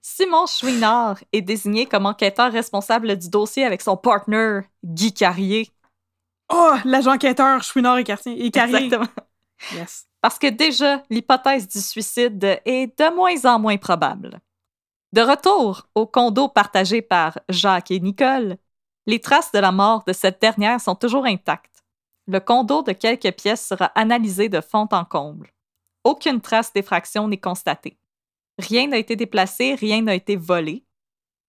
Simon 0.00 0.46
Chouinard 0.46 1.18
est 1.32 1.42
désigné 1.42 1.86
comme 1.86 2.06
enquêteur 2.06 2.52
responsable 2.52 3.16
du 3.16 3.28
dossier 3.28 3.64
avec 3.64 3.82
son 3.82 3.96
partner, 3.96 4.60
Guy 4.84 5.12
Carrier. 5.12 5.70
Oh, 6.52 6.74
l'agent 6.84 7.12
enquêteur 7.12 7.62
Chouinard 7.62 7.98
et, 7.98 8.04
Cartier, 8.04 8.44
et 8.44 8.50
Carrier. 8.50 8.84
Exactement. 8.84 9.08
Yes. 9.74 10.06
Parce 10.20 10.38
que 10.38 10.46
déjà, 10.46 11.02
l'hypothèse 11.10 11.66
du 11.66 11.80
suicide 11.80 12.60
est 12.64 12.98
de 12.98 13.14
moins 13.14 13.44
en 13.44 13.58
moins 13.58 13.76
probable. 13.76 14.40
De 15.12 15.20
retour 15.20 15.88
au 15.94 16.06
condo 16.06 16.48
partagé 16.48 17.02
par 17.02 17.38
Jacques 17.48 17.90
et 17.90 18.00
Nicole, 18.00 18.56
les 19.06 19.20
traces 19.20 19.52
de 19.52 19.58
la 19.58 19.72
mort 19.72 20.04
de 20.06 20.12
cette 20.12 20.40
dernière 20.40 20.80
sont 20.80 20.94
toujours 20.94 21.26
intactes. 21.26 21.71
Le 22.26 22.40
condo 22.40 22.82
de 22.82 22.92
quelques 22.92 23.32
pièces 23.32 23.66
sera 23.66 23.86
analysé 23.94 24.48
de 24.48 24.60
fond 24.60 24.88
en 24.92 25.04
comble. 25.04 25.52
Aucune 26.04 26.40
trace 26.40 26.72
d'effraction 26.72 27.28
n'est 27.28 27.40
constatée. 27.40 27.98
Rien 28.58 28.86
n'a 28.88 28.98
été 28.98 29.16
déplacé, 29.16 29.74
rien 29.74 30.02
n'a 30.02 30.14
été 30.14 30.36
volé. 30.36 30.84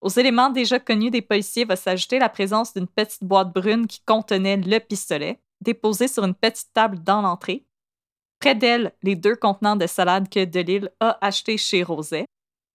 Aux 0.01 0.09
éléments 0.09 0.49
déjà 0.49 0.79
connus 0.79 1.11
des 1.11 1.21
policiers 1.21 1.65
va 1.65 1.75
s'ajouter 1.75 2.19
la 2.19 2.29
présence 2.29 2.73
d'une 2.73 2.87
petite 2.87 3.23
boîte 3.23 3.53
brune 3.53 3.87
qui 3.87 4.01
contenait 4.01 4.57
le 4.57 4.79
pistolet, 4.79 5.39
déposé 5.61 6.07
sur 6.07 6.23
une 6.23 6.35
petite 6.35 6.73
table 6.73 7.01
dans 7.03 7.21
l'entrée, 7.21 7.65
Près 8.43 8.55
d'elle, 8.55 8.91
les 9.01 9.15
deux 9.15 9.37
contenants 9.37 9.77
de 9.77 9.87
salade 9.87 10.27
que 10.27 10.43
Delille 10.43 10.89
a 10.99 11.17
achetés 11.21 11.57
chez 11.57 11.81
Roset. 11.81 12.25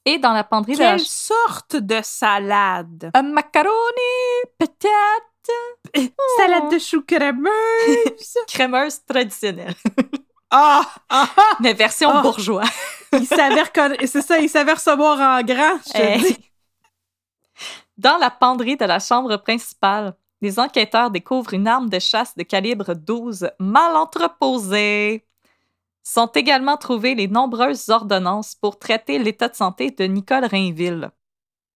Et 0.06 0.16
dans 0.16 0.32
la 0.32 0.42
penderie 0.42 0.72
de 0.72 0.78
la... 0.78 0.92
Quelle 0.92 1.00
sorte 1.04 1.76
de 1.76 2.00
salade? 2.02 3.10
Un 3.12 3.22
macaroni, 3.22 3.68
peut-être? 4.58 5.37
Salade 6.36 6.70
de 6.72 6.78
chou 6.78 7.02
crémeuse. 7.02 7.48
crémeuse 8.48 9.04
traditionnelle, 9.04 9.74
Ah! 10.50 10.82
ah, 11.10 11.28
ah! 11.36 11.56
mais 11.60 11.72
version 11.74 12.10
Oh. 12.14 12.22
bourgeois. 12.22 12.64
Il 13.12 13.26
s'avère 13.26 13.70
c'est 14.06 14.22
ça, 14.22 14.38
il 14.38 14.48
s'avère 14.48 14.76
recevoir 14.76 15.18
en 15.20 15.42
grand, 15.42 15.78
je 15.86 15.92
te 15.92 15.98
Hey. 15.98 16.20
dis. 16.20 16.50
Dans 17.96 18.18
la 18.18 18.30
penderie 18.30 18.76
de 18.76 18.84
la 18.84 18.98
chambre 19.00 19.36
principale, 19.38 20.14
les 20.40 20.58
enquêteurs 20.60 21.10
découvrent 21.10 21.54
une 21.54 21.66
arme 21.66 21.88
de 21.88 21.98
chasse 21.98 22.36
de 22.36 22.44
calibre 22.44 22.94
12 22.94 23.50
mal 23.58 23.96
entreposée. 23.96 25.24
Sont 26.04 26.28
également 26.28 26.76
trouvées 26.76 27.14
les 27.14 27.28
nombreuses 27.28 27.88
ordonnances 27.88 28.54
pour 28.54 28.78
traiter 28.78 29.18
l'état 29.18 29.48
de 29.48 29.56
santé 29.56 29.90
de 29.90 30.04
Nicole 30.04 30.44
Rainville. 30.44 31.10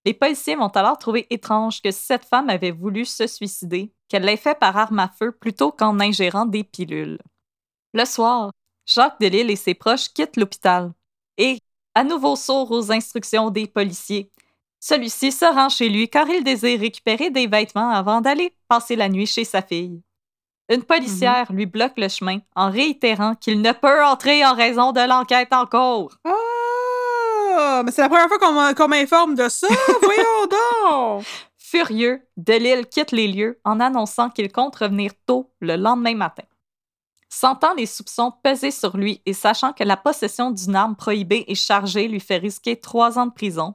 Les 0.05 0.15
policiers 0.15 0.57
vont 0.57 0.69
alors 0.69 0.99
trouver 0.99 1.27
étrange 1.31 1.81
que 1.81 1.91
cette 1.91 2.25
femme 2.25 2.51
avait 2.51 2.73
voulu 2.73 3.05
se 3.05 3.27
suicider, 3.27 3.93
qu'elle 4.09 4.25
l'ait 4.25 4.37
fait 4.37 4.59
par 4.59 4.77
arme 4.77 4.99
à 4.99 5.09
feu 5.09 5.33
plutôt 5.33 5.71
qu'en 5.71 6.01
ingérant 6.01 6.47
des 6.47 6.65
pilules. 6.65 7.19
Le 7.95 8.05
soir, 8.05 8.51
Jacques 8.87 9.21
Delisle 9.21 9.51
et 9.51 9.57
ses 9.57 9.75
proches 9.75 10.09
quittent 10.09 10.37
l'hôpital 10.37 10.93
et, 11.39 11.59
à 11.95 12.03
nouveau 12.03 12.37
sourd 12.37 12.71
aux 12.73 12.91
instructions 12.91 13.51
des 13.51 13.67
policiers, 13.67 14.31
celui-ci 14.81 15.31
se 15.31 15.45
rend 15.45 15.69
chez 15.69 15.89
lui 15.89 16.09
car 16.09 16.29
il 16.29 16.43
désire 16.43 16.81
récupérer 16.81 17.31
des 17.31 17.47
vêtements 17.47 17.91
avant 17.91 18.21
d'aller 18.21 18.53
passer 18.67 18.97
la 18.97 19.09
nuit 19.09 19.27
chez 19.27 19.45
sa 19.45 19.63
fille. 19.63 20.03
Une 20.69 20.83
policière 20.83 21.53
lui 21.53 21.67
bloque 21.67 21.99
le 21.99 22.09
chemin 22.09 22.39
en 22.57 22.71
réitérant 22.71 23.35
qu'il 23.37 23.61
ne 23.61 23.73
peut 23.73 24.05
entrer 24.05 24.45
en 24.45 24.55
raison 24.55 24.91
de 24.91 25.07
l'enquête 25.07 25.53
en 25.53 25.67
cours. 25.67 26.17
Ah! 26.25 26.42
Mais 27.85 27.91
c'est 27.91 28.03
la 28.03 28.09
première 28.09 28.29
fois 28.29 28.39
qu'on 28.39 28.75
qu'on 28.75 28.89
m'informe 28.89 29.35
de 29.35 29.49
ça. 29.49 29.69
Voyons 30.03 30.47
donc! 30.51 31.25
Furieux, 31.57 32.21
Delille 32.37 32.87
quitte 32.87 33.13
les 33.13 33.29
lieux 33.29 33.59
en 33.65 33.81
annonçant 33.81 34.29
qu'il 34.29 34.53
compte 34.53 34.77
revenir 34.77 35.13
tôt 35.27 35.51
le 35.61 35.77
lendemain 35.77 36.15
matin. 36.15 36.43
Sentant 37.31 37.73
les 37.73 37.87
soupçons 37.87 38.31
peser 38.45 38.71
sur 38.71 38.95
lui 38.97 39.23
et 39.25 39.33
sachant 39.33 39.73
que 39.73 39.85
la 39.85 39.97
possession 39.97 40.51
d'une 40.51 40.77
arme 40.77 40.97
prohibée 40.97 41.47
et 41.49 41.55
chargée 41.55 42.09
lui 42.09 42.21
fait 42.21 42.37
risquer 42.37 42.79
trois 42.79 43.19
ans 43.19 43.25
de 43.25 43.33
prison, 43.33 43.75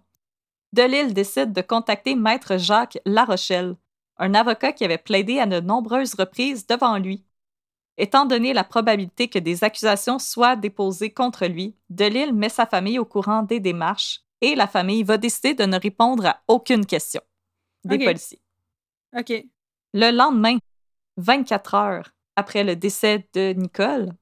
Delille 0.73 1.13
décide 1.13 1.53
de 1.53 1.61
contacter 1.61 2.13
Maître 2.13 2.57
Jacques 2.57 2.99
Larochelle, 3.05 3.75
un 4.19 4.35
avocat 4.35 4.73
qui 4.73 4.85
avait 4.85 4.97
plaidé 4.97 5.39
à 5.39 5.47
de 5.47 5.59
nombreuses 5.59 6.13
reprises 6.13 6.67
devant 6.67 6.97
lui. 6.97 7.25
Étant 7.97 8.25
donné 8.25 8.53
la 8.53 8.63
probabilité 8.63 9.27
que 9.27 9.39
des 9.39 9.63
accusations 9.63 10.19
soient 10.19 10.55
déposées 10.55 11.09
contre 11.09 11.47
lui, 11.47 11.75
Delille 11.89 12.33
met 12.33 12.49
sa 12.49 12.65
famille 12.67 12.99
au 12.99 13.05
courant 13.05 13.41
des 13.41 13.59
démarches 13.59 14.21
et 14.41 14.55
la 14.55 14.67
famille 14.67 15.03
va 15.03 15.17
décider 15.17 15.55
de 15.55 15.63
ne 15.63 15.79
répondre 15.79 16.25
à 16.27 16.41
aucune 16.47 16.85
question 16.85 17.21
des 17.83 17.97
policiers. 17.97 18.41
OK. 19.17 19.33
Le 19.93 20.11
lendemain, 20.11 20.57
24 21.17 21.73
heures 21.75 22.11
après 22.35 22.63
le 22.63 22.75
décès 22.75 23.27
de 23.33 23.53
Nicole, 23.53 24.13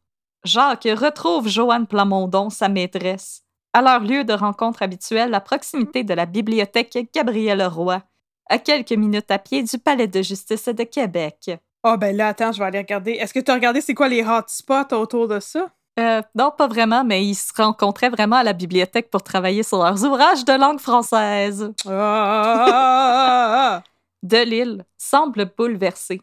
Jacques 0.46 0.88
retrouve 0.90 1.50
Joanne 1.50 1.88
Plamondon, 1.88 2.50
sa 2.50 2.70
maîtresse, 2.70 3.44
à 3.74 3.82
leur 3.82 4.00
lieu 4.00 4.24
de 4.24 4.32
rencontre 4.32 4.84
habituel 4.84 5.34
à 5.34 5.42
proximité 5.42 6.04
de 6.04 6.14
la 6.14 6.26
bibliothèque 6.26 7.10
Gabriel 7.14 7.62
Roy, 7.66 8.02
à 8.48 8.60
quelques 8.60 8.94
minutes 8.94 9.32
à 9.32 9.40
pied 9.40 9.64
du 9.64 9.78
Palais 9.80 10.08
de 10.08 10.22
justice 10.22 10.70
de 10.70 10.84
Québec. 10.84 11.52
Oh, 11.88 11.98
ben 11.98 12.18
là, 12.18 12.30
attends, 12.30 12.52
je 12.52 12.58
vais 12.58 12.66
aller 12.66 12.80
regarder. 12.80 13.12
Est-ce 13.12 13.32
que 13.32 13.40
tu 13.40 13.52
as 13.52 13.54
regardé 13.54 13.80
c'est 13.80 13.94
quoi 13.94 14.08
les 14.08 14.24
hotspots 14.24 14.92
autour 14.96 15.28
de 15.28 15.40
ça? 15.40 15.70
Euh, 16.00 16.20
non, 16.34 16.50
pas 16.50 16.68
vraiment, 16.68 17.04
mais 17.04 17.24
ils 17.24 17.36
se 17.36 17.54
rencontraient 17.56 18.10
vraiment 18.10 18.38
à 18.38 18.44
la 18.44 18.54
bibliothèque 18.54 19.12
pour 19.12 19.22
travailler 19.22 19.62
sur 19.62 19.78
leurs 19.78 20.04
ouvrages 20.04 20.44
de 20.44 20.54
langue 20.54 20.80
française. 20.80 21.72
Ah! 21.88 23.84
Delille 24.24 24.84
semble 24.98 25.54
bouleversé. 25.56 26.22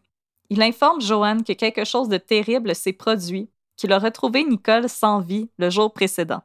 Il 0.50 0.60
informe 0.62 1.00
Joanne 1.00 1.44
que 1.44 1.52
quelque 1.52 1.84
chose 1.84 2.08
de 2.08 2.16
terrible 2.16 2.74
s'est 2.74 2.92
produit, 2.92 3.48
qu'il 3.76 3.92
a 3.92 4.00
retrouvé 4.00 4.42
Nicole 4.42 4.88
sans 4.88 5.20
vie 5.20 5.48
le 5.58 5.70
jour 5.70 5.92
précédent. 5.92 6.42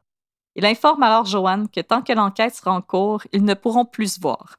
Il 0.55 0.63
informe 0.63 1.01
alors 1.01 1.26
Joanne 1.26 1.70
que 1.70 1.82
tant 1.82 2.03
que 2.03 2.13
l'enquête 2.13 2.53
sera 2.53 2.72
en 2.72 2.84
cours, 2.84 3.24
ils 3.34 3.43
ne 3.43 3.55
pourront 3.55 3.86
plus 3.86 4.13
se 4.13 4.22
voir. 4.22 4.57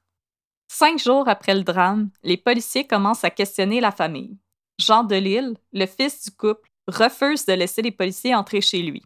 Cinq 0.66 0.98
jours 0.98 1.28
après 1.28 1.54
le 1.54 1.62
drame, 1.62 2.10
les 2.24 2.36
policiers 2.36 2.88
commencent 2.88 3.22
à 3.22 3.30
questionner 3.30 3.80
la 3.80 3.92
famille. 3.92 4.36
Jean 4.78 5.04
Delille, 5.04 5.54
le 5.72 5.86
fils 5.86 6.24
du 6.24 6.30
couple, 6.30 6.68
refuse 6.86 7.44
de 7.44 7.52
laisser 7.52 7.82
les 7.82 7.90
policiers 7.90 8.34
entrer 8.34 8.60
chez 8.60 8.82
lui. 8.82 9.02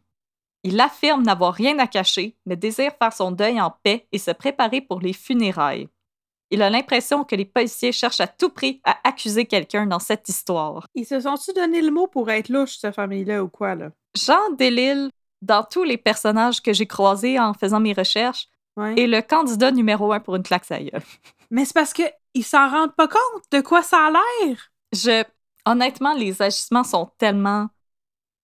Il 0.64 0.78
affirme 0.80 1.22
n'avoir 1.22 1.54
rien 1.54 1.78
à 1.78 1.86
cacher, 1.86 2.36
mais 2.46 2.56
désire 2.56 2.92
faire 2.98 3.12
son 3.12 3.32
deuil 3.32 3.60
en 3.60 3.74
paix 3.82 4.06
et 4.12 4.18
se 4.18 4.30
préparer 4.30 4.80
pour 4.80 5.00
les 5.00 5.12
funérailles. 5.12 5.88
Il 6.50 6.62
a 6.62 6.70
l'impression 6.70 7.24
que 7.24 7.34
les 7.34 7.46
policiers 7.46 7.92
cherchent 7.92 8.20
à 8.20 8.26
tout 8.28 8.50
prix 8.50 8.80
à 8.84 8.96
accuser 9.08 9.46
quelqu'un 9.46 9.86
dans 9.86 9.98
cette 9.98 10.28
histoire. 10.28 10.86
Ils 10.94 11.06
se 11.06 11.18
sont-tu 11.20 11.52
donné 11.54 11.80
le 11.80 11.90
mot 11.90 12.06
pour 12.06 12.30
être 12.30 12.50
louche, 12.50 12.76
cette 12.76 12.94
famille-là, 12.94 13.42
ou 13.42 13.48
quoi, 13.48 13.74
là? 13.74 13.90
Jean 14.14 14.50
Delille, 14.50 15.08
dans 15.40 15.64
tous 15.64 15.82
les 15.82 15.96
personnages 15.96 16.60
que 16.60 16.72
j'ai 16.74 16.86
croisés 16.86 17.40
en 17.40 17.54
faisant 17.54 17.80
mes 17.80 17.94
recherches, 17.94 18.48
Ouais. 18.76 18.98
est 18.98 19.06
le 19.06 19.20
candidat 19.20 19.70
numéro 19.70 20.14
un 20.14 20.20
pour 20.20 20.34
une 20.36 20.42
claque 20.42 20.70
à 20.70 20.82
gueule. 20.82 21.02
Mais 21.50 21.66
c'est 21.66 21.74
parce 21.74 21.92
qu'ils 21.92 22.44
s'en 22.44 22.70
rendent 22.70 22.94
pas 22.96 23.06
compte 23.08 23.42
de 23.50 23.60
quoi 23.60 23.82
ça 23.82 24.06
a 24.06 24.10
l'air. 24.10 24.56
Je, 24.94 25.24
honnêtement, 25.66 26.14
les 26.14 26.40
agissements 26.42 26.84
sont 26.84 27.10
tellement 27.18 27.68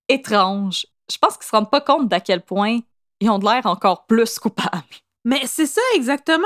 étranges. 0.09 0.85
Je 1.11 1.17
pense 1.17 1.37
qu'ils 1.37 1.45
se 1.45 1.55
rendent 1.55 1.71
pas 1.71 1.81
compte 1.81 2.07
d'à 2.07 2.19
quel 2.19 2.41
point 2.41 2.79
ils 3.19 3.29
ont 3.29 3.39
de 3.39 3.45
l'air 3.45 3.65
encore 3.65 4.05
plus 4.05 4.39
coupables. 4.39 4.83
Mais 5.25 5.41
c'est 5.45 5.65
ça, 5.65 5.81
exactement. 5.95 6.45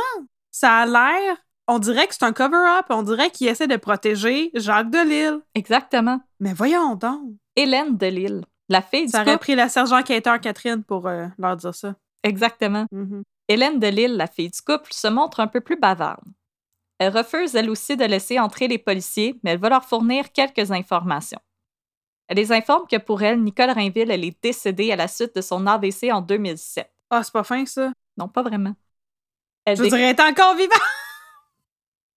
Ça 0.52 0.78
a 0.80 0.86
l'air. 0.86 1.38
On 1.68 1.80
dirait 1.80 2.08
que 2.08 2.14
c'est 2.14 2.26
un 2.26 2.34
cover-up. 2.34 2.86
On 2.90 3.04
dirait 3.04 3.30
qu'ils 3.30 3.48
essaient 3.48 3.68
de 3.68 3.78
protéger 3.78 4.52
Jacques 4.56 4.90
Delille. 4.90 5.40
Exactement. 5.56 6.20
Mais 6.40 6.54
voyons 6.54 6.96
donc. 6.96 7.34
Hélène 7.56 7.98
Delille, 7.98 8.42
la 8.70 8.82
fille 8.82 9.06
du 9.06 9.12
Ça 9.12 9.22
aurait 9.22 9.34
couple. 9.34 9.44
pris 9.46 9.56
la 9.56 9.70
sergent-enquêteur 9.70 10.40
Catherine 10.40 10.84
pour 10.84 11.08
euh, 11.08 11.28
leur 11.38 11.56
dire 11.58 11.76
ça. 11.76 11.96
Exactement. 12.24 12.86
Mhm. 12.92 13.24
Hélène 13.48 13.80
Delille, 13.80 14.16
la 14.16 14.28
fille 14.28 14.50
du 14.50 14.62
couple, 14.62 14.92
se 14.94 15.08
montre 15.08 15.40
un 15.40 15.48
peu 15.48 15.62
plus 15.62 15.78
bavarde. 15.78 16.24
Elle 17.04 17.18
refuse 17.18 17.56
elle 17.56 17.72
aussi 17.72 17.98
de 17.98 18.06
laisser 18.06 18.40
entrer 18.40 18.68
les 18.68 18.78
policiers, 18.78 19.36
mais 19.44 19.50
elle 19.54 19.58
va 19.60 19.70
leur 19.70 19.84
fournir 19.84 20.32
quelques 20.32 20.70
informations. 20.72 21.40
Elle 22.28 22.38
les 22.38 22.52
informe 22.52 22.86
que 22.88 22.98
pour 22.98 23.24
elle, 23.24 23.42
Nicole 23.42 23.72
Rainville, 23.72 24.12
elle 24.12 24.24
est 24.24 24.40
décédée 24.40 24.92
à 24.92 24.96
la 24.96 25.08
suite 25.08 25.36
de 25.36 25.42
son 25.42 25.66
AVC 25.66 26.12
en 26.12 26.22
2007. 26.22 26.94
Ah, 27.10 27.24
c'est 27.24 27.32
pas 27.34 27.44
fin, 27.44 27.66
ça? 27.66 27.92
Non, 28.18 28.28
pas 28.28 28.44
vraiment. 28.44 28.76
Elle 29.66 29.78
Je 29.78 29.82
dire, 29.82 29.96
elle 29.96 30.02
est 30.16 30.20
encore 30.22 30.54
vivante. 30.54 30.80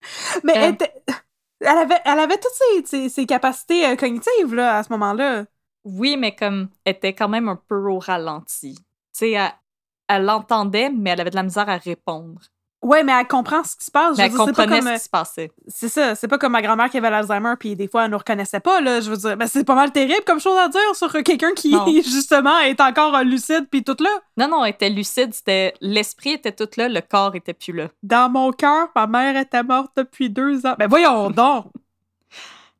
Mais 0.43 0.53
Euh. 0.55 0.61
elle, 0.61 0.73
était- 0.75 0.93
elle 1.61 1.67
avait, 1.79 1.99
elle 2.05 2.19
avait 2.19 2.37
toutes 2.37 2.51
ses, 2.53 2.85
ses- 2.85 3.09
ses 3.09 3.25
capacités 3.25 3.87
euh, 3.87 3.95
cognitives, 3.95 4.53
là, 4.53 4.77
à 4.77 4.83
ce 4.83 4.91
moment-là. 4.93 5.45
Oui, 5.83 6.15
mais 6.15 6.35
comme 6.35 6.69
elle 6.83 6.93
était 6.95 7.13
quand 7.15 7.29
même 7.29 7.49
un 7.49 7.55
peu 7.55 7.87
au 7.89 7.97
ralenti. 7.97 8.75
Tu 8.75 8.83
sais, 9.13 9.31
elle, 9.31 9.51
elle 10.07 10.25
l'entendait, 10.25 10.91
mais 10.91 11.09
elle 11.09 11.21
avait 11.21 11.31
de 11.31 11.35
la 11.35 11.43
misère 11.43 11.69
à 11.69 11.77
répondre. 11.77 12.39
Ouais, 12.81 13.03
mais 13.03 13.13
elle 13.19 13.27
comprend 13.27 13.63
ce 13.63 13.75
qui 13.75 13.85
se 13.85 13.89
passe. 13.89 14.15
Mais 14.17 14.25
elle 14.25 14.31
c'est 14.31 14.37
comprenait 14.37 14.81
ce 14.81 14.93
qui 14.93 14.99
se 15.05 15.09
passait. 15.09 15.51
C'est 15.67 15.89
ça, 15.89 16.13
c'est 16.13 16.27
pas 16.27 16.37
comme 16.37 16.51
ma 16.51 16.61
grand-mère 16.61 16.87
qui 16.89 16.97
avait 16.97 17.09
l'Alzheimer 17.09 17.53
puis 17.59 17.75
des 17.75 17.87
fois 17.87 18.05
elle 18.05 18.11
nous 18.11 18.17
reconnaissait 18.19 18.59
pas 18.59 18.79
là, 18.79 19.01
je 19.01 19.09
veux 19.09 19.17
dire, 19.17 19.35
ben 19.37 19.47
c'est 19.47 19.63
pas 19.63 19.73
mal 19.73 19.91
terrible 19.91 20.23
comme 20.27 20.39
chose 20.39 20.57
à 20.59 20.67
dire 20.67 20.79
sur 20.95 21.11
quelqu'un 21.23 21.53
qui 21.55 21.71
Non. 21.71 21.85
justement 22.03 22.59
est 22.59 22.79
encore 22.79 23.15
euh, 23.15 23.23
lucide 23.23 23.67
puis 23.71 23.83
tout 23.83 23.97
là. 23.99 24.09
Non, 24.37 24.47
non, 24.49 24.63
elle 24.65 24.71
était 24.73 24.89
lucide, 24.91 25.33
c'était 25.33 25.73
l'esprit 25.81 26.31
était 26.33 26.51
tout 26.51 26.69
là, 26.77 26.87
le 26.87 27.01
corps 27.01 27.33
était 27.35 27.53
plus 27.55 27.73
là. 27.73 27.87
Dans 28.03 28.29
mon 28.29 28.51
cœur, 28.51 28.89
ma 28.95 29.07
mère 29.07 29.35
était 29.35 29.63
morte 29.63 29.91
depuis 29.97 30.29
deux 30.29 30.63
ans. 30.67 30.75
Ben 30.77 30.87
voyons 30.87 31.31
donc. 31.31 31.65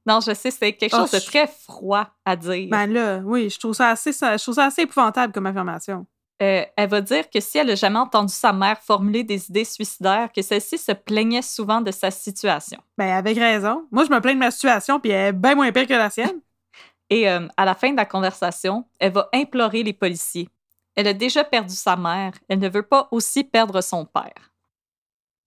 Non, 0.08 0.20
je 0.20 0.36
sais, 0.36 0.52
c'était 0.52 0.74
quelque 0.74 0.94
Oh, 0.96 1.00
chose 1.00 1.12
de 1.14 1.20
très 1.20 1.48
froid 1.48 2.06
à 2.26 2.36
dire. 2.36 2.68
Ben 2.70 2.86
là, 2.86 3.22
oui, 3.26 3.50
je 3.50 3.58
trouve 3.58 3.74
ça 3.74 3.90
assez, 3.90 4.14
ça- 4.14 4.38
je 4.38 4.44
trouve 4.44 4.54
ça 4.54 4.66
assez 4.66 4.84
épouvantable 4.84 5.34
comme 5.34 5.48
affirmation. 5.48 6.06
Euh, 6.42 6.66
elle 6.76 6.90
va 6.90 7.00
dire 7.00 7.30
que 7.30 7.40
si 7.40 7.58
elle 7.58 7.68
n'a 7.68 7.76
jamais 7.76 8.00
entendu 8.00 8.34
sa 8.34 8.52
mère 8.52 8.78
formuler 8.82 9.24
des 9.24 9.50
idées 9.50 9.64
suicidaires, 9.64 10.30
que 10.34 10.42
celle-ci 10.42 10.78
se 10.78 10.92
plaignait 10.92 11.42
souvent 11.42 11.80
de 11.80 11.92
sa 11.92 12.12
situation. 12.12 12.80
Ben 12.98 13.10
avec 13.16 13.38
raison. 13.38 13.88
Moi 13.90 14.04
je 14.04 14.10
me 14.10 14.20
plains 14.20 14.34
de 14.34 14.40
ma 14.40 14.52
situation 14.52 15.00
puis 15.00 15.12
elle 15.12 15.28
est 15.28 15.34
bien 15.34 15.56
moins 15.56 15.72
pire 15.72 15.88
que 15.88 15.94
la 15.94 16.10
sienne. 16.10 16.42
Et 17.10 17.30
euh, 17.30 17.48
à 17.56 17.64
la 17.64 17.76
fin 17.76 17.92
de 17.92 17.96
la 17.96 18.06
conversation, 18.06 18.86
elle 19.00 19.14
va 19.14 19.30
implorer 19.34 19.84
les 19.84 19.94
policiers. 19.94 20.50
Elle 20.96 21.08
a 21.08 21.14
déjà 21.14 21.44
perdu 21.44 21.74
sa 21.74 21.96
mère, 21.96 22.34
elle 22.50 22.60
ne 22.60 22.70
veut 22.70 22.84
pas 22.84 23.08
aussi 23.12 23.44
perdre 23.44 23.80
son 23.82 24.06
père. 24.06 24.52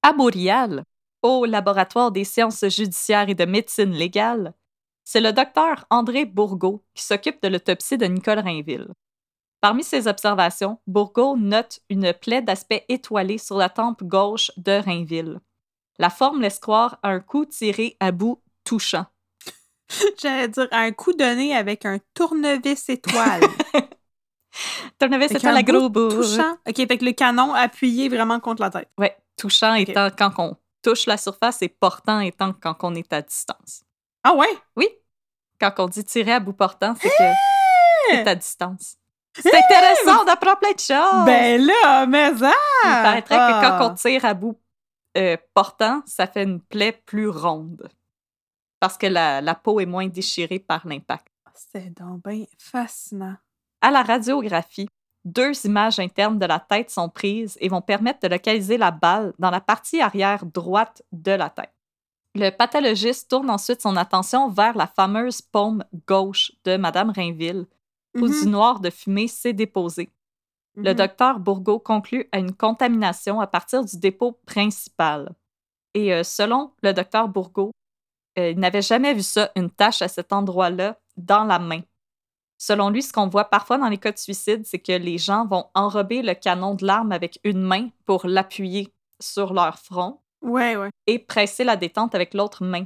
À 0.03 0.12
Montréal, 0.12 0.84
au 1.22 1.45
laboratoire 1.45 2.12
des 2.12 2.24
sciences 2.24 2.66
judiciaires 2.68 3.28
et 3.28 3.34
de 3.34 3.45
médecine 3.45 3.91
légale, 3.91 4.55
c'est 5.05 5.20
le 5.20 5.32
docteur 5.32 5.84
André 5.91 6.24
Bourgault 6.24 6.84
qui 6.95 7.03
s'occupe 7.03 7.43
de 7.43 7.49
l'autopsie 7.49 7.99
de 7.99 8.07
Nicole 8.07 8.39
Rainville. 8.39 8.89
Parmi 9.61 9.82
ses 9.82 10.06
observations, 10.06 10.78
Bourgault 10.86 11.36
note 11.36 11.80
une 11.90 12.12
plaie 12.12 12.42
d'aspect 12.42 12.84
étoilé 12.88 13.38
sur 13.38 13.56
la 13.56 13.68
tempe 13.68 14.04
gauche 14.04 14.52
de 14.56 14.72
Rainville. 14.72 15.40
La 15.98 16.11
forme 16.11 16.42
laisse 16.42 16.61
croire 16.61 16.98
à 17.02 17.09
un 17.09 17.20
coup 17.20 17.44
tiré 17.44 17.96
à 17.98 18.12
bout 18.12 18.40
touchant. 18.62 19.06
J'allais 20.22 20.48
dire 20.48 20.68
un 20.70 20.92
coup 20.92 21.12
donné 21.12 21.56
avec 21.56 21.84
un 21.84 21.98
tournevis 22.14 22.88
étoile. 22.88 23.42
Tournevis, 24.98 25.32
la 25.42 25.62
bout 25.62 25.72
gros 25.72 25.88
bout. 25.88 26.11
Touchant. 26.11 26.56
OK, 26.66 26.76
fait 26.76 26.98
que 26.98 27.04
le 27.04 27.12
canon 27.12 27.52
appuyé 27.52 28.09
vraiment 28.09 28.40
contre 28.40 28.62
la 28.62 28.70
tête. 28.70 28.88
Ouais, 28.96 29.16
touchant 29.36 29.74
étant 29.74 30.09
quand 30.16 30.32
on 30.38 30.56
touche 30.82 31.06
la 31.06 31.16
surface 31.16 31.62
et 31.62 31.68
portant 31.68 32.20
étant 32.20 32.52
quand 32.52 32.76
on 32.82 32.94
est 32.94 33.12
à 33.12 33.22
distance. 33.22 33.82
Ah 34.22 34.34
ouais? 34.34 34.48
Oui, 34.76 34.88
quand 35.61 35.72
on 35.78 35.86
dit 35.88 36.04
tirer 36.04 36.32
à 36.32 36.40
bout 36.40 36.52
portant, 36.52 36.94
c'est 37.00 37.09
que 37.09 37.14
c'est 38.11 38.28
à 38.28 38.34
distance. 38.34 38.96
C'est 39.35 39.55
intéressant 39.55 40.24
d'apprendre 40.24 40.59
plein 40.59 40.72
de 40.72 40.79
choses. 40.81 41.24
Ben 41.24 41.61
là, 41.64 42.07
mais 42.07 42.35
ça! 42.37 42.53
Il 42.85 42.89
paraîtrait 43.03 43.37
que 43.37 43.41
Ah. 43.41 43.79
quand 43.79 43.91
on 43.91 43.95
tire 43.95 44.24
à 44.24 44.35
bout 44.35 44.59
euh, 45.16 45.37
portant, 45.55 46.03
ça 46.07 46.26
fait 46.26 46.43
une 46.45 46.61
plaie 46.61 46.93
plus 46.93 47.29
ronde. 47.29 47.89
Parce 48.81 48.97
que 48.97 49.07
la, 49.07 49.41
la 49.41 49.55
peau 49.55 49.81
est 49.81 49.87
moins 49.87 50.07
déchirée 50.09 50.59
par 50.59 50.87
l'impact. 50.87 51.26
C'est 51.55 51.97
donc 51.99 52.22
bien 52.24 52.45
fascinant. 52.59 53.35
À 53.81 53.91
la 53.91 54.03
radiographie, 54.03 54.89
deux 55.24 55.53
images 55.66 55.99
internes 55.99 56.39
de 56.39 56.47
la 56.47 56.61
tête 56.61 56.91
sont 56.91 57.09
prises 57.09 57.57
et 57.61 57.68
vont 57.68 57.81
permettre 57.83 58.20
de 58.20 58.29
localiser 58.29 58.76
la 58.76 58.91
balle 58.93 59.33
dans 59.39 59.51
la 59.51 59.61
partie 59.61 60.01
arrière 60.01 60.45
droite 60.47 61.03
de 61.12 61.33
la 61.33 61.51
tête. 61.51 61.72
Le 62.35 62.51
pathologiste 62.51 63.29
tourne 63.31 63.51
ensuite 63.51 63.83
son 63.83 63.97
attention 63.97 64.49
vers 64.49 64.76
la 64.76 64.87
fameuse 64.87 65.43
paume 65.43 65.85
gauche 66.07 66.53
de 66.64 66.76
Madame 66.76 67.11
Rainville, 67.11 67.66
où 68.16 68.26
Mhm, 68.26 68.40
du 68.40 68.46
noir 68.48 68.80
de 68.80 68.90
fumée 68.90 69.28
s'est 69.28 69.52
déposé. 69.52 70.11
Le 70.76 70.90
mhm. 70.90 70.96
docteur 70.96 71.40
Bourgault 71.40 71.80
conclut 71.80 72.28
à 72.32 72.38
une 72.38 72.54
contamination 72.54 73.40
à 73.40 73.46
partir 73.46 73.84
du 73.84 73.98
dépôt 73.98 74.32
principal. 74.46 75.34
Et 75.94 76.14
euh, 76.14 76.22
selon 76.22 76.72
le 76.82 76.92
docteur 76.92 77.28
Bourgault, 77.28 77.72
euh, 78.38 78.50
il 78.50 78.59
n'avait 78.59 78.82
jamais 78.82 79.14
vu 79.14 79.22
ça, 79.22 79.50
une 79.56 79.70
tache 79.70 80.02
à 80.02 80.09
cet 80.09 80.32
endroit-là, 80.32 80.98
dans 81.16 81.44
la 81.44 81.59
main. 81.59 81.80
Selon 82.59 82.90
lui, 82.90 83.02
ce 83.02 83.12
qu'on 83.12 83.28
voit 83.28 83.44
parfois 83.46 83.78
dans 83.78 83.88
les 83.88 83.98
cas 83.98 84.12
de 84.12 84.18
suicide, 84.18 84.64
c'est 84.66 84.78
que 84.78 84.92
les 84.92 85.18
gens 85.18 85.46
vont 85.46 85.66
enrober 85.74 86.22
le 86.22 86.34
canon 86.34 86.74
de 86.74 86.86
l'arme 86.86 87.12
avec 87.12 87.38
une 87.44 87.61
main 87.62 87.88
pour 88.04 88.26
l'appuyer 88.26 88.92
sur 89.20 89.52
leur 89.52 89.78
front 89.78 90.20
Ouais, 90.42 90.76
ouais. 90.76 90.90
et 91.06 91.18
presser 91.18 91.64
la 91.64 91.76
détente 91.76 92.14
avec 92.14 92.34
l'autre 92.34 92.64
main. 92.64 92.84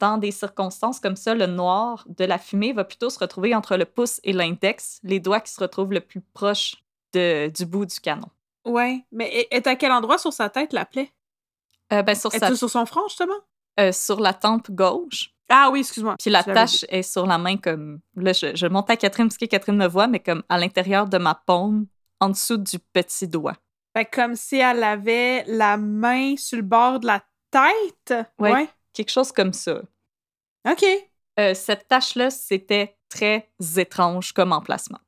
Dans 0.00 0.18
des 0.18 0.30
circonstances 0.32 0.98
comme 1.00 1.16
ça, 1.16 1.34
le 1.34 1.46
noir 1.46 2.04
de 2.08 2.24
la 2.24 2.38
fumée 2.38 2.72
va 2.72 2.84
plutôt 2.84 3.10
se 3.10 3.18
retrouver 3.18 3.54
entre 3.54 3.76
le 3.76 3.84
pouce 3.84 4.20
et 4.24 4.32
l'index, 4.32 4.98
les 5.02 5.20
doigts 5.20 5.40
qui 5.40 5.52
se 5.52 5.60
retrouvent 5.60 5.92
le 5.92 6.00
plus 6.00 6.20
proche 6.20 6.76
de- 7.12 7.48
du 7.48 7.64
bout 7.64 7.86
du 7.86 8.00
canon. 8.00 8.28
Ouais. 8.64 9.04
Mais 9.12 9.46
est- 9.50 9.66
à 9.66 9.76
quel 9.76 9.92
endroit 9.92 10.18
sur 10.18 10.32
sa 10.32 10.48
tête 10.48 10.72
la 10.72 10.84
plaie? 10.84 11.12
Euh, 11.92 12.02
ben, 12.02 12.14
sur, 12.14 12.32
sa- 12.32 12.48
Est-tu 12.48 12.56
sur 12.56 12.70
son 12.70 12.86
front, 12.86 13.06
justement? 13.08 13.34
euh, 13.78 13.92
sur 13.92 14.20
la 14.20 14.32
tempe 14.32 14.70
gauche, 14.70 15.32
Ah 15.48 15.68
oui, 15.72 15.80
excuse-moi. 15.80 16.14
puis 16.18 16.30
la 16.30 16.42
tache 16.44 16.84
est 16.88 17.02
sur 17.02 17.26
la 17.26 17.38
main 17.38 17.56
comme... 17.56 18.00
Là, 18.16 18.32
je, 18.32 18.54
je 18.54 18.66
monte 18.66 18.88
à 18.90 18.96
Catherine 18.96 19.26
parce 19.28 19.36
que 19.36 19.44
Catherine 19.46 19.76
me 19.76 19.86
voit, 19.88 20.06
mais 20.06 20.20
comme 20.20 20.42
à 20.48 20.58
l'intérieur 20.58 21.06
de 21.08 21.18
ma 21.18 21.34
paume, 21.34 21.86
en 22.20 22.28
dessous 22.30 22.56
du 22.56 22.78
petit 22.78 23.26
doigt. 23.28 23.56
Fait 23.96 24.04
comme 24.06 24.34
si 24.36 24.56
elle 24.56 24.82
avait 24.82 25.44
la 25.46 25.76
main 25.76 26.36
sur 26.36 26.56
le 26.56 26.62
bord 26.62 27.00
de 27.00 27.06
la 27.06 27.20
tête? 27.50 28.14
Ouais. 28.38 28.68
Quelque 28.94 29.10
chose 29.10 29.32
comme 29.32 29.52
ça. 29.52 29.82
OK. 30.66 30.84
Euh, 31.38 31.52
cette 31.54 31.88
tache-là, 31.88 32.30
c'était 32.30 32.96
très 33.08 33.50
étrange 33.76 34.32
comme 34.32 34.52
emplacement. 34.52 35.00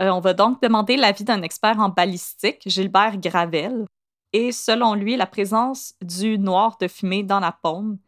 Euh, 0.00 0.10
on 0.10 0.20
va 0.20 0.34
donc 0.34 0.60
demander 0.62 0.96
l'avis 0.96 1.24
d'un 1.24 1.42
expert 1.42 1.78
en 1.78 1.88
balistique, 1.88 2.62
Gilbert 2.66 3.18
Gravel. 3.18 3.86
Et 4.32 4.52
selon 4.52 4.94
lui, 4.94 5.16
la 5.16 5.26
présence 5.26 5.94
du 6.02 6.38
noir 6.38 6.76
de 6.80 6.88
fumée 6.88 7.22
dans 7.22 7.40
la 7.40 7.52
paume 7.52 7.98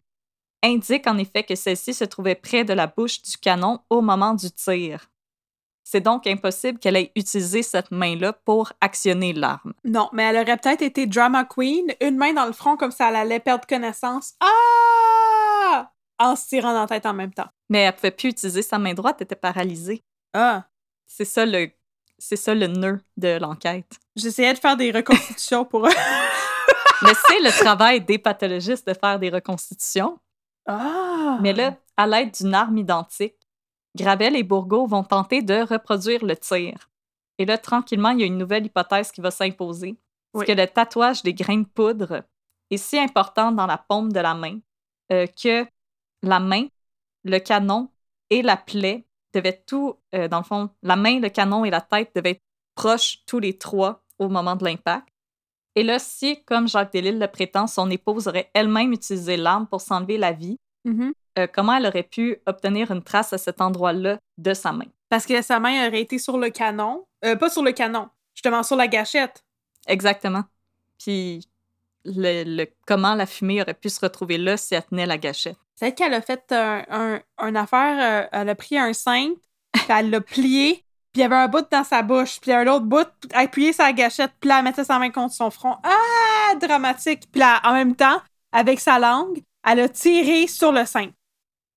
indique 0.62 1.06
en 1.06 1.16
effet 1.18 1.44
que 1.44 1.54
celle-ci 1.54 1.94
se 1.94 2.04
trouvait 2.04 2.34
près 2.34 2.64
de 2.64 2.72
la 2.72 2.86
bouche 2.86 3.22
du 3.22 3.36
canon 3.38 3.80
au 3.88 4.00
moment 4.00 4.34
du 4.34 4.50
tir. 4.50 5.08
C'est 5.90 6.02
donc 6.02 6.26
impossible 6.26 6.78
qu'elle 6.78 6.96
ait 6.96 7.10
utilisé 7.16 7.62
cette 7.62 7.90
main-là 7.90 8.34
pour 8.34 8.74
actionner 8.78 9.32
l'arme. 9.32 9.72
Non, 9.84 10.10
mais 10.12 10.24
elle 10.24 10.36
aurait 10.36 10.58
peut-être 10.58 10.82
été 10.82 11.06
drama 11.06 11.46
queen, 11.46 11.94
une 12.02 12.18
main 12.18 12.34
dans 12.34 12.44
le 12.44 12.52
front 12.52 12.76
comme 12.76 12.90
ça 12.90 13.08
elle 13.08 13.16
allait 13.16 13.40
perdre 13.40 13.66
connaissance. 13.66 14.34
Ah! 14.38 15.90
En 16.18 16.36
se 16.36 16.46
tirant 16.46 16.74
dans 16.74 16.82
la 16.82 16.86
tête 16.88 17.06
en 17.06 17.14
même 17.14 17.32
temps. 17.32 17.48
Mais 17.70 17.78
elle 17.78 17.94
pouvait 17.94 18.10
plus 18.10 18.28
utiliser 18.28 18.60
sa 18.60 18.78
main 18.78 18.92
droite, 18.92 19.16
elle 19.20 19.24
était 19.24 19.34
paralysée. 19.34 20.04
Ah! 20.34 20.64
C'est 21.06 21.24
ça 21.24 21.46
le, 21.46 21.70
c'est 22.18 22.36
ça 22.36 22.54
le 22.54 22.66
nœud 22.66 23.00
de 23.16 23.38
l'enquête. 23.38 23.90
J'essayais 24.14 24.52
de 24.52 24.58
faire 24.58 24.76
des 24.76 24.90
reconstitutions 24.90 25.64
pour. 25.64 25.88
Mais 27.02 27.14
c'est 27.28 27.40
le 27.40 27.50
travail 27.50 28.02
des 28.02 28.18
pathologistes 28.18 28.86
de 28.86 28.92
faire 28.92 29.18
des 29.18 29.30
reconstitutions. 29.30 30.18
ah! 30.66 31.38
Mais 31.40 31.54
là, 31.54 31.78
à 31.96 32.06
l'aide 32.06 32.32
d'une 32.32 32.52
arme 32.52 32.76
identique, 32.76 33.37
Gravel 33.96 34.36
et 34.36 34.42
Bourgault 34.42 34.86
vont 34.86 35.02
tenter 35.02 35.42
de 35.42 35.60
reproduire 35.62 36.24
le 36.24 36.36
tir. 36.36 36.90
Et 37.38 37.44
là, 37.44 37.58
tranquillement, 37.58 38.10
il 38.10 38.20
y 38.20 38.22
a 38.22 38.26
une 38.26 38.38
nouvelle 38.38 38.66
hypothèse 38.66 39.10
qui 39.12 39.20
va 39.20 39.30
s'imposer. 39.30 39.96
C'est 40.34 40.44
que 40.44 40.52
le 40.52 40.66
tatouage 40.66 41.22
des 41.22 41.34
grains 41.34 41.60
de 41.60 41.66
poudre 41.66 42.22
est 42.70 42.76
si 42.76 42.98
important 42.98 43.50
dans 43.50 43.66
la 43.66 43.78
paume 43.78 44.12
de 44.12 44.20
la 44.20 44.34
main 44.34 44.58
euh, 45.10 45.26
que 45.26 45.66
la 46.22 46.38
main, 46.38 46.66
le 47.24 47.38
canon 47.38 47.88
et 48.30 48.42
la 48.42 48.56
plaie 48.56 49.06
devaient 49.32 49.62
tout, 49.66 49.96
euh, 50.14 50.28
dans 50.28 50.38
le 50.38 50.44
fond, 50.44 50.70
la 50.82 50.96
main, 50.96 51.18
le 51.18 51.30
canon 51.30 51.64
et 51.64 51.70
la 51.70 51.80
tête 51.80 52.10
devaient 52.14 52.32
être 52.32 52.42
proches 52.74 53.24
tous 53.26 53.38
les 53.38 53.56
trois 53.56 54.04
au 54.18 54.28
moment 54.28 54.54
de 54.54 54.64
l'impact. 54.64 55.08
Et 55.74 55.82
là, 55.82 55.98
si, 55.98 56.44
comme 56.44 56.68
Jacques 56.68 56.92
Delisle 56.92 57.18
le 57.18 57.28
prétend, 57.28 57.66
son 57.66 57.90
épouse 57.90 58.28
aurait 58.28 58.50
elle-même 58.52 58.92
utilisé 58.92 59.36
l'arme 59.36 59.66
pour 59.66 59.80
s'enlever 59.80 60.18
la 60.18 60.32
vie, 60.32 60.58
Mhm. 60.84 61.12
Euh, 61.38 61.46
comment 61.46 61.76
elle 61.76 61.86
aurait 61.86 62.02
pu 62.02 62.36
obtenir 62.46 62.90
une 62.90 63.02
trace 63.02 63.32
à 63.32 63.38
cet 63.38 63.60
endroit-là 63.60 64.18
de 64.36 64.54
sa 64.54 64.72
main? 64.72 64.86
Parce 65.08 65.24
que 65.24 65.40
sa 65.42 65.60
main 65.60 65.88
aurait 65.88 66.02
été 66.02 66.18
sur 66.18 66.36
le 66.36 66.50
canon. 66.50 67.06
Euh, 67.24 67.36
pas 67.36 67.48
sur 67.48 67.62
le 67.62 67.72
canon, 67.72 68.08
justement 68.34 68.62
sur 68.62 68.76
la 68.76 68.88
gâchette. 68.88 69.42
Exactement. 69.86 70.44
Puis 70.98 71.48
le, 72.04 72.44
le- 72.44 72.66
comment 72.86 73.14
la 73.14 73.26
fumée 73.26 73.62
aurait 73.62 73.74
pu 73.74 73.88
se 73.88 74.00
retrouver 74.00 74.38
là 74.38 74.56
si 74.56 74.74
elle 74.74 74.84
tenait 74.84 75.06
la 75.06 75.18
gâchette? 75.18 75.56
C'est 75.76 75.94
qu'elle 75.94 76.14
a 76.14 76.20
fait 76.20 76.52
un, 76.52 77.54
affaire, 77.54 78.24
euh, 78.24 78.28
elle 78.32 78.48
a 78.48 78.54
pris 78.54 78.76
un 78.76 78.92
cintre, 78.92 79.40
puis 79.72 79.84
elle 79.88 80.10
l'a 80.10 80.20
plié, 80.20 80.84
puis 81.12 81.16
il 81.16 81.20
y 81.20 81.24
avait 81.24 81.36
un 81.36 81.46
bout 81.46 81.64
dans 81.70 81.84
sa 81.84 82.02
bouche, 82.02 82.40
puis 82.40 82.52
un 82.52 82.66
autre 82.66 82.84
bout 82.84 83.08
appuyé 83.32 83.72
sur 83.72 83.84
la 83.84 83.92
gâchette, 83.92 84.32
puis 84.40 84.48
là, 84.48 84.58
elle 84.58 84.64
mettait 84.64 84.84
sa 84.84 84.98
main 84.98 85.10
contre 85.10 85.34
son 85.34 85.50
front. 85.50 85.76
Ah, 85.84 86.54
dramatique! 86.56 87.30
Puis 87.30 87.38
là, 87.38 87.60
en 87.64 87.74
même 87.74 87.94
temps, 87.94 88.20
avec 88.50 88.80
sa 88.80 88.98
langue, 88.98 89.40
elle 89.64 89.80
a 89.80 89.88
tiré 89.88 90.46
sur 90.48 90.72
le 90.72 90.84
cintre. 90.84 91.12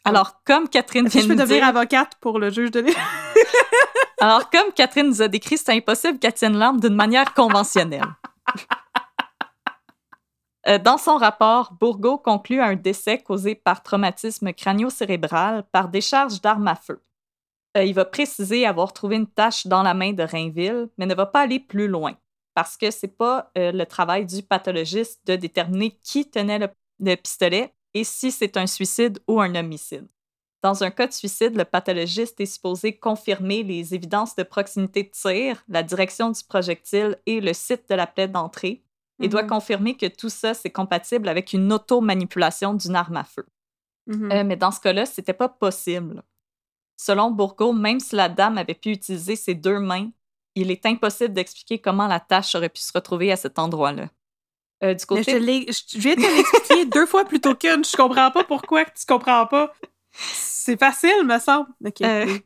Alors, 0.03 0.43
comme 0.43 0.67
Catherine 0.67 1.05
Est-ce 1.05 1.13
que 1.15 1.19
vient 1.19 1.27
je 1.27 1.33
peux 1.33 1.35
de 1.35 1.41
devenir 1.41 1.65
dire, 1.65 1.67
avocate 1.77 2.15
pour 2.21 2.39
le 2.39 2.49
juge 2.49 2.71
de 2.71 2.79
l'île? 2.79 2.95
alors 4.19 4.49
comme 4.49 4.71
Catherine 4.73 5.07
nous 5.07 5.21
a 5.21 5.27
décrit, 5.27 5.57
c'est 5.57 5.73
impossible 5.73 6.17
qu'elle 6.19 6.33
tienne 6.33 6.57
l'arme 6.57 6.79
d'une 6.79 6.95
manière 6.95 7.33
conventionnelle. 7.33 8.07
Euh, 10.67 10.77
Dans 10.77 10.99
son 10.99 11.17
rapport, 11.17 11.73
Bourgault 11.73 12.19
conclut 12.19 12.59
à 12.59 12.65
un 12.65 12.75
décès 12.75 13.17
causé 13.17 13.55
par 13.55 13.81
traumatisme 13.81 14.53
crânio-cérébral 14.53 15.63
par 15.71 15.89
décharge 15.89 16.39
d'armes 16.39 16.67
à 16.67 16.75
feu. 16.75 17.01
Euh, 17.77 17.83
il 17.83 17.95
va 17.95 18.05
préciser 18.05 18.67
avoir 18.67 18.93
trouvé 18.93 19.15
une 19.15 19.25
tache 19.25 19.65
dans 19.65 19.81
la 19.81 19.95
main 19.95 20.13
de 20.13 20.21
Rainville, 20.21 20.89
mais 20.99 21.07
ne 21.07 21.15
va 21.15 21.25
pas 21.25 21.41
aller 21.41 21.59
plus 21.59 21.87
loin, 21.87 22.13
parce 22.53 22.77
que 22.77 22.91
c'est 22.91 23.17
pas 23.17 23.49
euh, 23.57 23.71
le 23.71 23.85
travail 23.87 24.27
du 24.27 24.43
pathologiste 24.43 25.25
de 25.25 25.35
déterminer 25.35 25.97
qui 26.03 26.29
tenait 26.29 26.59
le, 26.59 26.69
le 26.99 27.15
pistolet 27.15 27.73
et 27.93 28.03
si 28.03 28.31
c'est 28.31 28.57
un 28.57 28.67
suicide 28.67 29.19
ou 29.27 29.41
un 29.41 29.53
homicide. 29.55 30.07
Dans 30.63 30.83
un 30.83 30.91
cas 30.91 31.07
de 31.07 31.13
suicide, 31.13 31.55
le 31.57 31.65
pathologiste 31.65 32.39
est 32.39 32.45
supposé 32.45 32.97
confirmer 32.97 33.63
les 33.63 33.95
évidences 33.95 34.35
de 34.35 34.43
proximité 34.43 35.03
de 35.03 35.09
tir, 35.09 35.63
la 35.67 35.81
direction 35.83 36.29
du 36.29 36.43
projectile 36.43 37.17
et 37.25 37.41
le 37.41 37.53
site 37.53 37.89
de 37.89 37.95
la 37.95 38.05
plaie 38.05 38.27
d'entrée, 38.27 38.83
et 39.23 39.27
doit 39.27 39.43
Mhm. 39.43 39.49
confirmer 39.49 39.97
que 39.97 40.05
tout 40.05 40.29
ça, 40.29 40.53
c'est 40.53 40.69
compatible 40.69 41.27
avec 41.29 41.53
une 41.53 41.71
auto-manipulation 41.73 42.73
d'une 42.75 42.95
arme 42.95 43.17
à 43.17 43.23
feu. 43.23 43.45
Mhm. 44.07 44.31
Euh, 44.31 44.43
mais 44.43 44.55
dans 44.55 44.71
ce 44.71 44.79
cas-là, 44.79 45.05
c'était 45.05 45.33
pas 45.33 45.49
possible. 45.49 46.23
Selon 46.97 47.31
Bourgault, 47.31 47.73
même 47.73 47.99
si 47.99 48.15
la 48.15 48.29
dame 48.29 48.57
avait 48.59 48.75
pu 48.75 48.89
utiliser 48.91 49.35
ses 49.35 49.55
deux 49.55 49.79
mains, 49.79 50.11
il 50.55 50.69
est 50.69 50.85
impossible 50.85 51.33
d'expliquer 51.33 51.79
comment 51.79 52.07
la 52.07 52.19
tâche 52.19 52.53
aurait 52.55 52.69
pu 52.69 52.81
se 52.81 52.91
retrouver 52.93 53.31
à 53.31 53.35
cet 53.37 53.57
endroit-là. 53.57 54.09
Euh, 54.83 54.93
du 54.95 55.05
Mais 55.11 55.17
je, 55.23 55.23
te 55.23 55.31
côté... 55.31 55.39
l'ai- 55.39 55.67
je 55.71 55.97
viens 55.99 56.15
de 56.15 56.21
te 56.21 56.27
l'expliquer 56.35 56.85
deux 56.85 57.05
fois 57.05 57.23
plutôt 57.25 57.55
qu'une. 57.55 57.83
Je 57.85 57.95
comprends 57.95 58.31
pas 58.31 58.43
pourquoi 58.43 58.85
tu 58.85 59.05
comprends 59.07 59.45
pas. 59.45 59.73
C'est 60.11 60.77
facile, 60.79 61.23
me 61.25 61.37
semble. 61.39 61.69
Euh. 62.03 62.37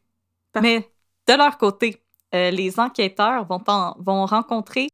Mais 0.62 0.90
de 1.28 1.34
leur 1.34 1.58
côté, 1.58 2.02
euh, 2.34 2.52
les 2.52 2.80
enquêteurs 2.80 3.46
vont, 3.46 3.64
en- 3.68 3.96
vont 4.00 4.26
rencontrer 4.26 4.88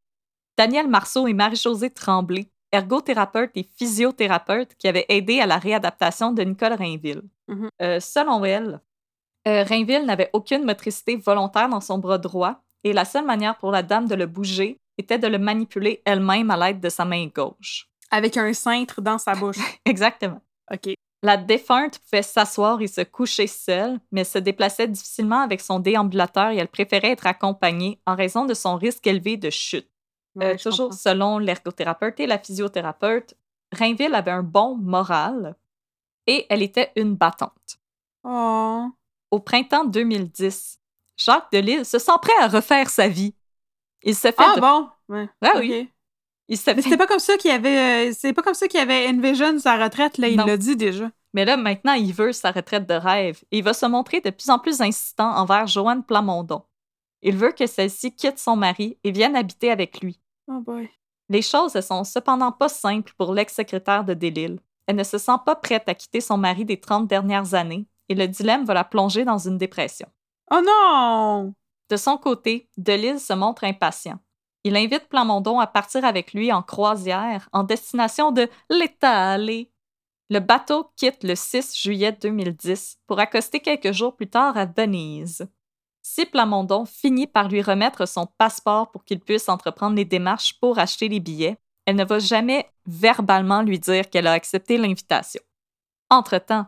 Daniel 0.58 0.88
Marceau 0.88 1.28
et 1.28 1.34
Marie-Josée 1.34 1.90
Tremblay, 1.90 2.48
ergothérapeutes 2.72 3.52
et 3.56 3.68
physiothérapeutes 3.78 4.76
qui 4.76 4.88
avaient 4.88 5.06
aidé 5.10 5.40
à 5.42 5.46
la 5.46 5.58
réadaptation 5.58 6.32
de 6.32 6.44
Nicole 6.44 6.74
Rainville. 6.74 7.24
Mhm. 7.48 7.70
Selon 8.00 8.44
elle, 8.46 8.80
Rainville 9.46 10.06
n'avait 10.06 10.30
aucune 10.34 10.64
motricité 10.64 11.16
volontaire 11.16 11.68
dans 11.70 11.82
son 11.82 11.98
bras 11.98 12.18
droit 12.18 12.62
et 12.84 12.94
la 12.94 13.06
seule 13.06 13.26
manière 13.26 13.58
pour 13.58 13.72
la 13.72 13.82
dame 13.84 14.08
de 14.08 14.16
le 14.16 14.26
bouger 14.28 14.80
était 14.98 15.20
de 15.20 15.28
le 15.28 15.40
manipuler 15.40 16.02
elle-même 16.06 16.52
à 16.52 16.58
l'aide 16.58 16.80
de 16.80 16.90
sa 16.90 17.06
main 17.06 17.28
gauche. 17.28 17.88
Avec 18.12 18.38
un 18.38 18.54
cintre 18.54 19.02
dans 19.02 19.18
sa 19.18 19.34
bouche. 19.36 19.58
Exactement. 19.86 20.42
OK. 20.72 20.94
La 21.24 21.38
défunte 21.38 22.00
pouvait 22.00 22.24
s'asseoir 22.24 22.82
et 22.82 22.88
se 22.88 23.02
coucher 23.02 23.46
seule, 23.48 24.00
mais 24.12 24.24
se 24.24 24.40
déplaçait 24.40 24.88
difficilement 24.88 25.42
avec 25.42 25.62
son 25.62 25.80
déambulateur 25.80 26.50
et 26.50 26.58
elle 26.58 26.68
préférait 26.68 27.12
être 27.12 27.28
accompagnée 27.28 28.00
en 28.08 28.16
raison 28.16 28.46
de 28.46 28.54
son 28.56 28.76
risque 28.76 29.06
élevé 29.06 29.38
de 29.38 29.50
chute. 29.52 29.88
Ouais, 30.36 30.54
Euh, 30.54 30.58
toujours 30.58 30.90
comprends. 30.90 30.98
selon 30.98 31.38
l'ergothérapeute 31.38 32.20
et 32.20 32.26
la 32.28 32.40
physiothérapeute, 32.40 33.36
Rainville 33.72 34.16
avait 34.16 34.32
un 34.32 34.44
bon 34.44 34.76
moral 34.76 35.56
et 36.28 36.46
elle 36.50 36.64
était 36.64 36.92
une 36.96 37.16
battante. 37.16 37.78
Oh. 38.24 38.88
Au 39.30 39.40
printemps 39.40 39.86
2010, 39.86 40.80
Jacques 41.18 41.52
Delisle 41.52 41.86
se 41.86 42.00
sent 42.00 42.12
prêt 42.22 42.34
à 42.42 42.48
refaire 42.48 42.90
sa 42.90 43.08
vie. 43.08 43.36
Il 44.04 44.16
se 44.16 44.28
fait 44.28 44.36
Ah 44.38 44.56
de- 44.56 44.62
bon? 44.62 44.90
Ouais. 45.10 45.30
Ah 45.42 45.54
oui. 45.58 45.90
il 46.48 46.58
se 46.58 46.70
Mais 46.70 46.76
fait- 46.78 46.82
c'était 46.84 46.98
pas 46.98 47.08
comme 47.08 47.20
ça 47.20 47.38
qu'il 47.38 47.52
avait. 47.52 48.10
euh, 48.10 48.14
c'est 48.18 48.34
pas 48.34 48.42
comme 48.42 48.54
ça 48.54 48.68
qu'il 48.68 48.80
avait 48.80 49.08
envision 49.08 49.58
sa 49.60 49.82
retraite, 49.82 50.18
là. 50.18 50.28
Il 50.28 50.38
l'a 50.38 50.58
dit 50.58 50.76
déjà. 50.76 51.10
Mais 51.34 51.46
là, 51.46 51.56
maintenant, 51.56 51.94
il 51.94 52.12
veut 52.14 52.34
sa 52.34 52.52
retraite 52.52 52.88
de 52.88 52.94
rêve 52.94 53.42
et 53.52 53.60
il 53.60 53.64
va 53.64 53.74
se 53.74 53.86
montrer 53.86 54.20
de 54.22 54.32
plus 54.32 54.50
en 54.50 54.60
plus 54.60 54.82
insistant 54.82 55.32
envers 55.36 55.66
Joanne 55.68 56.04
Plamondon. 56.04 56.64
Il 57.22 57.38
veut 57.38 57.52
que 57.52 57.68
celle-ci 57.68 58.14
quitte 58.16 58.40
son 58.40 58.56
mari 58.58 58.98
et 59.04 59.12
vienne 59.12 59.36
habiter 59.36 59.72
avec 59.72 60.02
lui. 60.02 60.20
Oh 60.48 60.60
boy. 60.60 60.90
Les 61.30 61.42
choses 61.44 61.76
ne 61.76 61.82
sont 61.82 62.04
cependant 62.04 62.52
pas 62.52 62.68
simples 62.68 63.14
pour 63.18 63.34
l'ex-secrétaire 63.34 64.04
de 64.04 64.14
Delille. 64.14 64.60
Elle 64.88 64.98
ne 64.98 65.04
se 65.04 65.18
sent 65.18 65.38
pas 65.46 65.56
prête 65.56 65.88
à 65.88 65.94
quitter 65.94 66.20
son 66.20 66.36
mari 66.38 66.66
des 66.66 66.80
30 66.82 67.08
dernières 67.08 67.54
années 67.54 67.86
et 68.10 68.16
le 68.16 68.28
dilemme 68.28 68.66
va 68.66 68.74
la 68.74 68.84
plonger 68.84 69.24
dans 69.24 69.38
une 69.38 69.58
dépression. 69.58 70.08
Oh 70.52 70.60
non! 70.66 71.54
De 71.92 71.98
son 71.98 72.18
côté, 72.18 72.70
Delille 72.78 73.20
se 73.20 73.34
montre 73.34 73.66
impatient. 73.66 74.18
Il 74.64 74.78
invite 74.78 75.10
Plamondon 75.10 75.60
à 75.60 75.68
partir 75.68 76.06
avec 76.06 76.32
lui 76.32 76.54
en 76.54 76.64
croisière 76.64 77.50
en 77.52 77.64
destination 77.64 78.32
de 78.32 78.48
l'Italie. 78.70 79.70
Le 80.30 80.40
bateau 80.40 80.90
quitte 80.96 81.26
le 81.26 81.36
6 81.36 81.78
juillet 81.78 82.14
2010 82.14 83.00
pour 83.08 83.20
accoster 83.20 83.60
quelques 83.60 83.92
jours 83.92 84.16
plus 84.16 84.30
tard 84.30 84.56
à 84.56 84.66
Venise. 84.66 85.46
Si 86.02 86.26
Plamondon 86.26 86.86
finit 86.86 87.28
par 87.28 87.50
lui 87.50 87.62
remettre 87.62 88.08
son 88.08 88.26
passeport 88.38 88.90
pour 88.92 89.04
qu'il 89.04 89.20
puisse 89.20 89.50
entreprendre 89.50 89.98
les 89.98 90.06
démarches 90.06 90.58
pour 90.62 90.80
acheter 90.80 91.10
les 91.10 91.20
billets, 91.20 91.58
elle 91.86 91.98
ne 91.98 92.06
va 92.06 92.20
jamais 92.20 92.72
verbalement 92.86 93.64
lui 93.64 93.80
dire 93.80 94.10
qu'elle 94.10 94.28
a 94.28 94.32
accepté 94.32 94.78
l'invitation. 94.78 95.42
Entre-temps, 96.10 96.68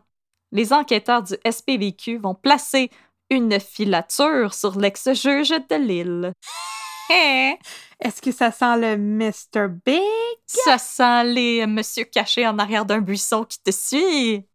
les 0.52 0.74
enquêteurs 0.74 1.24
du 1.24 1.36
SPVQ 1.50 2.18
vont 2.18 2.36
placer 2.36 2.92
une 3.34 3.60
filature 3.60 4.54
sur 4.54 4.78
l'ex-juge 4.80 5.50
de 5.50 5.76
Lille. 5.76 6.34
Eh, 7.10 7.54
Est-ce 8.00 8.22
que 8.22 8.32
ça 8.32 8.52
sent 8.52 8.78
le 8.78 8.98
Mr. 8.98 9.68
Big? 9.86 10.02
ça 10.48 10.78
sent 10.78 11.24
les 11.26 11.66
monsieur 11.66 12.06
cachés 12.06 12.48
en 12.48 12.58
arrière 12.60 12.86
d'un 12.86 13.00
buisson 13.02 13.44
qui 13.44 13.60
te 13.60 13.72
suit. 13.72 14.46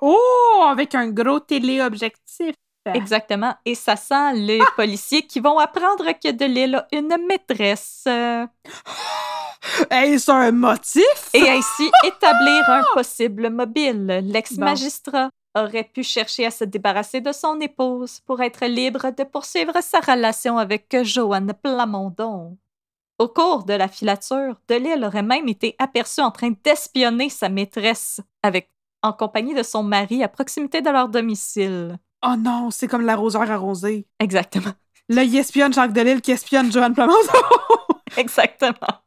Oh! 0.00 0.64
Avec 0.68 0.94
un 0.94 1.08
gros 1.08 1.40
téléobjectif. 1.40 2.54
Exactement. 2.92 3.54
Et 3.64 3.74
ça 3.74 3.96
sent 3.96 4.34
les 4.34 4.60
policiers 4.76 5.22
qui 5.26 5.40
vont 5.40 5.58
apprendre 5.58 6.04
que 6.22 6.30
de 6.30 6.44
Lille 6.44 6.74
a 6.76 6.86
une 6.92 7.16
maîtresse. 7.26 8.06
Est-ce 9.90 10.30
un 10.30 10.52
motif? 10.52 11.02
Et 11.32 11.48
ainsi 11.48 11.90
établir 12.04 12.68
un 12.68 12.82
possible 12.92 13.48
mobile. 13.48 14.20
L'ex-magistrat 14.24 15.30
aurait 15.54 15.84
pu 15.84 16.02
chercher 16.02 16.46
à 16.46 16.50
se 16.50 16.64
débarrasser 16.64 17.20
de 17.20 17.32
son 17.32 17.60
épouse 17.60 18.20
pour 18.20 18.40
être 18.40 18.66
libre 18.66 19.10
de 19.16 19.24
poursuivre 19.24 19.80
sa 19.82 20.00
relation 20.00 20.58
avec 20.58 20.96
Joanne 21.02 21.54
Plamondon. 21.62 22.56
Au 23.18 23.28
cours 23.28 23.64
de 23.64 23.74
la 23.74 23.86
filature, 23.86 24.56
Delille 24.68 25.04
aurait 25.04 25.22
même 25.22 25.48
été 25.48 25.76
aperçu 25.78 26.20
en 26.20 26.32
train 26.32 26.52
d'espionner 26.64 27.28
sa 27.28 27.48
maîtresse 27.48 28.20
avec, 28.42 28.70
en 29.02 29.12
compagnie 29.12 29.54
de 29.54 29.62
son 29.62 29.84
mari 29.84 30.24
à 30.24 30.28
proximité 30.28 30.82
de 30.82 30.90
leur 30.90 31.08
domicile. 31.08 31.98
Oh 32.26 32.34
non, 32.36 32.70
c'est 32.70 32.88
comme 32.88 33.06
l'arroseur 33.06 33.48
arrosé. 33.50 34.06
Exactement. 34.18 34.72
Là, 35.08 35.22
il 35.22 35.36
espionne 35.36 35.72
Jacques 35.72 35.92
Delisle 35.92 36.22
qui 36.22 36.32
espionne 36.32 36.72
Joanne 36.72 36.94
Plamondon. 36.94 37.18
Exactement. 38.16 39.02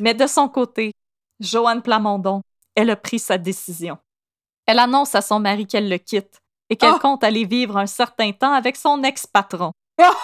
Mais 0.00 0.14
de 0.14 0.26
son 0.26 0.48
côté, 0.48 0.92
Joanne 1.38 1.82
Plamondon, 1.82 2.42
elle 2.74 2.90
a 2.90 2.96
pris 2.96 3.18
sa 3.18 3.38
décision. 3.38 3.98
Elle 4.66 4.78
annonce 4.78 5.14
à 5.14 5.20
son 5.20 5.40
mari 5.40 5.66
qu'elle 5.66 5.88
le 5.88 5.98
quitte 5.98 6.40
et 6.70 6.76
qu'elle 6.76 6.94
Oh! 6.94 6.98
compte 7.00 7.24
aller 7.24 7.44
vivre 7.44 7.76
un 7.76 7.86
certain 7.86 8.32
temps 8.32 8.52
avec 8.52 8.76
son 8.76 9.02
ex-patron. 9.02 9.72
Oh! 10.00 10.14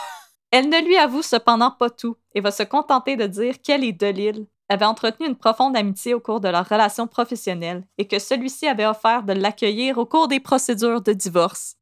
Elle 0.50 0.68
ne 0.68 0.82
lui 0.82 0.96
avoue 0.96 1.22
cependant 1.22 1.70
pas 1.70 1.90
tout 1.90 2.16
et 2.34 2.40
va 2.40 2.50
se 2.50 2.62
contenter 2.62 3.16
de 3.16 3.26
dire 3.26 3.60
qu'elle 3.60 3.84
et 3.84 3.92
Delille 3.92 4.46
avaient 4.70 4.86
entretenu 4.86 5.26
une 5.26 5.36
profonde 5.36 5.76
amitié 5.76 6.14
au 6.14 6.20
cours 6.20 6.40
de 6.40 6.48
leur 6.48 6.66
relation 6.68 7.06
professionnelle 7.06 7.84
et 7.98 8.06
que 8.06 8.18
celui-ci 8.18 8.66
avait 8.66 8.86
offert 8.86 9.22
de 9.22 9.32
l'accueillir 9.32 9.98
au 9.98 10.06
cours 10.06 10.28
des 10.28 10.40
procédures 10.40 11.02
de 11.02 11.12
divorce 11.12 11.74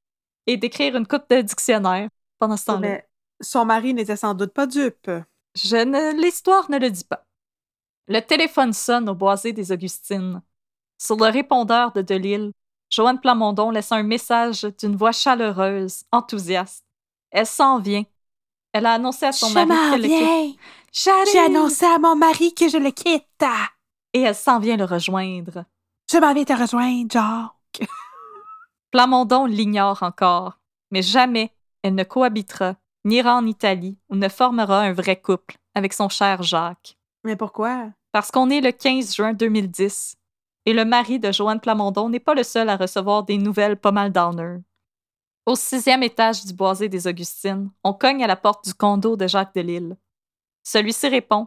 et 0.46 0.56
d'écrire 0.56 0.96
une 0.96 1.06
coupe 1.06 1.28
de 1.30 1.40
dictionnaire 1.40 2.08
pendant 2.38 2.56
ce 2.56 2.66
temps-là. 2.66 2.80
Mais 2.80 3.08
son 3.40 3.64
mari 3.64 3.94
n'était 3.94 4.16
sans 4.16 4.34
doute 4.34 4.52
pas 4.52 4.66
dupe. 4.66 5.10
Je 5.54 5.76
ne... 5.76 6.20
L'histoire 6.20 6.70
ne 6.70 6.78
le 6.78 6.90
dit 6.90 7.04
pas. 7.04 7.24
Le 8.08 8.20
téléphone 8.20 8.72
sonne 8.72 9.08
au 9.08 9.14
boisé 9.14 9.52
des 9.52 9.72
Augustines. 9.72 10.42
Sur 10.98 11.16
le 11.16 11.30
répondeur 11.30 11.92
de 11.92 12.02
Delille, 12.02 12.52
Joanne 12.90 13.20
Plamondon 13.20 13.70
laisse 13.70 13.92
un 13.92 14.02
message 14.02 14.66
d'une 14.78 14.96
voix 14.96 15.12
chaleureuse, 15.12 16.04
enthousiaste. 16.12 16.84
Elle 17.30 17.46
s'en 17.46 17.80
vient. 17.80 18.04
Elle 18.72 18.86
a 18.86 18.94
annoncé 18.94 19.26
à 19.26 19.32
son 19.32 19.48
Je 19.48 19.54
mari 19.54 19.90
qu'elle 19.90 20.02
le 20.02 20.08
quitte. 20.08 20.60
J'ai 21.32 21.38
annoncé 21.38 21.84
à 21.84 21.98
mon 21.98 22.16
mari 22.16 22.54
que 22.54 22.68
je 22.68 22.78
le 22.78 22.90
quitte. 22.90 23.44
Et 24.12 24.20
elle 24.20 24.34
s'en 24.34 24.58
vient 24.58 24.76
le 24.76 24.84
rejoindre. 24.84 25.64
Je 26.10 26.18
m'en 26.18 26.44
te 26.44 26.52
rejoindre, 26.52 27.10
Jacques. 27.10 27.90
Plamondon 28.90 29.46
l'ignore 29.46 30.02
encore, 30.02 30.58
mais 30.90 31.02
jamais 31.02 31.52
elle 31.82 31.94
ne 31.94 32.04
cohabitera, 32.04 32.76
n'ira 33.04 33.34
en 33.34 33.46
Italie 33.46 33.98
ou 34.08 34.16
ne 34.16 34.28
formera 34.28 34.80
un 34.80 34.92
vrai 34.92 35.20
couple 35.20 35.56
avec 35.74 35.92
son 35.92 36.08
cher 36.08 36.42
Jacques. 36.42 36.96
Mais 37.24 37.36
pourquoi? 37.36 37.90
Parce 38.12 38.30
qu'on 38.30 38.48
est 38.50 38.60
le 38.60 38.72
15 38.72 39.14
juin 39.14 39.32
2010 39.34 40.16
et 40.66 40.72
le 40.72 40.84
mari 40.84 41.18
de 41.18 41.32
Joanne 41.32 41.60
Plamondon 41.60 42.08
n'est 42.08 42.20
pas 42.20 42.34
le 42.34 42.42
seul 42.42 42.68
à 42.68 42.76
recevoir 42.76 43.22
des 43.22 43.38
nouvelles 43.38 43.76
pas 43.76 43.92
mal 43.92 44.12
downer. 44.12 44.58
Au 45.46 45.54
sixième 45.54 46.02
étage 46.02 46.44
du 46.44 46.52
boisé 46.52 46.88
des 46.88 47.06
Augustines, 47.06 47.70
on 47.84 47.92
cogne 47.92 48.24
à 48.24 48.26
la 48.26 48.34
porte 48.36 48.64
du 48.64 48.74
condo 48.74 49.16
de 49.16 49.28
Jacques 49.28 49.54
Delisle. 49.54 49.96
Celui-ci 50.64 51.08
répond 51.08 51.46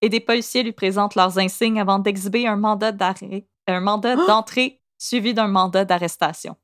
et 0.00 0.08
des 0.08 0.18
policiers 0.18 0.64
lui 0.64 0.72
présentent 0.72 1.14
leurs 1.14 1.38
insignes 1.38 1.80
avant 1.80 2.00
d'exhiber 2.00 2.48
un 2.48 2.56
mandat 2.56 2.90
d'arrêt, 2.90 3.46
un 3.68 3.80
mandat 3.80 4.16
Ah! 4.18 4.24
d'entrée 4.26 4.80
suivi 4.98 5.32
d'un 5.34 5.46
mandat 5.46 5.84
d'arrestation. 5.84 6.56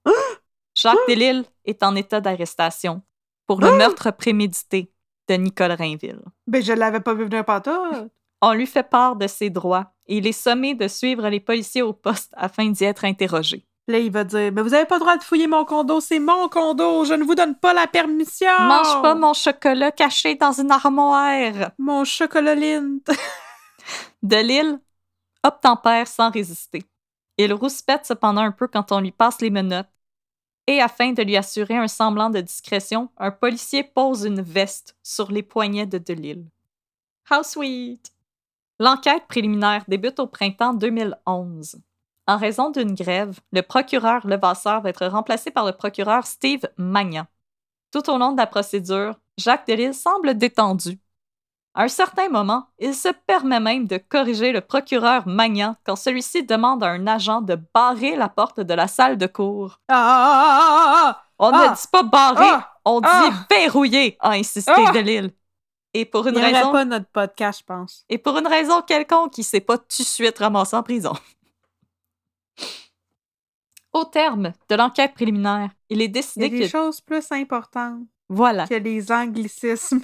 Jacques 0.77 0.99
Delisle 1.09 1.45
est 1.65 1.85
en 1.85 1.95
état 1.95 2.21
d'arrestation 2.21 3.03
pour 3.47 3.61
le 3.61 3.69
Ah! 3.69 3.77
meurtre 3.77 4.11
prémédité 4.11 4.93
de 5.29 5.35
Nicole 5.35 5.73
Rainville. 5.73 6.23
Ben, 6.49 6.61
je 6.61 6.73
l'avais 6.73 7.01
pas 7.01 7.15
vu 7.15 7.25
venir 7.25 7.45
pantoute. 7.45 8.11
On 8.41 8.53
lui 8.53 8.67
fait 8.67 8.89
part 8.89 9.17
de 9.17 9.27
ses 9.27 9.51
droits 9.51 9.93
et 10.07 10.19
il 10.19 10.27
est 10.27 10.33
sommé 10.33 10.75
de 10.75 10.89
suivre 10.89 11.29
les 11.29 11.41
policiers 11.41 11.83
au 11.83 11.93
poste 11.93 12.33
afin 12.37 12.71
d'y 12.71 12.85
être 12.85 13.05
interrogé. 13.05 13.65
Là, 13.89 13.99
il 13.99 14.13
va 14.13 14.23
dire 14.23 14.53
Mais 14.53 14.63
vous 14.63 14.75
avez 14.75 14.85
pas 14.85 14.97
le 14.97 15.01
droit 15.01 15.17
de 15.17 15.25
fouiller 15.25 15.47
mon 15.47 15.65
condo, 15.65 16.01
c'est 16.01 16.19
mon 16.19 16.49
condo, 16.49 17.05
je 17.05 17.15
ne 17.15 17.25
vous 17.25 17.35
donne 17.35 17.55
pas 17.55 17.73
la 17.73 17.87
permission. 17.87 18.47
Mange 18.61 19.03
pas 19.03 19.15
mon 19.15 19.33
chocolat 19.33 19.91
caché 19.91 20.35
dans 20.35 20.53
une 20.53 20.71
armoire. 20.71 21.71
Mon 21.79 22.05
chocolat 22.05 22.55
Lind. 22.55 23.01
Delille 24.23 24.79
obtempère 25.43 26.07
sans 26.07 26.31
résister. 26.31 26.83
Il 27.39 27.53
rouspète 27.55 28.05
cependant 28.05 28.43
un 28.43 28.53
peu 28.53 28.67
quand 28.67 28.93
on 28.93 29.01
lui 29.01 29.13
passe 29.13 29.41
les 29.41 29.51
menottes. 29.51 29.89
Et 30.67 30.83
afin 30.83 31.13
de 31.13 31.23
lui 31.23 31.37
assurer 31.37 31.77
un 31.77 31.89
semblant 31.89 32.29
de 32.29 32.41
discrétion, 32.41 33.09
un 33.17 33.31
policier 33.31 33.85
pose 33.85 34.25
une 34.25 34.43
veste 34.43 34.97
sur 35.03 35.33
les 35.33 35.43
poignets 35.43 35.87
de 35.87 35.97
Delille. 35.97 36.45
How 37.31 37.43
sweet! 37.43 38.13
L'enquête 38.81 39.27
préliminaire 39.29 39.85
débute 39.89 40.21
au 40.21 40.27
printemps 40.27 40.75
2011. 40.75 41.77
En 42.27 42.37
raison 42.37 42.71
d'une 42.71 42.95
grève, 42.95 43.41
le 43.53 43.63
procureur 43.63 44.27
Levasseur 44.27 44.83
va 44.83 44.91
être 44.91 45.07
remplacé 45.07 45.51
par 45.51 45.65
le 45.65 45.73
procureur 45.73 46.27
Steve 46.27 46.63
Magnan. 46.77 47.25
Tout 47.93 48.09
au 48.11 48.19
long 48.19 48.33
de 48.33 48.37
la 48.37 48.47
procédure, 48.47 49.19
Jacques 49.39 49.67
Delisle 49.67 49.95
semble 49.95 50.35
détendu. 50.37 50.99
À 51.75 51.85
un 51.85 51.89
certain 51.89 52.29
moment, 52.29 52.67
il 52.79 52.95
se 52.95 53.09
permet 53.27 53.61
même 53.61 53.87
de 53.87 53.99
corriger 53.99 54.53
le 54.53 54.61
procureur 54.61 55.27
Magnan 55.27 55.77
quand 55.85 55.97
celui-ci 55.97 56.45
demande 56.45 56.83
à 56.85 56.89
un 56.89 57.07
agent 57.07 57.41
de 57.41 57.57
barrer 57.75 58.17
la 58.17 58.29
porte 58.29 58.61
de 58.61 58.75
la 58.75 58.89
salle 58.89 59.17
de 59.17 59.27
cour. 59.27 59.81
Ah, 59.89 59.95
ah, 59.95 60.43
ah, 60.61 61.05
ah, 61.09 61.23
On 61.39 61.53
Ah! 61.53 61.71
ne 61.71 61.75
dit 61.77 61.87
pas 61.91 62.03
barrer, 62.03 62.45
Ah! 62.51 62.75
on 62.85 63.01
dit 63.01 63.07
Ah! 63.11 63.47
verrouiller, 63.51 64.17
a 64.21 64.33
insisté 64.33 64.73
Ah! 64.77 64.93
Et 65.95 66.05
pour 66.05 66.27
Il 66.27 66.33
une 66.33 66.39
aurait 66.39 66.53
raison 66.53 66.73
pas 66.73 66.85
notre 66.85 67.07
podcast, 67.07 67.61
je 67.61 67.65
pense. 67.65 68.05
et 68.09 68.19
pour 68.19 68.37
une 68.39 68.47
raison 68.47 68.83
quelconque, 68.83 69.39
il 69.39 69.45
s'est 69.45 69.61
pas 69.61 69.79
tout 69.79 69.87
de 69.89 69.93
suite 70.03 70.39
ramassé 70.39 70.77
en 70.77 70.83
prison. 70.83 71.15
Au 73.93 74.05
terme 74.05 74.53
de 74.69 74.75
l'enquête 74.75 75.15
préliminaire, 75.15 75.71
il 75.89 76.03
est 76.03 76.05
Il 76.05 76.09
y 76.09 76.11
a 76.11 76.13
décidé 76.13 76.49
des 76.51 76.61
que 76.61 76.69
choses 76.69 77.01
plus 77.01 77.33
importantes 77.33 78.03
voilà, 78.29 78.67
que 78.67 78.75
les 78.75 79.11
anglicismes. 79.11 80.03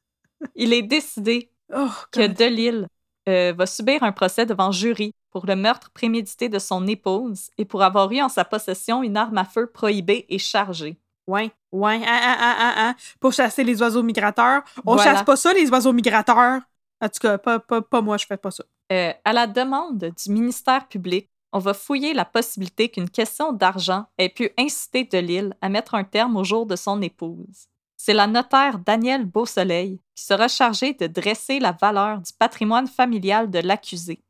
il 0.54 0.72
est 0.72 0.82
décidé 0.82 1.50
Oh, 1.74 1.88
que. 2.12 2.28
Delille 2.28 2.86
euh, 3.28 3.52
va 3.52 3.66
subir 3.66 4.04
un 4.04 4.12
procès 4.12 4.46
devant 4.46 4.70
jury 4.70 5.12
pour 5.30 5.46
le 5.46 5.56
meurtre 5.56 5.90
prémédité 5.90 6.48
de 6.48 6.60
son 6.60 6.86
épouse 6.86 7.50
et 7.58 7.64
pour 7.64 7.82
avoir 7.82 8.10
eu 8.12 8.22
en 8.22 8.28
sa 8.28 8.44
possession 8.44 9.02
une 9.02 9.16
arme 9.16 9.36
à 9.36 9.44
feu 9.44 9.66
prohibée 9.66 10.26
et 10.28 10.38
chargée. 10.38 10.96
Ouais, 11.26 11.50
ouais, 11.72 12.00
ah, 12.06 12.20
ah, 12.22 12.36
ah, 12.38 12.56
ah, 12.58 12.74
ah. 12.76 12.94
Pour 13.20 13.32
chasser 13.32 13.64
les 13.64 13.80
oiseaux 13.82 14.02
migrateurs. 14.02 14.62
On 14.84 14.94
Voilà. 14.94 15.14
chasse 15.14 15.24
pas 15.24 15.36
ça, 15.36 15.52
les 15.52 15.68
oiseaux 15.70 15.92
migrateurs. 15.92 16.60
En 17.00 17.08
tout 17.08 17.18
cas, 17.20 17.36
pas, 17.38 17.58
pas, 17.58 17.82
pas 17.82 18.00
moi, 18.00 18.16
je 18.16 18.26
fais 18.26 18.36
pas 18.36 18.50
ça. 18.50 18.64
Euh, 18.92 19.12
à 19.24 19.32
la 19.32 19.46
demande 19.46 19.98
du 20.24 20.32
ministère 20.32 20.86
public, 20.88 21.28
on 21.52 21.58
va 21.58 21.74
fouiller 21.74 22.14
la 22.14 22.24
possibilité 22.24 22.88
qu'une 22.88 23.10
question 23.10 23.52
d'argent 23.52 24.06
ait 24.18 24.28
pu 24.28 24.50
inciter 24.58 25.04
Delille 25.04 25.54
à 25.60 25.68
mettre 25.68 25.94
un 25.94 26.04
terme 26.04 26.36
au 26.36 26.44
jour 26.44 26.66
de 26.66 26.76
son 26.76 27.02
épouse. 27.02 27.66
C'est 27.96 28.14
la 28.14 28.26
notaire 28.26 28.78
Danielle 28.78 29.24
Beausoleil 29.24 30.00
qui 30.14 30.24
sera 30.24 30.48
chargée 30.48 30.92
de 30.94 31.06
dresser 31.06 31.58
la 31.58 31.72
valeur 31.72 32.20
du 32.20 32.32
patrimoine 32.38 32.86
familial 32.86 33.50
de 33.50 33.58
l'accusé. 33.58 34.22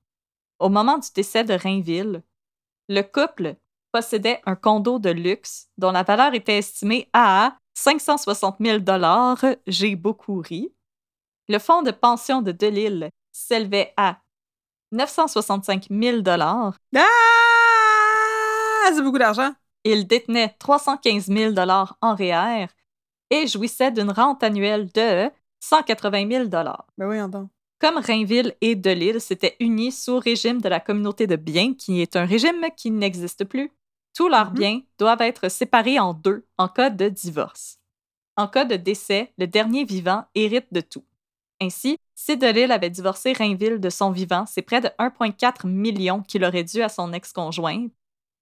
Au 0.59 0.69
moment 0.69 0.99
du 0.99 1.09
décès 1.15 1.45
de 1.45 1.53
Rainville, 1.53 2.23
le 2.89 3.03
couple 3.03 3.57
possédait 3.97 4.43
un 4.45 4.57
condo 4.57 4.99
de 4.99 5.09
luxe 5.09 5.69
dont 5.79 5.91
la 5.91 6.03
valeur 6.03 6.35
était 6.35 6.59
estimée 6.59 7.09
à 7.15 7.57
560 7.73 8.57
000 8.61 8.81
J'ai 9.67 9.97
beaucoup 9.97 10.43
ri. 10.43 10.71
Le 11.49 11.59
fonds 11.59 11.81
de 11.81 11.93
pension 11.93 12.43
de 12.43 12.53
Delille 12.53 13.09
s'élevait 13.33 13.95
à 13.97 14.19
965 14.93 15.87
000 15.91 16.19
Ah! 16.29 17.07
C'est 18.93 19.03
beaucoup 19.03 19.19
d'argent. 19.19 19.53
Il 19.83 20.07
détenait 20.07 20.55
315 20.59 21.29
000 21.29 21.55
en 22.03 22.15
REER 22.15 22.67
et 23.31 23.47
jouissait 23.47 23.93
d'une 23.93 24.11
rente 24.11 24.43
annuelle 24.43 24.93
de 24.93 25.31
180 25.61 26.29
000 26.29 26.49
Ben 26.49 26.77
oui. 27.01 27.17
Comme 27.79 27.97
Rainville 27.97 28.55
et 28.61 28.75
Delille 28.75 29.23
s'étaient 29.23 29.57
unis 29.59 29.93
sous 29.93 30.19
régime 30.19 30.61
de 30.61 30.69
la 30.69 30.81
communauté 30.81 31.27
de 31.27 31.37
biens, 31.37 31.73
qui 31.73 32.03
est 32.03 32.17
un 32.17 32.27
régime 32.27 32.67
qui 32.77 32.91
n'existe 32.91 33.45
plus, 33.45 33.71
tous 34.17 34.29
leurs 34.29 34.51
Mhm. 34.51 34.59
biens 34.59 34.81
doivent 34.99 35.21
être 35.23 35.49
séparés 35.51 36.01
en 36.01 36.15
deux 36.15 36.47
en 36.59 36.69
cas 36.69 36.91
de 36.91 37.09
divorce. 37.09 37.79
En 38.37 38.49
cas 38.49 38.65
de 38.65 38.77
décès, 38.77 39.33
le 39.39 39.47
dernier 39.47 39.85
vivant 39.85 40.25
hérite 40.35 40.67
de 40.73 40.81
tout. 40.81 41.05
Ainsi, 41.61 41.99
si 42.15 42.37
Delille 42.37 42.73
avait 42.73 42.91
divorcé 42.91 43.33
Rainville 43.33 43.79
de 43.79 43.91
son 43.91 44.11
vivant, 44.11 44.45
c'est 44.47 44.63
près 44.63 44.81
de 44.81 44.89
1,4 44.99 45.67
million 45.67 46.23
qu'il 46.23 46.45
aurait 46.45 46.65
dû 46.65 46.83
à 46.83 46.89
son 46.89 47.13
ex-conjointe. 47.13 47.93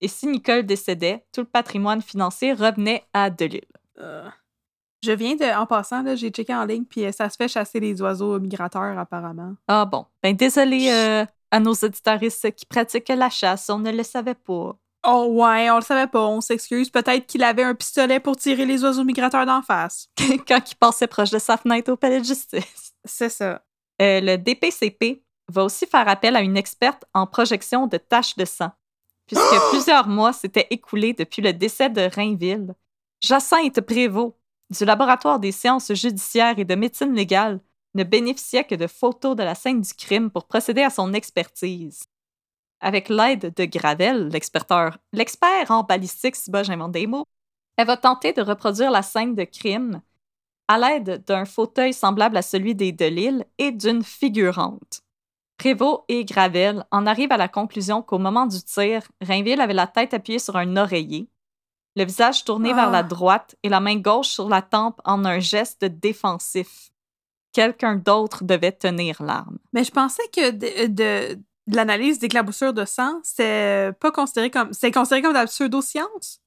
Et 0.00 0.08
si 0.08 0.26
Nicole 0.26 0.64
décédait, 0.66 1.24
tout 1.32 1.40
le 1.42 1.46
patrimoine 1.46 2.02
financier 2.02 2.52
revenait 2.52 3.04
à 3.12 3.30
Delille. 3.30 3.62
Euh, 3.98 4.28
Je 5.04 5.12
viens 5.12 5.36
de. 5.36 5.44
En 5.56 5.66
passant, 5.66 6.02
j'ai 6.16 6.30
checké 6.30 6.54
en 6.54 6.64
ligne, 6.64 6.84
puis 6.84 7.04
euh, 7.04 7.12
ça 7.12 7.28
se 7.28 7.36
fait 7.36 7.46
chasser 7.48 7.78
les 7.78 8.00
oiseaux 8.00 8.40
migrateurs, 8.40 8.98
apparemment. 8.98 9.54
Ah 9.68 9.84
bon. 9.84 10.06
Ben 10.22 10.34
désolé 10.34 10.90
euh, 10.90 11.24
à 11.50 11.60
nos 11.60 11.74
auditoristes 11.74 12.50
qui 12.54 12.64
pratiquent 12.66 13.10
la 13.10 13.28
chasse, 13.30 13.68
on 13.70 13.78
ne 13.78 13.92
le 13.92 14.02
savait 14.02 14.34
pas. 14.34 14.76
Oh, 15.06 15.26
ouais, 15.30 15.70
on 15.70 15.76
le 15.76 15.82
savait 15.82 16.06
pas, 16.06 16.26
on 16.26 16.40
s'excuse. 16.40 16.88
Peut-être 16.88 17.26
qu'il 17.26 17.42
avait 17.44 17.62
un 17.62 17.74
pistolet 17.74 18.20
pour 18.20 18.36
tirer 18.36 18.64
les 18.64 18.82
oiseaux 18.84 19.04
migrateurs 19.04 19.44
d'en 19.44 19.60
face. 19.60 20.08
Quand 20.48 20.70
il 20.70 20.76
passait 20.76 21.06
proche 21.06 21.30
de 21.30 21.38
sa 21.38 21.56
fenêtre 21.56 21.92
au 21.92 21.96
palais 21.96 22.20
de 22.20 22.24
justice. 22.24 22.94
C'est 23.04 23.28
ça. 23.28 23.62
Euh, 24.00 24.20
le 24.20 24.36
DPCP 24.36 25.22
va 25.48 25.64
aussi 25.64 25.86
faire 25.86 26.08
appel 26.08 26.36
à 26.36 26.40
une 26.40 26.56
experte 26.56 27.04
en 27.12 27.26
projection 27.26 27.86
de 27.86 27.98
taches 27.98 28.36
de 28.36 28.46
sang. 28.46 28.70
puisque 29.26 29.70
plusieurs 29.70 30.06
mois 30.06 30.32
s'étaient 30.32 30.66
écoulés 30.70 31.14
depuis 31.14 31.42
le 31.42 31.52
décès 31.52 31.90
de 31.90 32.02
Rainville. 32.02 32.74
Jacinthe 33.20 33.80
Prévost, 33.80 34.34
du 34.70 34.84
laboratoire 34.84 35.38
des 35.38 35.52
sciences 35.52 35.92
judiciaires 35.94 36.58
et 36.58 36.64
de 36.64 36.74
médecine 36.74 37.14
légale, 37.14 37.60
ne 37.94 38.04
bénéficiait 38.04 38.64
que 38.64 38.74
de 38.74 38.86
photos 38.86 39.36
de 39.36 39.42
la 39.42 39.54
scène 39.54 39.80
du 39.80 39.94
crime 39.94 40.30
pour 40.30 40.46
procéder 40.46 40.82
à 40.82 40.90
son 40.90 41.12
expertise. 41.14 42.04
Avec 42.84 43.08
l'aide 43.08 43.54
de 43.56 43.64
Gravel, 43.64 44.28
l'expert 44.28 45.70
en 45.70 45.82
balistique, 45.84 46.36
si 46.36 46.50
bas 46.50 46.62
j'invente 46.62 46.92
des 46.92 47.06
mots, 47.06 47.24
elle 47.78 47.86
va 47.86 47.96
tenter 47.96 48.34
de 48.34 48.42
reproduire 48.42 48.90
la 48.90 49.00
scène 49.02 49.34
de 49.34 49.44
crime 49.44 50.02
à 50.68 50.78
l'aide 50.78 51.24
d'un 51.26 51.46
fauteuil 51.46 51.94
semblable 51.94 52.36
à 52.36 52.42
celui 52.42 52.74
des 52.74 52.92
Delille 52.92 53.44
et 53.58 53.72
d'une 53.72 54.02
figurante. 54.02 55.00
Prévost 55.56 56.02
et 56.08 56.24
Gravel 56.26 56.84
en 56.90 57.06
arrivent 57.06 57.32
à 57.32 57.36
la 57.38 57.48
conclusion 57.48 58.02
qu'au 58.02 58.18
moment 58.18 58.44
du 58.46 58.62
tir, 58.62 59.02
Rainville 59.22 59.60
avait 59.62 59.72
la 59.72 59.86
tête 59.86 60.12
appuyée 60.12 60.38
sur 60.38 60.56
un 60.56 60.76
oreiller, 60.76 61.28
le 61.96 62.04
visage 62.04 62.44
tourné 62.44 62.74
vers 62.74 62.90
la 62.90 62.98
Ah. 62.98 63.02
droite 63.04 63.56
et 63.62 63.68
la 63.70 63.80
main 63.80 63.96
gauche 63.96 64.28
sur 64.28 64.48
la 64.48 64.60
tempe 64.62 65.00
en 65.04 65.24
un 65.24 65.38
geste 65.38 65.84
défensif. 65.86 66.90
Quelqu'un 67.52 67.96
d'autre 67.96 68.44
devait 68.44 68.72
tenir 68.72 69.22
l'arme. 69.22 69.58
Mais 69.72 69.84
je 69.84 69.90
pensais 69.92 70.26
que 70.34 70.50
de, 70.50 70.86
de- 70.88 71.42
l'analyse 71.66 72.18
d'éclaboussure 72.18 72.72
de 72.72 72.84
sang, 72.84 73.20
c'est 73.22 73.92
pas 74.00 74.10
considéré 74.10 74.50
comme. 74.50 74.72
C'est 74.72 74.90
considéré 74.90 75.22
comme 75.22 75.32
de 75.32 75.38
la 75.38 75.46
pseudo-science? 75.46 76.40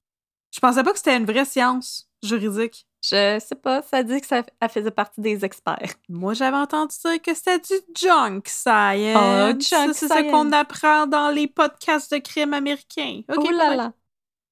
Je 0.51 0.59
pensais 0.59 0.83
pas 0.83 0.91
que 0.91 0.97
c'était 0.97 1.17
une 1.17 1.25
vraie 1.25 1.45
science 1.45 2.09
juridique. 2.23 2.87
Je 3.03 3.39
sais 3.39 3.55
pas, 3.55 3.83
ça 3.83 4.03
dit 4.03 4.19
que 4.19 4.27
ça 4.27 4.43
faisait 4.69 4.91
partie 4.91 5.21
des 5.21 5.45
experts. 5.45 5.93
Moi, 6.09 6.33
j'avais 6.33 6.57
entendu 6.57 6.95
dire 7.05 7.21
que 7.21 7.33
c'était 7.33 7.59
du 7.59 7.73
junk 7.95 8.41
science. 8.45 9.15
Oh, 9.15 9.59
junk 9.59 9.93
c'est 9.93 10.07
ce 10.07 10.31
qu'on 10.31 10.51
apprend 10.51 11.05
dans 11.05 11.29
les 11.29 11.47
podcasts 11.47 12.11
de 12.11 12.17
crimes 12.17 12.53
américains. 12.53 13.21
OK, 13.29 13.45
oh 13.47 13.51
là 13.51 13.75
là! 13.75 13.93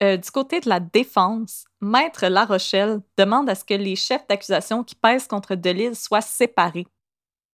Euh, 0.03 0.17
du 0.17 0.29
côté 0.29 0.59
de 0.59 0.69
la 0.69 0.79
défense, 0.79 1.65
Maître 1.81 2.27
La 2.27 2.45
Rochelle 2.45 2.99
demande 3.17 3.49
à 3.49 3.55
ce 3.55 3.63
que 3.63 3.73
les 3.73 3.95
chefs 3.95 4.27
d'accusation 4.27 4.83
qui 4.83 4.93
pèsent 4.95 5.27
contre 5.27 5.55
Delisle 5.55 5.95
soient 5.95 6.21
séparés. 6.21 6.85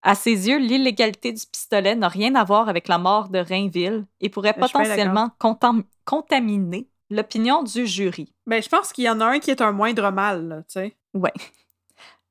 À 0.03 0.15
ses 0.15 0.47
yeux, 0.49 0.57
l'illégalité 0.57 1.31
du 1.31 1.45
pistolet 1.45 1.95
n'a 1.95 2.07
rien 2.07 2.33
à 2.35 2.43
voir 2.43 2.69
avec 2.69 2.87
la 2.87 2.97
mort 2.97 3.29
de 3.29 3.39
Rainville 3.39 4.05
et 4.19 4.29
pourrait 4.29 4.53
Ben, 4.53 4.61
bien 4.61 4.67
potentiellement 4.69 5.29
contam- 5.39 5.83
contaminer 6.05 6.87
l'opinion 7.09 7.61
du 7.63 7.85
jury. 7.85 8.33
Ben, 8.47 8.61
je 8.63 8.69
pense 8.69 8.91
qu'il 8.93 9.03
y 9.03 9.09
en 9.09 9.19
a 9.21 9.25
un 9.25 9.39
qui 9.39 9.51
est 9.51 9.61
un 9.61 9.71
moindre 9.71 10.09
mal, 10.11 10.63
tu 10.67 10.73
sais. 10.73 10.97
Ouais. 11.13 11.33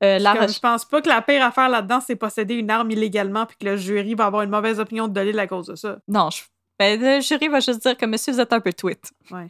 Euh, 0.03 0.17
la 0.19 0.35
Comme, 0.35 0.49
Je 0.49 0.59
pense 0.59 0.83
pas 0.85 1.01
que 1.01 1.07
la 1.07 1.21
pire 1.21 1.45
affaire 1.45 1.69
là-dedans, 1.69 1.99
c'est 2.05 2.15
posséder 2.15 2.55
une 2.55 2.71
arme 2.71 2.89
illégalement 2.91 3.45
puis 3.45 3.55
que 3.57 3.65
le 3.65 3.77
jury 3.77 4.15
va 4.15 4.25
avoir 4.25 4.41
une 4.41 4.49
mauvaise 4.49 4.79
opinion 4.79 5.07
de 5.07 5.13
Dolly 5.13 5.37
à 5.39 5.45
cause 5.47 5.67
de 5.67 5.75
ça. 5.75 5.99
Non, 6.07 6.29
je- 6.31 6.41
ben, 6.79 6.99
le 6.99 7.21
jury 7.21 7.47
va 7.47 7.59
juste 7.59 7.83
dire 7.83 7.95
que 7.95 8.05
monsieur, 8.07 8.33
vous 8.33 8.39
êtes 8.41 8.51
un 8.51 8.59
peu 8.59 8.73
tweet. 8.73 9.11
Ouais. 9.29 9.47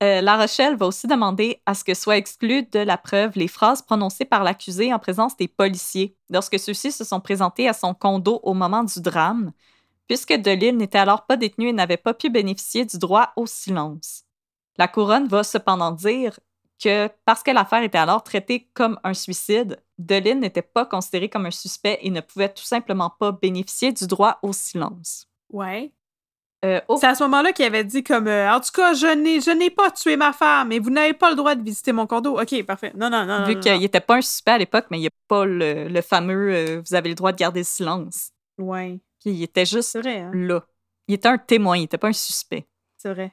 Euh, 0.00 0.20
la 0.20 0.36
Rochelle 0.36 0.76
va 0.76 0.86
aussi 0.86 1.08
demander 1.08 1.60
à 1.66 1.74
ce 1.74 1.82
que 1.82 1.94
soient 1.94 2.16
exclues 2.16 2.62
de 2.62 2.78
la 2.78 2.96
preuve 2.96 3.32
les 3.34 3.48
phrases 3.48 3.82
prononcées 3.82 4.24
par 4.24 4.44
l'accusé 4.44 4.94
en 4.94 4.98
présence 5.00 5.36
des 5.36 5.48
policiers 5.48 6.16
lorsque 6.30 6.58
ceux-ci 6.58 6.92
se 6.92 7.02
sont 7.02 7.20
présentés 7.20 7.68
à 7.68 7.72
son 7.72 7.94
condo 7.94 8.38
au 8.44 8.54
moment 8.54 8.84
du 8.84 9.00
drame, 9.00 9.52
puisque 10.06 10.34
Delille 10.34 10.76
n'était 10.76 10.98
alors 10.98 11.26
pas 11.26 11.36
détenu 11.36 11.68
et 11.68 11.72
n'avait 11.72 11.96
pas 11.96 12.14
pu 12.14 12.30
bénéficier 12.30 12.84
du 12.84 12.96
droit 12.96 13.32
au 13.34 13.46
silence. 13.46 14.22
La 14.76 14.86
couronne 14.86 15.26
va 15.26 15.42
cependant 15.42 15.90
dire 15.90 16.38
que 16.82 17.10
parce 17.24 17.42
que 17.42 17.50
l'affaire 17.50 17.82
était 17.82 17.98
alors 17.98 18.22
traitée 18.22 18.68
comme 18.74 19.00
un 19.02 19.14
suicide, 19.14 19.82
Delille 19.98 20.36
n'était 20.36 20.62
pas 20.62 20.86
considéré 20.86 21.28
comme 21.28 21.46
un 21.46 21.50
suspect 21.50 21.98
et 22.02 22.10
ne 22.10 22.20
pouvait 22.20 22.52
tout 22.52 22.62
simplement 22.62 23.10
pas 23.10 23.32
bénéficier 23.32 23.92
du 23.92 24.06
droit 24.06 24.38
au 24.42 24.52
silence. 24.52 25.26
Ouais. 25.50 25.92
Euh, 26.64 26.80
au- 26.88 26.96
C'est 26.96 27.06
à 27.06 27.14
ce 27.14 27.22
moment-là 27.24 27.52
qu'il 27.52 27.64
avait 27.64 27.84
dit 27.84 28.02
comme 28.02 28.26
euh, 28.26 28.52
En 28.52 28.58
tout 28.60 28.72
cas, 28.74 28.92
je 28.92 29.06
n'ai, 29.06 29.40
je 29.40 29.50
n'ai 29.52 29.70
pas 29.70 29.90
tué 29.92 30.16
ma 30.16 30.32
femme 30.32 30.72
et 30.72 30.80
vous 30.80 30.90
n'avez 30.90 31.12
pas 31.14 31.30
le 31.30 31.36
droit 31.36 31.54
de 31.54 31.62
visiter 31.62 31.92
mon 31.92 32.06
condo. 32.06 32.40
OK, 32.40 32.62
parfait. 32.64 32.92
Non, 32.96 33.08
non, 33.10 33.24
non. 33.24 33.44
Vu 33.44 33.60
qu'il 33.60 33.78
n'était 33.78 34.00
pas 34.00 34.16
un 34.16 34.20
suspect 34.22 34.50
à 34.52 34.58
l'époque, 34.58 34.86
mais 34.90 34.98
il 34.98 35.02
n'y 35.02 35.06
a 35.06 35.10
pas 35.28 35.44
le, 35.44 35.86
le 35.88 36.00
fameux 36.02 36.52
euh, 36.52 36.82
vous 36.84 36.94
avez 36.94 37.10
le 37.10 37.14
droit 37.14 37.30
de 37.30 37.36
garder 37.36 37.60
le 37.60 37.64
silence. 37.64 38.30
Ouais. 38.58 38.98
Puis 39.20 39.30
il 39.30 39.42
était 39.44 39.66
juste 39.66 39.96
vrai, 39.96 40.20
hein? 40.20 40.32
là. 40.34 40.64
Il 41.06 41.14
était 41.14 41.28
un 41.28 41.38
témoin, 41.38 41.76
il 41.76 41.82
n'était 41.82 41.96
pas 41.96 42.08
un 42.08 42.12
suspect. 42.12 42.66
C'est 42.96 43.12
vrai. 43.14 43.32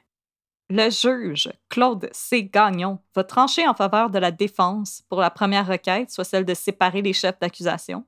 Le 0.70 0.88
juge, 0.90 1.50
Claude 1.68 2.08
C. 2.12 2.44
Gagnon, 2.44 2.98
va 3.14 3.22
trancher 3.24 3.66
en 3.68 3.74
faveur 3.74 4.10
de 4.10 4.18
la 4.18 4.30
défense 4.30 5.02
pour 5.08 5.20
la 5.20 5.30
première 5.30 5.66
requête, 5.66 6.10
soit 6.10 6.24
celle 6.24 6.44
de 6.44 6.54
séparer 6.54 7.02
les 7.02 7.12
chefs 7.12 7.38
d'accusation. 7.38 8.04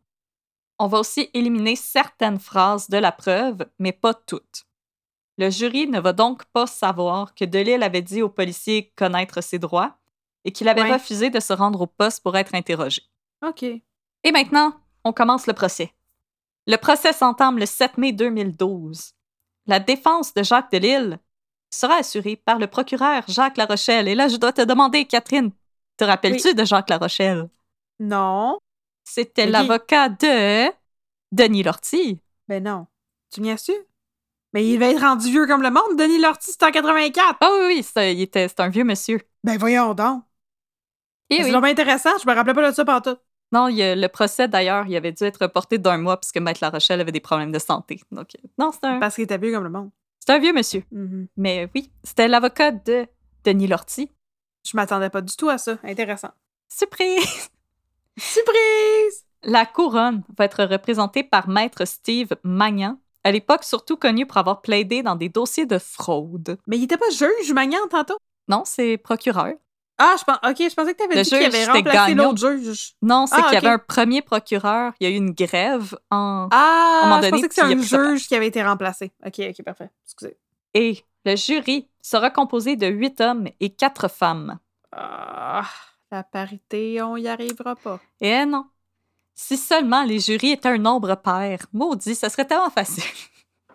On 0.79 0.87
va 0.87 0.99
aussi 1.01 1.29
éliminer 1.35 1.77
certaines 1.77 2.39
phrases 2.39 2.89
de 2.89 2.99
la 2.99 3.13
preuve, 3.13 3.67
mais 3.79 3.93
pas 3.93 4.15
toutes. 4.15 4.65
Le 5.39 5.51
jury 5.51 5.87
ne 5.87 6.01
va 6.01 6.13
donc 6.13 6.45
pas 6.47 6.67
savoir 6.67 7.35
que 7.35 7.45
Delille 7.45 7.83
avait 7.83 8.03
dit 8.03 8.23
aux 8.23 8.29
policiers 8.29 8.93
connaître 8.97 9.41
ses 9.41 9.59
droits 9.59 9.97
et 10.45 10.51
qu'il 10.53 10.69
avait 10.69 10.83
Ouais. 10.83 10.93
refusé 10.93 11.31
de 11.31 11.41
se 11.41 11.53
rendre 11.53 11.81
au 11.81 11.87
poste 11.87 12.23
pour 12.23 12.37
être 12.37 12.55
interrogé. 12.55 13.03
OK. 13.47 13.63
Et 13.63 14.33
maintenant, 14.33 14.73
on 15.05 15.13
commence 15.13 15.47
le 15.47 15.53
procès. 15.53 15.93
Le 16.67 16.77
procès 16.77 17.13
s'entame 17.13 17.59
le 17.59 17.67
7 17.67 17.99
mai 17.99 18.13
2012. 18.13 19.13
La 19.67 19.79
défense 19.81 20.35
de 20.35 20.43
Jacques 20.43 20.73
Delille 20.73 21.19
sera 21.71 21.97
assurée 21.97 22.37
par 22.37 22.59
le 22.59 22.67
procureur 22.67 23.23
Jacques 23.29 23.57
Larochelle. 23.59 24.09
Et 24.09 24.15
là, 24.15 24.27
je 24.29 24.37
dois 24.37 24.53
te 24.53 24.63
demander, 24.63 25.05
Catherine, 25.05 25.53
te 25.97 26.05
rappelles-tu 26.05 26.55
de 26.55 26.65
Jacques 26.65 26.91
Larochelle? 26.91 27.49
Non. 28.01 28.59
C'était 29.05 29.47
l'avocat 29.47 30.09
de 30.09 30.69
Denis 31.33 31.63
Lortie. 31.63 32.21
Ben 32.49 32.63
non. 32.65 32.87
Tu 33.33 33.41
m'y 33.41 33.51
as 33.51 33.59
su? 33.59 33.73
Mais 34.55 34.67
il 34.67 34.79
va 34.79 34.87
être 34.89 35.01
rendu 35.01 35.31
vieux 35.31 35.47
comme 35.47 35.63
le 35.63 35.71
monde. 35.71 35.97
Denis 35.99 36.19
Lortie, 36.21 36.51
c'est 36.53 36.63
en 36.63 36.71
84. 36.71 37.37
Ah 37.41 37.51
oui, 37.61 37.65
oui, 37.77 37.83
c'est 37.83 38.15
il 38.15 38.23
était- 38.23 38.49
c'est 38.49 38.61
un 38.61 38.69
vieux 38.69 38.85
monsieur. 38.85 39.21
Ben 39.45 39.59
voyons 39.59 39.95
donc. 39.95 40.23
Et 41.31 41.37
c'est 41.39 41.45
oui. 41.45 41.51
vraiment 41.51 41.67
intéressant. 41.67 42.11
Je 42.23 42.29
me 42.29 42.35
rappelais 42.35 42.55
pas 42.55 42.71
de 42.71 42.75
ça 42.75 42.85
pendant 42.85 43.01
tout. 43.03 43.17
Non, 43.53 43.69
il 43.69 43.79
le 44.01 44.09
procès, 44.09 44.49
d'ailleurs, 44.49 44.87
il 44.87 44.97
avait 44.97 45.13
dû 45.13 45.25
être 45.25 45.39
reporté 45.43 45.79
d'un 45.79 45.99
mois 45.99 46.19
puisque 46.19 46.39
Maître 46.39 46.61
Larochelle 46.63 47.01
avait 47.01 47.13
des 47.13 47.21
problèmes 47.21 47.53
de 47.53 47.59
santé. 47.59 48.01
Donc, 48.11 48.29
euh, 48.37 48.49
non, 48.59 48.71
c'est 48.73 48.85
un, 48.85 48.99
Parce 48.99 49.15
qu'il 49.15 49.25
était 49.25 49.39
vieux 49.39 49.53
comme 49.53 49.65
le 49.65 49.71
monde. 49.71 49.91
c'est 50.21 50.33
un 50.33 50.39
vieux 50.39 50.53
monsieur. 50.53 50.83
Mhm. 50.93 51.29
Mais 51.37 51.69
oui, 51.75 51.91
c'était 52.03 52.29
l'avocat 52.29 52.73
de 52.73 53.07
Denis 53.45 53.67
Lortie. 53.67 54.11
Je 54.67 54.77
m'attendais 54.77 55.09
pas 55.11 55.21
du 55.23 55.35
tout 55.37 55.49
à 55.49 55.57
ça. 55.59 55.79
Intéressant. 55.85 56.31
Surprise! 56.69 57.49
Surprise! 58.19 59.25
La 59.45 59.65
couronne 59.67 60.23
va 60.37 60.45
être 60.45 60.65
représentée 60.65 61.23
par 61.23 61.49
Maître 61.49 61.85
Steve 61.87 62.31
Magnan, 62.43 62.99
à 63.25 63.31
l'époque 63.33 63.65
surtout 63.65 63.97
connu 63.97 64.27
pour 64.27 64.37
avoir 64.39 64.63
plaidé 64.63 65.03
dans 65.03 65.17
des 65.17 65.29
dossiers 65.29 65.67
de 65.67 65.79
fraude. 65.79 66.59
Mais 66.67 66.79
il 66.79 66.85
était 66.85 66.97
pas 66.97 67.11
juge 67.11 67.53
Magnan 67.53 67.87
tantôt? 67.91 68.19
Non, 68.49 68.63
c'est 68.65 68.97
procureur. 68.97 69.55
Ah, 70.01 70.15
je 70.19 70.25
pense. 70.25 70.37
Ok, 70.49 70.57
je 70.59 70.75
pensais 70.75 70.95
que 70.95 70.99
t'avais 70.99 71.17
Le 71.17 71.23
dit 71.23 71.29
qu'il 71.31 71.43
avait 71.45 71.65
remplacé 71.67 72.15
l'autre 72.15 72.39
juge. 72.39 72.93
Non, 73.03 73.27
c'est 73.27 73.35
Ah, 73.37 73.43
qu'il 73.43 73.55
y 73.55 73.57
avait 73.57 73.69
un 73.69 73.79
premier 73.79 74.23
procureur, 74.23 74.93
il 75.01 75.09
y 75.09 75.11
a 75.11 75.13
eu 75.13 75.17
une 75.17 75.33
grève 75.33 75.99
en... 76.11 76.49
Ah, 76.53 77.01
À 77.03 77.07
un 77.07 77.09
moment 77.09 77.17
je 77.23 77.31
donné, 77.31 77.43
pensais 77.43 77.49
que 77.49 77.61
a 77.61 77.65
un 78.05 78.11
juge 78.13 78.29
qui 78.29 78.37
avait 78.37 78.47
été 78.47 78.63
remplacé. 78.63 79.11
Ok, 79.27 79.41
ok, 79.41 79.63
parfait. 79.65 79.91
Excusez. 80.05 80.37
Et 80.75 81.05
le 81.25 81.35
jury 81.35 81.89
sera 82.01 82.31
composé 82.31 82.77
de 82.77 82.87
huit 82.87 83.21
hommes 83.21 83.49
et 83.59 83.71
quatre 83.71 84.09
femmes. 84.09 84.59
Ah, 84.93 85.65
la 86.13 86.23
parité, 86.23 87.03
on 87.03 87.17
y 87.17 87.27
arrivera 87.27 87.75
pas. 87.75 88.01
Eh 88.21 88.47
non. 88.47 88.67
Si 89.41 89.57
seulement 89.57 90.03
les 90.03 90.19
jurys 90.19 90.51
étaient 90.51 90.69
un 90.69 90.79
nombre 90.79 91.15
pair, 91.15 91.61
maudit, 91.73 92.17
ça 92.17 92.29
serait 92.29 92.45
tellement 92.45 92.71
facile. 92.71 93.05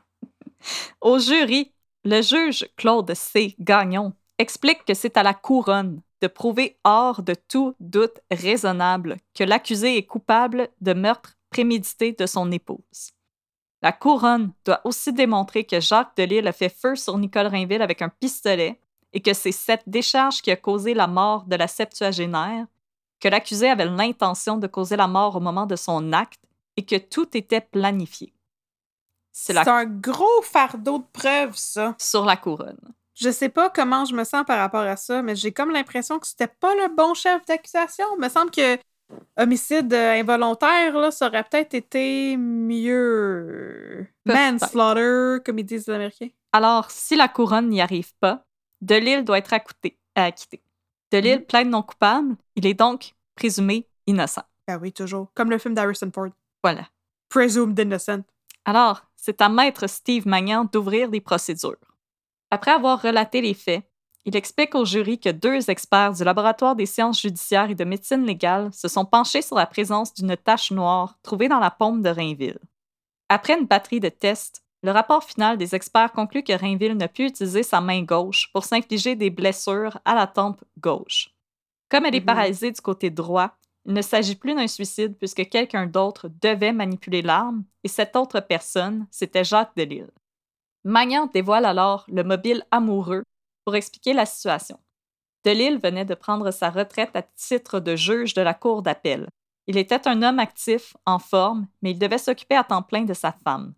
Au 1.02 1.18
jury, 1.20 1.72
le 2.04 2.22
juge 2.22 2.68
Claude 2.76 3.14
C. 3.14 3.56
Gagnon 3.62 4.12
explique 4.38 4.84
que 4.84 4.94
c'est 4.94 5.16
à 5.16 5.24
la 5.24 5.34
couronne 5.34 6.02
de 6.22 6.28
prouver 6.28 6.78
hors 6.84 7.22
de 7.22 7.34
tout 7.48 7.76
doute 7.80 8.20
raisonnable 8.30 9.16
que 9.34 9.46
l'accusé 9.46 9.96
est 9.96 10.06
coupable 10.06 10.68
de 10.82 10.92
meurtre 10.92 11.38
prémédité 11.50 12.12
de 12.12 12.26
son 12.26 12.52
épouse. 12.52 13.14
La 13.82 13.94
couronne 13.94 14.52
doit 14.66 14.82
aussi 14.84 15.14
démontrer 15.14 15.64
que 15.64 15.80
Jacques 15.80 16.18
Delisle 16.18 16.50
a 16.50 16.52
fait 16.52 16.68
feu 16.68 16.98
sur 16.98 17.18
Nicole 17.18 17.48
Rainville 17.48 17.82
avec 17.82 18.02
un 18.02 18.10
pistolet 18.10 18.82
et 19.14 19.22
que 19.22 19.34
c'est 19.34 19.54
cette 19.54 19.88
décharge 19.88 20.42
qui 20.42 20.52
a 20.52 20.58
causé 20.58 20.94
la 20.94 21.08
mort 21.08 21.46
de 21.46 21.56
la 21.56 21.70
septuagénaire 21.70 22.68
que 23.24 23.30
l'accusé 23.30 23.70
avait 23.70 23.86
l'intention 23.86 24.58
de 24.58 24.68
causer 24.68 24.98
la 24.98 25.08
mort 25.08 25.38
au 25.38 25.40
moment 25.40 25.66
de 25.66 25.78
son 25.78 26.12
acte 26.12 26.42
et 26.76 26.84
que 26.84 26.98
tout 26.98 27.38
était 27.38 27.62
planifié. 27.62 28.34
C'est 29.32 29.54
la... 29.54 29.62
un 29.66 29.86
gros 29.86 30.42
fardeau 30.42 30.98
de 30.98 31.06
preuves, 31.14 31.56
ça. 31.56 31.96
sur 31.98 32.26
la 32.26 32.36
couronne. 32.36 32.94
Je 33.16 33.30
sais 33.30 33.48
pas 33.48 33.70
comment 33.70 34.04
je 34.04 34.14
me 34.14 34.26
sens 34.26 34.44
par 34.46 34.60
rapport 34.60 34.82
à 34.82 34.98
ça, 34.98 35.22
mais 35.22 35.38
j'ai 35.38 35.54
comme 35.54 35.72
l'impression 35.72 36.20
que 36.20 36.28
c'était 36.28 36.48
pas 36.48 36.76
le 36.76 36.94
bon 36.94 37.14
chef 37.14 37.46
d'accusation. 37.46 38.06
Il 38.18 38.22
me 38.22 38.28
semble 38.28 38.52
que 38.52 38.78
homicide 39.38 39.94
euh, 39.94 40.20
involontaire, 40.20 40.98
là, 40.98 41.10
ça 41.10 41.28
aurait 41.28 41.46
peut-être 41.46 41.76
été 41.76 42.36
mieux. 42.36 44.06
Manslaughter, 44.26 45.38
comme 45.46 45.60
ils 45.60 45.66
disent 45.66 45.88
les 45.88 45.94
Américains. 45.94 46.30
Alors, 46.52 46.92
si 46.92 47.16
la 47.16 47.30
couronne 47.30 47.70
n'y 47.70 47.80
arrive 47.80 48.14
pas, 48.20 48.44
Delille 48.82 49.24
doit 49.24 49.38
être 49.38 49.54
acquitté. 49.54 49.98
acquitté. 50.16 50.62
Delille 51.14 51.40
Mhm. 51.40 51.46
plaide 51.46 51.68
non 51.70 51.84
coupable, 51.84 52.36
il 52.56 52.66
est 52.66 52.74
donc 52.74 53.14
présumé 53.36 53.88
innocent. 54.08 54.42
Ah 54.68 54.78
oui, 54.78 54.92
toujours. 54.92 55.28
Comme 55.36 55.52
le 55.52 55.60
film 55.60 55.76
d'Harrison 55.76 56.10
Ford. 56.14 56.30
Voilà. 56.64 56.88
Presumed 57.30 57.78
innocent. 57.78 58.24
Alors, 58.66 59.04
c'est 59.16 59.40
à 59.42 59.48
maître 59.48 59.88
Steve 59.88 60.28
Magnan 60.28 60.66
d'ouvrir 60.66 61.10
les 61.12 61.22
procédures. 61.22 61.78
Après 62.50 62.72
avoir 62.72 63.02
relaté 63.02 63.42
les 63.42 63.54
faits, 63.54 63.84
il 64.26 64.36
explique 64.36 64.74
au 64.74 64.86
jury 64.86 65.20
que 65.20 65.30
deux 65.30 65.70
experts 65.70 66.14
du 66.14 66.24
laboratoire 66.24 66.76
des 66.76 66.86
sciences 66.88 67.22
judiciaires 67.22 67.70
et 67.70 67.76
de 67.76 67.84
médecine 67.84 68.26
légale 68.26 68.74
se 68.74 68.88
sont 68.88 69.06
penchés 69.06 69.42
sur 69.42 69.58
la 69.58 69.66
présence 69.68 70.14
d'une 70.14 70.36
tache 70.38 70.72
noire 70.72 71.20
trouvée 71.24 71.50
dans 71.50 71.60
la 71.60 71.72
paume 71.72 72.02
de 72.02 72.10
Rainville. 72.10 72.60
Après 73.30 73.60
une 73.60 73.68
batterie 73.68 74.00
de 74.00 74.10
tests, 74.10 74.64
le 74.84 74.92
rapport 74.92 75.24
final 75.24 75.58
des 75.58 75.76
experts 75.76 76.12
conclut 76.12 76.44
que 76.44 76.54
Rainville 76.54 76.98
n'a 76.98 77.08
pu 77.08 77.26
utiliser 77.26 77.64
sa 77.64 77.82
main 77.82 78.02
gauche 78.04 78.52
pour 78.52 78.66
s'infliger 78.66 79.16
des 79.16 79.30
blessures 79.30 79.98
à 80.06 80.14
la 80.14 80.28
tempe 80.28 80.62
gauche. 80.78 81.30
Comme 81.90 82.06
elle 82.06 82.16
est 82.16 82.20
Mhm. 82.20 82.26
paralysée 82.26 82.72
du 82.72 82.82
côté 82.82 83.10
droit, 83.10 83.56
il 83.86 83.94
ne 83.94 84.02
s'agit 84.02 84.36
plus 84.36 84.56
d'un 84.56 84.68
suicide 84.68 85.18
puisque 85.18 85.48
quelqu'un 85.50 85.86
d'autre 85.88 86.30
devait 86.42 86.74
manipuler 86.74 87.22
l'arme 87.22 87.64
et 87.84 87.88
cette 87.88 88.16
autre 88.16 88.40
personne, 88.42 89.08
c'était 89.12 89.44
Jacques 89.44 89.76
Delisle. 89.76 90.12
Magnan 90.84 91.28
dévoile 91.28 91.66
alors 91.66 92.06
le 92.10 92.24
mobile 92.24 92.66
amoureux 92.72 93.24
pour 93.66 93.76
expliquer 93.76 94.14
la 94.14 94.26
situation. 94.26 94.80
Delisle 95.46 95.80
venait 95.82 96.06
de 96.06 96.16
prendre 96.16 96.52
sa 96.52 96.70
retraite 96.70 97.16
à 97.16 97.22
titre 97.22 97.80
de 97.80 97.96
juge 97.96 98.34
de 98.34 98.42
la 98.42 98.54
cour 98.54 98.82
d'appel. 98.82 99.28
Il 99.68 99.78
était 99.78 100.08
un 100.08 100.22
homme 100.24 100.40
actif, 100.40 100.96
en 101.06 101.20
forme, 101.20 101.68
mais 101.82 101.92
il 101.92 102.00
devait 102.00 102.18
s'occuper 102.18 102.56
à 102.56 102.64
temps 102.66 102.82
plein 102.82 103.04
de 103.04 103.14
sa 103.14 103.32
femme. 103.32 103.74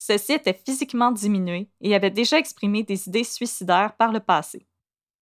Celle-ci 0.00 0.32
était 0.32 0.54
physiquement 0.54 1.12
diminuée 1.12 1.68
et 1.82 1.94
avait 1.94 2.10
déjà 2.10 2.38
exprimé 2.38 2.82
des 2.82 3.06
idées 3.06 3.22
suicidaires 3.22 3.94
par 3.96 4.12
le 4.12 4.20
passé. 4.20 4.66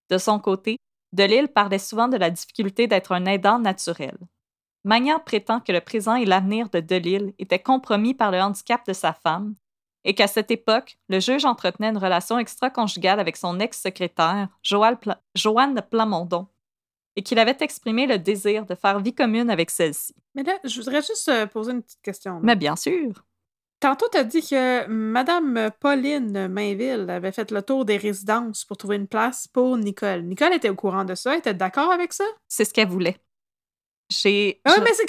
De 0.09 0.19
son 0.19 0.39
côté, 0.39 0.79
Delisle 1.13 1.49
parlait 1.49 1.81
souvent 1.81 2.07
de 2.07 2.17
la 2.17 2.31
difficulté 2.31 2.87
d'être 2.87 3.13
un 3.13 3.27
aidant 3.27 3.59
naturel. 3.59 4.17
Magnan 4.85 5.19
prétend 5.19 5.59
que 5.61 5.73
le 5.73 5.81
présent 5.81 6.15
et 6.15 6.25
l'avenir 6.25 6.71
de 6.71 6.79
Delisle 6.79 7.35
étaient 7.41 7.59
compromis 7.59 8.15
par 8.15 8.31
le 8.31 8.41
handicap 8.41 8.87
de 8.87 8.93
sa 8.93 9.13
femme 9.13 9.57
et 10.05 10.15
qu'à 10.15 10.29
cette 10.29 10.53
époque, 10.53 10.97
le 11.09 11.19
juge 11.19 11.45
entretenait 11.45 11.89
une 11.89 11.99
relation 11.99 12.39
extra-conjugale 12.39 13.19
avec 13.19 13.37
son 13.37 13.59
ex-secrétaire, 13.59 14.49
Joanne, 14.63 14.97
Pla- 14.97 15.21
Joanne 15.35 15.83
Plamondon, 15.91 16.47
et 17.17 17.23
qu'il 17.23 17.41
avait 17.41 17.57
exprimé 17.61 18.07
le 18.07 18.19
désir 18.19 18.65
de 18.65 18.77
faire 18.77 19.01
vie 19.01 19.15
commune 19.15 19.51
avec 19.51 19.71
celle-ci. 19.71 20.15
Mais 20.37 20.45
là, 20.45 20.57
je 20.63 20.81
voudrais 20.81 21.03
juste 21.03 21.29
euh, 21.29 21.47
poser 21.47 21.73
une 21.73 21.83
petite 21.83 22.01
question. 22.01 22.35
là. 22.35 22.41
Mais 22.45 22.55
bien 22.55 22.77
sûr, 22.77 23.25
Tantôt, 23.81 24.07
tu 24.11 24.19
as 24.19 24.25
dit 24.25 24.41
que 24.43 24.87
Madame 24.89 25.71
Pauline 25.79 26.49
Mainville 26.49 27.09
avait 27.11 27.31
fait 27.31 27.51
le 27.53 27.63
tour 27.63 27.85
des 27.85 27.97
résidences 27.97 28.65
pour 28.65 28.77
trouver 28.77 28.97
une 28.97 29.07
place 29.07 29.47
pour 29.47 29.77
Nicole. 29.77 30.23
Nicole 30.25 30.53
était 30.55 30.69
au 30.69 30.75
courant 30.75 31.05
de 31.05 31.15
ça, 31.15 31.33
elle 31.35 31.39
était 31.39 31.55
d'accord 31.55 31.93
avec 31.93 32.13
ça? 32.13 32.25
c'est 32.49 32.65
ce 32.65 32.73
qu'elle 32.75 32.89
voulait. 32.89 33.17
J'ai. 34.11 34.63
Ah, 34.65 34.75
je- 34.77 34.81
mais 34.85 34.95
c'est 34.95 35.07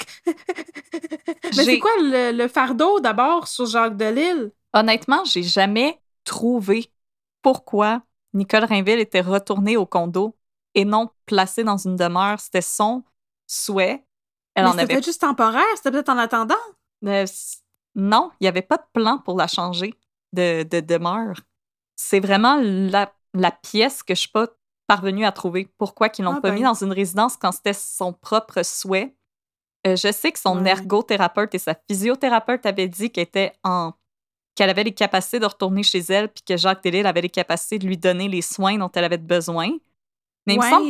mais 1.66 1.78
quoi 1.78 1.90
le, 2.00 2.32
le 2.32 2.48
fardeau 2.48 3.00
d'abord 3.00 3.46
sur 3.48 3.66
Jacques 3.66 3.96
Delisle? 3.96 4.52
Honnêtement, 4.72 5.24
j'ai 5.24 5.42
jamais 5.42 6.00
trouvé 6.24 6.92
pourquoi 7.42 8.02
Nicole 8.34 8.64
Rainville 8.64 9.00
était 9.00 9.20
retournée 9.20 9.76
au 9.76 9.86
condo 9.86 10.36
et 10.74 10.84
non 10.84 11.08
placée 11.26 11.64
dans 11.64 11.76
une 11.76 11.96
demeure. 11.96 12.38
C'était 12.40 12.62
son 12.62 13.02
souhait. 13.46 14.04
Elle 14.54 14.66
Mais 14.66 14.70
en 14.70 14.72
c'était 14.72 14.86
avait 14.86 14.86
peut-être 14.86 15.04
juste 15.04 15.20
temporaire, 15.22 15.64
c'était 15.76 15.90
peut-être 15.90 16.08
en 16.10 16.18
attendant? 16.18 16.54
Euh, 17.06 17.26
non, 17.94 18.30
il 18.40 18.44
n'y 18.44 18.48
avait 18.48 18.62
pas 18.62 18.76
de 18.76 18.84
plan 18.92 19.18
pour 19.18 19.36
la 19.36 19.46
changer 19.46 19.94
de, 20.32 20.62
de 20.62 20.80
demeure. 20.80 21.40
C'est 21.96 22.20
vraiment 22.20 22.56
la, 22.62 23.12
la 23.34 23.50
pièce 23.50 24.02
que 24.02 24.14
je 24.14 24.20
suis 24.20 24.28
pas 24.30 24.46
parvenue 24.86 25.24
à 25.24 25.32
trouver. 25.32 25.68
Pourquoi 25.78 26.08
qu'ils 26.08 26.24
l'ont 26.24 26.36
Ah 26.36 26.40
pas 26.40 26.50
ben. 26.50 26.54
mis 26.56 26.62
dans 26.62 26.74
une 26.74 26.92
résidence 26.92 27.36
quand 27.36 27.52
c'était 27.52 27.72
son 27.74 28.12
propre 28.12 28.62
souhait? 28.64 29.14
Euh, 29.86 29.96
je 29.96 30.12
sais 30.12 30.30
que 30.32 30.38
son 30.38 30.62
Ouais. 30.62 30.70
ergothérapeute 30.70 31.54
et 31.54 31.58
sa 31.58 31.74
physiothérapeute 31.88 32.66
avaient 32.66 32.88
dit 32.88 33.10
qu'elle 33.10 33.24
était 33.24 33.52
en 33.64 33.92
qu'elle 34.56 34.68
avait 34.68 34.84
les 34.84 34.92
capacités 34.92 35.38
de 35.38 35.46
retourner 35.46 35.82
chez 35.82 36.00
elle, 36.00 36.28
puis 36.28 36.42
que 36.42 36.56
Jacques 36.56 36.82
Delisle 36.84 37.06
avait 37.06 37.22
les 37.22 37.30
capacités 37.30 37.78
de 37.78 37.86
lui 37.86 37.96
donner 37.96 38.28
les 38.28 38.42
soins 38.42 38.76
dont 38.76 38.90
elle 38.94 39.04
avait 39.04 39.16
besoin. 39.16 39.70
Mais 40.46 40.54
il 40.54 40.58
me 40.60 40.64
semble 40.68 40.88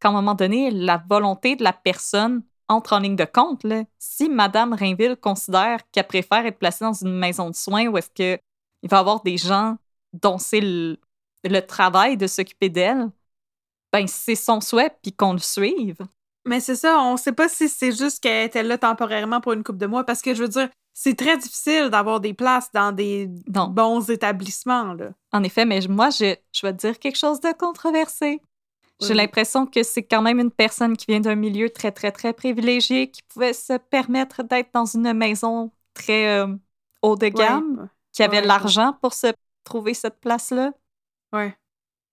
qu'à 0.00 0.08
un 0.08 0.12
moment 0.12 0.34
donné, 0.34 0.70
la 0.70 0.96
volonté 1.08 1.56
de 1.56 1.64
la 1.64 1.72
personne 1.74 2.42
entre 2.68 2.94
en 2.94 2.98
ligne 2.98 3.16
de 3.16 3.24
compte. 3.24 3.64
Là. 3.64 3.82
Si 3.98 4.28
Madame 4.28 4.72
Rainville 4.72 5.16
considère 5.16 5.80
qu'elle 5.92 6.06
préfère 6.06 6.46
être 6.46 6.58
placée 6.58 6.84
dans 6.84 6.92
une 6.92 7.16
maison 7.18 7.50
de 7.50 7.54
soins 7.54 7.86
où 7.88 7.98
est-ce 7.98 8.10
que 8.10 8.38
il 8.82 8.90
va 8.90 8.98
y 8.98 9.00
avoir 9.00 9.22
des 9.22 9.36
gens 9.38 9.76
dont 10.12 10.38
c'est 10.38 10.60
le, 10.60 10.98
le 11.44 11.60
travail 11.60 12.16
de 12.16 12.26
s'occuper 12.26 12.68
d'elle, 12.68 13.10
ben 13.92 14.06
c'est 14.06 14.34
son 14.34 14.60
souhait, 14.60 14.94
puis 15.02 15.12
qu'on 15.12 15.32
le 15.32 15.38
suive. 15.38 15.98
Mais 16.46 16.60
c'est 16.60 16.74
ça, 16.76 17.00
on 17.00 17.16
sait 17.16 17.32
pas 17.32 17.48
si 17.48 17.68
c'est 17.68 17.92
juste 17.92 18.20
qu'elle 18.22 18.46
était 18.46 18.62
là 18.62 18.76
temporairement 18.76 19.40
pour 19.40 19.52
une 19.52 19.64
couple 19.64 19.78
de 19.78 19.86
mois, 19.86 20.04
parce 20.04 20.20
que 20.20 20.34
je 20.34 20.42
veux 20.42 20.48
dire, 20.48 20.68
c'est 20.92 21.16
très 21.16 21.38
difficile 21.38 21.88
d'avoir 21.90 22.20
des 22.20 22.34
places 22.34 22.70
dans 22.72 22.92
des 22.92 23.28
Non. 23.48 23.68
bons 23.68 24.10
établissements, 24.10 24.92
là. 24.92 25.10
En 25.32 25.42
effet, 25.42 25.64
mais 25.64 25.80
moi, 25.88 26.10
je, 26.10 26.36
je 26.52 26.66
vais 26.66 26.72
te 26.72 26.86
dire 26.86 26.98
quelque 26.98 27.16
chose 27.16 27.40
de 27.40 27.52
controversé. 27.56 28.40
J'ai 29.00 29.08
Oui. 29.10 29.16
l'impression 29.16 29.66
que 29.66 29.82
c'est 29.82 30.04
quand 30.04 30.22
même 30.22 30.38
une 30.38 30.50
personne 30.50 30.96
qui 30.96 31.06
vient 31.08 31.20
d'un 31.20 31.34
milieu 31.34 31.68
très, 31.70 31.92
très, 31.92 32.12
très 32.12 32.32
privilégié, 32.32 33.10
qui 33.10 33.22
pouvait 33.24 33.52
se 33.52 33.76
permettre 33.76 34.42
d'être 34.42 34.72
dans 34.72 34.86
une 34.86 35.12
maison 35.12 35.72
très 35.94 36.38
euh, 36.38 36.46
haut 37.02 37.16
de 37.16 37.28
gamme, 37.28 37.88
qui 38.12 38.22
avait 38.22 38.40
ouais. 38.40 38.46
l'argent 38.46 38.96
pour 39.02 39.12
se 39.14 39.28
trouver 39.64 39.94
cette 39.94 40.20
place-là. 40.20 40.72
Ouais. 41.32 41.56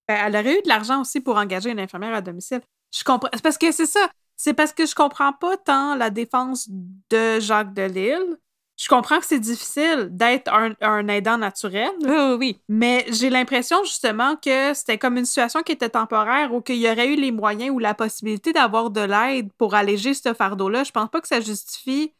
Ben, 0.07 0.17
elle 0.25 0.35
aurait 0.35 0.59
eu 0.59 0.61
de 0.63 0.67
l'argent 0.67 1.01
aussi 1.01 1.21
pour 1.21 1.37
engager 1.37 1.69
une 1.69 1.79
infirmière 1.79 2.13
à 2.15 2.21
domicile. 2.21 2.61
Je 2.93 3.03
comprends. 3.03 3.29
C'est 3.33 3.43
parce 3.43 3.57
que 3.57 3.71
c'est 3.71 3.85
ça. 3.85 4.09
C'est 4.35 4.53
parce 4.53 4.73
que 4.73 4.85
je 4.87 4.95
comprends 4.95 5.33
pas 5.33 5.55
tant 5.57 5.95
la 5.95 6.09
défense 6.09 6.67
de 7.11 7.39
Jacques 7.39 7.73
Delisle. 7.73 8.37
Je 8.81 8.87
comprends 8.87 9.19
que 9.19 9.27
c'est 9.27 9.39
difficile 9.39 10.07
d'être 10.09 10.51
un, 10.51 10.73
un 10.81 11.07
aidant 11.07 11.37
naturel. 11.37 11.91
Oui, 12.01 12.09
oui, 12.09 12.35
oui. 12.39 12.59
Mais 12.67 13.05
j'ai 13.09 13.29
l'impression 13.29 13.83
justement 13.83 14.35
que 14.37 14.73
c'était 14.73 14.97
comme 14.97 15.17
une 15.17 15.25
situation 15.25 15.61
qui 15.61 15.73
était 15.73 15.89
temporaire 15.89 16.51
ou 16.51 16.61
qu'il 16.61 16.77
y 16.77 16.89
aurait 16.89 17.13
eu 17.13 17.15
les 17.15 17.31
moyens 17.31 17.69
ou 17.75 17.77
la 17.77 17.93
possibilité 17.93 18.53
d'avoir 18.53 18.89
de 18.89 19.01
l'aide 19.01 19.53
pour 19.53 19.75
alléger 19.75 20.15
ce 20.15 20.33
fardeau-là. 20.33 20.83
Je 20.83 20.91
pense 20.91 21.09
pas 21.09 21.21
que 21.21 21.27
ça 21.27 21.41
justifie 21.41 22.11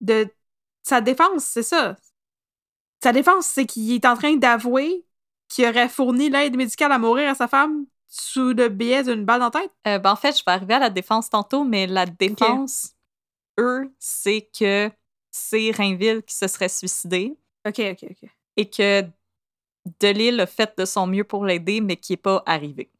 de 0.00 0.26
sa 0.84 1.02
défense, 1.02 1.44
c'est 1.44 1.62
ça. 1.62 1.96
Sa 3.02 3.12
défense, 3.12 3.44
c'est 3.44 3.66
qu'il 3.66 3.92
est 3.92 4.06
en 4.06 4.16
train 4.16 4.36
d'avouer 4.36 5.04
qu'il 5.50 5.66
aurait 5.66 5.90
fourni 5.90 6.30
l'aide 6.30 6.56
médicale 6.56 6.92
à 6.92 6.98
mourir 6.98 7.28
à 7.28 7.34
sa 7.34 7.46
femme 7.46 7.84
sous 8.06 8.54
le 8.54 8.70
biais 8.70 9.02
d'une 9.02 9.26
balle 9.26 9.40
dans 9.40 9.50
la 9.52 9.60
tête. 9.60 9.72
Euh, 9.86 9.98
ben, 9.98 10.12
en 10.12 10.16
fait, 10.16 10.38
je 10.38 10.42
vais 10.46 10.52
arriver 10.52 10.74
à 10.74 10.78
la 10.78 10.90
défense 10.90 11.28
tantôt, 11.28 11.62
mais 11.62 11.86
la 11.86 12.06
défense, 12.06 12.94
eux, 13.60 13.92
c'est 13.98 14.48
que 14.58 14.90
c'est 15.38 15.70
Rainville 15.70 16.22
qui 16.22 16.34
se 16.34 16.46
serait 16.48 16.68
suicidé 16.68 17.36
OK, 17.66 17.78
OK, 17.80 18.04
OK. 18.10 18.30
et 18.56 18.68
que 18.70 19.04
Delisle 20.00 20.40
a 20.40 20.46
fait 20.46 20.76
de 20.78 20.84
son 20.84 21.06
mieux 21.06 21.24
pour 21.24 21.44
l'aider, 21.44 21.80
mais 21.80 21.96
qui 21.96 22.12
n'est 22.12 22.16
pas 22.18 22.42
arrivé. 22.46 22.90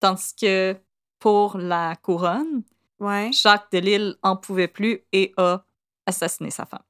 Tandis 0.00 0.34
que 0.34 0.76
pour 1.18 1.58
la 1.58 1.96
couronne, 1.96 2.62
Ouais. 2.98 3.30
Jacques 3.30 3.70
Delisle 3.72 4.16
en 4.22 4.36
pouvait 4.38 4.68
plus 4.68 5.04
et 5.12 5.34
a 5.36 5.64
assassiné 6.06 6.50
sa 6.50 6.64
femme. 6.64 6.82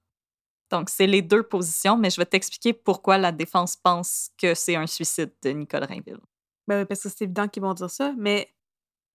Donc, 0.71 0.89
c'est 0.89 1.07
les 1.09 1.21
deux 1.23 1.43
positions, 1.43 1.97
mais 1.97 2.11
je 2.11 2.17
vais 2.17 2.27
t'expliquer 2.27 2.73
pourquoi 2.73 3.19
la 3.19 3.33
défense 3.33 3.77
pense 3.77 4.31
que 4.39 4.55
c'est 4.55 4.77
un 4.77 4.87
suicide 4.87 5.33
de 5.43 5.51
Nicole 5.51 5.85
Rainville. 5.85 6.21
Ben 6.69 6.81
oui, 6.81 6.85
parce 6.85 7.03
que 7.03 7.09
c'est 7.09 7.23
évident 7.23 7.49
qu'ils 7.49 7.63
vont 7.63 7.75
dire 7.75 7.91
ça. 7.91 8.13
Mais 8.17 8.55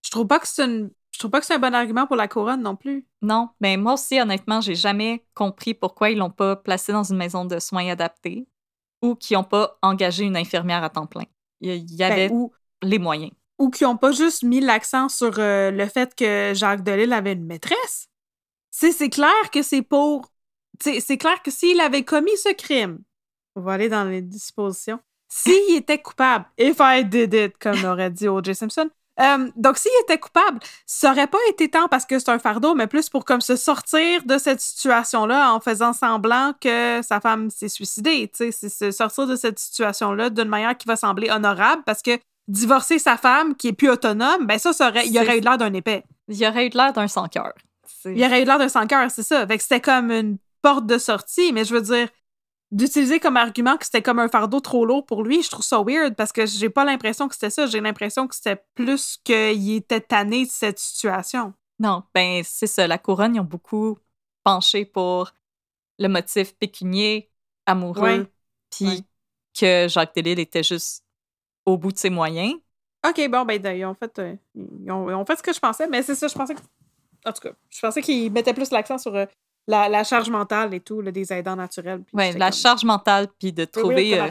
je 0.04 0.12
trouve 0.12 0.28
pas 0.28 0.40
que 0.40 0.48
c'est 0.48 0.66
une. 0.66 0.92
Je 1.22 1.28
trouve 1.28 1.32
pas 1.34 1.40
que 1.40 1.46
c'est 1.46 1.54
un 1.54 1.60
bon 1.60 1.76
argument 1.76 2.08
pour 2.08 2.16
la 2.16 2.28
couronne 2.28 2.64
non 2.64 2.76
plus. 2.76 3.06
Non, 3.22 3.50
mais 3.60 3.78
moi 3.78 3.94
aussi, 3.94 4.20
honnêtement, 4.20 4.60
j'ai 4.60 4.74
jamais 4.74 5.24
compris 5.36 5.76
pourquoi 5.76 6.10
ils 6.10 6.18
l'ont 6.18 6.32
pas 6.32 6.56
placé 6.56 6.92
dans 6.92 7.04
une 7.04 7.18
maison 7.18 7.46
de 7.46 7.60
soins 7.60 7.88
adaptée 7.90 8.48
ou 9.04 9.14
qu'ils 9.14 9.38
n'ont 9.38 9.44
pas 9.44 9.78
engagé 9.84 10.24
une 10.24 10.36
infirmière 10.36 10.84
à 10.84 10.90
temps 10.90 11.06
plein. 11.06 11.26
Il 11.60 11.76
y- 11.76 11.98
Ben, 11.98 12.12
avait 12.12 12.30
ou, 12.32 12.52
les 12.82 12.98
moyens. 12.98 13.32
ou 13.60 13.70
qui 13.70 13.86
ont 13.86 13.98
pas 13.98 14.12
juste 14.12 14.42
mis 14.42 14.62
l'accent 14.62 15.10
sur 15.10 15.38
euh, 15.38 15.70
le 15.70 15.86
fait 15.86 16.16
que 16.16 16.54
Jacques 16.56 16.84
Delisle 16.84 17.14
avait 17.14 17.34
une 17.34 17.46
maîtresse. 17.46 18.08
C'est 18.72 18.92
c'est 18.92 19.12
clair 19.12 19.52
que 19.54 19.62
c'est 19.62 19.84
pour. 19.84 20.26
C'est 20.80 21.20
clair 21.20 21.44
que 21.44 21.52
s'il 21.52 21.80
avait 21.82 22.04
commis 22.04 22.36
ce 22.38 22.52
crime, 22.54 23.04
on 23.56 23.62
va 23.62 23.74
aller 23.74 23.90
dans 23.90 24.06
les 24.06 24.24
dispositions. 24.24 25.00
S'il 25.30 25.76
était 25.76 26.02
coupable, 26.02 26.46
if 26.58 26.78
I 26.80 27.06
did 27.06 27.32
it, 27.36 27.58
comme 27.60 27.86
aurait 27.86 28.10
dit 28.10 28.28
O.J. 28.28 28.56
Simpson. 28.56 28.90
Euh, 29.22 29.50
donc, 29.56 29.78
s'il 29.78 29.92
était 30.04 30.18
coupable, 30.18 30.60
ça 30.86 31.12
aurait 31.12 31.28
pas 31.28 31.38
été 31.50 31.70
tant 31.70 31.88
parce 31.88 32.06
que 32.06 32.20
c'est 32.20 32.30
un 32.30 32.40
fardeau, 32.40 32.76
mais 32.76 32.88
plus 32.88 33.10
pour 33.10 33.26
comme 33.26 33.42
se 33.42 33.56
sortir 33.56 34.24
de 34.26 34.38
cette 34.38 34.62
situation-là 34.62 35.54
en 35.54 35.60
faisant 35.60 35.94
semblant 35.94 36.54
que 36.60 37.02
sa 37.04 37.20
femme 37.20 37.50
s'est 37.50 37.70
suicidée. 37.70 38.30
Tu 38.36 38.52
sais, 38.52 38.70
c'est 38.70 38.70
se 38.70 38.92
sortir 38.92 39.28
de 39.28 39.36
cette 39.36 39.60
situation-là 39.60 40.30
d'une 40.30 40.50
manière 40.50 40.76
qui 40.78 40.88
va 40.88 40.96
sembler 40.96 41.30
honorable 41.30 41.84
parce 41.86 42.02
que 42.02 42.18
divorcer 42.48 43.00
sa 43.00 43.18
femme 43.18 43.56
qui 43.56 43.70
est 43.70 43.74
plus 43.74 43.90
autonome, 43.90 44.46
ben 44.46 44.58
ça, 44.58 44.74
ça 44.74 44.90
aurait, 44.90 45.08
il 45.08 45.18
aurait 45.18 45.38
eu 45.38 45.42
l'air 45.42 45.58
d'un 45.58 45.74
épais. 45.74 46.04
Il 46.28 46.38
y 46.38 46.48
aurait 46.48 46.68
eu 46.68 46.70
l'air 46.70 46.94
d'un 46.94 47.08
sans-cœur. 47.08 47.54
Il 48.06 48.24
aurait 48.24 48.42
eu 48.42 48.46
l'air 48.46 48.58
d'un 48.58 48.70
sans-cœur, 48.70 49.10
c'est 49.12 49.24
ça. 49.24 49.46
Fait 49.46 49.58
que 49.58 49.64
c'était 49.64 49.82
comme 49.82 50.12
une 50.12 50.38
porte 50.62 50.86
de 50.86 50.98
sortie, 50.98 51.54
mais 51.54 51.66
je 51.66 51.74
veux 51.74 51.82
dire, 51.82 52.08
d'utiliser 52.72 53.20
comme 53.20 53.38
argument 53.38 53.78
que 53.78 53.86
c'était 53.86 54.02
comme 54.02 54.20
un 54.20 54.30
fardeau 54.30 54.60
trop 54.60 54.86
lourd 54.86 55.06
pour 55.06 55.24
lui, 55.24 55.44
je 55.44 55.50
trouve 55.50 55.64
ça 55.66 55.82
weird 55.82 56.16
parce 56.16 56.32
que 56.32 56.46
j'ai 56.46 56.70
pas 56.70 56.86
l'impression 56.86 57.28
que 57.28 57.34
c'était 57.36 57.50
ça. 57.50 57.68
J'ai 57.68 57.82
l'impression 57.82 58.28
que 58.28 58.36
c'était 58.36 58.64
plus 58.76 59.18
qu'il 59.24 59.74
était 59.76 60.02
tanné 60.02 60.46
de 60.46 60.52
cette 60.52 60.80
situation. 60.80 61.54
Non, 61.80 62.04
ben 62.14 62.42
c'est 62.46 62.68
ça. 62.68 62.88
La 62.88 62.98
couronne, 62.98 63.36
ils 63.36 63.40
ont 63.40 63.44
beaucoup 63.46 63.98
penché 64.44 64.86
pour 64.86 65.32
le 66.00 66.08
motif 66.08 66.56
pécunier, 66.56 67.30
amoureux, 67.66 68.28
puis 68.70 68.86
Ouais. 68.88 69.00
que 69.60 69.88
Jacques 69.88 70.16
Delisle 70.16 70.40
était 70.40 70.64
juste 70.64 71.04
au 71.66 71.78
bout 71.78 71.92
de 71.92 71.98
ses 71.98 72.10
moyens. 72.10 72.56
OK, 73.08 73.30
bon, 73.30 73.46
ben, 73.46 73.62
ils 73.76 73.86
ont 73.86 73.96
fait, 73.96 74.18
euh, 74.20 74.36
ils 74.56 74.92
ont, 74.92 75.10
ils 75.10 75.14
ont 75.14 75.26
fait 75.26 75.36
ce 75.36 75.44
que 75.44 75.54
je 75.54 75.60
pensais, 75.60 75.88
mais 75.88 76.04
c'est 76.04 76.16
ça, 76.16 76.28
je 76.28 76.34
pensais 76.36 76.56
que. 76.56 76.62
En 77.26 77.34
tout 77.34 77.42
cas, 77.42 77.52
je 77.70 77.80
pensais 77.80 78.02
qu'ils 78.02 78.32
mettaient 78.32 78.54
plus 78.54 78.72
l'accent 78.72 78.98
sur 78.98 79.16
euh, 79.16 79.26
la, 79.68 79.88
la 79.90 80.04
charge 80.04 80.30
mentale 80.30 80.74
et 80.74 80.80
tout, 80.80 81.02
là, 81.02 81.12
des 81.12 81.32
aidants 81.32 81.56
naturels. 81.56 82.04
j'étais 82.14 82.38
la 82.40 82.50
comme- 82.52 82.60
charge 82.60 82.84
mentale, 82.84 83.28
puis 83.40 83.54
de 83.54 83.66
trouver, 83.66 84.20
euh, 84.20 84.30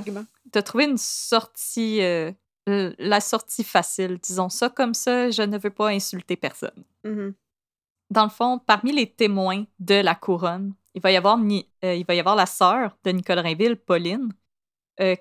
de 0.52 0.61
trouver 0.61 0.85
une 0.85 0.98
sortie, 0.98 2.02
euh, 2.02 2.32
la 2.66 3.20
sortie 3.20 3.65
facile, 3.65 4.19
disons 4.19 4.48
ça 4.48 4.69
comme 4.69 4.94
ça, 4.94 5.31
je 5.31 5.43
ne 5.43 5.59
veux 5.59 5.70
pas 5.70 5.89
insulter 5.89 6.36
personne. 6.36 6.85
Mhm. 7.05 7.35
Dans 8.11 8.24
le 8.24 8.31
fond, 8.31 8.59
parmi 8.59 8.93
les 8.93 9.07
témoins 9.11 9.65
de 9.78 9.94
la 9.94 10.15
couronne, 10.15 10.74
il 10.94 11.01
va 11.01 11.12
y 11.12 11.16
avoir, 11.16 11.39
Ni- 11.39 11.69
euh, 11.85 11.94
il 11.94 12.05
va 12.05 12.15
y 12.15 12.20
avoir 12.20 12.35
la 12.36 12.47
sœur 12.47 12.97
de 13.05 13.11
Nicole 13.12 13.39
Rainville, 13.39 13.77
Pauline, 13.77 14.32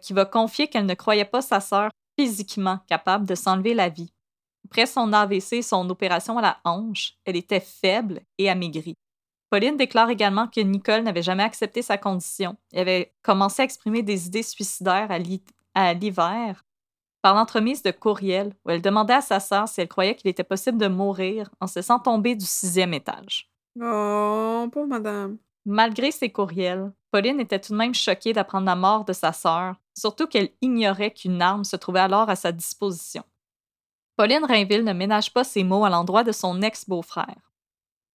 qui 0.01 0.11
va 0.11 0.25
confier 0.25 0.67
qu'elle 0.67 0.85
ne 0.85 0.93
croyait 0.93 1.23
pas 1.23 1.41
sa 1.41 1.61
sœur 1.61 1.89
physiquement 2.19 2.79
capable 2.85 3.25
de 3.25 3.33
s'enlever 3.33 3.73
la 3.73 3.87
vie. 3.87 4.11
Après 4.65 4.85
son 4.85 5.13
AVC, 5.13 5.61
son 5.61 5.89
opération 5.89 6.37
à 6.37 6.41
la 6.41 6.57
hanche, 6.65 7.13
elle 7.23 7.37
était 7.37 7.61
faible 7.61 8.19
et 8.37 8.49
amaigrie. 8.49 8.95
Pauline 9.49 9.77
déclare 9.77 10.09
également 10.09 10.47
que 10.47 10.61
Nicole 10.61 11.01
n'avait 11.01 11.23
jamais 11.23 11.43
accepté 11.43 11.81
sa 11.81 11.97
condition 11.97 12.55
et 12.71 12.81
avait 12.81 13.13
commencé 13.23 13.61
à 13.61 13.65
exprimer 13.65 14.03
des 14.03 14.27
idées 14.27 14.43
suicidaires 14.43 15.09
à 15.11 15.17
l'hi- 15.17 15.43
à 15.73 15.93
l'hiver 15.93 16.65
par 17.21 17.35
l'entremise 17.35 17.83
de 17.83 17.91
courriels 17.91 18.55
où 18.63 18.69
elle 18.69 18.81
demandait 18.81 19.15
à 19.15 19.21
sa 19.21 19.39
sœur 19.39 19.67
si 19.67 19.81
elle 19.81 19.87
croyait 19.87 20.15
qu'il 20.15 20.29
était 20.29 20.43
possible 20.43 20.77
de 20.77 20.87
mourir 20.87 21.49
en 21.59 21.67
se 21.67 21.79
laissant 21.79 21.99
tomber 21.99 22.35
du 22.35 22.45
sixième 22.45 22.93
étage. 22.93 23.49
Oh, 23.81 24.67
pauvre 24.71 24.87
madame. 24.87 25.37
Malgré 25.65 26.11
ces 26.11 26.31
courriels, 26.31 26.91
Pauline 27.11 27.39
était 27.39 27.59
tout 27.59 27.73
de 27.73 27.77
même 27.77 27.93
choquée 27.93 28.33
d'apprendre 28.33 28.65
la 28.65 28.75
mort 28.75 29.03
de 29.03 29.13
sa 29.13 29.33
sœur, 29.33 29.75
surtout 29.97 30.27
qu'elle 30.27 30.49
ignorait 30.61 31.11
qu'une 31.11 31.41
arme 31.41 31.63
se 31.63 31.75
trouvait 31.75 31.99
alors 31.99 32.29
à 32.29 32.35
sa 32.35 32.51
disposition. 32.51 33.23
Pauline 34.15 34.45
Rainville 34.45 34.83
ne 34.83 34.93
ménage 34.93 35.33
pas 35.33 35.43
ses 35.43 35.63
mots 35.63 35.85
à 35.85 35.89
l'endroit 35.89 36.23
de 36.23 36.31
son 36.31 36.61
ex-beau-frère. 36.61 37.48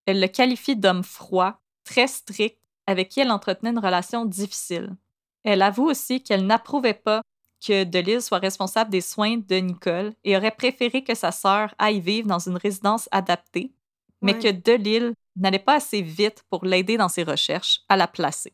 Elle 0.05 0.19
le 0.19 0.27
qualifie 0.27 0.75
d'homme 0.75 1.03
froid, 1.03 1.59
très 1.83 2.07
strict, 2.07 2.59
avec 2.87 3.09
qui 3.09 3.19
elle 3.19 3.31
entretenait 3.31 3.71
une 3.71 3.79
relation 3.79 4.25
difficile. 4.25 4.95
Elle 5.43 5.61
avoue 5.61 5.85
aussi 5.89 6.21
qu'elle 6.21 6.45
n'approuvait 6.45 6.93
pas 6.93 7.21
que 7.65 7.83
Delisle 7.83 8.21
soit 8.21 8.37
responsable 8.39 8.91
des 8.91 9.01
soins 9.01 9.37
de 9.37 9.55
Nicole 9.55 10.13
et 10.23 10.37
aurait 10.37 10.51
préféré 10.51 11.03
que 11.03 11.15
sa 11.15 11.31
sœur 11.31 11.73
aille 11.79 11.99
vivre 11.99 12.27
dans 12.27 12.39
une 12.39 12.57
résidence 12.57 13.09
adaptée, 13.11 13.71
mais 14.21 14.33
Ouais. 14.33 14.39
que 14.39 14.51
Delille 14.51 15.13
n'allait 15.35 15.59
pas 15.59 15.75
assez 15.75 16.01
vite 16.01 16.43
pour 16.49 16.65
l'aider 16.65 16.97
dans 16.97 17.09
ses 17.09 17.23
recherches 17.23 17.81
à 17.89 17.97
la 17.97 18.07
placer. 18.07 18.53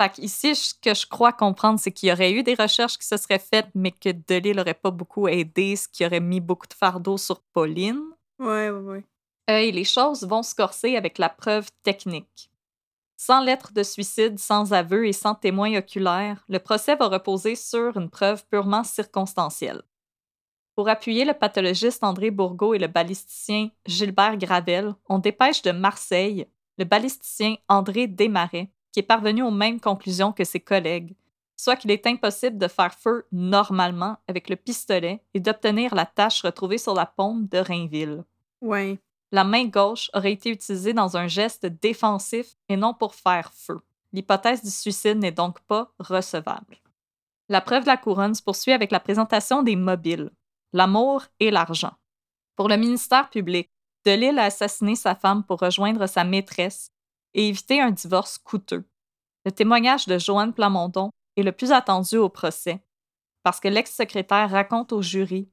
Fait 0.00 0.10
qu'ici, 0.10 0.56
ce 0.56 0.74
que 0.74 0.94
je 0.94 1.06
crois 1.06 1.32
comprendre, 1.32 1.78
c'est 1.78 1.92
qu'il 1.92 2.08
y 2.08 2.12
aurait 2.12 2.32
eu 2.32 2.42
des 2.42 2.54
recherches 2.54 2.98
qui 2.98 3.06
se 3.06 3.16
seraient 3.16 3.38
faites, 3.38 3.68
mais 3.76 3.92
que 3.92 4.10
Delille 4.10 4.54
n'aurait 4.56 4.74
pas 4.74 4.90
beaucoup 4.90 5.28
aidé, 5.28 5.76
ce 5.76 5.86
qui 5.86 6.04
aurait 6.04 6.18
mis 6.20 6.40
beaucoup 6.40 6.66
de 6.66 6.74
fardeau 6.74 7.16
sur 7.16 7.40
Pauline. 7.52 8.00
Ouais, 8.40 8.70
ouais, 8.70 8.80
ouais. 8.80 9.04
Les 9.48 9.84
choses 9.84 10.24
vont 10.24 10.42
se 10.42 10.54
corser 10.54 10.96
avec 10.96 11.18
la 11.18 11.28
preuve 11.28 11.70
technique. 11.82 12.50
Sans 13.16 13.40
lettre 13.40 13.72
de 13.72 13.82
suicide, 13.82 14.38
sans 14.38 14.72
aveu 14.72 15.06
et 15.06 15.12
sans 15.12 15.34
témoin 15.34 15.76
oculaire, 15.76 16.44
le 16.48 16.58
procès 16.58 16.96
va 16.96 17.08
reposer 17.08 17.54
sur 17.54 17.96
une 17.96 18.10
preuve 18.10 18.44
purement 18.46 18.84
circonstancielle. 18.84 19.82
Pour 20.74 20.88
appuyer 20.88 21.24
le 21.24 21.34
pathologiste 21.34 22.02
André 22.02 22.30
Bourgault 22.30 22.74
et 22.74 22.78
le 22.78 22.88
balisticien 22.88 23.70
Gilbert 23.86 24.36
Gravel, 24.36 24.94
on 25.08 25.18
dépêche 25.18 25.62
de 25.62 25.70
Marseille 25.70 26.46
le 26.78 26.84
balisticien 26.84 27.56
André 27.68 28.06
Desmarais, 28.06 28.70
qui 28.92 29.00
est 29.00 29.04
parvenu 29.04 29.42
aux 29.42 29.50
mêmes 29.50 29.80
conclusions 29.80 30.32
que 30.32 30.44
ses 30.44 30.60
collègues, 30.60 31.14
soit 31.56 31.76
qu'il 31.76 31.90
est 31.90 32.06
impossible 32.06 32.58
de 32.58 32.68
faire 32.68 32.94
feu 32.94 33.26
normalement 33.32 34.16
avec 34.28 34.48
le 34.48 34.56
pistolet 34.56 35.22
et 35.34 35.40
d'obtenir 35.40 35.94
la 35.94 36.06
tache 36.06 36.42
retrouvée 36.42 36.78
sur 36.78 36.94
la 36.94 37.06
paume 37.06 37.46
de 37.46 37.58
Rainville 37.58 38.24
Ouais. 38.60 38.98
La 39.34 39.42
main 39.42 39.64
gauche 39.64 40.12
aurait 40.14 40.30
été 40.30 40.48
utilisée 40.50 40.92
dans 40.92 41.16
un 41.16 41.26
geste 41.26 41.66
défensif 41.66 42.54
et 42.68 42.76
non 42.76 42.94
pour 42.94 43.16
faire 43.16 43.52
feu. 43.52 43.80
L'hypothèse 44.12 44.62
du 44.62 44.70
suicide 44.70 45.18
n'est 45.18 45.32
donc 45.32 45.58
pas 45.62 45.92
recevable. 45.98 46.76
La 47.48 47.60
preuve 47.60 47.82
de 47.82 47.88
la 47.88 47.96
couronne 47.96 48.36
se 48.36 48.42
poursuit 48.42 48.70
avec 48.70 48.92
la 48.92 49.00
présentation 49.00 49.64
des 49.64 49.74
mobiles, 49.74 50.30
l'amour 50.72 51.24
et 51.40 51.50
l'argent. 51.50 51.94
Pour 52.54 52.68
le 52.68 52.76
ministère 52.76 53.28
public, 53.28 53.68
Delille 54.04 54.38
a 54.38 54.44
assassiné 54.44 54.94
sa 54.94 55.16
femme 55.16 55.42
pour 55.42 55.58
rejoindre 55.58 56.06
sa 56.06 56.22
maîtresse 56.22 56.92
et 57.34 57.48
éviter 57.48 57.80
un 57.80 57.90
divorce 57.90 58.38
coûteux. 58.38 58.84
Le 59.44 59.50
témoignage 59.50 60.06
de 60.06 60.16
Joanne 60.16 60.52
Plamondon 60.52 61.10
est 61.36 61.42
le 61.42 61.50
plus 61.50 61.72
attendu 61.72 62.18
au 62.18 62.28
procès, 62.28 62.84
parce 63.42 63.58
que 63.58 63.66
l'ex-secrétaire 63.66 64.50
raconte 64.50 64.92
au 64.92 65.02
jury 65.02 65.48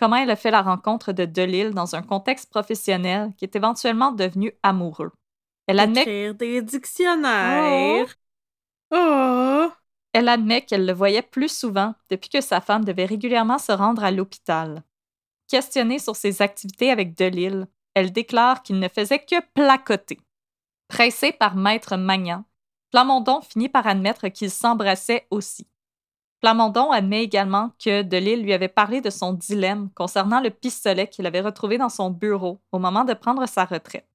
comment 0.00 0.16
elle 0.16 0.30
a 0.30 0.36
fait 0.36 0.50
la 0.50 0.62
rencontre 0.62 1.12
de 1.12 1.26
Delille 1.26 1.70
dans 1.70 1.94
un 1.94 2.02
contexte 2.02 2.50
professionnel 2.50 3.32
qui 3.36 3.44
est 3.44 3.54
éventuellement 3.54 4.12
devenu 4.12 4.52
amoureux. 4.62 5.12
Elle 5.66 5.78
admet, 5.78 6.00
Écrire 6.00 6.34
des 6.34 6.62
dictionnaires. 6.62 8.14
Oh! 8.92 9.68
elle 10.12 10.28
admet 10.28 10.62
qu'elle 10.62 10.86
le 10.86 10.92
voyait 10.92 11.22
plus 11.22 11.54
souvent 11.54 11.94
depuis 12.10 12.30
que 12.30 12.40
sa 12.40 12.60
femme 12.60 12.84
devait 12.84 13.04
régulièrement 13.04 13.58
se 13.58 13.70
rendre 13.70 14.02
à 14.02 14.10
l'hôpital. 14.10 14.82
Questionnée 15.46 15.98
sur 15.98 16.16
ses 16.16 16.42
activités 16.42 16.90
avec 16.90 17.16
Delille, 17.16 17.66
elle 17.94 18.12
déclare 18.12 18.62
qu'il 18.62 18.78
ne 18.78 18.88
faisait 18.88 19.20
que 19.20 19.40
placoter. 19.54 20.18
Pressé 20.88 21.30
par 21.32 21.54
Maître 21.54 21.96
Magnan, 21.96 22.44
Plamondon 22.90 23.40
finit 23.42 23.68
par 23.68 23.86
admettre 23.86 24.28
qu'ils 24.28 24.50
s'embrassaient 24.50 25.26
aussi. 25.30 25.68
Plamondon 26.40 26.90
admet 26.90 27.22
également 27.22 27.72
que 27.82 28.02
Delille 28.02 28.42
lui 28.42 28.52
avait 28.52 28.68
parlé 28.68 29.00
de 29.00 29.10
son 29.10 29.34
dilemme 29.34 29.90
concernant 29.94 30.40
le 30.40 30.50
pistolet 30.50 31.06
qu'il 31.06 31.26
avait 31.26 31.42
retrouvé 31.42 31.76
dans 31.76 31.90
son 31.90 32.10
bureau 32.10 32.60
au 32.72 32.78
moment 32.78 33.04
de 33.04 33.12
prendre 33.12 33.46
sa 33.46 33.64
retraite. 33.64 34.08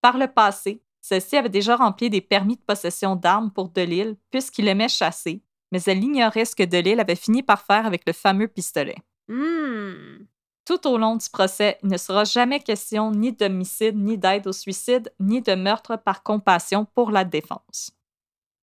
Par 0.00 0.18
le 0.18 0.26
passé, 0.26 0.82
celle-ci 1.00 1.36
avait 1.36 1.48
déjà 1.48 1.76
rempli 1.76 2.10
des 2.10 2.20
permis 2.20 2.56
de 2.56 2.62
possession 2.62 3.14
d'armes 3.14 3.50
pour 3.52 3.68
Delille 3.68 4.16
puisqu'il 4.30 4.68
aimait 4.68 4.88
chasser, 4.88 5.42
mais 5.70 5.82
elle 5.86 6.02
ignorait 6.02 6.44
ce 6.44 6.56
que 6.56 6.64
Delille 6.64 7.00
avait 7.00 7.14
fini 7.14 7.42
par 7.42 7.62
faire 7.62 7.86
avec 7.86 8.02
le 8.06 8.12
fameux 8.12 8.48
pistolet. 8.48 8.96
Hmm. 9.28 10.26
Tout 10.64 10.86
au 10.86 10.98
long 10.98 11.16
du 11.16 11.28
procès, 11.30 11.78
il 11.82 11.88
ne 11.88 11.96
sera 11.96 12.24
jamais 12.24 12.60
question 12.60 13.10
ni 13.12 13.32
d'homicide, 13.32 13.96
ni 13.96 14.18
d'aide 14.18 14.46
au 14.46 14.52
suicide, 14.52 15.12
ni 15.18 15.40
de 15.40 15.54
meurtre 15.54 15.96
par 15.96 16.22
compassion 16.22 16.84
pour 16.84 17.10
la 17.10 17.24
défense. 17.24 17.92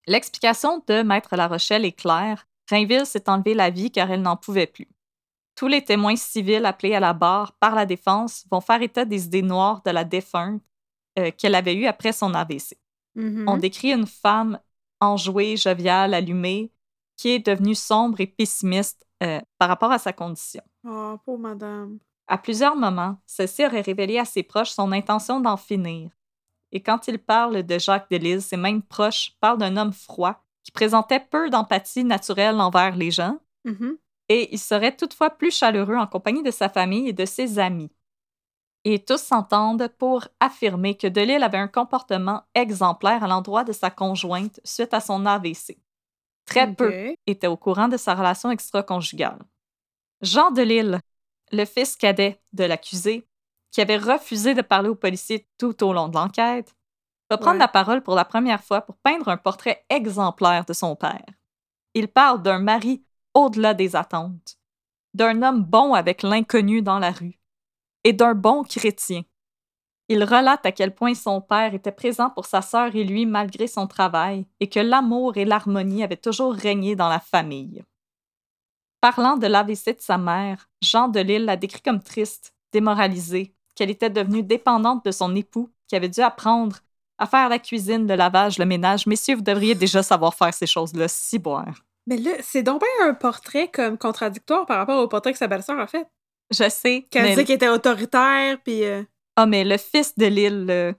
L'explication 0.05 0.84
de 0.88 1.01
Maître 1.01 1.35
La 1.35 1.47
Rochelle 1.47 1.85
est 1.85 1.91
claire. 1.91 2.47
Rainville 2.69 3.06
s'est 3.06 3.30
enlevé 3.30 3.53
la 3.53 3.69
vie 3.69 3.91
car 3.91 4.11
elle 4.11 4.22
n'en 4.22 4.35
pouvait 4.35 4.68
plus. 4.68 4.88
Tous 5.56 5.68
les 5.68 5.84
témoins 5.84 6.15
civils 6.15 6.65
appelés 6.65 6.94
à 6.94 6.99
la 6.99 7.14
barre 7.14 7.53
par 7.53 7.73
la 7.73 7.85
défense 7.85 8.45
vont 8.52 8.61
faire 8.61 8.81
état 8.81 9.06
des 9.06 9.26
idées 9.26 9.41
noires 9.41 9.81
de 9.84 9.91
la 9.91 10.03
défunte 10.03 10.61
euh, 11.18 11.31
qu'elle 11.35 11.56
avait 11.56 11.73
eues 11.73 11.88
après 11.88 12.11
son 12.11 12.34
AVC. 12.34 12.77
Mhm. 13.15 13.45
On 13.48 13.57
décrit 13.57 13.91
une 13.91 14.06
femme 14.06 14.60
enjouée, 14.99 15.57
joviale, 15.57 16.14
allumée, 16.14 16.72
qui 17.15 17.30
est 17.30 17.45
devenue 17.45 17.73
sombre 17.73 18.22
et 18.22 18.27
pessimiste 18.27 19.06
euh, 19.23 19.41
par 19.57 19.69
rapport 19.69 19.91
à 19.91 19.98
sa 19.98 20.14
condition. 20.14 20.61
Oh, 20.88 21.15
pauvre 21.26 21.39
madame. 21.39 21.98
À 22.27 22.38
plusieurs 22.38 22.76
moments, 22.76 23.18
celle-ci 23.26 23.65
aurait 23.65 23.81
révélé 23.81 24.19
à 24.19 24.26
ses 24.26 24.44
proches 24.44 24.72
son 24.72 24.91
intention 24.91 25.39
d'en 25.39 25.57
finir. 25.57 26.11
Et 26.72 26.81
quand 26.81 27.07
il 27.07 27.18
parle 27.18 27.64
de 27.64 27.80
Jacques 27.80 28.11
Delisle, 28.11 28.41
ses 28.41 28.57
mêmes 28.57 28.84
proches 28.84 29.31
parlent 29.39 29.57
d'un 29.57 29.77
homme 29.77 29.94
froid 29.94 30.44
qui 30.68 30.72
présentait 30.73 31.22
peu 31.22 31.49
d'empathie 31.49 32.03
naturelle 32.03 32.60
envers 32.60 32.98
les 32.98 33.10
gens, 33.10 33.39
Mhm. 33.64 33.98
et 34.27 34.53
il 34.53 34.60
serait 34.60 34.94
toutefois 34.94 35.30
plus 35.30 35.49
chaleureux 35.56 35.95
en 35.95 36.07
compagnie 36.07 36.44
de 36.44 36.52
sa 36.52 36.68
famille 36.68 37.07
et 37.07 37.14
de 37.14 37.23
ses 37.23 37.57
amis. 37.57 37.89
Et 38.84 38.99
tous 38.99 39.22
s'entendent 39.22 39.88
pour 39.98 40.27
affirmer 40.41 40.98
que 40.98 41.07
Delisle 41.07 41.44
avait 41.44 41.57
un 41.57 41.69
comportement 41.69 42.44
exemplaire 42.53 43.23
à 43.23 43.27
l'endroit 43.30 43.64
de 43.64 43.72
sa 43.72 43.89
conjointe 43.89 44.60
suite 44.65 44.94
à 44.94 44.99
son 44.99 45.26
AVC. 45.26 45.77
Très 46.45 46.73
peu 46.73 47.15
était 47.26 47.48
au 47.48 47.56
courant 47.56 47.88
de 47.88 47.95
sa 47.95 48.14
relation 48.14 48.52
extra-conjugale. 48.52 49.39
Jean 50.22 50.52
Delille, 50.52 50.99
le 51.53 51.64
fils 51.64 51.95
cadet 51.95 52.41
de 52.52 52.65
l'accusé, 52.65 53.26
qui 53.72 53.80
avait 53.80 53.98
refusé 53.98 54.53
de 54.53 54.61
parler 54.61 54.89
aux 54.89 54.95
policiers 54.95 55.48
tout 55.57 55.81
au 55.85 55.94
long 55.94 56.10
de 56.10 56.15
l'enquête, 56.15 56.76
va 57.30 57.38
prendre 57.38 57.56
Ouais. 57.56 57.60
la 57.60 57.68
parole 57.68 58.02
pour 58.02 58.16
la 58.16 58.26
première 58.26 58.64
fois 58.64 58.82
pour 58.82 58.98
peindre 58.98 59.28
un 59.28 59.38
portrait 59.38 59.86
exemplaire 59.90 60.66
de 60.66 60.74
son 60.74 60.95
père. 60.95 61.26
Il 61.94 62.08
parle 62.08 62.41
d'un 62.41 62.60
mari 62.60 63.04
au-delà 63.34 63.74
des 63.74 63.95
attentes, 63.95 64.58
d'un 65.14 65.41
homme 65.41 65.64
bon 65.64 65.94
avec 65.94 66.24
l'inconnu 66.24 66.82
dans 66.82 66.99
la 66.99 67.12
rue 67.12 67.40
et 68.04 68.14
d'un 68.14 68.34
bon 68.34 68.64
chrétien. 68.64 69.24
Il 70.10 70.24
relate 70.24 70.66
à 70.66 70.72
quel 70.72 70.95
point 70.95 71.14
son 71.14 71.41
père 71.41 71.74
était 71.74 71.91
présent 71.91 72.30
pour 72.30 72.45
sa 72.45 72.62
sœur 72.62 72.95
et 72.95 73.04
lui 73.04 73.26
malgré 73.26 73.68
son 73.68 73.88
travail 73.88 74.45
et 74.62 74.70
que 74.70 74.80
l'amour 74.80 75.36
et 75.36 75.44
l'harmonie 75.44 76.04
avaient 76.04 76.16
toujours 76.16 76.54
régné 76.54 76.95
dans 76.95 77.10
la 77.10 77.20
famille. 77.20 77.84
Parlant 79.02 79.36
de 79.36 79.48
l'AVC 79.48 79.98
de 79.98 80.02
sa 80.02 80.18
mère, 80.18 80.70
Jean 80.82 81.10
Delille 81.10 81.45
la 81.45 81.58
décrit 81.58 81.82
comme 81.82 82.02
triste, 82.02 82.56
démoralisée, 82.72 83.54
qu'elle 83.76 83.90
était 83.90 84.10
devenue 84.10 84.44
dépendante 84.44 85.04
de 85.06 85.12
son 85.12 85.36
époux, 85.36 85.70
qui 85.88 85.95
avait 85.95 86.10
dû 86.10 86.22
apprendre 86.22 86.78
à 87.18 87.26
faire 87.26 87.49
la 87.49 87.60
cuisine, 87.60 88.07
le 88.07 88.15
lavage, 88.15 88.60
le 88.60 88.65
ménage. 88.65 89.06
Messieurs, 89.07 89.35
vous 89.35 89.41
devriez 89.41 89.76
déjà 89.76 90.03
savoir 90.03 90.34
faire 90.34 90.53
ces 90.53 90.68
choses-là, 90.68 91.07
si 91.07 91.39
boire. 91.39 91.84
Mais 92.06 92.18
là, 92.18 92.31
c'est 92.41 92.64
donc 92.64 92.81
bien 92.81 93.10
un 93.10 93.14
portrait 93.14 93.69
comme 93.69 93.98
contradictoire 93.98 94.65
par 94.65 94.77
rapport 94.77 95.02
au 95.02 95.07
portrait 95.07 95.34
que 95.34 95.38
sa 95.38 95.48
belle-sœur 95.48 95.80
a 95.80 95.88
fait. 95.88 96.07
Je 96.52 96.69
sais. 96.69 97.07
Qu'elle 97.11 97.23
mais... 97.23 97.30
disait 97.31 97.45
qu'il 97.45 97.56
était 97.56 97.68
autoritaire, 97.68 98.57
puis... 98.64 98.84
euh, 98.84 99.03
Ah, 99.35 99.45
mais 99.45 99.64
le 99.65 99.77
fils 99.77 100.18
de 100.18 100.26
Lille, 100.27 100.65
là. 100.65 100.94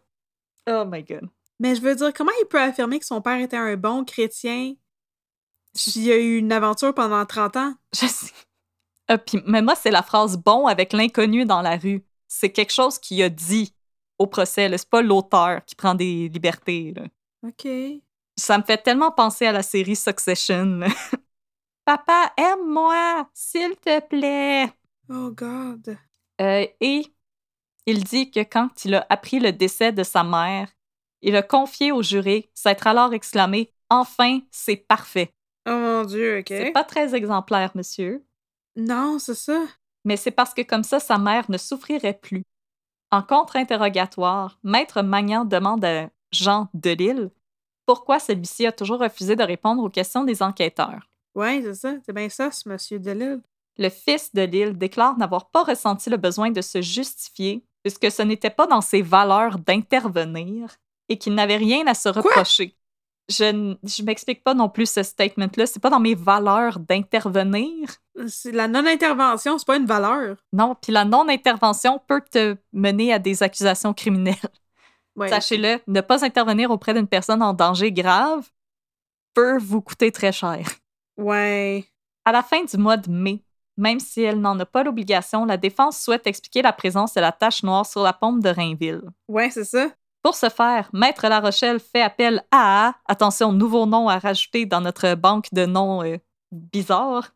Oh 0.70 0.84
my 0.86 1.02
god. 1.02 1.28
Mais 1.60 1.74
je 1.74 1.80
veux 1.80 1.94
dire, 1.94 2.12
comment 2.12 2.32
il 2.42 2.46
peut 2.46 2.60
affirmer 2.60 2.98
que 2.98 3.06
son 3.06 3.22
père 3.22 3.40
était 3.40 3.56
un 3.56 3.76
bon 3.76 4.04
chrétien 4.04 4.74
s'il 5.74 6.02
y 6.02 6.12
a 6.12 6.16
eu 6.16 6.36
une 6.36 6.52
aventure 6.52 6.94
pendant 6.94 7.24
30 7.24 7.56
ans? 7.56 7.74
Je 7.94 8.06
sais. 8.06 8.32
Ah, 9.08 9.16
puis, 9.16 9.40
mais 9.46 9.62
moi, 9.62 9.74
c'est 9.74 9.90
la 9.90 10.02
phrase 10.02 10.36
bon 10.36 10.66
avec 10.66 10.92
l'inconnu 10.92 11.46
dans 11.46 11.62
la 11.62 11.76
rue. 11.76 12.04
C'est 12.28 12.50
quelque 12.52 12.72
chose 12.72 12.98
qu'il 12.98 13.22
a 13.22 13.30
dit 13.30 13.72
au 14.18 14.26
procès. 14.26 14.68
C'est 14.76 14.88
pas 14.88 15.02
l'auteur 15.02 15.64
qui 15.64 15.74
prend 15.74 15.94
des 15.94 16.28
libertés. 16.28 16.92
là. 16.96 17.04
OK. 17.46 17.68
Ça 18.36 18.58
me 18.58 18.62
fait 18.62 18.78
tellement 18.78 19.10
penser 19.10 19.46
à 19.46 19.52
la 19.52 19.62
série 19.62 19.96
Succession. 19.96 20.64
là. 20.78 20.88
Papa, 21.84 22.32
aime-moi, 22.36 23.28
s'il 23.32 23.74
te 23.76 24.00
plaît. 24.06 24.70
Oh 25.08 25.30
God. 25.30 25.96
Euh, 26.40 26.66
et 26.80 27.06
il 27.86 28.04
dit 28.04 28.30
que 28.30 28.40
quand 28.40 28.84
il 28.84 28.94
a 28.94 29.06
appris 29.08 29.40
le 29.40 29.52
décès 29.52 29.92
de 29.92 30.02
sa 30.02 30.22
mère, 30.22 30.68
il 31.22 31.34
a 31.34 31.42
confié 31.42 31.90
au 31.90 32.02
juré 32.02 32.50
s'être 32.54 32.86
alors 32.86 33.14
exclamé 33.14 33.72
Enfin, 33.90 34.40
c'est 34.50 34.76
parfait. 34.76 35.32
Oh 35.66 35.70
mon 35.72 36.04
Dieu, 36.04 36.38
OK. 36.40 36.48
C'est 36.48 36.72
pas 36.72 36.84
très 36.84 37.14
exemplaire, 37.14 37.70
monsieur. 37.74 38.22
Non, 38.76 39.18
c'est 39.18 39.34
ça. 39.34 39.64
mais 40.04 40.16
c'est 40.18 40.30
parce 40.30 40.52
que 40.52 40.62
comme 40.62 40.84
ça, 40.84 41.00
sa 41.00 41.16
mère 41.16 41.50
ne 41.50 41.56
souffrirait 41.56 42.18
plus. 42.20 42.44
En 43.10 43.22
contre-interrogatoire, 43.22 44.58
Maître 44.62 45.02
Magnan 45.02 45.44
demande 45.44 45.84
à 45.84 46.10
Jean 46.30 46.68
Delille 46.74 47.30
pourquoi 47.86 48.18
celui-ci 48.18 48.66
a 48.66 48.72
toujours 48.72 49.00
refusé 49.00 49.34
de 49.34 49.42
répondre 49.42 49.82
aux 49.82 49.88
questions 49.88 50.24
des 50.24 50.42
enquêteurs. 50.42 51.08
Ouais, 51.34 51.62
c'est 51.62 51.74
ça. 51.74 51.94
C'est 52.04 52.12
bien 52.12 52.28
ça, 52.28 52.50
ce 52.50 52.68
monsieur 52.68 52.98
Delille. 52.98 53.40
Le 53.78 53.88
fils 53.88 54.34
de 54.34 54.42
Lille 54.42 54.76
déclare 54.76 55.16
n'avoir 55.16 55.48
pas 55.50 55.62
ressenti 55.62 56.10
le 56.10 56.18
besoin 56.18 56.50
de 56.50 56.60
se 56.60 56.82
justifier 56.82 57.64
puisque 57.82 58.10
ce 58.10 58.22
n'était 58.22 58.50
pas 58.50 58.66
dans 58.66 58.82
ses 58.82 59.00
valeurs 59.00 59.58
d'intervenir 59.58 60.76
et 61.08 61.16
qu'il 61.16 61.34
n'avait 61.34 61.56
rien 61.56 61.86
à 61.86 61.94
se 61.94 62.08
reprocher. 62.10 62.76
Je, 63.28 63.44
n- 63.44 63.76
je 63.84 64.02
m'explique 64.02 64.42
pas 64.42 64.54
non 64.54 64.68
plus 64.68 64.90
ce 64.90 65.02
statement-là. 65.02 65.66
C'est 65.66 65.80
pas 65.80 65.90
dans 65.90 66.00
mes 66.00 66.14
valeurs 66.14 66.78
d'intervenir. 66.78 67.88
C'est- 68.26 68.52
La 68.52 68.68
non-intervention, 68.68 69.58
c'est 69.58 69.66
pas 69.66 69.76
une 69.76 69.86
valeur. 69.86 70.36
Non, 70.52 70.74
puis 70.80 70.92
la 70.92 71.04
non-intervention 71.04 72.00
peut 72.06 72.22
te 72.30 72.56
mener 72.72 73.12
à 73.12 73.18
des 73.18 73.42
accusations 73.42 73.92
criminelles. 73.92 74.36
Ouais. 75.16 75.28
Sachez-le, 75.28 75.80
ne 75.86 76.00
pas 76.00 76.24
intervenir 76.24 76.70
auprès 76.70 76.94
d'une 76.94 77.06
personne 77.08 77.42
en 77.42 77.52
danger 77.52 77.92
grave 77.92 78.48
peut 79.34 79.58
vous 79.58 79.82
coûter 79.82 80.10
très 80.12 80.32
cher. 80.32 80.60
Ouais. 81.16 81.84
À 82.24 82.32
la 82.32 82.42
fin 82.42 82.62
du 82.64 82.76
mois 82.76 82.96
de 82.96 83.10
mai, 83.10 83.42
même 83.76 84.00
si 84.00 84.22
elle 84.22 84.40
n'en 84.40 84.58
a 84.60 84.64
pas 84.66 84.82
l'obligation, 84.84 85.44
la 85.44 85.56
défense 85.56 86.00
souhaite 86.00 86.26
expliquer 86.26 86.62
la 86.62 86.72
présence 86.72 87.14
de 87.14 87.20
la 87.20 87.32
tache 87.32 87.62
noire 87.62 87.84
sur 87.86 88.02
la 88.02 88.12
pompe 88.12 88.42
de 88.42 88.48
Rainville. 88.48 89.02
Ouais, 89.28 89.50
c'est 89.50 89.64
ça. 89.64 89.88
Pour 90.28 90.36
ce 90.36 90.50
faire, 90.50 90.90
Maître 90.92 91.26
La 91.26 91.40
Rochelle 91.40 91.80
fait 91.80 92.02
appel 92.02 92.44
à, 92.50 92.92
attention, 93.06 93.50
nouveau 93.50 93.86
nom 93.86 94.10
à 94.10 94.18
rajouter 94.18 94.66
dans 94.66 94.82
notre 94.82 95.14
banque 95.14 95.46
de 95.52 95.64
noms 95.64 96.04
euh, 96.04 96.18
bizarres, 96.52 97.30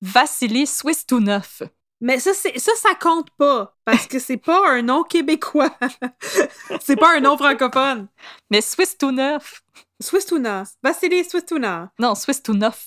Vassili 0.00 0.66
Swistounov. 0.66 1.68
Mais 2.00 2.18
ça, 2.20 2.32
ça, 2.32 2.72
ça 2.74 2.94
compte 2.94 3.28
pas. 3.36 3.76
Parce 3.84 4.06
que 4.06 4.18
c'est 4.18 4.38
pas 4.38 4.66
un 4.66 4.80
nom 4.80 5.02
québécois. 5.02 5.76
c'est 6.80 6.96
pas 6.96 7.18
un 7.18 7.20
nom 7.20 7.36
francophone. 7.36 8.08
Mais 8.50 8.62
Swistounov, 8.62 9.60
Swistuna. 10.00 10.62
Vassili 10.82 11.22
Swistuna. 11.24 11.92
non, 11.98 12.14
Swistounov. 12.14 12.78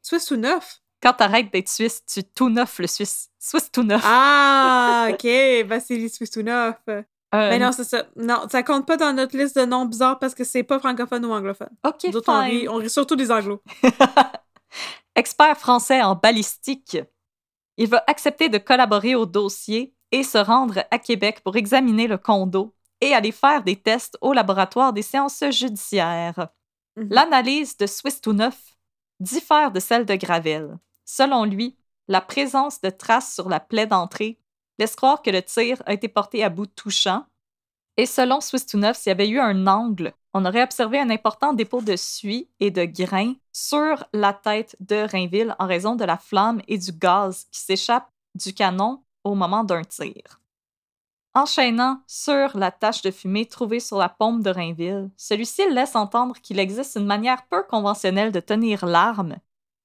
Swistouneuf. 0.00 0.80
Quand 1.02 1.14
t'arrêtes 1.14 1.52
d'être 1.52 1.68
suisse, 1.68 2.04
tu 2.06 2.22
tout 2.22 2.50
neuf 2.50 2.78
le 2.78 2.86
suisse. 2.86 3.30
Swistounov. 3.40 4.00
Ah, 4.04 5.08
OK. 5.10 5.26
Vassili 5.66 6.08
Swistouneuf. 6.08 6.76
Euh, 7.34 7.48
Mais 7.50 7.58
non, 7.58 7.72
c'est 7.72 7.84
ça. 7.84 8.04
Non, 8.16 8.46
ça 8.50 8.62
compte 8.62 8.86
pas 8.86 8.96
dans 8.96 9.12
notre 9.14 9.36
liste 9.36 9.56
de 9.58 9.64
noms 9.64 9.86
bizarres 9.86 10.18
parce 10.18 10.34
que 10.34 10.44
c'est 10.44 10.62
pas 10.62 10.78
francophone 10.78 11.24
ou 11.24 11.32
anglophone. 11.32 11.70
OK, 11.86 12.04
Nous 12.04 12.16
autres, 12.16 12.30
on 12.32 12.42
fine. 12.42 12.50
rit, 12.50 12.68
on 12.68 12.76
rit 12.76 12.90
surtout 12.90 13.16
des 13.16 13.30
anglos. 13.30 13.62
Expert 15.14 15.56
français 15.58 16.02
en 16.02 16.14
balistique, 16.14 16.98
il 17.76 17.88
va 17.88 18.02
accepter 18.06 18.48
de 18.48 18.58
collaborer 18.58 19.14
au 19.14 19.26
dossier 19.26 19.94
et 20.10 20.22
se 20.22 20.38
rendre 20.38 20.84
à 20.90 20.98
Québec 20.98 21.40
pour 21.44 21.56
examiner 21.56 22.06
le 22.06 22.18
condo 22.18 22.74
et 23.00 23.14
aller 23.14 23.32
faire 23.32 23.62
des 23.62 23.76
tests 23.76 24.16
au 24.20 24.32
laboratoire 24.32 24.92
des 24.92 25.02
sciences 25.02 25.42
judiciaires. 25.50 26.48
Mhm. 26.96 27.08
L'analyse 27.10 27.76
de 27.76 27.86
Swistounov 27.86 28.56
diffère 29.20 29.70
de 29.70 29.80
celle 29.80 30.04
de 30.06 30.14
Gravel. 30.14 30.78
Selon 31.04 31.44
lui, 31.44 31.76
la 32.08 32.20
présence 32.20 32.80
de 32.80 32.90
traces 32.90 33.34
sur 33.34 33.48
la 33.48 33.60
plaie 33.60 33.86
d'entrée 33.86 34.38
laisse 34.78 34.96
croire 34.96 35.22
que 35.22 35.30
le 35.30 35.42
tir 35.42 35.82
a 35.86 35.92
été 35.92 36.08
porté 36.08 36.42
à 36.44 36.48
bout 36.48 36.66
touchant. 36.66 37.24
Et 37.96 38.06
selon 38.06 38.40
Swistounov, 38.40 38.96
s'il 38.96 39.10
y 39.10 39.12
avait 39.12 39.28
eu 39.28 39.38
un 39.38 39.66
angle, 39.66 40.14
on 40.34 40.44
aurait 40.44 40.62
observé 40.62 40.98
un 40.98 41.10
important 41.10 41.52
dépôt 41.52 41.82
de 41.82 41.96
suie 41.96 42.48
et 42.58 42.70
de 42.70 42.84
grains 42.84 43.34
sur 43.52 44.04
la 44.12 44.32
tête 44.32 44.76
de 44.80 44.96
Rainville 44.96 45.54
en 45.58 45.66
raison 45.66 45.94
de 45.94 46.04
la 46.04 46.16
flamme 46.16 46.62
et 46.68 46.78
du 46.78 46.92
gaz 46.92 47.46
qui 47.50 47.60
s'échappe 47.60 48.08
du 48.34 48.54
canon 48.54 49.02
au 49.24 49.34
moment 49.34 49.62
d'un 49.62 49.84
tir. 49.84 50.40
Enchaînant 51.34 52.02
sur 52.06 52.56
la 52.58 52.70
tache 52.70 53.02
de 53.02 53.10
fumée 53.10 53.46
trouvée 53.46 53.80
sur 53.80 53.96
la 53.96 54.10
pompe 54.10 54.42
de 54.42 54.50
Rainville, 54.50 55.10
celui-ci 55.16 55.68
laisse 55.70 55.96
entendre 55.96 56.36
qu'il 56.42 56.58
existe 56.58 56.96
une 56.96 57.06
manière 57.06 57.46
peu 57.46 57.62
conventionnelle 57.62 58.32
de 58.32 58.40
tenir 58.40 58.84
l'arme, 58.84 59.36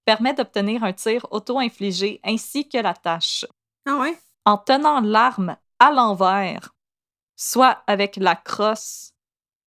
permet 0.04 0.34
d'obtenir 0.34 0.84
un 0.84 0.94
tir 0.94 1.26
auto-infligé 1.32 2.20
ainsi 2.24 2.68
que 2.68 2.78
la 2.78 2.94
tache. 2.94 3.46
Ah 3.86 3.98
ouais? 3.98 4.18
En 4.48 4.58
tenant 4.58 5.02
l'arme 5.02 5.58
à 5.78 5.92
l'envers, 5.92 6.74
soit 7.36 7.84
avec 7.86 8.16
la 8.16 8.34
crosse 8.36 9.12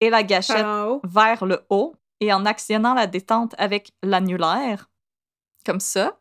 et 0.00 0.08
la 0.08 0.22
gâchette 0.22 0.64
vers 1.04 1.44
le 1.44 1.66
haut 1.68 1.94
et 2.20 2.32
en 2.32 2.46
actionnant 2.46 2.94
la 2.94 3.06
détente 3.06 3.54
avec 3.58 3.92
l'annulaire, 4.02 4.88
comme 5.66 5.80
ça. 5.80 6.18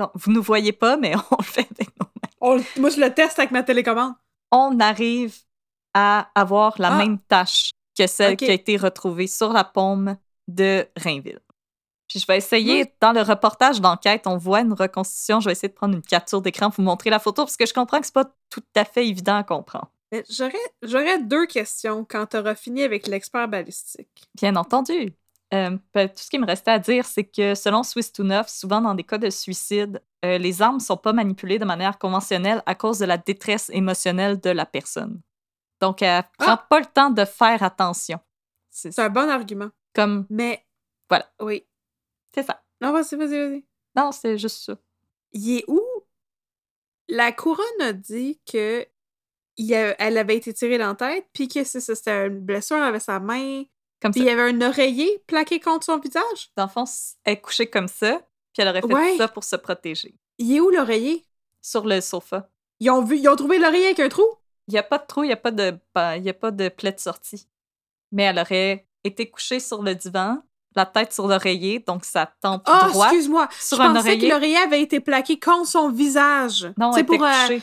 Donc, 0.00 0.10
vous 0.14 0.32
ne 0.32 0.36
nous 0.36 0.42
voyez 0.42 0.72
pas, 0.72 0.96
mais 0.96 1.14
on 1.30 1.36
le 1.38 1.44
fait 1.44 1.68
avec 1.70 1.88
nos 2.00 2.06
mains. 2.06 2.30
On 2.40 2.80
moi, 2.80 2.90
je 2.90 3.00
le 3.00 3.14
teste 3.14 3.38
avec 3.38 3.52
ma 3.52 3.62
télécommande. 3.62 4.14
On 4.50 4.80
arrive 4.80 5.36
à 5.94 6.30
avoir 6.34 6.74
la 6.80 6.88
Ah. 6.88 6.96
même 6.98 7.20
tâche 7.20 7.70
que 7.96 8.08
celle 8.08 8.36
qui 8.36 8.50
a 8.50 8.54
été 8.54 8.76
retrouvée 8.76 9.28
sur 9.28 9.52
la 9.52 9.62
paume 9.62 10.16
de 10.48 10.88
Rainville. 10.96 11.38
Puis 12.10 12.18
je 12.18 12.26
vais 12.26 12.38
essayer, 12.38 12.92
dans 13.00 13.12
le 13.12 13.22
reportage 13.22 13.80
d'enquête, 13.80 14.26
on 14.26 14.36
voit 14.36 14.62
une 14.62 14.72
reconstitution. 14.72 15.38
Je 15.38 15.46
vais 15.46 15.52
essayer 15.52 15.68
de 15.68 15.74
prendre 15.74 15.94
une 15.94 16.02
capture 16.02 16.42
d'écran 16.42 16.66
pour 16.66 16.82
vous 16.82 16.90
montrer 16.90 17.08
la 17.08 17.20
photo 17.20 17.44
parce 17.44 17.56
que 17.56 17.66
je 17.66 17.72
comprends 17.72 18.00
que 18.00 18.06
c'est 18.06 18.12
pas 18.14 18.34
tout 18.50 18.64
à 18.74 18.84
fait 18.84 19.06
évident 19.06 19.36
à 19.36 19.44
comprendre. 19.44 19.92
J'aurais, 20.28 21.22
deux 21.22 21.46
questions 21.46 22.04
quand 22.04 22.26
tu 22.26 22.36
auras 22.36 22.56
fini 22.56 22.82
avec 22.82 23.06
l'expert 23.06 23.46
balistique. 23.46 24.08
Bien 24.34 24.56
entendu. 24.56 25.14
Euh, 25.54 25.78
ben, 25.94 26.08
tout 26.08 26.16
ce 26.16 26.28
qui 26.28 26.40
me 26.40 26.46
restait 26.46 26.72
à 26.72 26.80
dire, 26.80 27.04
c'est 27.04 27.22
que 27.24 27.54
selon 27.54 27.84
Swistounov, 27.84 28.48
souvent 28.48 28.80
dans 28.80 28.94
des 28.94 29.04
cas 29.04 29.18
de 29.18 29.30
suicide, 29.30 30.02
euh, 30.24 30.36
les 30.36 30.62
armes 30.62 30.76
ne 30.76 30.80
sont 30.80 30.96
pas 30.96 31.12
manipulées 31.12 31.60
de 31.60 31.64
manière 31.64 31.96
conventionnelle 31.96 32.60
à 32.66 32.74
cause 32.74 32.98
de 32.98 33.04
la 33.06 33.18
détresse 33.18 33.70
émotionnelle 33.72 34.40
de 34.40 34.50
la 34.50 34.66
personne. 34.66 35.20
Donc, 35.80 36.02
elle 36.02 36.24
prend 36.38 36.52
Ah! 36.54 36.66
pas 36.68 36.80
le 36.80 36.86
temps 36.86 37.10
de 37.10 37.24
faire 37.24 37.62
attention. 37.62 38.18
C'est 38.68 38.90
C'est 38.92 39.02
un 39.02 39.10
bon 39.10 39.28
argument. 39.30 39.70
comme. 39.94 40.26
Mais. 40.28 40.64
Voilà. 41.08 41.26
Oui. 41.40 41.64
C'est 42.34 42.42
ça. 42.44 42.62
Non, 42.80 42.92
vas-y, 42.92 43.16
vas-y, 43.16 43.28
vas-y. 43.48 43.64
Non, 43.96 44.12
c'est 44.12 44.38
juste 44.38 44.64
ça. 44.64 44.76
Il 45.32 45.58
est 45.58 45.64
où? 45.68 45.80
La 47.08 47.32
couronne 47.32 47.80
a 47.80 47.92
dit 47.92 48.40
que 48.50 48.86
il 49.56 49.74
a- 49.74 50.00
elle 50.00 50.16
avait 50.16 50.36
été 50.36 50.54
tirée 50.54 50.78
dans 50.78 50.88
la 50.88 50.94
tête, 50.94 51.26
puis 51.32 51.48
que 51.48 51.64
c'était 51.64 52.26
une 52.28 52.40
blessure, 52.40 52.76
avait 52.76 53.00
sa 53.00 53.18
main, 53.20 53.64
Comme 54.00 54.12
puis 54.12 54.20
ça. 54.20 54.26
il 54.26 54.28
y 54.28 54.32
avait 54.32 54.50
un 54.52 54.60
oreiller 54.62 55.18
plaqué 55.26 55.60
contre 55.60 55.84
son 55.84 55.98
visage? 55.98 56.50
Dans 56.56 56.64
le 56.64 56.70
fond, 56.70 56.84
elle 57.24 57.34
est 57.34 57.40
couchée 57.40 57.68
comme 57.68 57.88
ça, 57.88 58.18
puis 58.52 58.62
elle 58.62 58.68
aurait 58.68 58.80
fait 58.80 58.94
Ouais. 58.94 59.16
ça 59.18 59.28
pour 59.28 59.44
se 59.44 59.56
protéger. 59.56 60.14
Il 60.38 60.54
est 60.54 60.60
où 60.60 60.70
l'oreiller? 60.70 61.24
Sur 61.62 61.84
le 61.84 62.00
sofa. 62.00 62.48
Ils 62.78 62.90
ont 62.90 63.04
vu, 63.04 63.18
ils 63.18 63.28
ont 63.28 63.36
trouvé 63.36 63.58
l'oreiller 63.58 63.86
avec 63.86 64.00
un 64.00 64.08
trou? 64.08 64.24
Il 64.68 64.72
n'y 64.72 64.78
a 64.78 64.82
pas 64.82 64.96
de 64.98 65.06
trou, 65.06 65.24
il 65.24 65.26
n'y 65.26 65.32
a, 65.32 65.36
pas 65.36 65.50
de- 65.50 65.78
ben, 65.94 66.14
il 66.16 66.22
y 66.24 66.30
a 66.30 66.34
pas 66.34 66.50
de 66.52 66.68
plaie 66.70 66.92
de 66.92 67.00
sortie. 67.00 67.46
Mais 68.12 68.22
elle 68.22 68.38
aurait 68.38 68.88
été 69.04 69.28
couchée 69.28 69.60
sur 69.60 69.82
le 69.82 69.94
divan, 69.94 70.42
la 70.76 70.86
tête 70.86 71.12
sur 71.12 71.26
l'oreiller, 71.26 71.80
donc 71.80 72.04
sa 72.04 72.26
tempe 72.40 72.62
Ah, 72.66 72.88
droite. 72.90 73.08
excuse-moi. 73.12 73.48
sur 73.58 73.76
je 73.78 73.82
un 73.82 73.94
pensais 73.94 74.08
oreiller. 74.10 74.28
que 74.28 74.32
l'oreiller 74.34 74.56
avait 74.58 74.82
été 74.82 75.00
plaqué 75.00 75.38
contre 75.38 75.66
son 75.68 75.90
visage. 75.90 76.72
Non, 76.78 76.92
C'est 76.92 77.04
pour 77.04 77.22
euh, 77.24 77.58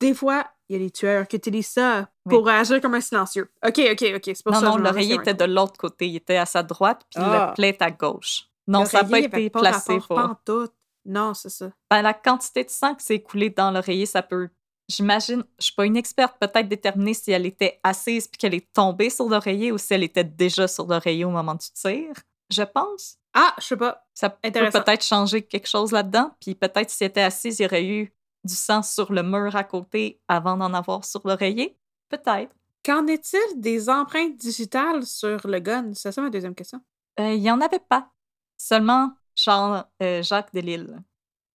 des 0.00 0.14
fois, 0.14 0.46
il 0.68 0.76
y 0.76 0.76
a 0.76 0.84
des 0.84 0.90
tueurs 0.90 1.26
qui 1.28 1.36
utilisent 1.36 1.68
ça 1.68 2.08
Oui. 2.26 2.34
pour 2.34 2.48
agir 2.48 2.80
comme 2.80 2.94
un 2.94 3.00
silencieux. 3.00 3.50
OK, 3.66 3.78
OK, 3.92 4.04
OK, 4.16 4.22
c'est 4.24 4.42
pour 4.42 4.52
Non, 4.52 4.60
ça. 4.60 4.66
non, 4.66 4.72
demandais 4.76 4.90
l'oreiller 4.90 5.14
était 5.16 5.34
de 5.34 5.44
l'autre 5.44 5.76
côté. 5.76 6.08
Il 6.08 6.16
était 6.16 6.36
à 6.36 6.46
sa 6.46 6.62
droite, 6.62 7.02
puis 7.14 7.22
Ah. 7.24 7.48
le 7.50 7.54
plaie 7.54 7.68
est 7.70 7.82
à 7.82 7.90
gauche. 7.90 8.44
Non, 8.66 8.84
ça 8.86 9.02
n'a 9.02 9.08
pas 9.08 9.20
été 9.20 9.50
placé 9.50 9.98
pour... 9.98 10.16
pantoute. 10.16 10.72
Non, 11.06 11.34
c'est 11.34 11.50
ça. 11.50 11.66
Ben, 11.90 12.00
la 12.00 12.14
quantité 12.14 12.64
de 12.64 12.70
sang 12.70 12.94
qui 12.94 13.04
s'est 13.04 13.16
écoulée 13.16 13.50
dans 13.50 13.70
l'oreiller, 13.70 14.06
ça 14.06 14.22
peut... 14.22 14.48
J'imagine, 14.88 15.44
je 15.58 15.64
suis 15.64 15.74
pas 15.74 15.86
une 15.86 15.96
experte, 15.96 16.36
peut-être 16.38 16.68
déterminer 16.68 17.14
si 17.14 17.30
elle 17.32 17.46
était 17.46 17.80
assise 17.82 18.28
puis 18.28 18.36
qu'elle 18.36 18.54
est 18.54 18.72
tombée 18.72 19.08
sur 19.08 19.28
l'oreiller 19.28 19.72
ou 19.72 19.78
si 19.78 19.94
elle 19.94 20.02
était 20.02 20.24
déjà 20.24 20.68
sur 20.68 20.86
l'oreiller 20.86 21.24
au 21.24 21.30
moment 21.30 21.54
du 21.54 21.66
tir. 21.72 22.12
Je 22.50 22.62
pense 22.62 23.16
Ah, 23.32 23.54
je 23.58 23.64
sais 23.64 23.76
pas. 23.76 24.06
Ça 24.12 24.28
peut 24.28 24.50
peut-être 24.50 25.04
changer 25.04 25.42
quelque 25.42 25.66
chose 25.68 25.92
là-dedans. 25.92 26.32
Puis 26.40 26.54
peut-être 26.54 26.90
s'il 26.90 27.06
était 27.06 27.22
assis, 27.22 27.48
il 27.48 27.62
y 27.62 27.66
aurait 27.66 27.84
eu 27.84 28.14
du 28.44 28.54
sang 28.54 28.82
sur 28.82 29.10
le 29.12 29.22
mur 29.22 29.56
à 29.56 29.64
côté 29.64 30.20
avant 30.28 30.56
d'en 30.56 30.74
avoir 30.74 31.04
sur 31.04 31.22
l'oreiller. 31.24 31.78
Peut-être. 32.10 32.54
Qu'en 32.84 33.06
est-il 33.06 33.60
des 33.60 33.88
empreintes 33.88 34.36
digitales 34.36 35.06
sur 35.06 35.46
le 35.48 35.58
gun? 35.60 35.94
C'est 35.94 36.12
ça 36.12 36.20
ma 36.20 36.28
deuxième 36.28 36.54
question. 36.54 36.82
Euh, 37.18 37.32
il 37.32 37.40
n'y 37.40 37.50
en 37.50 37.62
avait 37.62 37.78
pas. 37.78 38.10
Seulement 38.58 39.12
Jean, 39.34 39.84
euh, 40.02 40.22
Jacques 40.22 40.52
Delisle. 40.52 41.02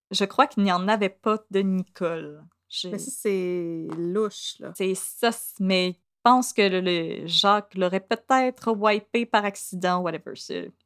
Je 0.10 0.26
crois 0.26 0.48
qu'il 0.48 0.64
n'y 0.64 0.72
en 0.72 0.88
avait 0.88 1.10
pas 1.10 1.38
de 1.52 1.60
Nicole. 1.60 2.44
J'ai- 2.70 2.92
Mais 2.92 2.98
ça, 3.00 3.12
c'est 3.12 3.88
louche, 3.98 4.56
là. 4.60 4.72
C'est 4.76 4.94
ça, 4.96 5.32
mais 5.60 5.94
je 5.94 6.22
pense 6.24 6.54
que 6.54 6.62
le, 6.62 6.82
le 6.82 7.28
Jacques 7.28 7.74
l'aurait 7.76 8.00
peut-être 8.00 8.72
wipé 8.72 9.26
par 9.26 9.44
accident, 9.46 10.02
whatever. 10.02 10.34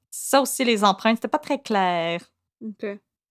Ça 0.09 0.41
aussi, 0.41 0.63
les 0.63 0.83
empreintes, 0.83 1.17
c'était 1.17 1.27
pas 1.27 1.39
très 1.39 1.61
clair. 1.61 2.21
OK. 2.63 2.85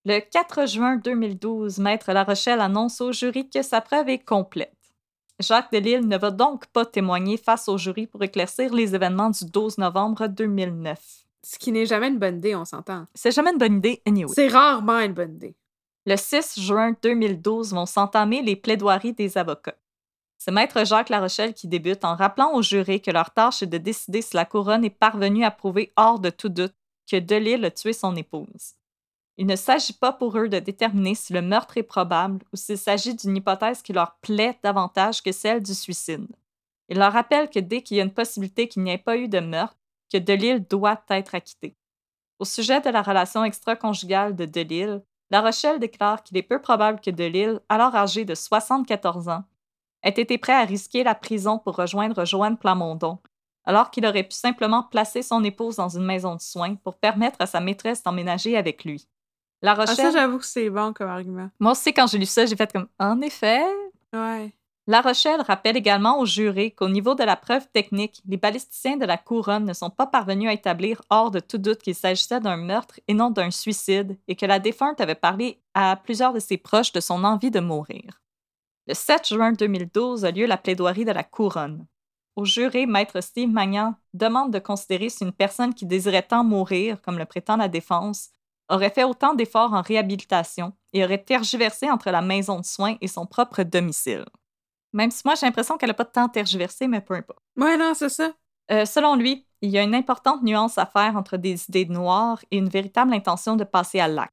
Le 0.05 0.19
4 0.19 0.67
juin 0.67 0.97
2012, 0.97 1.79
Maître 1.79 2.13
La 2.13 2.25
Rochelle 2.25 2.61
annonce 2.61 3.01
au 3.01 3.13
jury 3.13 3.49
que 3.49 3.63
sa 3.63 3.81
preuve 3.81 4.09
est 4.09 4.19
complète. 4.25 4.75
Jacques 5.39 5.73
Delisle 5.73 6.07
ne 6.07 6.19
va 6.19 6.31
donc 6.31 6.67
pas 6.67 6.85
témoigner 6.85 7.37
face 7.37 7.69
au 7.69 7.79
jury 7.79 8.07
pour 8.07 8.23
éclaircir 8.23 8.75
les 8.75 8.95
événements 8.95 9.31
du 9.31 9.45
12 9.47 9.79
novembre 9.79 10.27
2009. 10.27 11.01
Ce 11.45 11.59
qui 11.59 11.73
n'est 11.73 11.87
jamais 11.87 12.09
une 12.09 12.19
bonne 12.19 12.37
idée, 12.39 12.55
on 12.55 12.65
s'entend. 12.65 13.07
C'est 13.15 13.31
jamais 13.33 13.51
une 13.53 13.59
bonne 13.59 13.77
idée, 13.79 14.03
anyway. 14.07 14.33
C'est 14.35 14.49
rarement 14.49 14.99
une 15.01 15.15
bonne 15.15 15.35
idée. 15.37 15.55
Le 16.05 16.17
6 16.17 16.59
juin 16.61 16.97
2012 17.01 17.75
vont 17.75 17.87
s'entamer 17.87 18.43
les 18.43 18.57
plaidoiries 18.57 19.13
des 19.13 19.39
avocats. 19.39 19.77
C'est 20.37 20.51
Maître 20.51 20.85
Jacques 20.85 21.11
Larochelle 21.11 21.55
qui 21.55 21.69
débute 21.69 22.05
en 22.05 22.17
rappelant 22.17 22.55
aux 22.55 22.63
jurés 22.63 22.99
que 22.99 23.13
leur 23.13 23.31
tâche 23.31 23.63
est 23.63 23.69
de 23.69 23.79
décider 23.79 24.21
si 24.21 24.35
la 24.35 24.45
couronne 24.45 24.85
est 24.85 24.91
parvenue 24.91 25.45
à 25.45 25.53
prouver 25.53 25.93
hors 25.97 26.19
de 26.19 26.31
tout 26.31 26.49
doute 26.49 26.75
que 27.09 27.21
Delisle 27.21 27.65
a 27.65 27.71
tué 27.71 27.93
son 27.93 28.17
épouse. 28.17 28.75
Il 29.37 29.47
ne 29.47 29.55
s'agit 29.55 29.93
pas 29.93 30.13
pour 30.13 30.37
eux 30.37 30.49
de 30.49 30.59
déterminer 30.59 31.15
si 31.15 31.33
le 31.33 31.41
meurtre 31.41 31.79
est 31.79 31.85
probable 31.85 32.45
ou 32.53 32.57
s'il 32.57 32.79
s'agit 32.79 33.15
d'une 33.15 33.37
hypothèse 33.37 33.83
qui 33.83 33.93
leur 33.93 34.17
plaît 34.17 34.59
davantage 34.65 35.23
que 35.23 35.31
celle 35.31 35.63
du 35.63 35.73
suicide. 35.73 36.27
Il 36.89 36.99
leur 36.99 37.13
rappelle 37.13 37.49
que 37.49 37.61
dès 37.61 37.83
qu'il 37.83 37.99
y 37.99 38.01
a 38.01 38.05
une 38.05 38.13
possibilité 38.13 38.67
qu'il 38.67 38.83
n'y 38.83 38.91
ait 38.91 38.99
pas 38.99 39.17
eu 39.17 39.29
de 39.29 39.39
meurtre, 39.39 39.79
que 40.13 40.19
Delisle 40.19 40.67
doit 40.67 41.03
être 41.11 41.37
acquitté. 41.37 41.77
Au 42.41 42.45
sujet 42.45 42.81
de 42.81 42.91
la 42.91 43.03
relation 43.03 43.45
extra-conjugale 43.45 44.35
de 44.35 44.45
Delisle, 44.45 45.03
La 45.33 45.41
Rochelle 45.41 45.81
déclare 45.81 46.23
qu'il 46.23 46.37
est 46.37 46.43
peu 46.43 46.61
probable 46.61 47.01
que 47.01 47.11
Delisle, 47.11 47.61
alors 47.71 47.97
âgé 47.97 48.27
de 48.27 48.35
74 48.35 49.29
ans, 49.31 49.45
ait 50.03 50.11
été 50.11 50.37
prêt 50.37 50.53
à 50.53 50.65
risquer 50.67 51.05
la 51.05 51.15
prison 51.15 51.59
pour 51.59 51.77
rejoindre 51.77 52.27
Joanne 52.27 52.59
Plamondon, 52.59 53.19
alors 53.65 53.91
qu'il 53.91 54.05
aurait 54.05 54.25
pu 54.25 54.35
simplement 54.35 54.83
placer 54.83 55.23
son 55.23 55.43
épouse 55.43 55.77
dans 55.77 55.89
une 55.89 56.05
maison 56.05 56.35
de 56.35 56.41
soins 56.43 56.75
pour 56.75 56.97
permettre 56.99 57.39
à 57.41 57.47
sa 57.47 57.61
maîtresse 57.61 58.03
d'emménager 58.03 58.59
avec 58.59 58.85
lui. 58.85 59.09
La 59.63 59.73
Ah, 59.73 59.87
ça, 59.87 59.93
Rochelle, 59.93 60.13
j'avoue 60.13 60.39
que 60.39 60.45
c'est 60.45 60.69
bon 60.69 60.93
comme 60.93 61.09
argument. 61.09 61.49
moi 61.59 61.73
aussi, 61.73 61.95
quand 61.95 62.07
j'ai 62.09 62.19
lu 62.19 62.27
ça, 62.27 62.45
j'ai 62.45 62.57
fait 62.57 62.71
comme 62.71 62.89
En 62.99 63.21
effet, 63.23 63.65
Ouais. 64.13 64.53
La 64.89 65.01
Rochelle 65.01 65.43
rappelle 65.43 65.77
également 65.77 66.19
aux 66.19 66.27
jurés 66.27 66.73
qu'au 66.73 66.89
niveau 66.89 67.15
de 67.15 67.23
la 67.23 67.37
preuve 67.37 67.69
technique, 67.73 68.21
les 68.27 68.37
balisticiens 68.37 68.97
de 68.97 69.07
la 69.07 69.17
couronne 69.17 69.65
ne 69.65 69.73
sont 69.73 69.91
pas 69.91 70.09
parvenus 70.09 70.49
à 70.49 70.53
établir 70.53 71.03
hors 71.09 71.31
de 71.31 71.39
tout 71.39 71.59
doute 71.59 71.83
qu'il 71.83 71.95
s'agissait 71.95 72.41
d'un 72.41 72.57
meurtre 72.57 72.99
et 73.07 73.15
non 73.15 73.31
d'un 73.31 73.53
suicide 73.53 74.19
et 74.27 74.35
que 74.35 74.45
la 74.47 74.59
défunte 74.59 75.01
avait 75.01 75.15
parlé 75.15 75.63
à 75.75 75.95
plusieurs 75.95 76.33
de 76.33 76.41
ses 76.41 76.57
proches 76.57 76.91
de 76.93 76.99
son 76.99 77.23
envie 77.23 77.53
de 77.53 77.61
mourir. 77.61 78.21
Le 78.89 78.95
7 78.95 79.29
juin 79.29 79.53
2012 79.53 80.25
a 80.25 80.33
lieu 80.33 80.47
la 80.47 80.57
plaidoirie 80.57 81.05
de 81.05 81.13
la 81.13 81.23
couronne. 81.23 81.87
Au 82.35 82.45
juré, 82.45 82.87
maître 82.87 83.21
Steve 83.21 83.51
Magnan 83.51 83.95
demande 84.15 84.53
de 84.53 84.59
considérer 84.59 85.11
si 85.11 85.23
une 85.23 85.33
personne 85.33 85.75
qui 85.75 85.87
désirait 85.87 86.23
tant 86.23 86.43
mourir, 86.43 87.01
comme 87.03 87.19
le 87.19 87.27
prétend 87.27 87.57
la 87.57 87.69
défense, 87.69 88.31
aurait 88.69 88.91
fait 88.91 89.05
autant 89.05 89.35
d'efforts 89.35 89.75
en 89.75 89.83
réhabilitation 89.83 90.73
et 90.93 91.05
aurait 91.05 91.23
tergiversé 91.23 91.89
entre 91.89 92.11
la 92.11 92.23
maison 92.23 92.59
de 92.59 92.65
soins 92.65 92.97
et 93.01 93.07
son 93.07 93.27
propre 93.27 93.63
domicile. 93.63 94.25
Même 94.93 95.11
si 95.11 95.23
moi, 95.25 95.35
j'ai 95.35 95.47
l'impression 95.47 95.77
qu'elle 95.79 95.89
n'a 95.91 95.95
pas 95.95 96.05
tant 96.05 96.29
tergiversé, 96.29 96.87
mais 96.87 97.01
peu 97.01 97.15
importe. 97.15 97.41
Ouais, 97.57 97.77
non, 97.77 97.93
c'est 97.95 98.09
ça. 98.09 98.31
Euh, 98.71 98.85
selon 98.85 99.17
lui, 99.17 99.47
il 99.61 99.71
y 99.71 99.79
a 99.79 99.83
une 99.83 99.95
importante 99.95 100.43
nuance 100.43 100.77
à 100.79 100.87
faire 100.87 101.17
entre 101.17 101.37
des 101.37 101.65
idées 101.69 101.87
noires 101.87 102.41
et 102.51 102.59
une 102.59 102.69
véritable 102.69 103.13
intention 103.15 103.57
de 103.57 103.65
passer 103.65 104.01
à 104.01 104.09
l'acte. 104.09 104.33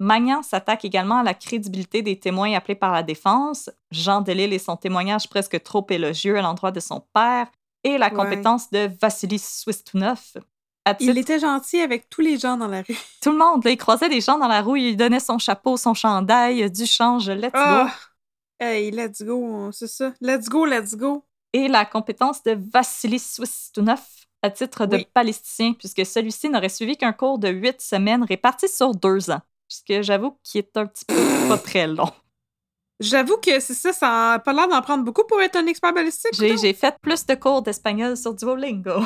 Magnan 0.00 0.42
s'attaque 0.42 0.84
également 0.84 1.18
à 1.18 1.22
la 1.22 1.34
crédibilité 1.34 2.02
des 2.02 2.18
témoins 2.18 2.52
appelés 2.54 2.74
par 2.74 2.92
la 2.92 3.02
défense, 3.04 3.70
Jean 3.92 4.20
Delisle 4.20 4.52
et 4.52 4.58
son 4.58 4.76
témoignage 4.76 5.28
presque 5.28 5.62
trop 5.62 5.86
élogieux 5.90 6.36
à 6.38 6.42
l'endroit 6.42 6.72
de 6.72 6.80
son 6.80 7.04
père, 7.14 7.46
et 7.84 7.98
la 7.98 8.06
Ouais. 8.08 8.14
compétence 8.14 8.70
de 8.70 8.90
Vassili 9.00 9.38
Swistunov. 9.38 10.20
À 10.84 10.92
Il 10.98 11.06
titre- 11.08 11.18
était 11.18 11.38
gentil 11.38 11.80
avec 11.80 12.08
tous 12.08 12.20
les 12.20 12.36
gens 12.38 12.56
dans 12.56 12.66
la 12.66 12.82
rue. 12.82 12.96
Tout 13.20 13.30
le 13.30 13.38
monde, 13.38 13.64
là, 13.64 13.70
il 13.70 13.76
croisait 13.76 14.08
des 14.08 14.20
gens 14.20 14.38
dans 14.38 14.48
la 14.48 14.62
rue, 14.62 14.80
il 14.80 14.96
donnait 14.96 15.20
son 15.20 15.38
chapeau, 15.38 15.76
son 15.76 15.94
chandail, 15.94 16.68
du 16.70 16.86
change, 16.86 17.28
let's 17.30 17.52
go. 17.52 17.86
Hey, 18.64 18.90
let's 18.92 19.20
go, 19.22 19.70
c'est 19.72 19.88
ça. 19.88 20.12
Let's 20.20 20.48
go, 20.48 20.64
let's 20.64 20.94
go. 20.96 21.24
et 21.52 21.66
la 21.68 21.84
compétence 21.84 22.42
de 22.44 22.56
Vassili 22.72 23.18
Swistunov 23.18 24.00
à 24.40 24.50
titre 24.50 24.86
de 24.86 24.96
Oui. 24.98 25.06
palestinien, 25.12 25.72
puisque 25.74 26.06
celui-ci 26.06 26.48
n'aurait 26.48 26.68
suivi 26.68 26.96
qu'un 26.96 27.12
cours 27.12 27.38
de 27.38 27.48
huit 27.48 27.80
semaines 27.80 28.22
réparti 28.24 28.68
sur 28.68 28.94
deux 28.94 29.30
ans. 29.30 29.40
Ce 29.68 29.80
que 29.86 30.00
j'avoue 30.02 30.38
qui 30.44 30.58
est 30.58 30.76
un 30.76 30.86
petit 30.86 31.04
peu 31.04 31.14
pas 31.48 31.58
très 31.58 31.86
long. 31.88 32.08
J'avoue 33.00 33.36
que 33.38 33.58
c'est 33.58 33.74
ça, 33.74 33.92
ça 33.92 34.32
a 34.34 34.38
pas 34.38 34.52
l'air 34.52 34.68
d'en 34.68 34.80
prendre 34.80 35.02
beaucoup 35.04 35.24
pour 35.26 35.40
être 35.42 35.56
un 35.56 35.66
expert 35.66 35.92
balistique. 35.92 36.34
J'ai 36.34 36.72
fait 36.72 36.94
plus 37.02 37.26
de 37.26 37.34
cours 37.34 37.62
d'espagnol 37.62 38.16
sur 38.16 38.32
Duolingo. 38.34 39.00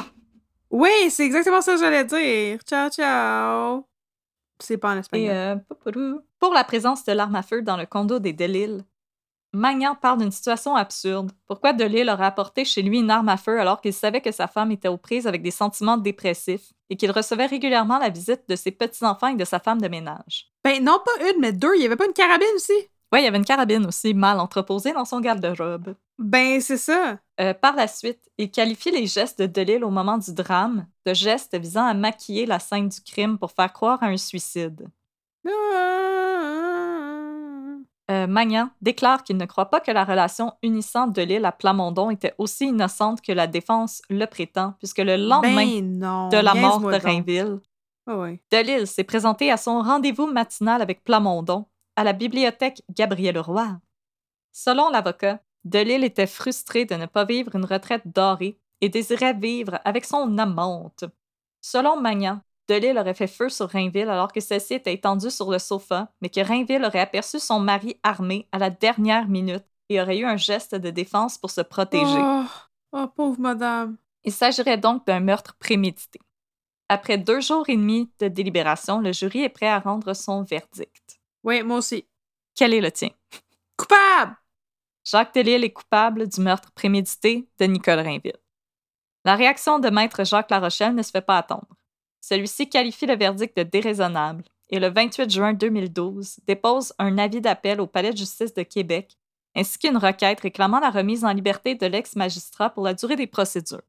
Oui, 0.70 0.90
c'est 1.08 1.24
exactement 1.24 1.62
ça 1.62 1.74
que 1.74 1.80
j'allais 1.80 2.04
dire. 2.04 2.60
Ciao, 2.68 2.90
ciao. 2.90 3.86
C'est 4.60 4.76
pas 4.76 4.90
en 4.92 4.96
Et 4.96 5.00
espagnol. 5.00 5.30
euh, 5.34 6.20
pour 6.38 6.52
la 6.52 6.64
présence 6.64 7.04
de 7.04 7.12
l'arme 7.12 7.36
à 7.36 7.42
feu 7.42 7.62
dans 7.62 7.76
le 7.76 7.86
condo 7.86 8.18
des 8.18 8.32
Delisle, 8.34 8.84
Magnan 9.56 9.94
parle 9.94 10.18
d'une 10.18 10.30
situation 10.30 10.76
absurde. 10.76 11.32
Pourquoi 11.46 11.72
Delisle 11.72 12.10
aurait 12.10 12.26
apporté 12.26 12.66
chez 12.66 12.82
lui 12.82 12.98
une 12.98 13.10
arme 13.10 13.30
à 13.30 13.38
feu 13.38 13.58
alors 13.58 13.80
qu'il 13.80 13.94
savait 13.94 14.20
que 14.20 14.30
sa 14.30 14.48
femme 14.48 14.70
était 14.70 14.88
aux 14.88 14.98
prises 14.98 15.26
avec 15.26 15.40
des 15.40 15.50
sentiments 15.50 15.96
dépressifs 15.96 16.74
et 16.90 16.96
qu'il 16.96 17.10
recevait 17.10 17.46
régulièrement 17.46 17.98
la 17.98 18.10
visite 18.10 18.42
de 18.50 18.54
ses 18.54 18.70
petits-enfants 18.70 19.28
et 19.28 19.34
de 19.34 19.46
sa 19.46 19.58
femme 19.58 19.80
de 19.80 19.88
ménage? 19.88 20.52
Ben, 20.62 20.84
non 20.84 21.00
pas 21.02 21.30
une, 21.30 21.40
mais 21.40 21.52
deux. 21.52 21.74
Il 21.74 21.82
y 21.82 21.86
avait 21.86 21.96
pas 21.96 22.04
une 22.04 22.12
carabine 22.12 22.46
aussi? 22.54 22.74
Ouais, 23.10 23.22
il 23.22 23.24
y 23.24 23.26
avait 23.26 23.38
une 23.38 23.46
carabine 23.46 23.86
aussi 23.86 24.12
mal 24.12 24.40
entreposée 24.40 24.92
dans 24.92 25.06
son 25.06 25.20
garde-robe. 25.20 25.94
Ben, 26.18 26.60
c'est 26.60 26.76
ça. 26.76 27.18
Euh, 27.40 27.54
par 27.54 27.76
la 27.76 27.88
suite, 27.88 28.20
il 28.36 28.50
qualifie 28.50 28.90
les 28.90 29.06
gestes 29.06 29.40
de 29.40 29.46
Delisle 29.46 29.84
au 29.84 29.90
moment 29.90 30.18
du 30.18 30.34
drame 30.34 30.86
de 31.06 31.14
gestes 31.14 31.56
visant 31.56 31.86
à 31.86 31.94
maquiller 31.94 32.44
la 32.44 32.58
scène 32.58 32.90
du 32.90 33.00
crime 33.00 33.38
pour 33.38 33.52
faire 33.52 33.72
croire 33.72 34.02
à 34.02 34.08
un 34.08 34.18
suicide. 34.18 34.86
Euh, 38.08 38.28
Magnan 38.28 38.70
déclare 38.82 39.24
qu'il 39.24 39.36
ne 39.36 39.46
croit 39.46 39.68
pas 39.68 39.80
que 39.80 39.90
la 39.90 40.04
relation 40.04 40.52
unissant 40.62 41.08
Delisle 41.08 41.44
à 41.44 41.50
Plamondon 41.50 42.10
était 42.10 42.34
aussi 42.38 42.66
innocente 42.66 43.20
que 43.20 43.32
la 43.32 43.48
défense 43.48 44.00
le 44.08 44.26
prétend, 44.26 44.74
puisque 44.78 44.98
le 44.98 45.16
lendemain 45.16 45.66
ben 45.66 45.98
non. 45.98 46.28
de 46.28 46.36
la 46.36 46.54
mort 46.54 46.80
de. 46.80 46.94
Rainville. 46.94 47.58
Delisle 48.52 48.86
s'est 48.86 49.02
présenté 49.02 49.50
à 49.50 49.56
son 49.56 49.82
rendez-vous 49.82 50.26
matinal 50.26 50.80
avec 50.82 51.02
Plamondon 51.02 51.66
à 51.96 52.04
la 52.04 52.12
bibliothèque 52.12 52.82
Gabriel 52.90 53.38
Roy. 53.40 53.80
Selon 54.52 54.88
l'avocat, 54.88 55.40
Delisle 55.64 56.04
était 56.04 56.28
frustré 56.28 56.84
de 56.84 56.94
ne 56.94 57.06
pas 57.06 57.24
vivre 57.24 57.56
une 57.56 57.64
retraite 57.64 58.06
dorée 58.06 58.60
et 58.80 58.88
désirait 58.88 59.34
vivre 59.34 59.80
avec 59.84 60.04
son 60.04 60.38
amante. 60.38 61.04
Selon 61.60 62.00
Magnan, 62.00 62.40
Delisle 62.68 62.98
aurait 62.98 63.14
fait 63.14 63.26
feu 63.26 63.48
sur 63.48 63.68
Rainville 63.68 64.08
alors 64.08 64.32
que 64.32 64.40
celle-ci 64.40 64.74
était 64.74 64.94
étendue 64.94 65.30
sur 65.30 65.50
le 65.50 65.58
sofa, 65.58 66.08
mais 66.20 66.28
que 66.28 66.40
Rainville 66.40 66.84
aurait 66.84 67.00
aperçu 67.00 67.38
son 67.38 67.60
mari 67.60 67.98
armé 68.02 68.48
à 68.52 68.58
la 68.58 68.70
dernière 68.70 69.28
minute 69.28 69.64
et 69.88 70.00
aurait 70.00 70.18
eu 70.18 70.24
un 70.24 70.36
geste 70.36 70.74
de 70.74 70.90
défense 70.90 71.38
pour 71.38 71.50
se 71.50 71.60
protéger. 71.60 72.18
Oh, 72.18 72.44
oh, 72.92 73.06
pauvre 73.14 73.40
madame. 73.40 73.96
Il 74.24 74.32
s'agirait 74.32 74.78
donc 74.78 75.06
d'un 75.06 75.20
meurtre 75.20 75.54
prémédité. 75.58 76.18
Après 76.88 77.18
deux 77.18 77.40
jours 77.40 77.68
et 77.68 77.76
demi 77.76 78.10
de 78.18 78.28
délibération, 78.28 79.00
le 79.00 79.12
jury 79.12 79.42
est 79.42 79.48
prêt 79.48 79.68
à 79.68 79.78
rendre 79.78 80.14
son 80.14 80.42
verdict. 80.42 81.20
Oui, 81.44 81.62
moi 81.62 81.78
aussi. 81.78 82.04
Quel 82.54 82.74
est 82.74 82.80
le 82.80 82.90
tien? 82.90 83.10
Coupable! 83.76 84.36
Jacques 85.04 85.34
Delisle 85.34 85.64
est 85.64 85.72
coupable 85.72 86.26
du 86.26 86.40
meurtre 86.40 86.72
prémédité 86.72 87.48
de 87.60 87.64
Nicole 87.66 88.00
Rainville. 88.00 88.38
La 89.24 89.36
réaction 89.36 89.78
de 89.78 89.88
maître 89.88 90.24
Jacques 90.24 90.50
Larochelle 90.50 90.94
ne 90.94 91.02
se 91.02 91.10
fait 91.12 91.20
pas 91.20 91.38
attendre. 91.38 91.68
Celui-ci 92.28 92.68
qualifie 92.68 93.06
le 93.06 93.16
verdict 93.16 93.56
de 93.56 93.62
déraisonnable 93.62 94.42
et 94.70 94.80
le 94.80 94.88
28 94.88 95.30
juin 95.30 95.52
2012 95.52 96.40
dépose 96.44 96.92
un 96.98 97.18
avis 97.18 97.40
d'appel 97.40 97.80
au 97.80 97.86
Palais 97.86 98.10
de 98.10 98.16
justice 98.16 98.52
de 98.52 98.64
Québec 98.64 99.16
ainsi 99.54 99.78
qu'une 99.78 99.96
requête 99.96 100.40
réclamant 100.40 100.80
la 100.80 100.90
remise 100.90 101.24
en 101.24 101.32
liberté 101.32 101.76
de 101.76 101.86
l'ex-magistrat 101.86 102.70
pour 102.70 102.82
la 102.82 102.94
durée 102.94 103.14
des 103.14 103.28
procédures. 103.28 103.80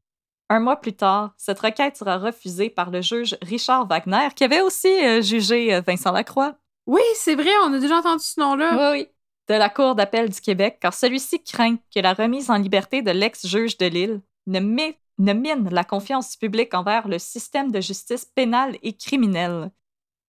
Un 0.48 0.60
mois 0.60 0.76
plus 0.76 0.92
tard, 0.92 1.34
cette 1.36 1.58
requête 1.58 1.96
sera 1.96 2.16
refusée 2.16 2.70
par 2.70 2.90
le 2.92 3.02
juge 3.02 3.36
Richard 3.42 3.88
Wagner, 3.88 4.28
qui 4.36 4.44
avait 4.44 4.60
aussi 4.60 4.86
euh, 5.04 5.20
jugé 5.20 5.74
euh, 5.74 5.80
Vincent 5.80 6.12
Lacroix. 6.12 6.54
Oui, 6.86 7.02
c'est 7.16 7.34
vrai, 7.34 7.50
on 7.66 7.72
a 7.74 7.78
déjà 7.80 7.98
entendu 7.98 8.22
ce 8.22 8.38
nom-là. 8.40 8.92
Oui, 8.92 9.00
oui. 9.00 9.08
De 9.48 9.54
la 9.58 9.68
Cour 9.68 9.96
d'appel 9.96 10.30
du 10.30 10.40
Québec, 10.40 10.78
car 10.80 10.94
celui-ci 10.94 11.42
craint 11.42 11.76
que 11.92 11.98
la 12.00 12.14
remise 12.14 12.50
en 12.50 12.56
liberté 12.56 13.02
de 13.02 13.10
l'ex-juge 13.10 13.76
de 13.78 13.86
Lille 13.86 14.20
ne, 14.46 14.60
mé- 14.60 14.96
ne 15.18 15.32
mine 15.32 15.68
la 15.70 15.84
confiance 15.84 16.32
du 16.32 16.38
public 16.38 16.74
envers 16.74 17.08
le 17.08 17.18
système 17.18 17.70
de 17.70 17.80
justice 17.80 18.24
pénale 18.24 18.76
et 18.82 18.92
criminelle. 18.94 19.70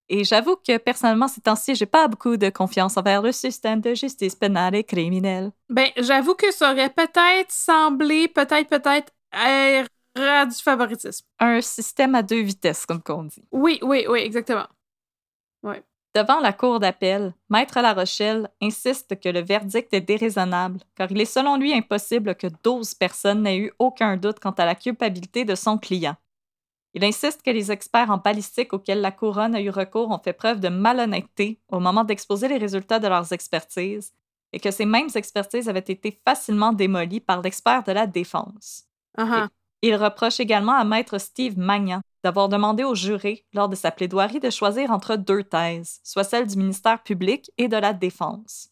Et 0.10 0.24
j'avoue 0.24 0.56
que 0.56 0.78
personnellement, 0.78 1.28
ces 1.28 1.42
temps-ci, 1.42 1.76
j'ai 1.76 1.86
pas 1.86 2.08
beaucoup 2.08 2.36
de 2.36 2.50
confiance 2.50 2.98
envers 2.98 3.22
le 3.22 3.32
système 3.32 3.80
de 3.80 3.94
justice 3.94 4.36
pénale 4.36 4.76
et 4.76 4.84
criminelle. 4.84 5.52
Ben, 5.70 5.90
j'avoue 5.98 6.34
que 6.34 6.52
ça 6.52 6.72
aurait 6.72 6.90
peut-être 6.90 7.52
semblé, 7.52 8.28
peut-être, 8.28 8.68
peut-être, 8.70 9.14
être 9.32 9.90
du 10.48 10.62
favoritisme. 10.64 11.26
Un 11.40 11.62
système 11.62 12.16
à 12.16 12.24
deux 12.24 12.42
vitesses, 12.42 12.86
comme 12.88 13.02
qu'on 13.02 13.24
dit. 13.24 13.44
Oui, 13.52 13.80
oui, 13.84 14.06
oui, 14.10 14.20
exactement. 14.20 14.68
Ouais. 15.62 15.84
Devant 16.16 16.40
la 16.40 16.54
cour 16.54 16.80
d'appel, 16.80 17.36
Maître 17.50 17.80
La 17.82 17.94
Rochelle 17.94 18.50
insiste 18.62 19.20
que 19.20 19.30
le 19.30 19.42
verdict 19.42 19.94
est 19.94 20.02
déraisonnable, 20.02 20.80
car 20.96 21.12
il 21.12 21.22
est 21.22 21.26
selon 21.26 21.56
lui 21.56 21.72
impossible 21.72 22.36
que 22.36 22.48
12 22.64 22.96
personnes 22.96 23.44
n'aient 23.44 23.60
eu 23.60 23.72
aucun 23.78 24.18
doute 24.18 24.40
quant 24.40 24.52
à 24.52 24.66
la 24.66 24.74
culpabilité 24.74 25.46
de 25.46 25.54
son 25.54 25.78
client. 25.78 26.16
Il 26.96 27.04
insiste 27.06 27.44
que 27.44 27.52
les 27.52 27.72
experts 27.72 28.10
en 28.10 28.18
balistique 28.18 28.74
auxquels 28.74 29.02
la 29.02 29.12
couronne 29.12 29.54
a 29.54 29.62
eu 29.62 29.70
recours 29.70 30.10
ont 30.10 30.18
fait 30.18 30.34
preuve 30.34 30.60
de 30.60 30.70
malhonnêteté 30.70 31.60
au 31.72 31.80
moment 31.80 32.04
d'exposer 32.04 32.48
les 32.48 32.58
résultats 32.58 33.00
de 33.00 33.08
leurs 33.08 33.32
expertises 33.32 34.12
et 34.52 34.60
que 34.60 34.72
ces 34.72 34.86
mêmes 34.86 35.10
expertises 35.14 35.70
avaient 35.70 35.80
été 35.80 36.20
facilement 36.26 36.74
démolies 36.74 37.20
par 37.20 37.42
l'expert 37.42 37.84
de 37.84 37.92
la 37.92 38.08
défense. 38.08 38.86
Uh-huh. 39.16 39.48
Il 39.82 39.96
reproche 39.96 40.40
également 40.40 40.74
à 40.74 40.84
Maître 40.84 41.18
Steve 41.18 41.58
Magnan 41.58 42.02
d'avoir 42.24 42.50
demandé 42.50 42.84
au 42.84 42.96
juré, 42.96 43.46
lors 43.54 43.70
de 43.70 43.76
sa 43.76 43.92
plaidoirie, 43.92 44.40
de 44.40 44.50
choisir 44.50 44.92
entre 44.92 45.16
deux 45.16 45.44
thèses, 45.44 46.02
soit 46.04 46.26
celle 46.26 46.48
du 46.48 46.58
ministère 46.58 47.02
public 47.02 47.50
et 47.58 47.70
de 47.70 47.78
la 47.78 47.94
Défense. 47.94 48.70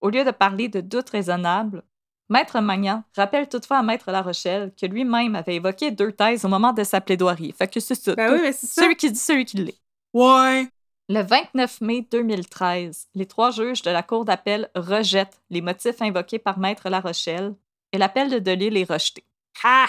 Au 0.00 0.10
lieu 0.10 0.24
de 0.24 0.30
parler 0.30 0.68
de 0.68 0.80
doutes 0.80 1.10
raisonnables, 1.10 1.82
Maître 2.28 2.60
Magnan 2.60 3.02
rappelle 3.16 3.48
toutefois 3.48 3.78
à 3.78 3.82
Maître 3.82 4.12
La 4.12 4.22
Rochelle 4.22 4.72
que 4.80 4.86
lui-même 4.86 5.34
avait 5.34 5.56
évoqué 5.56 5.90
deux 5.90 6.12
thèses 6.12 6.44
au 6.44 6.48
moment 6.48 6.72
de 6.72 6.84
sa 6.84 7.00
plaidoirie. 7.00 7.52
Fait 7.52 7.66
que 7.66 7.80
c'est 7.80 7.96
ça. 7.96 8.14
Ben 8.14 8.32
oui, 8.32 8.40
mais 8.42 8.52
c'est 8.52 8.66
ça. 8.66 8.82
Celui 8.82 8.96
qui 8.96 9.10
dit, 9.10 9.18
celui 9.18 9.44
qui 9.44 9.56
l'est. 9.56 9.80
Ouais. 10.12 10.68
Le 11.08 11.22
29 11.22 11.80
mai 11.80 12.06
2013, 12.08 13.08
les 13.16 13.26
trois 13.26 13.50
juges 13.50 13.82
de 13.82 13.90
la 13.90 14.04
Cour 14.04 14.24
d'appel 14.24 14.70
rejettent 14.76 15.40
les 15.50 15.60
motifs 15.60 16.00
invoqués 16.02 16.38
par 16.38 16.58
Maître 16.60 16.88
La 16.88 17.00
Rochelle 17.00 17.54
et 17.92 17.98
l'appel 17.98 18.30
de 18.30 18.38
Delille 18.38 18.78
est 18.78 18.90
rejeté. 18.90 19.24
Ah! 19.64 19.88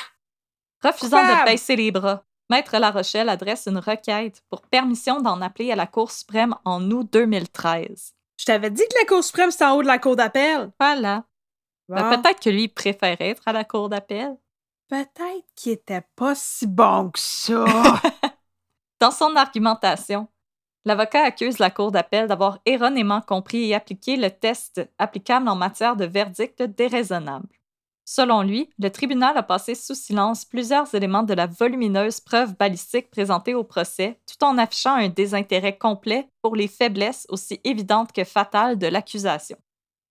Refusant 0.83 1.21
de 1.23 1.45
baisser 1.45 1.75
les 1.75 1.91
bras, 1.91 2.23
Maître 2.49 2.77
La 2.77 2.91
Rochelle 2.91 3.29
adresse 3.29 3.67
une 3.67 3.77
requête 3.77 4.43
pour 4.49 4.61
permission 4.63 5.21
d'en 5.21 5.41
appeler 5.41 5.71
à 5.71 5.75
la 5.75 5.87
Cour 5.87 6.11
suprême 6.11 6.55
en 6.65 6.89
août 6.91 7.07
2013. 7.11 8.13
Je 8.37 8.45
t'avais 8.45 8.71
dit 8.71 8.83
que 8.89 8.99
la 8.99 9.05
Cour 9.05 9.23
suprême, 9.23 9.51
c'était 9.51 9.65
en 9.65 9.75
haut 9.75 9.83
de 9.83 9.87
la 9.87 9.99
cour 9.99 10.15
d'appel. 10.15 10.71
Voilà. 10.79 11.23
Ben, 11.87 12.09
Bon. 12.09 12.21
Peut-être 12.21 12.39
que 12.39 12.49
lui 12.49 12.67
préférait 12.67 13.29
être 13.29 13.43
à 13.47 13.53
la 13.53 13.63
Cour 13.63 13.89
d'appel. 13.89 14.35
Peut-être 14.89 15.45
qu'il 15.55 15.73
était 15.73 16.03
pas 16.15 16.35
si 16.35 16.67
bon 16.67 17.11
que 17.11 17.19
ça. 17.19 17.63
Dans 18.99 19.11
son 19.11 19.35
argumentation, 19.35 20.27
l'avocat 20.85 21.23
accuse 21.23 21.59
la 21.59 21.69
Cour 21.69 21.91
d'appel 21.91 22.27
d'avoir 22.27 22.59
erronément 22.65 23.21
compris 23.21 23.69
et 23.69 23.75
appliqué 23.75 24.17
le 24.17 24.29
test 24.31 24.81
applicable 24.97 25.47
en 25.47 25.55
matière 25.55 25.95
de 25.95 26.05
verdict 26.05 26.63
déraisonnable. 26.63 27.47
Selon 28.13 28.41
lui, 28.41 28.69
le 28.77 28.89
tribunal 28.89 29.37
a 29.37 29.41
passé 29.41 29.73
sous 29.73 29.95
silence 29.95 30.43
plusieurs 30.43 30.93
éléments 30.93 31.23
de 31.23 31.33
la 31.33 31.47
volumineuse 31.47 32.19
preuve 32.19 32.57
balistique 32.57 33.09
présentée 33.09 33.53
au 33.55 33.63
procès, 33.63 34.19
tout 34.27 34.43
en 34.43 34.57
affichant 34.57 34.95
un 34.95 35.07
désintérêt 35.07 35.77
complet 35.77 36.27
pour 36.41 36.57
les 36.57 36.67
faiblesses 36.67 37.25
aussi 37.29 37.61
évidentes 37.63 38.11
que 38.11 38.25
fatales 38.25 38.77
de 38.77 38.87
l'accusation. 38.87 39.55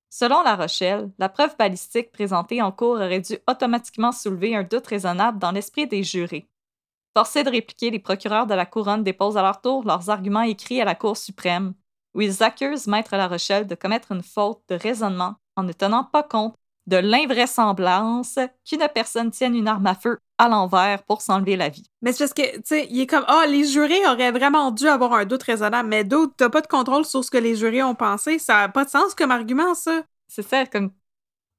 Selon 0.09 0.43
La 0.43 0.57
Rochelle, 0.57 1.11
la 1.19 1.29
preuve 1.29 1.55
balistique 1.59 2.11
présentée 2.11 2.63
en 2.63 2.73
cours 2.73 2.95
aurait 2.95 3.21
dû 3.21 3.37
automatiquement 3.47 4.13
soulever 4.13 4.57
un 4.57 4.63
doute 4.63 4.87
raisonnable 4.87 5.39
dans 5.39 5.53
l'esprit 5.53 5.87
des 5.87 6.03
jurés. 6.03 6.49
Forcés 7.15 7.45
de 7.45 7.51
répliquer, 7.51 7.91
les 7.91 7.99
procureurs 7.99 8.47
de 8.47 8.55
la 8.55 8.65
Couronne 8.65 9.05
déposent 9.05 9.37
à 9.37 9.43
leur 9.43 9.61
tour 9.61 9.85
leurs 9.85 10.09
arguments 10.09 10.41
écrits 10.41 10.81
à 10.81 10.87
la 10.87 10.95
Cour 10.95 11.19
suprême, 11.19 11.75
où 12.15 12.23
ils 12.23 12.43
accusent 12.43 12.87
Maître 12.87 13.15
La 13.15 13.29
Rochelle 13.29 13.67
de 13.67 13.75
commettre 13.75 14.13
une 14.13 14.23
faute 14.23 14.63
de 14.71 14.77
raisonnement 14.77 15.35
en 15.55 15.65
ne 15.65 15.73
tenant 15.75 16.05
pas 16.05 16.23
compte 16.23 16.55
de 16.91 16.97
l'invraisemblance 16.97 18.39
qu'une 18.69 18.87
personne 18.93 19.31
tienne 19.31 19.55
une 19.55 19.69
arme 19.69 19.87
à 19.87 19.95
feu 19.95 20.19
à 20.39 20.49
l'envers 20.49 21.05
pour 21.05 21.23
s'enlever 21.23 21.57
la 21.57 21.69
vie. 21.69 21.87
mais 22.03 22.13
c'est 22.13 22.25
parce 22.25 22.35
que, 22.35 22.57
tu 22.57 22.63
sais, 22.65 22.89
il 22.91 23.01
est 23.01 23.07
comme, 23.07 23.25
ah, 23.29 23.45
les 23.47 23.65
jurés 23.65 24.07
auraient 24.07 24.33
vraiment 24.33 24.73
dû 24.73 24.89
avoir 24.89 25.13
un 25.13 25.25
doute 25.25 25.45
raisonnable, 25.45 25.89
mais 25.89 26.03
d'autres, 26.03 26.35
t'as 26.37 26.49
pas 26.49 26.61
de 26.61 26.67
contrôle 26.67 27.05
sur 27.05 27.25
ce 27.25 27.31
que 27.31 27.39
les 27.39 27.55
jurés 27.55 27.83
ont 27.83 27.95
pensé. 27.95 28.39
Ça 28.39 28.65
a 28.65 28.69
pas 28.69 28.85
de 28.85 28.91
sens 28.91 29.15
comme 29.15 29.31
argument, 29.31 29.75
ça. 29.75 30.03
C'est 30.29 30.43
ça, 30.43 30.67
comme. 30.67 30.91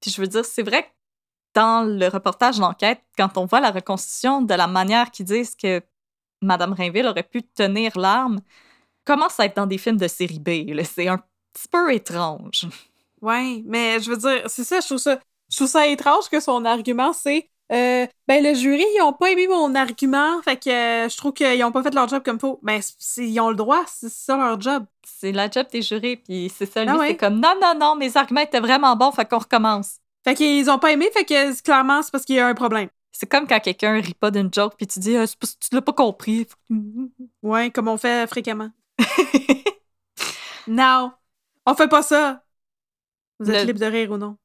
Puis 0.02 0.12
je 0.12 0.20
veux 0.20 0.28
dire, 0.28 0.44
c'est 0.44 0.64
vrai 0.64 0.84
que 0.84 0.90
dans 1.54 1.84
le 1.88 2.08
reportage 2.08 2.60
d'enquête, 2.60 3.02
quand 3.18 3.38
on 3.38 3.46
voit 3.46 3.62
la 3.62 3.72
reconstitution 3.72 4.42
de 4.42 4.54
la 4.54 4.68
manière 4.68 5.12
qu'ils 5.12 5.26
disent 5.26 5.56
que 5.56 5.82
Madame 6.42 6.74
Rainville 6.74 7.08
aurait 7.08 7.24
pu 7.24 7.44
tenir 7.44 7.98
l'arme, 7.98 8.40
commence 9.06 9.40
à 9.40 9.46
être 9.46 9.56
dans 9.56 9.68
des 9.68 9.78
films 9.78 9.98
de 9.98 10.08
série 10.08 10.40
B. 10.40 10.50
C'est 10.84 11.08
un 11.08 11.20
petit 11.54 11.68
peu 11.70 11.94
étrange. 11.94 12.68
Ouais, 13.22 13.62
mais 13.66 14.00
je 14.00 14.10
veux 14.10 14.18
dire, 14.18 14.44
c'est 14.48 14.64
ça, 14.64 14.80
je 14.80 14.86
trouve 14.88 14.98
ça, 14.98 15.20
je 15.52 15.56
trouve 15.58 15.68
ça 15.68 15.86
étrange 15.88 16.28
que 16.30 16.40
son 16.40 16.66
argument, 16.66 17.14
c'est, 17.14 17.50
euh, 17.72 18.08
ben, 18.28 18.44
le 18.44 18.54
jury, 18.56 18.84
ils 18.96 19.02
ont 19.02 19.14
pas 19.14 19.32
aimé 19.32 19.48
mon 19.48 19.76
argument, 19.76 20.42
fait 20.42 20.58
que 20.58 20.70
euh, 21.06 21.08
je 21.10 21.16
trouve 21.18 21.34
qu'ils 21.34 21.64
ont 21.64 21.72
pas 21.72 21.84
fait 21.84 21.94
leur 21.94 22.08
job 22.08 22.24
comme 22.24 22.40
faut. 22.40 22.60
Ben, 22.64 22.82
ils 23.18 23.40
ont 23.40 23.50
le 23.50 23.56
droit, 23.56 23.84
c'est 23.88 24.10
ça 24.12 24.36
leur 24.38 24.60
job. 24.60 24.86
C'est 25.06 25.32
la 25.32 25.50
job 25.50 25.68
des 25.72 25.82
jurés, 25.82 26.18
puis 26.18 26.52
c'est 26.56 26.66
ça, 26.66 26.84
lui, 26.84 26.92
Ah 26.94 26.98
ouais. 26.98 27.08
c'est 27.10 27.18
comme 27.18 27.40
non, 27.40 27.54
non, 27.62 27.74
non, 27.80 27.96
mes 27.96 28.18
arguments 28.18 28.42
étaient 28.42 28.60
vraiment 28.60 28.96
bons, 28.96 29.12
fait 29.12 29.26
qu'on 29.30 29.38
recommence. 29.40 29.98
Fait 30.24 30.34
qu'ils 30.36 30.70
ont 30.70 30.80
pas 30.80 30.92
aimé, 30.92 31.10
fait 31.14 31.26
que 31.26 31.54
c'est- 31.54 31.62
clairement, 31.64 32.02
c'est 32.02 32.12
parce 32.12 32.26
qu'il 32.26 32.36
y 32.36 32.40
a 32.40 32.48
un 32.48 32.54
problème. 32.56 32.90
C'est 33.12 33.30
comme 33.30 33.46
quand 33.48 33.60
quelqu'un 33.60 34.00
rit 34.02 34.14
pas 34.16 34.32
d'une 34.32 34.52
joke, 34.54 34.74
puis 34.78 34.88
tu 34.88 35.00
dis, 35.00 35.16
Ah, 35.16 35.26
parce 35.40 35.54
que 35.56 35.68
tu 35.68 35.76
l'as 35.76 35.82
pas 35.82 35.94
compris. 35.94 36.48
Ouais, 37.44 37.70
comme 37.70 37.88
on 37.88 37.98
fait 37.98 38.26
fréquemment. 38.28 38.70
Non, 40.68 41.12
on 41.66 41.74
fait 41.76 41.88
pas 41.88 42.04
ça. 42.04 42.44
Vous 43.42 43.50
êtes 43.52 43.62
Le- 43.62 43.68
libre 43.68 43.80
de 43.80 43.86
rire 43.86 44.12
ou 44.12 44.18
non? 44.18 44.38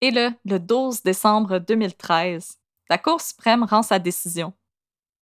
Et 0.00 0.10
le, 0.10 0.30
le 0.44 0.58
12 0.58 1.02
décembre 1.02 1.58
2013, 1.58 2.58
la 2.88 2.98
Cour 2.98 3.20
suprême 3.20 3.64
rend 3.64 3.82
sa 3.82 3.98
décision. 3.98 4.52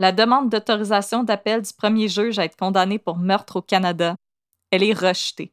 La 0.00 0.12
demande 0.12 0.48
d'autorisation 0.50 1.24
d'appel 1.24 1.62
du 1.62 1.72
premier 1.72 2.08
juge 2.08 2.38
à 2.38 2.44
être 2.44 2.56
condamné 2.56 2.98
pour 2.98 3.16
meurtre 3.18 3.56
au 3.56 3.62
Canada, 3.62 4.14
elle 4.70 4.84
est 4.84 4.92
rejetée. 4.92 5.52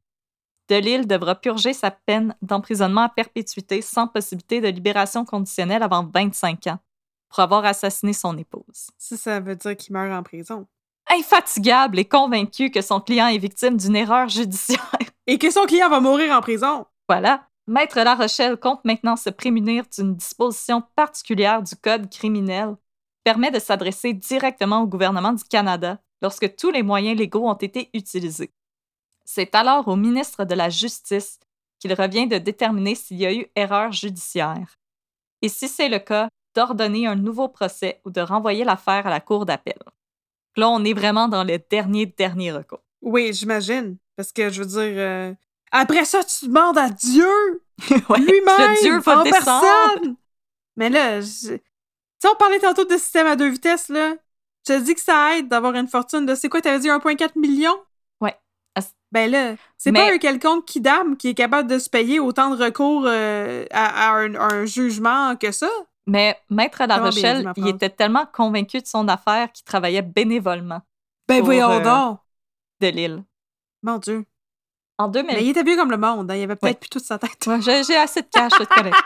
Delille 0.70 1.06
devra 1.08 1.36
purger 1.36 1.74
sa 1.74 1.92
peine 1.92 2.36
d'emprisonnement 2.42 3.02
à 3.02 3.10
perpétuité 3.10 3.82
sans 3.82 4.08
possibilité 4.08 4.62
de 4.62 4.68
libération 4.68 5.26
conditionnelle 5.26 5.84
avant 5.84 6.06
25 6.12 6.68
ans 6.68 6.80
pour 7.30 7.40
avoir 7.40 7.66
assassiné 7.66 8.14
son 8.14 8.38
épouse. 8.38 8.90
Ça, 8.98 9.18
ça 9.18 9.40
veut 9.40 9.56
dire 9.56 9.76
qu'il 9.76 9.94
meurt 9.94 10.12
en 10.14 10.24
prison. 10.24 10.68
Infatigable 11.10 12.00
et 12.00 12.06
convaincu 12.06 12.72
que 12.72 12.82
son 12.82 13.00
client 13.00 13.28
est 13.28 13.38
victime 13.38 13.78
d'une 13.78 13.96
erreur 13.96 14.28
judiciaire, 14.30 14.92
Et 15.28 15.38
que 15.40 15.50
son 15.52 15.66
client 15.66 15.90
va 15.90 16.00
mourir 16.00 16.36
en 16.36 16.42
prison. 16.42 16.86
Voilà. 17.10 17.48
Maître 17.68 18.00
La 18.00 18.14
Rochelle 18.14 18.58
compte 18.58 18.86
maintenant 18.86 19.16
se 19.16 19.32
prémunir 19.32 19.86
d'une 19.98 20.16
disposition 20.16 20.84
particulière 20.96 21.64
du 21.64 21.76
Code 21.76 22.12
criminel 22.12 22.76
qui 22.76 23.22
permet 23.24 23.50
de 23.50 23.58
s'adresser 23.60 24.14
directement 24.14 24.84
au 24.84 24.88
gouvernement 24.88 25.34
du 25.34 25.44
Canada 25.44 26.00
lorsque 26.22 26.56
tous 26.56 26.70
les 26.70 26.84
moyens 26.84 27.18
légaux 27.18 27.50
ont 27.50 27.56
été 27.56 27.90
utilisés. 27.96 28.54
C'est 29.24 29.56
alors 29.56 29.88
au 29.88 29.96
ministre 29.96 30.46
de 30.46 30.54
la 30.54 30.70
Justice 30.70 31.40
qu'il 31.80 31.94
revient 31.94 32.28
de 32.28 32.38
déterminer 32.38 32.94
s'il 32.94 33.18
y 33.18 33.26
a 33.26 33.34
eu 33.34 33.48
erreur 33.56 33.92
judiciaire. 33.92 34.78
Et 35.42 35.50
si 35.50 35.68
c'est 35.68 35.90
le 35.90 36.00
cas, 36.00 36.30
d'ordonner 36.54 37.08
un 37.08 37.16
nouveau 37.16 37.50
procès 37.50 38.00
ou 38.06 38.12
de 38.12 38.22
renvoyer 38.22 38.64
l'affaire 38.64 39.08
à 39.08 39.10
la 39.10 39.20
Cour 39.20 39.46
d'appel. 39.46 39.78
Là, 40.56 40.70
on 40.70 40.86
est 40.86 40.94
vraiment 40.94 41.28
dans 41.28 41.44
le 41.44 41.60
dernier, 41.70 42.06
dernier 42.06 42.52
recours. 42.52 42.84
Oui, 43.02 43.34
j'imagine. 43.34 43.98
Parce 44.16 44.32
que 44.32 44.50
je 44.50 44.62
veux 44.62 44.68
dire. 44.68 44.98
euh, 44.98 45.34
Après 45.78 46.06
ça, 46.06 46.24
tu 46.24 46.48
demandes 46.48 46.78
à 46.78 46.90
Dieu 46.90 47.28
Ouais, 48.10 48.20
lui-même 48.20 48.76
Dieu 48.82 49.00
va 49.00 49.20
en 49.20 49.24
descendre. 49.24 49.62
personne. 49.62 50.16
Mais 50.78 50.90
là, 50.90 51.22
je- 51.22 51.56
tu 51.56 51.62
sais, 52.20 52.28
on 52.32 52.36
parlait 52.36 52.60
tantôt 52.60 52.86
de 52.86 52.98
système 52.98 53.28
à 53.28 53.36
deux 53.36 53.50
vitesses, 53.50 53.90
là. 53.90 54.14
Je 54.68 54.74
te 54.74 54.80
dis 54.80 54.96
que 54.96 55.02
ça 55.02 55.38
aide 55.38 55.48
d'avoir 55.48 55.76
une 55.76 55.88
fortune 55.88 56.26
de, 56.26 56.34
c'est 56.36 56.50
quoi, 56.50 56.62
t'avais 56.62 56.80
dit 56.80 56.90
1,4 56.90 57.38
million? 57.38 57.76
Ouais. 58.22 58.36
Ben 59.12 59.30
là, 59.32 59.56
c'est 59.78 59.92
Mais- 59.92 60.00
pas 60.10 60.14
un 60.14 60.18
quelconque 60.18 60.66
kidam 60.66 61.16
qui 61.16 61.30
est 61.30 61.34
capable 61.36 61.70
de 61.70 61.78
se 61.80 61.90
payer 61.90 62.20
autant 62.20 62.50
de 62.54 62.62
recours 62.64 63.04
euh, 63.06 63.66
à, 63.72 64.10
à 64.10 64.16
un, 64.18 64.36
un 64.36 64.66
jugement 64.66 65.36
que 65.38 65.52
ça. 65.52 65.70
Mais 66.08 66.38
Maître 66.50 66.84
La 66.88 66.98
Rochelle, 66.98 67.52
il 67.58 67.68
était 67.68 67.90
tellement 67.90 68.26
convaincu 68.32 68.80
de 68.82 68.86
son 68.88 69.08
affaire 69.08 69.52
qu'il 69.52 69.64
travaillait 69.64 70.02
bénévolement 70.02 70.82
Ben 71.28 71.38
Pour, 71.38 71.46
voyons 71.46 71.72
euh, 71.72 71.80
donc. 71.82 72.20
de 72.82 72.88
l'île. 72.88 73.24
Mon 73.84 73.98
Dieu. 74.00 74.26
En 74.98 75.08
2000... 75.10 75.36
Mais 75.36 75.44
il 75.44 75.50
était 75.50 75.64
vieux 75.64 75.76
comme 75.76 75.92
le 75.92 75.98
monde, 75.98 76.32
hein. 76.32 76.36
il 76.36 76.44
avait 76.44 76.56
peut-être 76.56 76.64
Ouais. 76.64 76.80
plus 76.80 76.90
toute 76.90 77.04
sa 77.04 77.18
tête. 77.20 77.46
Ouais, 77.48 77.62
j'ai 77.62 77.96
assez 77.98 78.22
de 78.22 78.28
cash, 78.28 78.52
je 78.60 78.64
te 78.64 78.74
connais. 78.74 78.92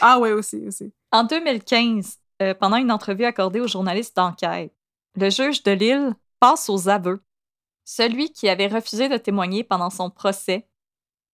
Ah 0.00 0.18
ouais, 0.20 0.30
aussi, 0.32 0.64
aussi. 0.66 0.92
En 1.10 1.24
2015, 1.24 2.18
euh, 2.40 2.54
pendant 2.54 2.76
une 2.76 2.92
entrevue 2.92 3.24
accordée 3.24 3.60
aux 3.60 3.66
journalistes 3.66 4.16
d'enquête, 4.16 4.72
le 5.16 5.28
juge 5.28 5.62
de 5.64 5.72
Lille 5.72 6.14
passe 6.38 6.70
aux 6.70 6.88
aveux. 6.88 7.20
Celui 7.84 8.30
qui 8.30 8.48
avait 8.48 8.68
refusé 8.68 9.08
de 9.08 9.16
témoigner 9.16 9.64
pendant 9.64 9.90
son 9.90 10.08
procès 10.08 10.68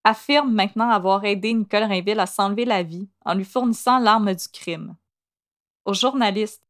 affirme 0.02 0.50
maintenant 0.50 0.88
avoir 0.90 1.24
aidé 1.26 1.52
Nicole 1.52 1.84
Rainville 1.84 2.18
à 2.20 2.26
s'enlever 2.26 2.64
la 2.64 2.82
vie 2.82 3.06
en 3.26 3.34
lui 3.34 3.44
fournissant 3.44 3.98
l'arme 3.98 4.32
du 4.34 4.48
crime. 4.48 4.96
Aux 5.84 5.94
journalistes, 5.94 6.64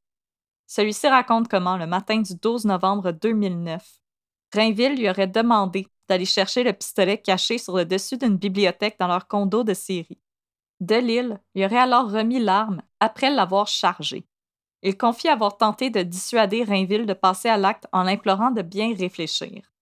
Celui-ci 0.67 1.07
raconte 1.09 1.49
comment, 1.49 1.77
le 1.77 1.87
matin 1.87 2.21
du 2.21 2.35
12 2.35 2.65
novembre 2.67 3.13
2009, 3.13 3.83
Rainville 4.53 4.97
lui 4.99 5.09
aurait 5.09 5.27
demandé 5.29 5.89
d'aller 6.09 6.25
chercher 6.25 6.63
le 6.63 6.73
pistolet 6.73 7.19
caché 7.19 7.59
sur 7.59 7.77
le 7.77 7.85
dessus 7.85 8.17
d'une 8.17 8.37
bibliothèque 8.37 8.97
dans 8.99 9.09
leur 9.09 9.29
condo 9.29 9.63
de 9.63 9.75
Syrie. 9.75 10.19
Delille 10.81 11.39
lui 11.55 11.65
aurait 11.65 11.79
alors 11.79 12.11
remis 12.11 12.39
l'arme 12.39 12.83
après 13.01 13.31
l'avoir 13.31 13.67
chargée. 13.67 14.25
Il 14.83 14.97
confie 14.97 15.29
avoir 15.29 15.57
tenté 15.57 15.91
de 15.91 16.03
dissuader 16.03 16.63
Rainville 16.63 17.07
de 17.07 17.15
passer 17.15 17.49
à 17.49 17.57
l'acte 17.57 17.87
en 17.93 18.05
l'implorant 18.05 18.51
de 18.51 18.63
bien 18.63 18.95
réfléchir. 18.95 19.73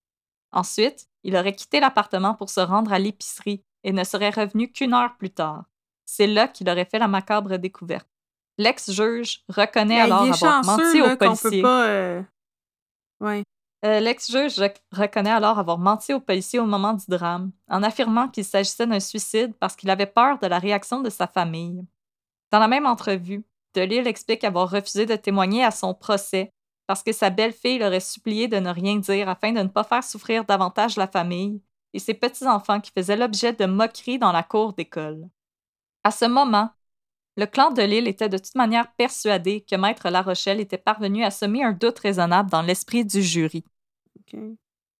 Ensuite, 0.53 1.09
il 1.23 1.37
aurait 1.37 1.55
quitté 1.55 1.81
l'appartement 1.81 2.35
pour 2.35 2.49
se 2.49 2.61
rendre 2.61 2.93
à 2.93 2.99
l'épicerie 2.99 3.63
et 3.85 3.93
ne 3.93 4.05
serait 4.05 4.31
revenu 4.31 4.73
qu'une 4.73 4.95
heure 4.95 5.17
plus 5.19 5.31
tard. 5.31 5.65
C'est 6.07 6.27
là 6.27 6.49
qu'il 6.49 6.69
aurait 6.71 6.87
fait 6.87 6.99
la 6.99 7.09
macabre 7.09 7.59
découverte. 7.59 8.09
L'ex-juge 8.59 9.45
reconnaît 9.49 10.01
alors 10.01 10.23
avoir 10.23 10.65
menti 10.65 11.03
au 11.03 11.17
policier. 11.17 11.63
Euh, 11.65 12.23
ouais. 13.21 13.43
Euh, 13.85 14.01
l'ex-juge 14.01 14.59
reconnaît 14.91 15.31
alors 15.31 15.59
avoir 15.59 15.79
menti 15.79 16.15
au 16.15 16.21
policier 16.21 16.59
au 16.59 16.67
moment 16.67 16.95
du 16.95 17.05
drame, 17.09 17.53
en 17.69 17.83
affirmant 17.83 18.29
qu'il 18.29 18.45
s'agissait 18.45 18.87
d'un 18.87 19.01
suicide 19.01 19.55
parce 19.61 19.77
qu'il 19.77 19.91
avait 19.91 20.07
peur 20.07 20.39
de 20.39 20.47
la 20.47 20.59
réaction 20.59 21.01
de 21.01 21.11
sa 21.11 21.27
famille. 21.27 21.85
Dans 22.51 22.59
la 22.59 22.69
même 22.69 22.87
entrevue, 22.87 23.45
Delille 23.75 24.09
explique 24.09 24.45
avoir 24.45 24.71
refusé 24.71 25.05
de 25.05 25.17
témoigner 25.17 25.63
à 25.63 25.71
son 25.71 25.93
procès 25.93 26.53
parce 26.87 27.03
que 27.03 27.13
sa 27.13 27.31
belle-fille 27.31 27.79
l'aurait 27.79 28.01
supplié 28.01 28.49
de 28.49 28.57
ne 28.57 28.71
rien 28.71 28.97
dire 28.97 29.29
afin 29.29 29.53
de 29.53 29.61
ne 29.61 29.69
pas 29.69 29.85
faire 29.85 30.05
souffrir 30.05 30.45
davantage 30.45 30.97
la 30.97 31.09
famille 31.09 31.61
et 31.93 31.99
ses 31.99 32.15
petits-enfants 32.15 32.81
qui 32.81 32.93
faisaient 32.97 33.17
l'objet 33.17 33.53
de 33.53 33.67
moqueries 33.67 34.19
dans 34.19 34.33
la 34.33 34.43
cour 34.43 34.73
d'école. 34.73 35.29
À 36.05 36.11
ce 36.11 36.25
moment, 36.25 36.71
le 37.37 37.47
clan 37.47 37.71
de 37.71 37.83
Lille 37.83 38.09
était 38.09 38.29
de 38.29 38.39
toute 38.39 38.55
manière 38.55 38.91
persuadé 38.95 39.61
que 39.61 39.77
Maître 39.77 40.09
La 40.09 40.23
Rochelle 40.23 40.61
était 40.61 40.79
parvenu 40.79 41.25
à 41.25 41.31
semer 41.31 41.63
un 41.63 41.73
doute 41.73 41.99
raisonnable 41.99 42.51
dans 42.51 42.63
l'esprit 42.63 43.05
du 43.05 43.23
jury. 43.23 43.65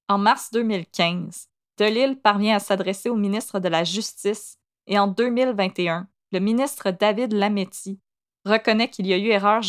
En 0.09 0.19
mars 0.19 0.51
2015, 0.53 1.49
Delille 1.79 2.17
parvient 2.17 2.57
à 2.57 2.61
s'adresser 2.61 3.09
au 3.09 3.17
ministre 3.17 3.59
de 3.59 3.69
la 3.69 3.85
Justice 3.85 4.59
et 4.87 4.99
en 4.99 5.09
2021, 5.09 6.09
le 6.33 6.39
ministre 6.39 6.91
David 6.91 7.33
Lametti 7.33 7.99
reconnaît 8.45 8.89
qu'il 8.89 9.07
y 9.07 9.13
a 9.13 9.19
eu 9.19 9.29
erreur 9.29 9.63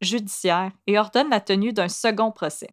judiciaire 0.00 0.72
et 0.86 0.98
ordonne 0.98 1.30
la 1.30 1.40
tenue 1.40 1.72
d'un 1.72 1.88
second 1.88 2.30
procès. 2.30 2.70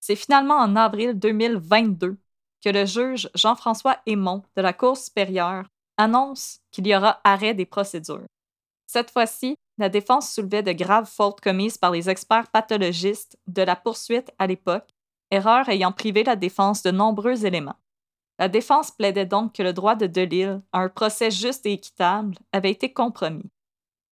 C'est 0.00 0.16
finalement 0.16 0.56
en 0.56 0.76
avril 0.76 1.18
2022 1.18 2.18
que 2.62 2.68
le 2.70 2.84
juge 2.84 3.30
Jean-François 3.34 3.98
Aymon 4.06 4.42
de 4.56 4.62
la 4.62 4.72
Cour 4.72 4.96
supérieure 4.96 5.64
annonce 5.96 6.60
qu'il 6.70 6.86
y 6.86 6.94
aura 6.94 7.20
arrêt 7.24 7.54
des 7.54 7.66
procédures. 7.66 8.26
Cette 8.88 9.10
fois-ci, 9.10 9.58
la 9.76 9.90
défense 9.90 10.32
soulevait 10.32 10.62
de 10.62 10.72
graves 10.72 11.08
fautes 11.08 11.42
commises 11.42 11.76
par 11.76 11.90
les 11.90 12.08
experts 12.08 12.48
pathologistes 12.50 13.38
de 13.46 13.60
la 13.60 13.76
poursuite 13.76 14.32
à 14.38 14.46
l'époque, 14.46 14.88
erreur 15.30 15.68
ayant 15.68 15.92
privé 15.92 16.24
la 16.24 16.36
défense 16.36 16.82
de 16.82 16.90
nombreux 16.90 17.44
éléments. 17.44 17.76
La 18.38 18.48
défense 18.48 18.90
plaidait 18.90 19.26
donc 19.26 19.52
que 19.52 19.62
le 19.62 19.74
droit 19.74 19.94
de 19.94 20.06
Delille 20.06 20.62
à 20.72 20.80
un 20.80 20.88
procès 20.88 21.30
juste 21.30 21.66
et 21.66 21.74
équitable 21.74 22.36
avait 22.50 22.70
été 22.70 22.90
compromis. 22.90 23.50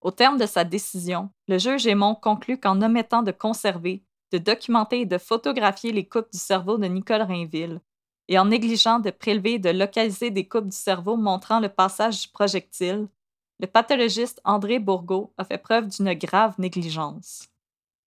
Au 0.01 0.11
terme 0.11 0.37
de 0.37 0.45
sa 0.45 0.63
décision, 0.63 1.31
le 1.47 1.57
juge 1.57 1.87
Aymon 1.87 2.13
conclut 2.13 2.59
qu'en 2.59 2.79
omettant 2.83 3.23
de 3.23 3.31
conserver, 3.31 4.03
de 4.31 4.37
documenter 4.37 5.01
et 5.01 5.05
de 5.07 5.17
photographier 5.17 5.91
les 5.91 6.07
coupes 6.07 6.31
du 6.31 6.37
cerveau 6.37 6.77
de 6.77 6.85
Nicole 6.85 7.23
Rainville, 7.23 7.81
et 8.27 8.37
en 8.37 8.45
négligeant 8.45 8.99
de 8.99 9.09
prélever 9.09 9.53
et 9.53 9.59
de 9.59 9.69
localiser 9.69 10.29
des 10.29 10.47
coupes 10.47 10.69
du 10.69 10.77
cerveau 10.77 11.15
montrant 11.15 11.59
le 11.59 11.69
passage 11.69 12.21
du 12.21 12.27
projectile, 12.27 13.07
le 13.59 13.67
pathologiste 13.67 14.39
André 14.43 14.79
Bourgault 14.79 15.33
a 15.37 15.43
fait 15.43 15.57
preuve 15.57 15.87
d'une 15.87 16.13
grave 16.13 16.55
négligence. 16.59 17.47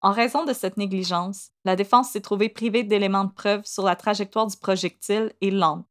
En 0.03 0.13
raison 0.13 0.45
de 0.45 0.53
cette 0.53 0.77
négligence, 0.77 1.51
la 1.65 1.77
défense 1.77 2.11
s'est 2.11 2.21
trouvée 2.21 2.49
privée 2.49 2.85
d'éléments 2.85 3.25
de 3.25 3.33
preuve 3.33 3.65
sur 3.67 3.85
la 3.85 3.97
trajectoire 3.97 4.47
du 4.47 4.57
projectile 4.57 5.33
et 5.41 5.51
l'angle. 5.51 5.85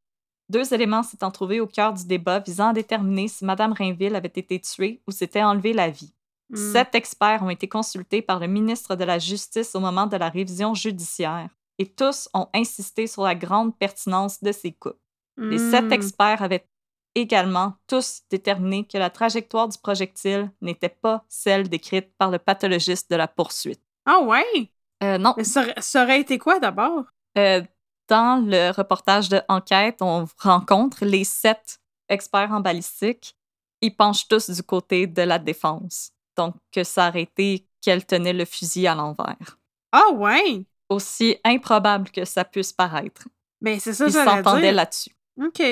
Deux 0.48 0.74
éléments 0.74 1.04
s'étant 1.04 1.30
trouvés 1.30 1.60
au 1.60 1.68
cœur 1.68 1.92
du 1.92 2.04
débat 2.06 2.40
visant 2.40 2.70
à 2.70 2.72
déterminer 2.72 3.28
si 3.28 3.44
Mme 3.44 3.72
Rainville 3.72 4.16
avait 4.16 4.32
été 4.34 4.58
tuée 4.58 5.00
ou 5.06 5.12
s'était 5.12 5.44
enlevé 5.44 5.72
la 5.72 5.90
vie. 5.90 6.12
Hmm. 6.48 6.56
Sept 6.56 6.96
experts 6.96 7.44
ont 7.44 7.50
été 7.50 7.68
consultés 7.68 8.20
par 8.20 8.40
le 8.40 8.48
ministre 8.48 8.96
de 8.96 9.04
la 9.04 9.20
Justice 9.20 9.76
au 9.76 9.80
moment 9.80 10.08
de 10.08 10.16
la 10.16 10.28
révision 10.28 10.74
judiciaire 10.74 11.50
et 11.78 11.86
tous 11.86 12.28
ont 12.34 12.48
insisté 12.52 13.06
sur 13.06 13.22
la 13.22 13.36
grande 13.36 13.78
pertinence 13.78 14.42
de 14.42 14.50
ces 14.50 14.72
coupes. 14.72 15.00
Les 15.36 15.58
sept 15.58 15.84
hmm. 15.84 15.92
experts 15.92 16.42
avaient 16.42 16.66
également 17.14 17.74
tous 17.86 18.22
déterminé 18.30 18.86
que 18.86 18.98
la 18.98 19.10
trajectoire 19.10 19.68
du 19.68 19.78
projectile 19.78 20.50
n'était 20.60 20.88
pas 20.88 21.24
celle 21.28 21.68
décrite 21.68 22.16
par 22.16 22.30
le 22.30 22.38
pathologiste 22.38 23.10
de 23.10 23.16
la 23.16 23.28
poursuite. 23.28 23.82
Ah 24.06 24.20
ouais? 24.20 24.70
Euh, 25.02 25.18
non. 25.18 25.34
Mais 25.36 25.44
ça, 25.44 25.64
aurait 26.02 26.20
été 26.20 26.38
quoi 26.38 26.58
d'abord? 26.58 27.04
Euh, 27.38 27.62
dans 28.08 28.44
le 28.44 28.70
reportage 28.70 29.28
de 29.28 29.40
Enquête, 29.48 29.98
on 30.02 30.26
rencontre 30.38 31.04
les 31.04 31.24
sept 31.24 31.80
experts 32.08 32.52
en 32.52 32.60
balistique. 32.60 33.36
Ils 33.80 33.94
penchent 33.94 34.28
tous 34.28 34.50
du 34.50 34.62
côté 34.62 35.06
de 35.06 35.22
la 35.22 35.38
défense. 35.38 36.10
Donc, 36.36 36.54
que 36.72 36.84
ça 36.84 37.08
aurait 37.08 37.22
été 37.22 37.66
qu'elle 37.80 38.04
tenait 38.04 38.32
le 38.32 38.44
fusil 38.44 38.86
à 38.86 38.94
l'envers. 38.94 39.58
Ah 39.92 40.10
ouais! 40.12 40.66
Aussi 40.88 41.38
improbable 41.44 42.10
que 42.10 42.24
ça 42.24 42.44
puisse 42.44 42.72
paraître. 42.72 43.28
Mais 43.60 43.78
c'est 43.78 43.94
ça, 43.94 44.06
Ils 44.06 44.12
s'entendaient 44.12 44.72
là-dessus. 44.72 45.10
OK. 45.40 45.62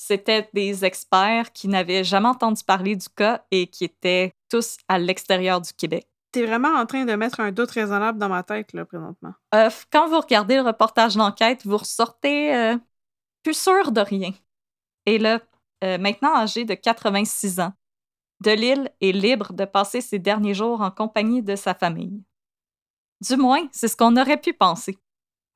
C'était 0.00 0.48
des 0.54 0.84
experts 0.84 1.52
qui 1.52 1.66
n'avaient 1.66 2.04
jamais 2.04 2.28
entendu 2.28 2.62
parler 2.62 2.94
du 2.94 3.08
cas 3.08 3.44
et 3.50 3.66
qui 3.66 3.84
étaient 3.84 4.32
tous 4.48 4.76
à 4.86 4.96
l'extérieur 4.96 5.60
du 5.60 5.72
Québec. 5.72 6.06
T'es 6.30 6.46
vraiment 6.46 6.68
en 6.68 6.86
train 6.86 7.04
de 7.04 7.12
mettre 7.14 7.40
un 7.40 7.50
doute 7.50 7.72
raisonnable 7.72 8.16
dans 8.16 8.28
ma 8.28 8.44
tête, 8.44 8.72
là, 8.74 8.84
présentement. 8.84 9.34
Euh, 9.54 9.70
quand 9.90 10.08
vous 10.08 10.20
regardez 10.20 10.54
le 10.54 10.62
reportage 10.62 11.16
d'enquête, 11.16 11.66
vous 11.66 11.78
ressortez 11.78 12.54
euh, 12.54 12.76
plus 13.42 13.58
sûr 13.58 13.90
de 13.90 14.00
rien. 14.00 14.30
Et 15.04 15.18
là, 15.18 15.40
euh, 15.82 15.98
maintenant 15.98 16.32
âgé 16.36 16.64
de 16.64 16.74
86 16.74 17.58
ans, 17.58 17.72
Delille 18.40 18.88
est 19.00 19.10
libre 19.10 19.52
de 19.52 19.64
passer 19.64 20.00
ses 20.00 20.20
derniers 20.20 20.54
jours 20.54 20.80
en 20.80 20.92
compagnie 20.92 21.42
de 21.42 21.56
sa 21.56 21.74
famille. 21.74 22.22
Du 23.20 23.36
moins, 23.36 23.66
c'est 23.72 23.88
ce 23.88 23.96
qu'on 23.96 24.16
aurait 24.16 24.40
pu 24.40 24.52
penser. 24.52 24.96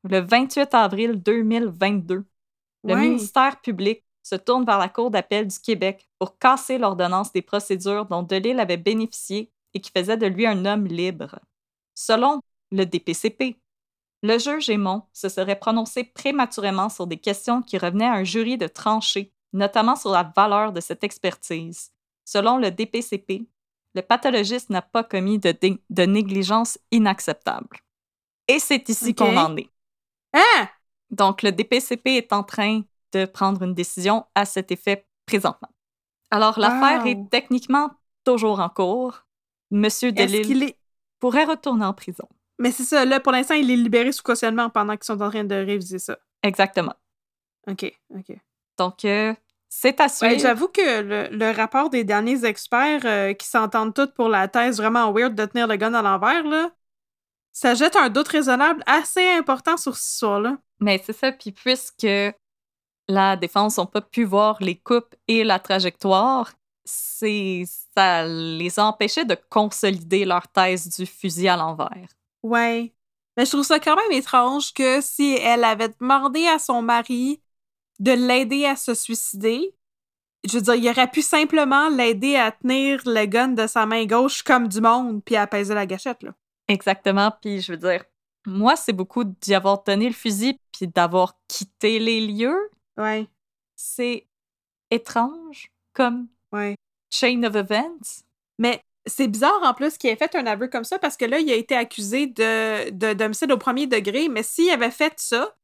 Le 0.03 0.19
28 0.19 0.75
avril 0.75 1.23
2022, 1.23 2.25
le 2.85 2.97
ministère 2.97 3.61
public 3.61 4.03
se 4.23 4.35
tourne 4.37 4.65
vers 4.65 4.79
la 4.79 4.89
Cour 4.89 5.11
d'appel 5.11 5.49
du 5.49 5.59
Québec 5.59 6.09
pour 6.19 6.39
casser 6.39 6.79
l'ordonnance 6.79 7.33
des 7.33 7.43
procédures 7.43 8.07
dont 8.07 8.23
Delille 8.23 8.61
avait 8.61 8.77
bénéficié 8.77 9.51
et 9.75 9.81
qui 9.81 9.91
faisait 9.91 10.17
de 10.17 10.27
lui 10.27 10.47
un 10.47 10.65
homme 10.65 10.87
libre. 10.87 11.39
Selon 11.95 12.41
le 12.71 12.85
DPCP, 12.85 13.57
le 14.23 14.39
juge 14.39 14.71
Aymon 14.71 15.03
se 15.13 15.29
serait 15.29 15.59
prononcé 15.59 16.05
prématurément 16.05 16.89
sur 16.89 17.07
des 17.07 17.17
questions 17.17 17.63
qui 17.63 17.77
revenaient 17.77 18.07
à 18.07 18.15
un 18.15 18.25
jury 18.25 18.57
de 18.57 18.69
trancher, 18.69 19.33
notamment 19.53 19.97
sur 19.97 20.11
la 20.11 20.33
valeur 20.37 20.73
de 20.73 20.81
cette 20.81 21.03
expertise. 21.03 21.91
Selon 22.25 22.57
le 22.57 22.71
DPCP, 22.71 23.49
le 23.95 24.03
pathologiste 24.03 24.71
n'a 24.71 24.81
pas 24.81 25.05
commis 25.05 25.39
de, 25.39 25.55
de, 25.91 26.03
négligence 26.03 26.79
inacceptable. 26.93 27.79
Et 28.49 28.59
c'est 28.59 28.89
ici 28.89 29.15
qu'on 29.15 29.37
en 29.37 29.57
est. 29.57 29.69
Hein? 30.33 30.69
Donc, 31.11 31.43
le 31.43 31.53
DPCP 31.53 32.17
est 32.17 32.33
en 32.33 32.43
train 32.43 32.83
de 33.13 33.25
prendre 33.25 33.63
une 33.63 33.75
décision 33.75 34.25
à 34.35 34.45
cet 34.45 34.71
effet 34.73 35.07
présentement. 35.27 35.69
Alors, 36.31 36.59
l'affaire 36.59 37.07
est 37.07 37.29
techniquement 37.31 37.91
toujours 38.25 38.61
en 38.61 38.69
cours, 38.69 39.27
Monsieur 39.71 40.13
Delille 40.13 40.63
est... 40.63 40.79
pourrait 41.19 41.45
retourner 41.45 41.85
en 41.85 41.95
prison. 41.95 42.29
Mais 42.59 42.71
c'est 42.71 42.85
ça, 42.85 43.05
là, 43.05 43.21
pour 43.21 43.33
l'instant, 43.33 43.55
il 43.55 43.71
est 43.71 43.77
libéré 43.77 44.13
sous 44.13 44.23
cautionnement 44.23 44.71
pendant 44.71 44.95
qu'ils 44.97 45.05
sont 45.05 45.21
en 45.21 45.31
train 45.31 45.45
de 45.45 45.55
réviser 45.55 45.99
ça. 45.99 46.19
Exactement. 46.43 46.95
OK, 47.69 47.93
OK. 48.15 48.37
Donc, 48.79 49.05
euh, 49.05 49.35
c'est 49.69 50.01
à 50.01 50.09
suivre. 50.09 50.39
J'avoue 50.39 50.69
que 50.69 51.29
le, 51.31 51.51
rapport 51.51 51.91
des 51.91 52.05
derniers 52.05 52.45
experts 52.45 53.03
euh, 53.05 53.33
qui 53.33 53.47
s'entendent 53.47 53.95
tous 53.95 54.13
pour 54.15 54.29
la 54.29 54.49
thèse 54.49 54.77
vraiment 54.77 55.13
weird 55.13 55.35
de 55.35 55.45
tenir 55.47 55.67
le 55.67 55.77
gun 55.77 55.95
à 55.95 56.03
l'envers, 56.03 56.45
là, 56.45 56.71
ça 57.53 57.75
jette 57.75 57.97
un 57.97 58.09
doute 58.09 58.29
raisonnable 58.29 58.83
assez 58.87 59.29
important 59.31 59.77
sur 59.77 59.97
ce 59.97 60.13
histoire-là. 60.13 60.59
Mais 60.81 61.03
c'est 61.05 61.13
ça, 61.13 61.33
puis 61.33 61.53
puisque 61.53 62.07
la 63.13 63.37
défense 63.37 63.79
n'a 63.79 63.87
pas 63.87 64.01
pu 64.01 64.25
voir 64.25 64.57
les 64.61 64.77
coupes 64.77 65.15
et 65.29 65.45
la 65.45 65.59
trajectoire, 65.59 66.53
c'est 66.85 67.65
ça 67.95 68.25
les 68.27 68.79
a 68.79 68.87
empêchés 68.87 69.25
de 69.25 69.37
consolider 69.51 70.25
leur 70.25 70.49
thèse 70.49 70.89
du 70.89 71.07
fusil 71.07 71.49
à 71.49 71.57
l'envers. 71.57 72.09
Ouais. 72.43 72.93
Mais 73.37 73.45
je 73.45 73.51
trouve 73.51 73.65
ça 73.65 73.79
quand 73.79 73.97
même 73.97 74.19
étrange 74.19 74.73
que 74.73 75.01
si 75.01 75.35
elle 75.35 75.65
avait 75.65 75.91
demandé 76.01 76.47
à 76.47 76.59
son 76.59 76.83
mari 76.83 77.41
de 77.99 78.13
l'aider 78.13 78.65
à 78.65 78.77
se 78.77 78.95
suicider, 78.95 79.75
je 80.45 80.55
veux 80.55 80.63
dire, 80.63 80.75
il 80.75 80.89
aurait 80.89 81.11
pu 81.11 81.23
simplement 81.23 81.89
l'aider 81.89 82.37
à 82.37 82.51
tenir 82.51 83.01
le 83.07 83.27
gun 83.27 83.49
de 83.49 83.67
sa 83.67 83.87
main 83.87 84.05
gauche 84.07 84.43
comme 84.43 84.69
du 84.69 84.81
monde 84.81 85.23
puis 85.25 85.37
à 85.37 85.43
apaiser 85.43 85.75
la 85.75 85.87
gâchette, 85.87 86.23
là. 86.23 86.35
Exactement. 86.69 87.33
Puis 87.41 87.61
je 87.61 87.73
veux 87.73 87.79
dire, 87.79 88.05
moi, 88.47 88.77
c'est 88.77 88.93
beaucoup 88.93 89.25
d'y 89.25 89.55
avoir 89.55 89.85
tenu 89.85 90.07
le 90.09 90.15
fusil 90.15 90.59
puis 90.73 90.89
d'avoir 90.89 91.35
quitté 91.47 91.99
les 91.99 92.21
lieux. 92.27 92.71
Ouais. 93.03 93.27
C'est 93.77 94.27
étrange 94.91 95.71
comme 95.93 96.29
Ouais. 96.53 96.77
Chain 97.11 97.43
of 97.45 97.57
events. 97.57 98.25
Mais 98.59 98.83
c'est 99.07 99.27
bizarre 99.29 99.61
en 99.63 99.75
plus 99.75 99.99
qu'il 99.99 100.11
ait 100.11 100.17
fait 100.17 100.35
un 100.35 100.47
aveu 100.47 100.69
comme 100.69 100.85
ça 100.85 100.99
parce 100.99 101.17
que 101.17 101.25
là, 101.25 101.39
il 101.39 101.51
a 101.51 101.55
été 101.57 101.75
accusé 101.75 102.27
de, 102.27 102.91
de, 102.91 103.15
d'homicide 103.15 103.51
au 103.51 103.59
premier 103.59 103.87
degré, 103.87 104.29
mais 104.29 104.43
s'il 104.43 104.71
avait 104.71 104.91
fait 104.91 105.15
ça, 105.17 105.57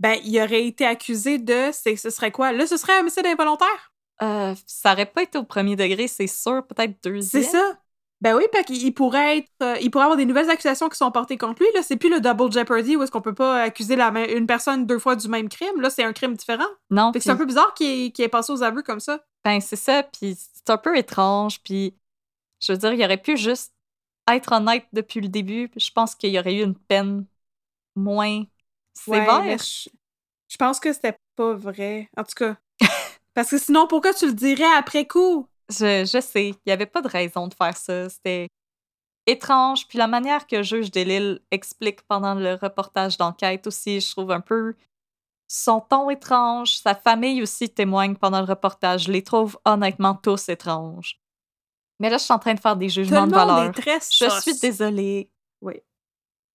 ben, 0.00 0.18
il 0.24 0.38
aurait 0.40 0.66
été 0.66 0.86
accusé 0.86 1.38
de. 1.38 1.70
C'est, 1.72 1.96
ce 1.96 2.10
serait 2.10 2.30
quoi? 2.30 2.52
Là, 2.52 2.66
ce 2.66 2.76
serait 2.76 2.96
un 2.96 3.00
homicide 3.00 3.26
involontaire? 3.26 3.92
Euh, 4.22 4.54
ça 4.66 4.92
aurait 4.92 5.06
pas 5.06 5.22
été 5.22 5.38
au 5.38 5.44
premier 5.44 5.76
degré, 5.76 6.08
c'est 6.08 6.26
sûr, 6.26 6.66
peut-être 6.66 7.02
deuxième. 7.02 7.42
C'est 7.42 7.50
ça. 7.50 7.78
Ben 8.20 8.34
oui, 8.36 8.42
parce 8.50 8.64
qu'il 8.64 8.92
pourrait 8.94 9.38
être. 9.38 9.48
euh, 9.62 9.76
il 9.80 9.90
pourrait 9.90 10.04
avoir 10.04 10.16
des 10.16 10.26
nouvelles 10.26 10.50
accusations 10.50 10.88
qui 10.88 10.96
sont 10.96 11.10
portées 11.12 11.38
contre 11.38 11.62
lui. 11.62 11.68
Là, 11.74 11.82
c'est 11.82 11.96
plus 11.96 12.10
le 12.10 12.20
double 12.20 12.52
jeopardy 12.52 12.96
où 12.96 13.02
est-ce 13.02 13.12
qu'on 13.12 13.20
peut 13.20 13.34
pas 13.34 13.62
accuser 13.62 13.94
la 13.94 14.08
une 14.32 14.46
personne 14.46 14.86
deux 14.86 14.98
fois 14.98 15.14
du 15.14 15.28
même 15.28 15.48
crime. 15.48 15.80
Là, 15.80 15.88
c'est 15.88 16.02
un 16.02 16.12
crime 16.12 16.34
différent. 16.34 16.66
Non, 16.90 17.12
c'est 17.18 17.30
un 17.30 17.36
peu 17.36 17.46
bizarre 17.46 17.72
qu'il 17.74 18.12
ait, 18.18 18.28
passé 18.28 18.52
aux 18.52 18.62
aveux 18.62 18.82
comme 18.82 19.00
ça. 19.00 19.20
Ben, 19.44 19.60
c'est 19.60 19.76
ça, 19.76 20.02
puis 20.02 20.36
c'est 20.36 20.70
un 20.70 20.78
peu 20.78 20.96
étrange, 20.96 21.60
puis 21.62 21.94
je 22.60 22.72
veux 22.72 22.78
dire, 22.78 22.92
il 22.92 23.04
aurait 23.04 23.22
pu 23.22 23.36
juste 23.36 23.72
être 24.28 24.52
honnête 24.52 24.86
depuis 24.92 25.20
le 25.20 25.28
début, 25.28 25.68
puis 25.68 25.80
je 25.80 25.92
pense 25.92 26.14
qu'il 26.14 26.30
y 26.30 26.38
aurait 26.38 26.54
eu 26.54 26.64
une 26.64 26.74
peine 26.74 27.24
moins 27.94 28.42
sévère. 28.94 29.58
je, 29.58 29.88
je 30.48 30.56
pense 30.56 30.80
que 30.80 30.92
c'était 30.92 31.16
pas 31.36 31.54
vrai. 31.54 32.08
En 32.16 32.24
tout 32.24 32.34
cas. 32.36 32.56
Parce 33.34 33.50
que 33.50 33.58
sinon, 33.58 33.86
pourquoi 33.86 34.12
tu 34.12 34.26
le 34.26 34.32
dirais 34.32 34.64
après 34.76 35.06
coup? 35.06 35.46
Je, 35.70 36.04
je 36.04 36.20
sais, 36.20 36.48
il 36.50 36.56
n'y 36.66 36.72
avait 36.72 36.86
pas 36.86 37.02
de 37.02 37.08
raison 37.08 37.46
de 37.48 37.54
faire 37.54 37.76
ça. 37.76 38.08
C'était 38.08 38.48
étrange. 39.26 39.86
Puis 39.86 39.98
la 39.98 40.06
manière 40.06 40.46
que 40.46 40.62
juge 40.62 40.90
Delille 40.90 41.40
explique 41.50 42.02
pendant 42.02 42.34
le 42.34 42.54
reportage 42.54 43.18
d'enquête 43.18 43.66
aussi, 43.66 44.00
je 44.00 44.10
trouve 44.10 44.30
un 44.30 44.40
peu 44.40 44.74
son 45.46 45.80
ton 45.80 46.08
étrange. 46.10 46.76
Sa 46.76 46.94
famille 46.94 47.42
aussi 47.42 47.68
témoigne 47.68 48.16
pendant 48.16 48.40
le 48.40 48.46
reportage. 48.46 49.04
Je 49.04 49.12
les 49.12 49.22
trouve 49.22 49.58
honnêtement 49.64 50.14
tous 50.14 50.48
étranges. 50.48 51.20
Mais 52.00 52.10
là, 52.10 52.18
je 52.18 52.24
suis 52.24 52.32
en 52.34 52.38
train 52.38 52.54
de 52.54 52.60
faire 52.60 52.76
des 52.76 52.86
Tout 52.86 52.92
jugements 52.94 53.26
de 53.26 53.34
valeur. 53.34 53.64
est 53.64 53.72
très 53.72 53.98
Je 54.00 54.40
suis 54.40 54.58
désolée. 54.60 55.30
Oui. 55.60 55.74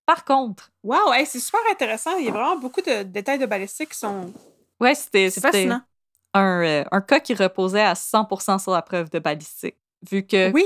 Par 0.06 0.26
contre, 0.26 0.72
Wow, 0.84 1.14
hey, 1.14 1.26
c'est 1.26 1.40
super 1.40 1.62
intéressant. 1.72 2.18
Il 2.18 2.26
y 2.26 2.30
a 2.30 2.32
vraiment 2.32 2.58
beaucoup 2.58 2.82
de 2.82 3.04
détails 3.04 3.40
de 3.40 3.46
balistique 3.46 3.90
qui 3.90 3.98
sont. 3.98 4.34
ouais, 4.80 4.96
c'était 4.96 5.30
C'est 5.30 5.42
c'était 5.42 5.52
fascinant. 5.52 5.82
Un, 6.34 6.62
euh, 6.64 6.84
un 6.92 7.02
cas 7.02 7.20
qui 7.20 7.34
reposait 7.34 7.82
à 7.84 7.94
100% 7.96 8.60
sur 8.60 8.72
la 8.72 8.82
preuve 8.82 9.10
de 9.10 9.20
balistique. 9.20 9.76
Vu 10.10 10.24
que 10.26 10.52
Oui, 10.52 10.66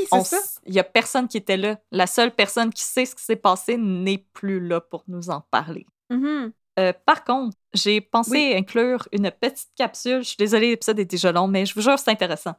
il 0.65 0.73
y 0.73 0.79
a 0.79 0.83
personne 0.83 1.27
qui 1.27 1.37
était 1.37 1.57
là. 1.57 1.77
La 1.91 2.07
seule 2.07 2.31
personne 2.33 2.73
qui 2.73 2.83
sait 2.83 3.05
ce 3.05 3.13
qui 3.15 3.23
s'est 3.23 3.35
passé 3.35 3.77
n'est 3.77 4.25
plus 4.33 4.59
là 4.59 4.81
pour 4.81 5.03
nous 5.07 5.29
en 5.29 5.41
parler. 5.51 5.85
Mhm. 6.09 6.51
Euh, 6.79 6.93
par 7.05 7.23
contre, 7.23 7.55
j'ai 7.73 8.01
pensé 8.01 8.31
Oui. 8.31 8.53
inclure 8.55 9.07
une 9.11 9.29
petite 9.31 9.69
capsule. 9.75 10.19
Je 10.19 10.29
suis 10.29 10.37
désolée, 10.37 10.69
l'épisode 10.69 10.99
est 10.99 11.05
déjà 11.05 11.31
long, 11.31 11.47
mais 11.47 11.65
je 11.65 11.73
vous 11.75 11.81
jure, 11.81 11.97
c'est 11.99 12.11
intéressant. 12.11 12.55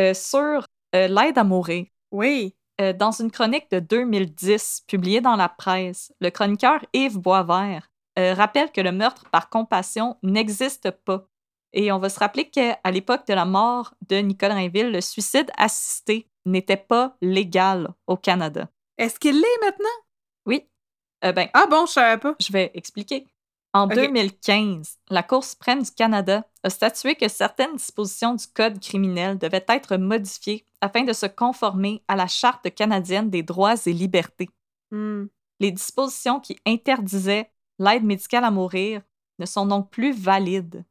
Euh, 0.00 0.14
sur 0.14 0.64
euh, 0.94 1.08
l'aide 1.08 1.38
à 1.38 1.44
mourir. 1.44 1.86
Oui. 2.12 2.54
Dans 2.98 3.10
une 3.10 3.30
chronique 3.30 3.70
de 3.70 3.78
2010 3.78 4.82
publiée 4.86 5.22
dans 5.22 5.36
la 5.36 5.48
presse, 5.48 6.12
le 6.20 6.28
chroniqueur 6.28 6.84
Yves 6.92 7.18
Boisvert 7.18 7.88
rappelle 8.18 8.70
que 8.70 8.82
le 8.82 8.92
meurtre 8.92 9.24
par 9.30 9.48
compassion 9.48 10.18
n'existe 10.22 10.90
pas. 10.90 11.26
Et 11.72 11.92
on 11.92 11.98
va 11.98 12.08
se 12.08 12.18
rappeler 12.18 12.48
qu'à 12.48 12.78
l'époque 12.90 13.26
de 13.26 13.34
la 13.34 13.44
mort 13.44 13.94
de 14.08 14.16
Nicole 14.16 14.52
Rainville, 14.52 14.90
le 14.92 15.00
suicide 15.00 15.50
assisté 15.58 16.28
n'était 16.44 16.76
pas 16.76 17.16
légal 17.20 17.88
au 18.06 18.16
Canada. 18.16 18.68
Est-ce 18.98 19.18
qu'il 19.18 19.34
l'est 19.34 19.60
maintenant? 19.64 19.84
Oui. 20.46 20.66
Euh, 21.24 21.32
ben, 21.32 21.48
Ah 21.52 21.66
bon, 21.68 21.86
je 21.86 21.92
savais 21.92 22.18
pas. 22.18 22.34
je 22.40 22.52
vais 22.52 22.70
expliquer. 22.74 23.26
En 23.74 23.84
Ok. 23.88 23.94
2015, 23.94 24.96
la 25.10 25.22
Cour 25.22 25.44
suprême 25.44 25.82
du 25.82 25.90
Canada 25.90 26.46
a 26.62 26.70
statué 26.70 27.14
que 27.14 27.28
certaines 27.28 27.76
dispositions 27.76 28.34
du 28.34 28.46
Code 28.46 28.80
criminel 28.80 29.36
devaient 29.36 29.64
être 29.68 29.96
modifiées 29.98 30.64
afin 30.80 31.02
de 31.02 31.12
se 31.12 31.26
conformer 31.26 32.02
à 32.08 32.16
la 32.16 32.26
Charte 32.26 32.74
canadienne 32.74 33.28
des 33.28 33.42
droits 33.42 33.74
et 33.84 33.92
libertés. 33.92 34.48
Hmm. 34.90 35.26
Les 35.60 35.72
dispositions 35.72 36.40
qui 36.40 36.58
interdisaient 36.64 37.50
l'aide 37.78 38.04
médicale 38.04 38.44
à 38.44 38.50
mourir 38.50 39.02
ne 39.38 39.44
sont 39.46 39.66
donc 39.66 39.90
plus 39.90 40.12
valides. 40.12 40.84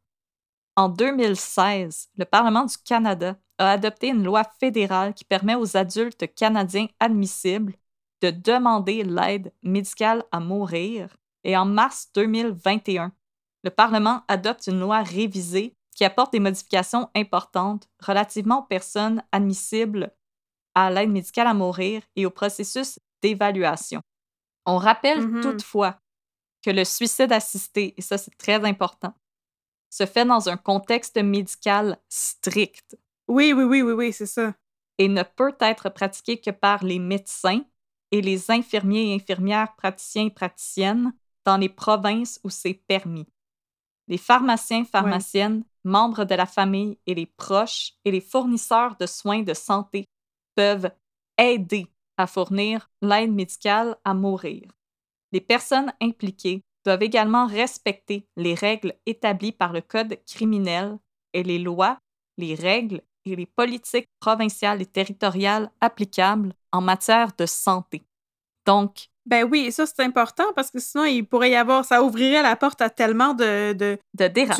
En 0.75 0.89
2016, 0.89 2.09
le 2.17 2.25
Parlement 2.25 2.65
du 2.65 2.77
Canada 2.77 3.37
a 3.57 3.71
adopté 3.71 4.07
une 4.09 4.23
loi 4.23 4.43
fédérale 4.59 5.13
qui 5.13 5.23
permet 5.23 5.55
aux 5.55 5.77
adultes 5.77 6.33
canadiens 6.35 6.87
admissibles 6.99 7.75
de 8.21 8.29
demander 8.29 9.03
l'aide 9.03 9.53
médicale 9.63 10.23
à 10.31 10.39
mourir. 10.39 11.15
Et 11.45 11.55
en 11.55 11.65
mars 11.65 12.09
2021, 12.13 13.13
le 13.63 13.69
Parlement 13.69 14.23
adopte 14.27 14.67
une 14.67 14.79
loi 14.79 15.01
révisée 15.01 15.75
qui 15.95 16.03
apporte 16.03 16.33
des 16.33 16.41
modifications 16.41 17.09
importantes 17.15 17.87
relativement 18.05 18.59
aux 18.59 18.67
personnes 18.67 19.23
admissibles 19.31 20.11
à 20.73 20.91
l'aide 20.91 21.09
médicale 21.09 21.47
à 21.47 21.53
mourir 21.53 22.01
et 22.17 22.25
au 22.25 22.29
processus 22.31 22.99
d'évaluation. 23.21 24.01
On 24.65 24.77
rappelle 24.77 25.21
Mhm. 25.21 25.41
toutefois 25.41 25.99
que 26.61 26.71
le 26.71 26.83
suicide 26.83 27.31
assisté, 27.31 27.93
et 27.97 28.01
ça 28.01 28.17
c'est 28.17 28.37
très 28.37 28.61
important, 28.65 29.13
se 29.95 30.05
fait 30.05 30.25
dans 30.25 30.49
un 30.49 30.57
contexte 30.57 31.17
médical 31.17 31.97
strict 32.09 32.97
Oui, 33.29 33.53
oui, 33.53 33.63
oui, 33.63 33.81
oui, 33.81 33.93
oui, 33.93 34.13
c'est 34.13 34.25
ça. 34.25 34.53
et 34.97 35.07
ne 35.07 35.23
peut 35.23 35.55
être 35.59 35.89
pratiqué 35.89 36.39
que 36.39 36.51
par 36.51 36.83
les 36.83 36.99
médecins 36.99 37.61
et 38.11 38.21
les 38.21 38.51
infirmiers 38.51 39.11
et 39.11 39.15
infirmières 39.15 39.73
praticiens 39.75 40.25
et 40.25 40.31
praticiennes 40.31 41.13
dans 41.45 41.57
les 41.57 41.69
provinces 41.69 42.39
où 42.43 42.49
c'est 42.49 42.73
permis. 42.73 43.27
Les 44.07 44.17
pharmaciens, 44.17 44.83
pharmaciennes, 44.85 45.63
membres 45.83 46.25
de 46.25 46.35
la 46.35 46.45
famille 46.45 46.97
et 47.05 47.15
les 47.15 47.25
proches 47.25 47.93
et 48.03 48.11
les 48.11 48.21
fournisseurs 48.21 48.95
de 48.97 49.05
soins 49.05 49.43
de 49.43 49.53
santé 49.53 50.05
peuvent 50.55 50.91
aider 51.37 51.87
à 52.17 52.27
fournir 52.27 52.89
l'aide 53.01 53.33
médicale 53.33 53.97
à 54.03 54.13
mourir. 54.13 54.71
Les 55.31 55.41
personnes 55.41 55.93
impliquées 56.01 56.63
doivent 56.85 57.03
également 57.03 57.47
respecter 57.47 58.27
les 58.37 58.53
règles 58.53 58.93
établies 59.05 59.51
par 59.51 59.73
le 59.73 59.81
Code 59.81 60.17
criminel 60.25 60.97
et 61.33 61.43
les 61.43 61.59
lois, 61.59 61.97
les 62.37 62.55
règles 62.55 63.01
et 63.25 63.35
les 63.35 63.45
politiques 63.45 64.07
provinciales 64.19 64.81
et 64.81 64.85
territoriales 64.85 65.71
applicables 65.81 66.53
en 66.71 66.81
matière 66.81 67.31
de 67.37 67.45
santé. 67.45 68.03
Donc, 68.65 69.07
Ben 69.25 69.43
oui, 69.43 69.71
ça 69.71 69.85
c'est 69.85 70.03
important 70.03 70.45
parce 70.55 70.69
que 70.69 70.79
sinon 70.79 71.05
il 71.05 71.23
pourrait 71.23 71.51
y 71.51 71.55
avoir, 71.55 71.83
ça 71.83 72.03
ouvrirait 72.03 72.43
la 72.43 72.55
porte 72.55 72.81
à 72.81 72.89
tellement 72.89 73.33
de 73.33 73.73
de, 73.73 73.97
de 74.13 74.27
dérapes. 74.27 74.59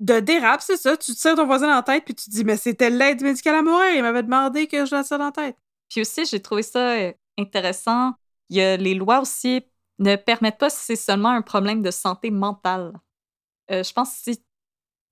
de 0.00 0.20
dérapes, 0.20 0.60
c'est 0.62 0.76
ça. 0.76 0.96
Tu 0.96 1.14
tires 1.14 1.34
ton 1.36 1.46
voisin 1.46 1.68
dans 1.68 1.76
la 1.76 1.82
tête 1.82 2.04
puis 2.04 2.14
tu 2.14 2.26
te 2.26 2.30
dis 2.30 2.44
mais 2.44 2.56
c'était 2.58 2.90
l'aide 2.90 3.22
médicale 3.22 3.56
à 3.56 3.62
mourir, 3.62 3.94
il 3.94 4.02
m'avait 4.02 4.22
demandé 4.22 4.66
que 4.66 4.84
je 4.84 4.94
laisse 4.94 5.06
ça 5.06 5.16
dans 5.18 5.26
la 5.26 5.32
tête. 5.32 5.56
Puis 5.88 6.02
aussi, 6.02 6.24
j'ai 6.26 6.40
trouvé 6.40 6.62
ça 6.62 6.92
euh, 6.92 7.12
intéressant. 7.38 8.12
Il 8.50 8.56
y 8.56 8.62
a, 8.62 8.76
les 8.76 8.94
lois 8.94 9.20
aussi 9.20 9.62
ne 10.00 10.16
permettent 10.16 10.58
pas 10.58 10.70
si 10.70 10.78
c'est 10.84 10.96
seulement 10.96 11.28
un 11.28 11.42
problème 11.42 11.82
de 11.82 11.90
santé 11.92 12.30
mentale. 12.30 12.92
Euh, 13.70 13.84
je 13.84 13.92
pense 13.92 14.10
que 14.10 14.32
si 14.32 14.42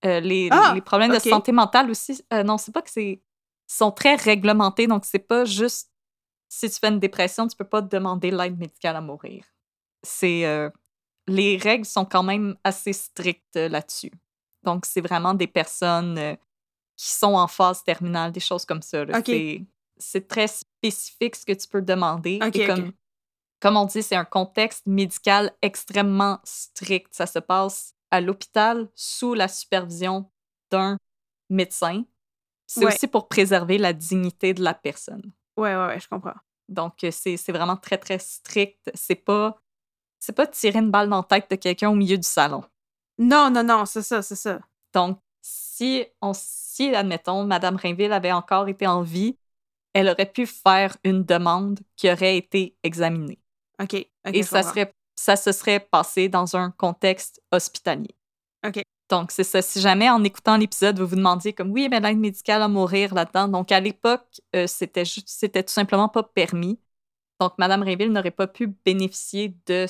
euh, 0.05 0.19
les, 0.21 0.49
Ah, 0.51 0.73
les 0.75 0.81
problèmes 0.81 1.13
de 1.13 1.19
santé 1.19 1.53
mentale 1.53 1.91
aussi, 1.91 2.25
euh, 2.33 2.43
non, 2.43 2.59
c'est 2.59 2.73
pas 2.73 2.83
que 2.83 2.91
c'est 2.91 3.23
sont 3.71 3.93
très 3.93 4.15
réglementés, 4.17 4.87
donc 4.87 5.05
c'est 5.05 5.19
pas 5.19 5.45
juste 5.45 5.93
si 6.49 6.71
tu 6.71 6.79
fais 6.79 6.89
une 6.89 6.99
dépression, 6.99 7.47
tu 7.47 7.55
peux 7.57 7.65
pas 7.69 7.83
te 7.83 7.89
demander 7.95 8.31
l'aide 8.31 8.59
médicale 8.59 8.97
à 8.97 9.03
mourir. 9.03 9.45
C'est 10.03 10.47
euh, 10.47 10.71
les 11.27 11.59
règles 11.59 11.85
sont 11.85 12.07
quand 12.07 12.23
même 12.23 12.57
assez 12.65 12.95
strictes 12.95 13.57
là-dessus. 13.57 14.11
Donc 14.63 14.87
c'est 14.87 15.03
vraiment 15.03 15.35
des 15.35 15.47
personnes 15.47 16.37
qui 16.97 17.09
sont 17.11 17.35
en 17.35 17.47
phase 17.47 17.85
terminale, 17.85 18.33
des 18.33 18.41
choses 18.41 18.65
comme 18.65 18.81
ça. 18.83 19.05
là. 19.05 19.19
Ok. 19.19 19.31
C'est- 20.01 20.27
très 20.29 20.47
spécifique 20.49 21.37
ce 21.37 21.45
que 21.45 21.53
tu 21.53 21.69
peux 21.69 21.83
demander. 21.83 22.39
Ok, 22.43 22.57
Et 22.57 22.61
ok. 22.63 22.67
comme, 22.67 22.93
comme 23.61 23.77
on 23.77 23.85
dit, 23.87 24.03
c'est 24.03 24.17
un 24.17 24.25
contexte 24.25 24.87
médical 24.87 25.53
extrêmement 25.63 26.39
strict. 26.45 27.09
Ça 27.13 27.27
se 27.27 27.39
passe 27.39 27.95
à 28.11 28.21
l'hôpital 28.21 28.89
sous 28.95 29.35
la 29.35 29.49
supervision 29.49 30.31
d'un 30.71 30.97
médecin. 31.51 32.05
C'est 32.67 32.85
Ouais. 32.85 32.95
aussi 32.95 33.07
pour 33.09 33.29
préserver 33.29 33.79
la 33.79 33.93
dignité 33.93 34.55
de 34.55 34.63
la 34.63 34.75
personne. 34.75 35.33
Ouais, 35.57 35.75
ouais, 35.75 35.87
ouais, 35.87 36.01
je 36.01 36.09
comprends. 36.09 36.35
Donc, 36.69 37.03
euh, 37.05 37.11
c'est 37.11 37.37
vraiment 37.53 37.77
très, 37.77 37.97
très 37.99 38.19
strict. 38.19 38.91
C'est 38.95 39.15
pas, 39.15 39.59
c'est 40.21 40.35
pas 40.35 40.47
tirer 40.47 40.79
une 40.79 40.91
balle 40.91 41.09
dans 41.09 41.17
la 41.19 41.23
tête 41.23 41.51
de 41.51 41.57
quelqu'un 41.57 41.91
au 41.91 41.95
milieu 41.95 42.19
du 42.19 42.27
salon. 42.29 42.63
Non, 43.19 43.51
non, 43.51 43.65
non, 43.65 43.87
c'est 43.87 44.03
ça, 44.03 44.23
c'est 44.23 44.37
ça. 44.37 44.61
Donc, 44.93 45.19
si, 45.41 46.05
on, 46.21 46.33
si, 46.35 46.95
admettons, 46.95 47.45
Madame 47.45 47.77
Rainville 47.77 48.13
avait 48.13 48.33
encore 48.33 48.69
été 48.69 48.87
en 48.87 49.03
vie, 49.03 49.39
elle 49.95 50.09
aurait 50.09 50.31
pu 50.31 50.47
faire 50.47 50.97
une 51.05 51.25
demande 51.25 51.81
qui 51.97 52.11
aurait 52.13 52.37
été 52.37 52.77
examinée. 52.83 53.39
OK. 53.83 53.95
ok, 54.27 54.35
Et 54.35 54.43
ça, 54.43 54.63
comprends. 54.63 54.71
serait, 54.71 54.95
ça 55.17 55.37
se 55.37 55.53
serait 55.53 55.81
passé 55.81 56.29
dans 56.29 56.57
un 56.57 56.71
contexte 56.71 57.43
hospitalier. 57.53 58.15
OK. 58.67 58.83
Donc, 59.11 59.31
c'est 59.31 59.45
ça. 59.45 59.63
Si 59.63 59.81
jamais 59.81 60.11
en 60.11 60.23
écoutant 60.23 60.57
l'épisode, 60.57 60.99
vous 60.99 61.07
vous 61.07 61.17
demandiez 61.17 61.53
comme 61.55 61.71
oui, 61.73 61.89
mais 61.91 62.01
l'aide 62.01 62.19
médicale 62.19 62.63
à 62.63 62.69
mourir 62.69 63.15
là-dedans. 63.15 63.49
Donc, 63.49 63.73
à 63.73 63.81
l'époque, 63.81 64.27
euh, 64.55 64.67
c'était 64.67 65.05
juste, 65.07 65.29
c'était 65.31 65.63
tout 65.63 65.73
simplement 65.73 66.09
pas 66.09 66.23
permis. 66.23 66.79
Donc, 67.41 67.55
Madame 67.59 67.83
Rainville 67.83 68.13
n'aurait 68.13 68.31
pas 68.33 68.47
pu 68.49 68.67
bénéficier 68.85 69.57
de, 69.67 69.87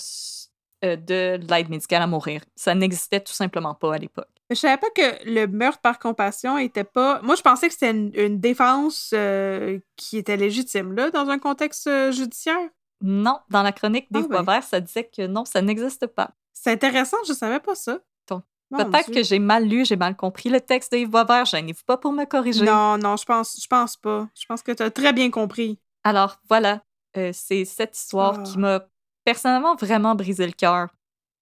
euh, 0.84 0.96
de 0.96 1.40
l'aide 1.50 1.68
médicale 1.68 2.02
à 2.02 2.06
mourir. 2.06 2.42
Ça 2.54 2.74
n'existait 2.74 3.20
tout 3.20 3.32
simplement 3.32 3.74
pas 3.74 3.94
à 3.94 3.98
l'époque. 3.98 4.28
Je 4.50 4.54
savais 4.54 4.78
pas 4.78 4.90
que 4.90 5.24
le 5.30 5.46
meurtre 5.46 5.80
par 5.80 5.98
compassion 5.98 6.56
était 6.56 6.84
pas. 6.84 7.20
Moi, 7.22 7.34
je 7.34 7.42
pensais 7.42 7.66
que 7.68 7.74
c'était 7.74 7.90
une, 7.90 8.12
une 8.14 8.40
défense 8.40 9.10
euh, 9.14 9.78
qui 9.96 10.16
était 10.16 10.36
légitime, 10.36 10.92
là, 10.94 11.10
dans 11.10 11.28
un 11.28 11.38
contexte 11.38 11.86
euh, 11.86 12.12
judiciaire. 12.12 12.68
Non, 13.00 13.38
dans 13.50 13.62
la 13.62 13.72
chronique 13.72 14.06
des 14.10 14.20
Ah 14.20 14.22
ben. 14.22 14.42
Boisvert, 14.42 14.62
ça 14.64 14.80
disait 14.80 15.04
que 15.04 15.26
non, 15.26 15.44
ça 15.44 15.62
n'existe 15.62 16.06
pas. 16.08 16.30
C'est 16.52 16.72
intéressant, 16.72 17.16
je 17.26 17.32
savais 17.32 17.60
pas 17.60 17.74
ça. 17.74 17.98
Donc, 18.30 18.42
Peut-être 18.70 19.10
que 19.10 19.22
j'ai 19.22 19.38
mal 19.38 19.64
lu, 19.66 19.86
j'ai 19.86 19.96
mal 19.96 20.14
compris 20.14 20.50
le 20.50 20.60
texte 20.60 20.92
de 20.92 20.98
Yves 20.98 21.08
Boisvert. 21.08 21.46
Gênez-vous 21.46 21.84
pas 21.86 21.96
pour 21.96 22.12
me 22.12 22.26
corriger. 22.26 22.66
Non, 22.66 22.98
non, 22.98 23.16
je 23.16 23.24
pense, 23.24 23.58
je 23.62 23.66
pense 23.66 23.96
pas. 23.96 24.28
Je 24.38 24.44
pense 24.44 24.62
que 24.62 24.72
tu 24.72 24.82
as 24.82 24.90
très 24.90 25.14
bien 25.14 25.30
compris. 25.30 25.78
Alors 26.04 26.36
voilà, 26.50 26.82
euh, 27.16 27.30
c'est 27.32 27.64
cette 27.64 27.96
histoire 27.96 28.36
Ah. 28.40 28.42
qui 28.42 28.58
m'a 28.58 28.80
personnellement 29.24 29.74
vraiment 29.74 30.14
brisé 30.14 30.44
le 30.44 30.52
cœur. 30.52 30.88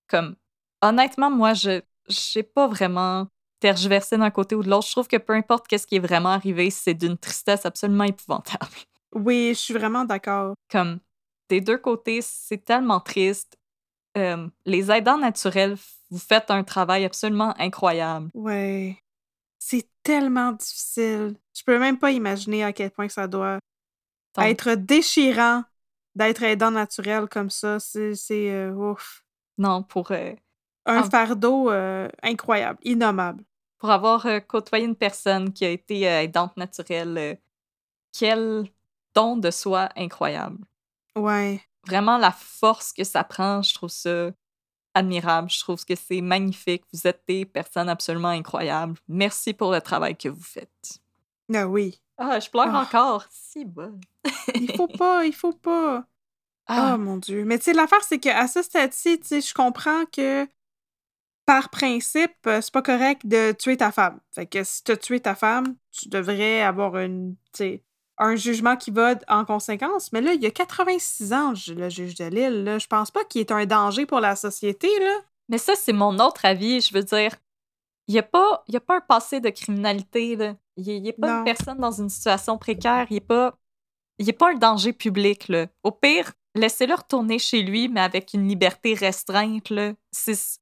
Comme 0.09 0.37
honnêtement, 0.83 1.28
moi, 1.31 1.53
je 1.55 1.81
j'ai 2.09 2.45
pas 2.45 2.69
vraiment 2.69 3.27
tergiversé 3.59 4.16
d'un 4.16 4.31
côté 4.31 4.55
ou 4.55 4.62
de 4.62 4.70
l'autre. 4.70 4.87
Je 4.87 4.93
trouve 4.93 5.09
que 5.09 5.16
peu 5.16 5.33
importe 5.33 5.66
qu'est-ce 5.66 5.89
qui 5.89 5.97
est 5.97 6.01
vraiment 6.01 6.28
arrivé, 6.28 6.70
c'est 6.70 6.95
d'une 6.95 7.19
tristesse 7.19 7.66
absolument 7.66 8.05
épouvantable. 8.05 8.66
Oui, 9.12 9.49
je 9.49 9.59
suis 9.59 9.74
vraiment 9.74 10.05
d'accord. 10.05 10.55
Comme 10.70 11.01
des 11.48 11.60
deux 11.60 11.78
côtés, 11.78 12.20
c'est 12.23 12.64
tellement 12.64 13.01
triste. 13.01 13.59
Euh, 14.16 14.48
les 14.64 14.90
aidants 14.90 15.18
naturels, 15.18 15.77
vous 16.10 16.18
faites 16.18 16.51
un 16.51 16.64
travail 16.64 17.05
absolument 17.05 17.55
incroyable. 17.59 18.31
Ouais. 18.35 18.97
C'est 19.59 19.89
tellement 20.02 20.52
difficile. 20.52 21.36
Je 21.55 21.62
peux 21.64 21.78
même 21.78 21.98
pas 21.98 22.12
imaginer 22.12 22.64
à 22.64 22.73
quel 22.73 22.90
point 22.90 23.09
ça 23.09 23.27
doit 23.27 23.59
Donc, 24.36 24.44
être 24.47 24.74
déchirant 24.74 25.64
d'être 26.14 26.43
aidant 26.43 26.70
naturel 26.70 27.27
comme 27.28 27.51
ça. 27.51 27.78
C'est, 27.81 28.14
c'est 28.14 28.51
euh, 28.52 28.73
ouf. 28.73 29.24
Non, 29.59 29.82
pour, 29.82 30.10
euh, 30.12 30.32
Un 30.86 31.02
fardeau 31.02 31.70
euh, 31.70 32.09
incroyable, 32.23 32.78
innommable. 32.82 33.44
pour 33.78 33.90
avoir 33.90 34.27
côtoyé 34.47 34.85
une 34.85 34.97
personne 34.97 35.52
qui 35.52 35.64
a 35.64 35.70
été 35.70 36.02
aidante 36.02 36.56
naturelle, 36.56 37.39
quel 38.12 38.64
don 39.14 39.36
de 39.36 39.51
soi 39.51 39.89
incroyable. 39.97 40.59
Ouais. 41.16 41.60
Vraiment, 41.86 42.18
la 42.18 42.32
force 42.32 42.93
que 42.93 43.05
ça 43.05 43.24
prend, 43.24 43.62
je 43.62 43.74
trouve 43.74 43.90
ça 43.90 44.30
admirable. 44.94 45.51
Je 45.51 45.60
trouve 45.60 45.84
que 45.84 45.94
c'est 45.94 46.20
magnifique. 46.20 46.84
Vous 46.93 47.06
êtes 47.06 47.22
des 47.28 47.44
personnes 47.44 47.88
absolument 47.88 48.28
incroyables. 48.28 48.98
Merci 49.09 49.52
pour 49.55 49.72
le 49.72 49.80
travail 49.80 50.16
que 50.16 50.28
vous 50.28 50.43
faites. 50.43 50.98
Ah 51.55 51.66
oui. 51.66 52.01
Ah, 52.18 52.40
je 52.40 52.48
pleure 52.51 52.74
Ah. 52.74 52.80
encore. 52.82 53.26
Si 53.30 53.64
bon. 53.64 54.01
Il 54.55 54.72
faut 54.74 54.88
pas, 54.88 55.24
il 55.24 55.34
faut 55.34 55.52
pas. 55.52 56.05
Ah, 56.68 56.94
Oh 56.94 56.98
mon 56.98 57.16
Dieu. 57.18 57.44
Mais 57.44 57.59
tu 57.59 57.66
sais, 57.66 57.72
l'affaire, 57.74 58.02
c'est 58.02 58.18
qu'à 58.18 58.48
ce 58.48 58.60
stade-ci, 58.60 59.20
tu 59.20 59.26
sais, 59.28 59.40
je 59.40 59.55
comprends 59.55 60.05
que 60.06 60.48
par 61.44 61.68
principe, 61.70 62.34
euh, 62.48 62.60
c'est 62.60 62.72
pas 62.72 62.82
correct 62.82 63.24
de 63.24 63.52
tuer 63.52 63.76
ta 63.76 63.93
femme. 63.93 64.18
Fait 64.34 64.47
que 64.47 64.64
si 64.64 64.82
tu 64.82 64.90
as 64.90 64.97
tué 64.97 65.20
ta 65.20 65.36
femme, 65.36 65.76
tu 65.93 66.09
devrais 66.09 66.62
avoir 66.62 66.97
une, 66.98 67.36
tu 67.52 67.59
sais, 67.59 67.84
un 68.18 68.34
jugement 68.36 68.76
qui 68.76 68.90
va 68.90 69.14
en 69.28 69.44
conséquence. 69.44 70.12
Mais 70.12 70.20
là, 70.20 70.32
il 70.32 70.43
y 70.43 70.47
a 70.47 70.51
86 70.51 71.32
ans, 71.32 71.52
le 71.68 71.88
juge 71.90 72.14
de 72.14 72.24
Lille. 72.24 72.64
Là. 72.64 72.78
Je 72.78 72.86
pense 72.86 73.10
pas 73.10 73.24
qu'il 73.24 73.40
est 73.40 73.52
un 73.52 73.66
danger 73.66 74.06
pour 74.06 74.20
la 74.20 74.36
société. 74.36 74.88
Là. 75.01 75.18
Mais 75.48 75.59
ça, 75.59 75.74
c'est 75.76 75.93
mon 75.93 76.18
autre 76.18 76.44
avis. 76.44 76.80
Je 76.80 76.94
veux 76.94 77.02
dire, 77.02 77.34
il 78.09 78.12
n'y 78.12 78.18
a, 78.18 78.22
pas- 78.22 78.64
y 78.68 78.76
a 78.76 78.80
pas 78.80 78.97
un 78.97 79.01
passé 79.01 79.40
de 79.40 79.51
criminalité. 79.51 80.36
là. 80.36 80.56
Il 80.76 81.02
n'y 81.02 81.10
a, 81.10 81.12
pas 81.12 81.32
Non. 81.32 81.38
une 81.38 81.44
personne 81.44 81.78
dans 81.78 81.93
une 81.93 82.09
situation 82.10 82.56
précaire. 82.59 83.06
Il 83.10 83.14
n'est 83.14 83.20
pas, 83.20 83.59
il 84.18 84.28
est 84.28 84.32
pas 84.32 84.51
un 84.51 84.55
danger 84.55 84.93
public. 84.93 85.48
Là. 85.48 85.66
Au 85.82 85.90
pire, 85.90 86.32
laissez-le 86.55 86.94
retourner 86.94 87.38
chez 87.38 87.62
lui, 87.62 87.88
mais 87.88 88.01
avec 88.01 88.32
une 88.34 88.48
liberté 88.48 88.94
restreinte. 88.94 89.70
là. 89.70 89.93
C'est 90.10 90.59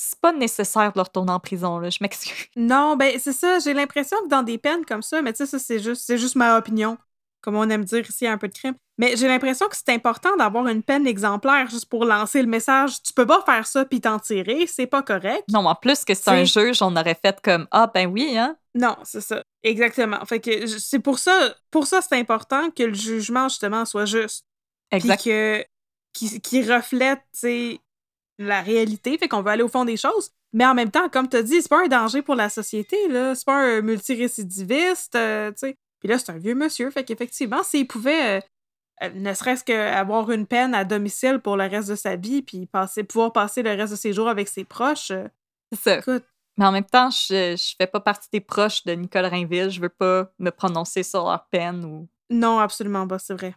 c'est 0.00 0.20
pas 0.20 0.32
nécessaire 0.32 0.92
de 0.92 0.98
le 0.98 1.02
retourner 1.02 1.32
en 1.32 1.40
prison. 1.40 1.80
Là. 1.80 1.90
Je 1.90 1.98
m'excuse. 2.00 2.46
Non, 2.56 2.96
ben 2.96 3.18
c'est 3.18 3.32
ça. 3.32 3.58
J'ai 3.58 3.74
l'impression 3.74 4.16
que 4.22 4.28
dans 4.28 4.44
des 4.44 4.56
peines 4.56 4.84
comme 4.84 5.02
ça, 5.02 5.22
mais 5.22 5.32
tu 5.32 5.38
sais, 5.38 5.46
ça, 5.46 5.58
c'est 5.58 5.80
juste, 5.80 6.02
c'est 6.06 6.18
juste 6.18 6.36
ma 6.36 6.56
opinion. 6.56 6.96
Comme 7.40 7.56
on 7.56 7.68
aime 7.68 7.84
dire 7.84 8.08
ici, 8.08 8.26
un 8.26 8.38
peu 8.38 8.48
de 8.48 8.54
crime. 8.54 8.74
Mais 8.96 9.16
j'ai 9.16 9.28
l'impression 9.28 9.68
que 9.68 9.76
c'est 9.76 9.92
important 9.92 10.36
d'avoir 10.36 10.66
une 10.68 10.82
peine 10.82 11.06
exemplaire 11.06 11.68
juste 11.70 11.86
pour 11.86 12.04
lancer 12.04 12.42
le 12.42 12.48
message. 12.48 13.02
Tu 13.02 13.12
peux 13.12 13.26
pas 13.26 13.42
faire 13.44 13.66
ça 13.66 13.84
puis 13.84 14.00
t'en 14.00 14.18
tirer, 14.18 14.66
c'est 14.66 14.86
pas 14.86 15.02
correct. 15.02 15.44
Non, 15.50 15.66
en 15.66 15.74
plus 15.74 16.04
que 16.04 16.14
c'est 16.14 16.30
un 16.30 16.44
juge, 16.44 16.82
on 16.82 16.94
aurait 16.96 17.18
fait 17.20 17.40
comme 17.40 17.66
Ah, 17.70 17.90
ben 17.92 18.06
oui, 18.06 18.36
hein. 18.36 18.56
Non, 18.74 18.96
c'est 19.04 19.20
ça. 19.20 19.42
Exactement. 19.62 20.24
Fait 20.26 20.40
que 20.40 20.66
c'est 20.66 20.98
pour 20.98 21.18
ça, 21.18 21.54
pour 21.70 21.86
ça, 21.86 22.00
c'est 22.02 22.18
important 22.18 22.70
que 22.70 22.84
le 22.84 22.94
jugement, 22.94 23.48
justement, 23.48 23.84
soit 23.84 24.04
juste. 24.04 24.44
Puis 24.90 24.98
Exact. 24.98 25.24
que, 25.24 25.64
qui, 26.12 26.40
qui 26.40 26.62
reflète, 26.62 27.20
tu 27.32 27.38
sais, 27.40 27.80
la 28.38 28.62
réalité. 28.62 29.18
Fait 29.18 29.28
qu'on 29.28 29.42
veut 29.42 29.50
aller 29.50 29.62
au 29.62 29.68
fond 29.68 29.84
des 29.84 29.96
choses. 29.96 30.30
Mais 30.52 30.64
en 30.64 30.74
même 30.74 30.90
temps, 30.90 31.08
comme 31.08 31.28
tu 31.28 31.36
as 31.36 31.42
dit, 31.42 31.60
c'est 31.60 31.68
pas 31.68 31.84
un 31.84 31.88
danger 31.88 32.22
pour 32.22 32.34
la 32.34 32.48
société, 32.48 32.96
là. 33.08 33.34
C'est 33.34 33.44
pas 33.44 33.56
un 33.58 33.80
multirécidiviste, 33.82 35.14
euh, 35.16 35.50
tu 35.52 35.58
sais. 35.58 35.76
Puis 36.00 36.08
là, 36.08 36.18
c'est 36.18 36.30
un 36.30 36.38
vieux 36.38 36.54
monsieur. 36.54 36.90
Fait 36.90 37.04
qu'effectivement, 37.04 37.62
s'il 37.62 37.86
pouvait, 37.86 38.38
euh, 38.38 38.40
euh, 39.02 39.10
ne 39.14 39.34
serait-ce 39.34 39.64
qu'avoir 39.64 40.30
une 40.30 40.46
peine 40.46 40.74
à 40.74 40.84
domicile 40.84 41.40
pour 41.40 41.56
le 41.56 41.64
reste 41.66 41.88
de 41.88 41.96
sa 41.96 42.16
vie, 42.16 42.42
puis 42.42 42.66
passer, 42.66 43.04
pouvoir 43.04 43.32
passer 43.32 43.62
le 43.62 43.70
reste 43.70 43.92
de 43.92 43.98
ses 43.98 44.12
jours 44.12 44.28
avec 44.28 44.48
ses 44.48 44.64
proches, 44.64 45.10
euh, 45.10 45.26
C'est 45.72 45.80
ça. 45.80 45.98
écoute, 45.98 46.24
Mais 46.56 46.64
en 46.66 46.72
même 46.72 46.84
temps, 46.84 47.10
je, 47.10 47.56
je 47.56 47.74
fais 47.76 47.86
pas 47.86 48.00
partie 48.00 48.28
des 48.32 48.40
proches 48.40 48.84
de 48.84 48.92
Nicole 48.92 49.26
Rainville. 49.26 49.70
Je 49.70 49.80
veux 49.80 49.88
pas 49.88 50.30
me 50.38 50.50
prononcer 50.50 51.02
sur 51.02 51.24
leur 51.24 51.46
peine 51.50 51.84
ou. 51.84 52.08
non, 52.30 52.58
absolument 52.60 53.06
pas, 53.06 53.18
c'est 53.18 53.34
vrai. 53.34 53.54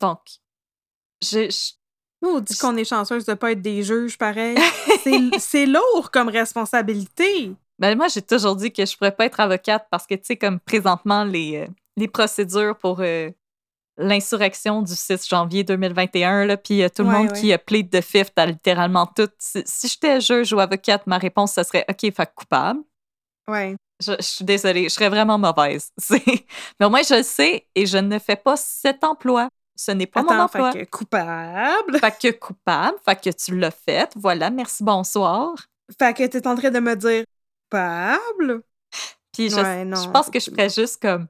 Donc, 0.00 0.20
je, 1.22 1.48
je- 1.50 1.72
Nous, 2.26 2.36
on 2.36 2.40
dit 2.40 2.56
qu'on 2.56 2.76
est 2.76 2.84
chanceuse 2.84 3.24
de 3.24 3.34
pas 3.34 3.52
être 3.52 3.62
des 3.62 3.82
juges, 3.82 4.18
pareil. 4.18 4.56
C'est- 5.38 5.66
lourd 5.66 6.10
comme 6.12 6.28
responsabilité. 6.28 7.52
Ben, 7.78 7.96
moi, 7.96 8.08
j'ai 8.08 8.22
toujours 8.22 8.56
dit 8.56 8.72
que 8.72 8.84
je 8.84 8.96
pourrais 8.96 9.12
pas 9.14 9.26
être 9.26 9.38
avocate 9.40 9.86
parce 9.90 10.06
que, 10.06 10.14
tu 10.14 10.22
sais, 10.24 10.36
comme 10.36 10.58
présentement, 10.60 11.24
les, 11.24 11.56
euh, 11.58 11.66
les 11.96 12.08
procédures 12.08 12.76
pour 12.76 12.98
euh, 13.00 13.30
l'insurrection 13.98 14.82
du 14.82 14.94
6 14.94 15.28
janvier 15.28 15.62
2021, 15.64 16.46
là, 16.46 16.56
puis 16.56 16.82
euh, 16.82 16.88
tout 16.88 17.02
le 17.02 17.08
Ouais, 17.10 17.14
monde 17.18 17.30
ouais. 17.32 17.40
qui 17.40 17.52
a 17.52 17.58
plead 17.58 17.90
de 17.90 18.00
fifth 18.00 18.32
à 18.36 18.46
littéralement 18.46 19.06
tout. 19.06 19.28
Si, 19.38 19.62
si 19.66 19.88
j'étais 19.88 20.20
juge 20.20 20.52
ou 20.52 20.58
avocate, 20.60 21.06
ma 21.06 21.18
réponse, 21.18 21.52
ce 21.52 21.62
serait 21.62 21.84
OK, 21.88 22.12
fait 22.14 22.30
coupable. 22.34 22.80
Ouais. 23.48 23.76
Je, 24.00 24.12
je 24.18 24.22
suis 24.22 24.44
désolée, 24.44 24.84
je 24.84 24.88
serais 24.90 25.08
vraiment 25.08 25.38
mauvaise. 25.38 25.90
Mais 26.80 26.84
au 26.86 26.90
moins, 26.90 27.02
je 27.02 27.14
le 27.14 27.22
sais 27.22 27.66
et 27.74 27.86
je 27.86 27.96
ne 27.98 28.18
fais 28.18 28.36
pas 28.36 28.56
cet 28.56 29.04
emploi. 29.04 29.48
Ce 29.76 29.90
n'est 29.90 30.06
pas 30.06 30.22
mon 30.22 30.30
Attends, 30.30 30.44
emploi. 30.44 30.72
fait 30.72 30.86
que 30.86 30.90
coupable. 30.90 31.98
Fait 32.00 32.18
que 32.18 32.32
coupable, 32.32 32.96
fait 33.04 33.20
que 33.20 33.30
tu 33.30 33.58
l'as 33.58 33.70
fait. 33.70 34.10
Voilà, 34.16 34.48
merci, 34.48 34.82
bonsoir. 34.82 35.54
Fait 35.98 36.16
que 36.16 36.26
t'es 36.26 36.46
en 36.46 36.56
train 36.56 36.70
de 36.70 36.80
me 36.80 36.96
dire 36.96 37.24
coupable? 37.64 38.62
Puis 39.32 39.50
je, 39.50 39.56
Ouais, 39.56 39.84
je 39.84 40.08
pense 40.10 40.30
que 40.30 40.40
je 40.40 40.50
ferais 40.50 40.70
juste 40.70 41.00
comme 41.02 41.28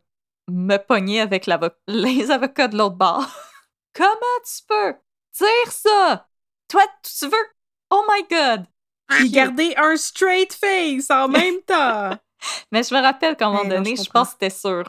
me 0.49 0.77
pogner 0.77 1.21
avec 1.21 1.47
les 1.89 2.31
avocats 2.31 2.69
de 2.69 2.79
l'autre 2.79 2.97
bord. 2.97 3.27
Comment 3.93 4.39
tu 4.45 4.63
peux 4.69 4.95
dire 5.39 5.73
ça? 5.73 6.29
Toi, 6.69 6.83
tu 7.03 7.27
veux? 7.27 7.47
Oh 7.91 8.05
my 8.09 8.25
God! 8.31 8.67
Puis 9.09 9.31
garder 9.31 9.75
un 9.77 9.97
straight 9.97 10.53
face 10.53 11.11
en 11.11 11.29
même 11.29 11.61
temps. 11.63 12.11
Mais 12.73 12.83
je 12.83 12.95
me 12.95 13.01
rappelle 13.01 13.37
qu'à 13.37 13.47
un 13.47 13.53
moment 13.53 13.69
donné, 13.69 13.97
je 13.97 14.03
je, 14.03 14.11
pense 14.11 14.29
que 14.29 14.33
c'était 14.33 14.51
sur 14.51 14.85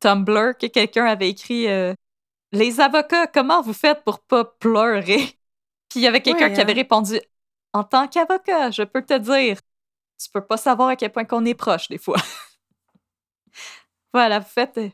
Tumblr 0.00 0.56
que 0.58 0.66
quelqu'un 0.66 1.06
avait 1.06 1.30
écrit 1.30 1.68
euh, 1.68 1.94
Les 2.52 2.80
avocats, 2.80 3.26
comment 3.26 3.60
vous 3.62 3.72
faites 3.72 4.02
pour 4.04 4.20
pas 4.20 4.44
pleurer? 4.44 5.18
Puis 5.88 6.00
il 6.00 6.02
y 6.02 6.06
avait 6.06 6.20
quelqu'un 6.22 6.50
qui 6.52 6.60
avait 6.60 6.72
hein. 6.72 6.76
répondu 6.76 7.20
En 7.72 7.84
tant 7.84 8.08
qu'avocat, 8.08 8.70
je 8.70 8.82
peux 8.82 9.02
te 9.02 9.16
dire, 9.18 9.58
tu 10.22 10.28
peux 10.32 10.44
pas 10.44 10.56
savoir 10.56 10.88
à 10.90 10.96
quel 10.96 11.12
point 11.12 11.24
qu'on 11.24 11.44
est 11.44 11.54
proche 11.54 11.88
des 11.88 11.98
fois. 11.98 12.16
voilà, 14.12 14.38
vous 14.40 14.48
faites. 14.48 14.78
euh, 14.78 14.88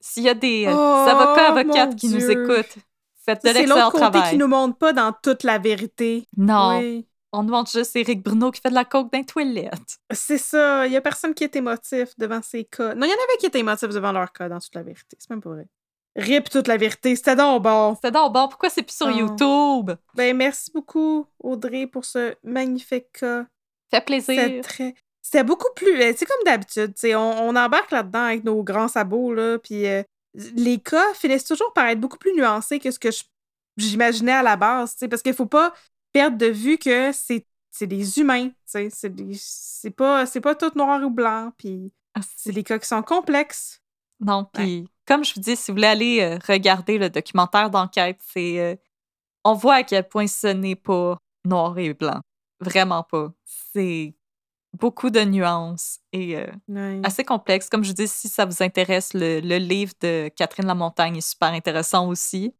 S'il 0.00 0.24
y 0.24 0.28
a 0.28 0.34
des, 0.34 0.66
euh, 0.66 0.70
des 0.70 0.76
Oh, 0.76 1.06
avocats, 1.08 1.48
avocates 1.48 1.96
qui 1.96 2.08
nous 2.08 2.30
écoutent, 2.30 2.76
faites 3.24 3.42
de 3.42 3.48
C'est 3.48 3.52
l'excellent 3.54 3.90
travail. 3.90 4.30
qui 4.30 4.36
nous 4.38 4.46
montre 4.48 4.76
pas 4.78 4.92
dans 4.92 5.12
toute 5.12 5.42
la 5.44 5.58
vérité. 5.58 6.26
Non, 6.36 6.78
Oui. 6.78 7.06
on 7.32 7.42
nous 7.42 7.52
montre 7.52 7.70
juste 7.70 7.94
Éric 7.96 8.22
Bruno 8.22 8.50
qui 8.50 8.60
fait 8.60 8.70
de 8.70 8.74
la 8.74 8.84
coke 8.84 9.10
dans 9.12 9.18
les 9.18 9.26
toilettes. 9.26 9.98
C'est 10.12 10.38
ça. 10.38 10.86
Il 10.86 10.92
y 10.92 10.96
a 10.96 11.00
personne 11.00 11.34
qui 11.34 11.44
est 11.44 11.56
émotif 11.56 12.16
devant 12.18 12.40
ces 12.42 12.64
cas. 12.64 12.94
Non, 12.94 13.06
il 13.06 13.10
y 13.10 13.12
en 13.12 13.16
avait 13.24 13.36
qui 13.38 13.46
étaient 13.46 13.60
émotifs 13.60 13.88
devant 13.90 14.12
leur 14.12 14.32
cas 14.32 14.48
dans 14.48 14.58
toute 14.60 14.74
la 14.74 14.82
vérité. 14.82 15.16
C'est 15.18 15.30
même 15.30 15.40
pas 15.40 15.50
vrai. 15.50 15.66
Rip 16.16 16.48
toute 16.50 16.66
la 16.66 16.76
vérité. 16.76 17.14
C'était 17.16 17.36
donc 17.36 17.62
bon. 17.62 17.96
C'est 18.02 18.10
donc 18.10 18.32
bon, 18.32 18.48
pourquoi 18.48 18.68
c'est 18.70 18.82
plus 18.82 18.96
sur 18.96 19.06
Oh. 19.06 19.10
YouTube? 19.10 19.92
Ben, 20.14 20.36
merci 20.36 20.70
beaucoup, 20.72 21.26
Audrey, 21.38 21.86
pour 21.86 22.04
ce 22.04 22.34
magnifique 22.42 23.12
cas. 23.12 23.44
Fait 23.90 23.96
C'était 23.96 24.04
plaisir. 24.04 24.62
très. 24.64 24.94
C'était 25.22 25.44
beaucoup 25.44 25.72
plus. 25.76 26.00
euh, 26.00 26.12
C'est 26.16 26.26
comme 26.26 26.44
d'habitude. 26.44 26.94
tu 26.94 27.00
sais, 27.00 27.14
On, 27.14 27.48
on 27.48 27.56
embarque 27.56 27.90
là-dedans 27.92 28.24
avec 28.24 28.44
nos 28.44 28.62
grands 28.62 28.88
sabots, 28.88 29.34
là. 29.34 29.58
Puis 29.58 29.86
euh, 29.86 30.02
les 30.56 30.78
cas 30.78 31.12
finissent 31.14 31.44
toujours 31.44 31.72
par 31.72 31.86
être 31.86 32.00
beaucoup 32.00 32.18
plus 32.18 32.34
nuancés 32.34 32.78
que 32.80 32.90
ce 32.90 32.98
que 32.98 33.08
j'imaginais 33.76 34.32
à 34.32 34.42
la 34.42 34.56
base. 34.56 34.92
tu 34.94 34.98
sais, 35.00 35.08
Parce 35.08 35.22
qu'il 35.22 35.34
faut 35.34 35.46
pas 35.46 35.72
perdre 36.12 36.36
de 36.38 36.46
vue 36.46 36.78
que 36.78 37.12
c'est 37.12 37.44
des 37.86 38.18
humains. 38.18 38.48
tu 38.48 38.54
sais, 38.66 38.88
C'est 38.90 39.90
pas, 39.90 40.24
pas 40.26 40.54
tout 40.56 40.72
noir 40.74 41.02
ou 41.04 41.10
blanc. 41.10 41.52
Puis 41.56 41.92
Ah, 42.14 42.20
c'est 42.36 42.52
des 42.52 42.64
cas 42.64 42.78
qui 42.78 42.88
sont 42.88 43.02
complexes. 43.02 43.80
Non, 44.20 44.44
puis 44.52 44.86
comme 45.10 45.24
je 45.24 45.34
vous 45.34 45.40
dis, 45.40 45.56
si 45.56 45.70
vous 45.72 45.76
voulez 45.76 45.88
aller 45.88 46.20
euh, 46.20 46.38
regarder 46.46 46.96
le 46.98 47.10
documentaire 47.10 47.68
d'enquête, 47.68 48.20
c'est 48.32 48.60
euh, 48.60 48.76
on 49.44 49.54
voit 49.54 49.74
à 49.76 49.82
quel 49.82 50.06
point 50.08 50.28
ce 50.28 50.46
n'est 50.46 50.76
pas 50.76 51.16
noir 51.44 51.76
et 51.78 51.92
blanc. 51.94 52.20
Vraiment 52.60 53.02
pas. 53.02 53.32
C'est 53.74 54.14
beaucoup 54.78 55.10
de 55.10 55.20
nuances 55.24 55.98
et 56.12 56.36
euh, 56.36 57.02
assez 57.02 57.24
complexe. 57.24 57.68
Comme 57.68 57.82
je 57.82 57.92
dis, 57.92 58.06
si 58.06 58.28
ça 58.28 58.44
vous 58.44 58.62
intéresse, 58.62 59.14
le, 59.14 59.40
le 59.40 59.56
livre 59.56 59.94
de 60.00 60.30
Catherine 60.36 60.66
Lamontagne 60.66 61.16
est 61.16 61.28
super 61.28 61.48
intéressant 61.48 62.06
aussi. 62.06 62.54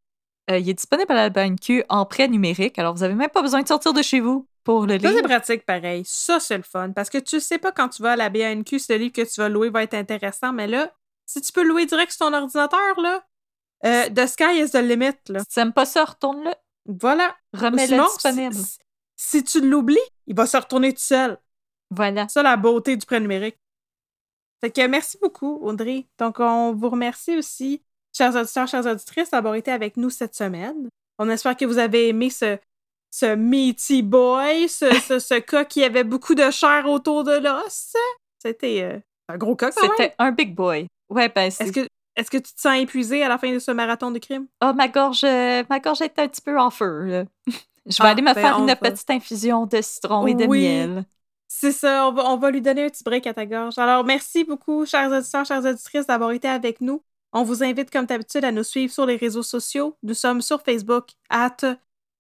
Euh, 0.51 0.59
il 0.59 0.69
est 0.69 0.75
disponible 0.75 1.13
à 1.13 1.15
la 1.15 1.31
BNQ 1.31 1.85
en 1.89 2.05
prêt 2.07 2.27
numérique, 2.27 2.79
alors 2.81 2.95
vous 2.95 3.03
n'avez 3.03 3.15
même 3.15 3.31
pas 3.31 3.43
besoin 3.43 3.63
de 3.63 3.69
sortir 3.69 3.93
de 3.93 4.03
chez 4.03 4.19
vous 4.19 4.49
pour 4.65 4.87
le 4.87 4.99
Ça, 4.99 5.09
c'est 5.09 5.15
lire. 5.15 5.23
pratique 5.23 5.65
pareil. 5.65 6.03
Ça, 6.05 6.41
c'est 6.41 6.57
le 6.57 6.65
fun. 6.65 6.91
Parce 6.91 7.09
que 7.11 7.19
tu 7.19 7.39
sais 7.39 7.59
pas 7.59 7.71
quand 7.71 7.91
tu 7.91 8.03
vas 8.03 8.13
à 8.13 8.17
la 8.17 8.29
BNQ 8.31 8.79
si 8.81 8.91
le 8.93 8.99
livre 8.99 9.13
que 9.13 9.23
tu 9.23 9.41
vas 9.41 9.49
louer 9.49 9.71
va 9.71 9.85
être 9.85 9.95
intéressant, 9.95 10.53
mais 10.53 10.67
là, 10.67 10.91
si 11.31 11.41
tu 11.41 11.53
peux 11.53 11.63
louer 11.63 11.87
direct 11.87 12.11
sur 12.11 12.27
ton 12.27 12.35
ordinateur, 12.35 13.01
là, 13.01 13.25
euh, 13.85 14.09
the 14.11 14.27
sky 14.27 14.61
is 14.61 14.71
the 14.71 14.83
limit, 14.83 15.15
là. 15.29 15.41
Si 15.49 15.55
t'aimes 15.55 15.73
pas 15.73 15.87
ça, 15.87 16.05
retourne-le. 16.05 16.51
Voilà. 16.87 17.37
Remets-le 17.53 18.03
disponible. 18.03 18.55
si, 18.55 18.79
si 19.17 19.45
tu 19.45 19.61
l'oublies, 19.61 19.99
il 20.27 20.35
va 20.35 20.47
se 20.47 20.57
retourner 20.57 20.93
tout 20.93 21.01
seul. 21.01 21.39
Voilà. 21.91 22.27
C'est 22.27 22.35
ça 22.35 22.43
la 22.43 22.57
beauté 22.57 22.97
du 22.97 23.07
prêt 23.07 23.21
numérique. 23.21 23.59
Fait 24.61 24.73
que 24.73 24.85
merci 24.89 25.19
beaucoup, 25.23 25.59
Audrey. 25.63 26.07
Donc, 26.19 26.41
on 26.41 26.75
vous 26.75 26.91
remercie 26.91 27.37
aussi, 27.39 27.81
chers 28.13 28.35
auditeurs, 28.35 28.67
chères 28.67 28.87
auditrices, 28.87 29.31
d'avoir 29.31 29.55
été 29.55 29.71
avec 29.71 29.97
nous 29.97 30.11
cette 30.11 30.35
semaine. 30.35 30.89
On 31.19 31.29
espère 31.29 31.57
que 31.57 31.65
vous 31.65 31.79
avez 31.79 32.09
aimé 32.09 32.29
ce, 32.31 32.59
ce 33.11 33.37
meaty 33.37 34.03
boy, 34.03 34.69
ce, 34.69 34.93
ce, 35.09 35.21
ce 35.21 35.39
cas 35.39 35.65
qui 35.65 35.85
avait 35.85 36.05
beaucoup 36.05 36.35
de 36.35 36.51
chair 36.51 36.87
autour 36.87 37.23
de 37.23 37.39
l'os. 37.39 37.95
C'était 38.43 38.83
euh, 38.83 38.99
un 39.29 39.39
gros 39.39 39.55
cas. 39.55 39.71
C'était 39.71 40.15
un 40.19 40.33
big 40.33 40.57
boy. 40.57 40.89
Ouais, 41.11 41.29
ben, 41.29 41.51
c'est- 41.51 41.65
Est-ce 41.65 41.73
que, 41.73 41.89
est-ce 42.17 42.31
que 42.31 42.39
tu 42.39 42.53
te 42.55 42.61
sens 42.61 42.79
épuisé 42.79 43.23
à 43.23 43.29
la 43.29 43.39
fin 43.39 43.53
de 43.53 43.59
ce 43.59 43.71
marathon 43.71 44.11
de 44.11 44.19
crime? 44.19 44.47
Ah, 44.61 44.73
ma 44.73 44.89
gorge, 44.89 45.25
euh, 45.25 45.63
ma 45.69 45.81
gorge 45.81 46.01
est 46.03 46.19
un 46.19 46.29
petit 46.29 46.41
peu 46.41 46.59
en 46.59 46.71
feu. 46.71 47.05
là. 47.05 47.25
Je 47.87 48.03
vais 48.03 48.09
Ah, 48.09 48.11
aller 48.13 48.23
me 48.23 48.33
ben, 48.35 48.35
faire 48.35 48.59
une 48.59 48.75
petite 48.77 49.11
infusion 49.11 49.67
de 49.67 49.81
citron 49.81 50.27
et 50.27 50.35
de 50.35 50.45
Oui. 50.45 50.61
miel. 50.63 51.05
C'est 51.49 51.73
ça, 51.73 52.07
on 52.09 52.13
va, 52.13 52.31
on 52.31 52.37
va 52.37 52.51
lui 52.53 52.61
donner 52.61 52.85
un 52.85 52.89
petit 52.89 53.03
break 53.03 53.27
à 53.27 53.35
ta 53.35 53.45
gorge. 53.45 53.77
Alors, 53.79 54.05
merci 54.05 54.45
beaucoup, 54.45 54.87
chers 54.87 55.11
auditeurs, 55.11 55.45
chères 55.45 55.65
auditrices, 55.65 56.07
d'avoir 56.07 56.31
été 56.31 56.47
avec 56.47 56.81
nous. 56.81 57.03
On 57.33 57.43
vous 57.43 57.65
invite, 57.65 57.91
comme 57.91 58.07
d'habitude, 58.07 58.45
à 58.45 58.53
nous 58.53 58.63
suivre 58.63 58.93
sur 58.93 59.07
les 59.07 59.17
réseaux 59.17 59.43
sociaux. 59.43 59.97
Nous 60.05 60.15
sommes 60.15 60.43
sur 60.43 60.63
Facebook, 60.63 61.09
at 61.29 61.57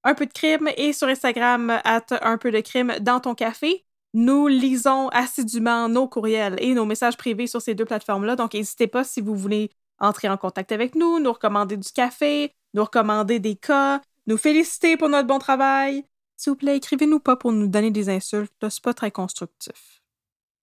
un 0.02 0.14
peu 0.14 0.26
de 0.26 0.32
crime, 0.32 0.68
et 0.76 0.92
sur 0.92 1.06
Instagram, 1.08 1.78
at 1.84 2.06
un 2.22 2.38
peu 2.38 2.50
de 2.50 2.60
crime 2.60 2.94
dans 3.00 3.20
ton 3.20 3.34
café. 3.36 3.84
Nous 4.12 4.48
lisons 4.48 5.08
assidûment 5.10 5.88
nos 5.88 6.08
courriels 6.08 6.56
et 6.58 6.74
nos 6.74 6.84
messages 6.84 7.16
privés 7.16 7.46
sur 7.46 7.62
ces 7.62 7.74
deux 7.74 7.84
plateformes-là. 7.84 8.34
Donc, 8.36 8.54
n'hésitez 8.54 8.86
pas 8.88 9.04
si 9.04 9.20
vous 9.20 9.34
voulez 9.36 9.70
entrer 10.00 10.28
en 10.28 10.36
contact 10.36 10.72
avec 10.72 10.94
nous, 10.94 11.20
nous 11.20 11.32
recommander 11.32 11.76
du 11.76 11.90
café, 11.92 12.52
nous 12.74 12.82
recommander 12.84 13.38
des 13.38 13.54
cas, 13.56 14.00
nous 14.26 14.36
féliciter 14.36 14.96
pour 14.96 15.08
notre 15.08 15.28
bon 15.28 15.38
travail. 15.38 16.04
S'il 16.36 16.50
vous 16.52 16.56
plaît, 16.56 16.76
écrivez-nous 16.78 17.20
pas 17.20 17.36
pour 17.36 17.52
nous 17.52 17.66
donner 17.68 17.90
des 17.90 18.08
insultes. 18.08 18.52
C'est 18.68 18.82
pas 18.82 18.94
très 18.94 19.10
constructif. 19.10 20.02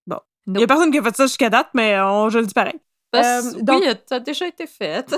Bon. 0.08 0.20
Il 0.48 0.54
y 0.54 0.58
a 0.58 0.60
Nope. 0.62 0.68
personne 0.68 0.92
qui 0.92 0.98
a 0.98 1.04
fait 1.04 1.16
ça 1.16 1.26
jusqu'à 1.28 1.50
date, 1.50 1.70
mais 1.74 2.00
on, 2.02 2.30
je 2.30 2.40
le 2.40 2.48
dis 2.48 2.54
pareil. 2.54 2.80
Euh, 3.16 3.42
donc- 3.62 3.82
Oui, 3.84 3.90
ça 4.10 4.16
a 4.16 4.20
déjà 4.20 4.48
été 4.48 4.66
fait. 4.68 5.16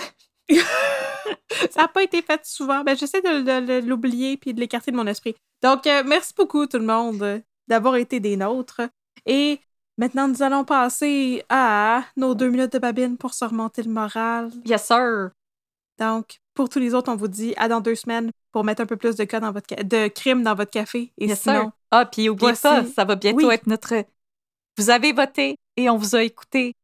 ça 1.71 1.81
n'a 1.81 1.87
pas 1.87 2.03
été 2.03 2.21
fait 2.21 2.45
souvent. 2.45 2.83
Ben, 2.83 2.95
j'essaie 2.97 3.21
de, 3.21 3.41
de- 3.41 3.81
de 3.81 3.87
l'oublier 3.87 4.37
puis 4.37 4.53
de 4.53 4.59
l'écarter 4.59 4.91
de 4.91 4.97
mon 4.97 5.07
esprit. 5.07 5.35
Donc, 5.61 5.87
euh, 5.87 6.03
merci 6.05 6.33
beaucoup 6.35 6.65
tout 6.65 6.77
le 6.77 6.85
monde 6.85 7.21
euh, 7.23 7.39
d'avoir 7.69 7.95
été 7.95 8.19
des 8.19 8.35
nôtres. 8.37 8.81
Et 9.25 9.59
maintenant, 9.97 10.27
nous 10.27 10.41
allons 10.43 10.65
passer 10.65 11.43
à 11.49 12.03
nos 12.17 12.35
deux 12.35 12.49
minutes 12.49 12.73
de 12.73 12.79
babine 12.79 13.17
pour 13.17 13.33
se 13.33 13.45
remonter 13.45 13.83
le 13.83 13.91
moral. 13.91 14.51
Yes, 14.65 14.85
sir. 14.85 15.29
Donc, 15.99 16.39
pour 16.53 16.69
tous 16.69 16.79
les 16.79 16.93
autres, 16.93 17.11
on 17.11 17.15
vous 17.15 17.27
dit 17.27 17.53
à 17.57 17.67
dans 17.67 17.81
deux 17.81 17.95
semaines 17.95 18.31
pour 18.51 18.63
mettre 18.63 18.81
un 18.81 18.85
peu 18.85 18.97
plus 18.97 19.15
de 19.15 19.23
cas 19.25 19.39
dans 19.39 19.51
votre 19.51 19.67
ca- 19.69 19.83
de 19.83 20.07
crime 20.07 20.43
dans 20.43 20.55
votre 20.55 20.71
café. 20.71 21.11
Et 21.17 21.27
Yes, 21.27 21.41
sinon, 21.41 21.61
sir. 21.63 21.71
Ah, 21.91 22.05
puis 22.05 22.29
oubliez 22.29 22.51
voici- 22.53 22.61
pas, 22.63 22.83
ça 22.85 23.05
va 23.05 23.15
bientôt 23.15 23.47
Oui. 23.47 23.53
être 23.53 23.67
notre. 23.67 23.93
Vous 24.77 24.89
avez 24.89 25.11
voté 25.11 25.55
et 25.77 25.89
on 25.89 25.97
vous 25.97 26.15
a 26.15 26.23
écouté. 26.23 26.75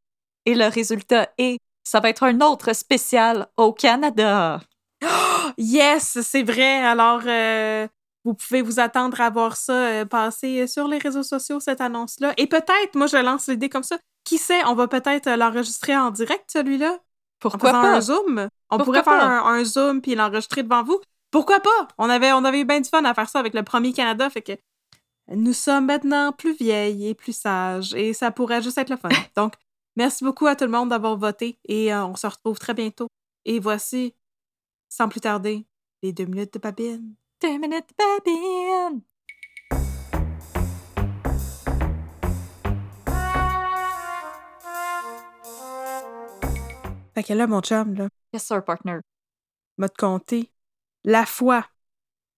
Et 0.44 0.54
le 0.54 0.66
résultat 0.68 1.28
est. 1.38 1.58
Ça 1.84 2.00
va 2.00 2.08
être 2.10 2.24
un 2.24 2.40
autre 2.40 2.72
spécial 2.74 3.46
au 3.56 3.72
Canada. 3.72 4.60
Yes, 5.58 6.20
c'est 6.22 6.42
vrai. 6.42 6.82
Alors, 6.82 7.22
euh, 7.26 7.86
vous 8.26 8.34
pouvez 8.34 8.60
vous 8.60 8.80
attendre 8.80 9.20
à 9.20 9.30
voir 9.30 9.56
ça 9.56 9.72
euh, 9.72 10.04
passer 10.04 10.66
sur 10.66 10.88
les 10.88 10.98
réseaux 10.98 11.22
sociaux, 11.22 11.60
cette 11.60 11.80
annonce-là. 11.80 12.34
Et 12.36 12.48
peut-être, 12.48 12.96
moi, 12.96 13.06
je 13.06 13.16
lance 13.16 13.46
l'idée 13.46 13.68
comme 13.68 13.84
ça. 13.84 13.98
Qui 14.24 14.38
sait, 14.38 14.64
on 14.66 14.74
va 14.74 14.88
peut-être 14.88 15.28
euh, 15.28 15.36
l'enregistrer 15.36 15.96
en 15.96 16.10
direct, 16.10 16.44
celui-là, 16.52 16.92
en 16.92 16.98
Pourquoi 17.38 17.70
faisant 17.70 17.82
pas? 17.82 17.96
un 17.96 18.00
Zoom? 18.00 18.48
On 18.70 18.78
Pourquoi 18.78 19.02
pourrait 19.04 19.16
faire 19.16 19.24
un, 19.24 19.54
un 19.54 19.64
Zoom 19.64 20.02
puis 20.02 20.16
l'enregistrer 20.16 20.64
devant 20.64 20.82
vous. 20.82 21.00
Pourquoi 21.30 21.60
pas? 21.60 21.88
On 21.98 22.10
avait, 22.10 22.32
on 22.32 22.44
avait 22.44 22.60
eu 22.60 22.64
bien 22.64 22.80
du 22.80 22.88
fun 22.88 23.04
à 23.04 23.14
faire 23.14 23.28
ça 23.28 23.38
avec 23.38 23.54
le 23.54 23.62
premier 23.62 23.92
Canada, 23.92 24.28
fait 24.28 24.42
que 24.42 24.52
nous 25.28 25.52
sommes 25.52 25.86
maintenant 25.86 26.32
plus 26.32 26.54
vieilles 26.56 27.08
et 27.08 27.14
plus 27.14 27.36
sages 27.36 27.94
et 27.94 28.12
ça 28.12 28.32
pourrait 28.32 28.62
juste 28.62 28.78
être 28.78 28.90
le 28.90 28.96
fun. 28.96 29.08
Donc, 29.36 29.54
merci 29.94 30.24
beaucoup 30.24 30.46
à 30.46 30.56
tout 30.56 30.64
le 30.64 30.70
monde 30.70 30.88
d'avoir 30.88 31.16
voté 31.16 31.58
et 31.68 31.94
euh, 31.94 32.04
on 32.06 32.16
se 32.16 32.26
retrouve 32.26 32.58
très 32.58 32.74
bientôt. 32.74 33.06
Et 33.44 33.60
voici, 33.60 34.14
sans 34.88 35.08
plus 35.08 35.20
tarder, 35.20 35.64
les 36.02 36.12
deux 36.12 36.24
minutes 36.24 36.54
de 36.54 36.58
babine. 36.58 37.14
Deux 37.40 37.58
minutes, 37.58 37.90
babine. 37.98 39.02
Fait 47.14 47.22
que 47.22 47.32
là, 47.32 47.46
mon 47.46 47.60
chum, 47.62 47.94
là, 47.94 48.08
Yes, 48.32 48.44
sir, 48.44 48.62
partner. 48.62 48.98
m'a 49.78 49.88
te 49.88 49.96
compter 49.96 50.50
la 51.04 51.24
fois, 51.24 51.64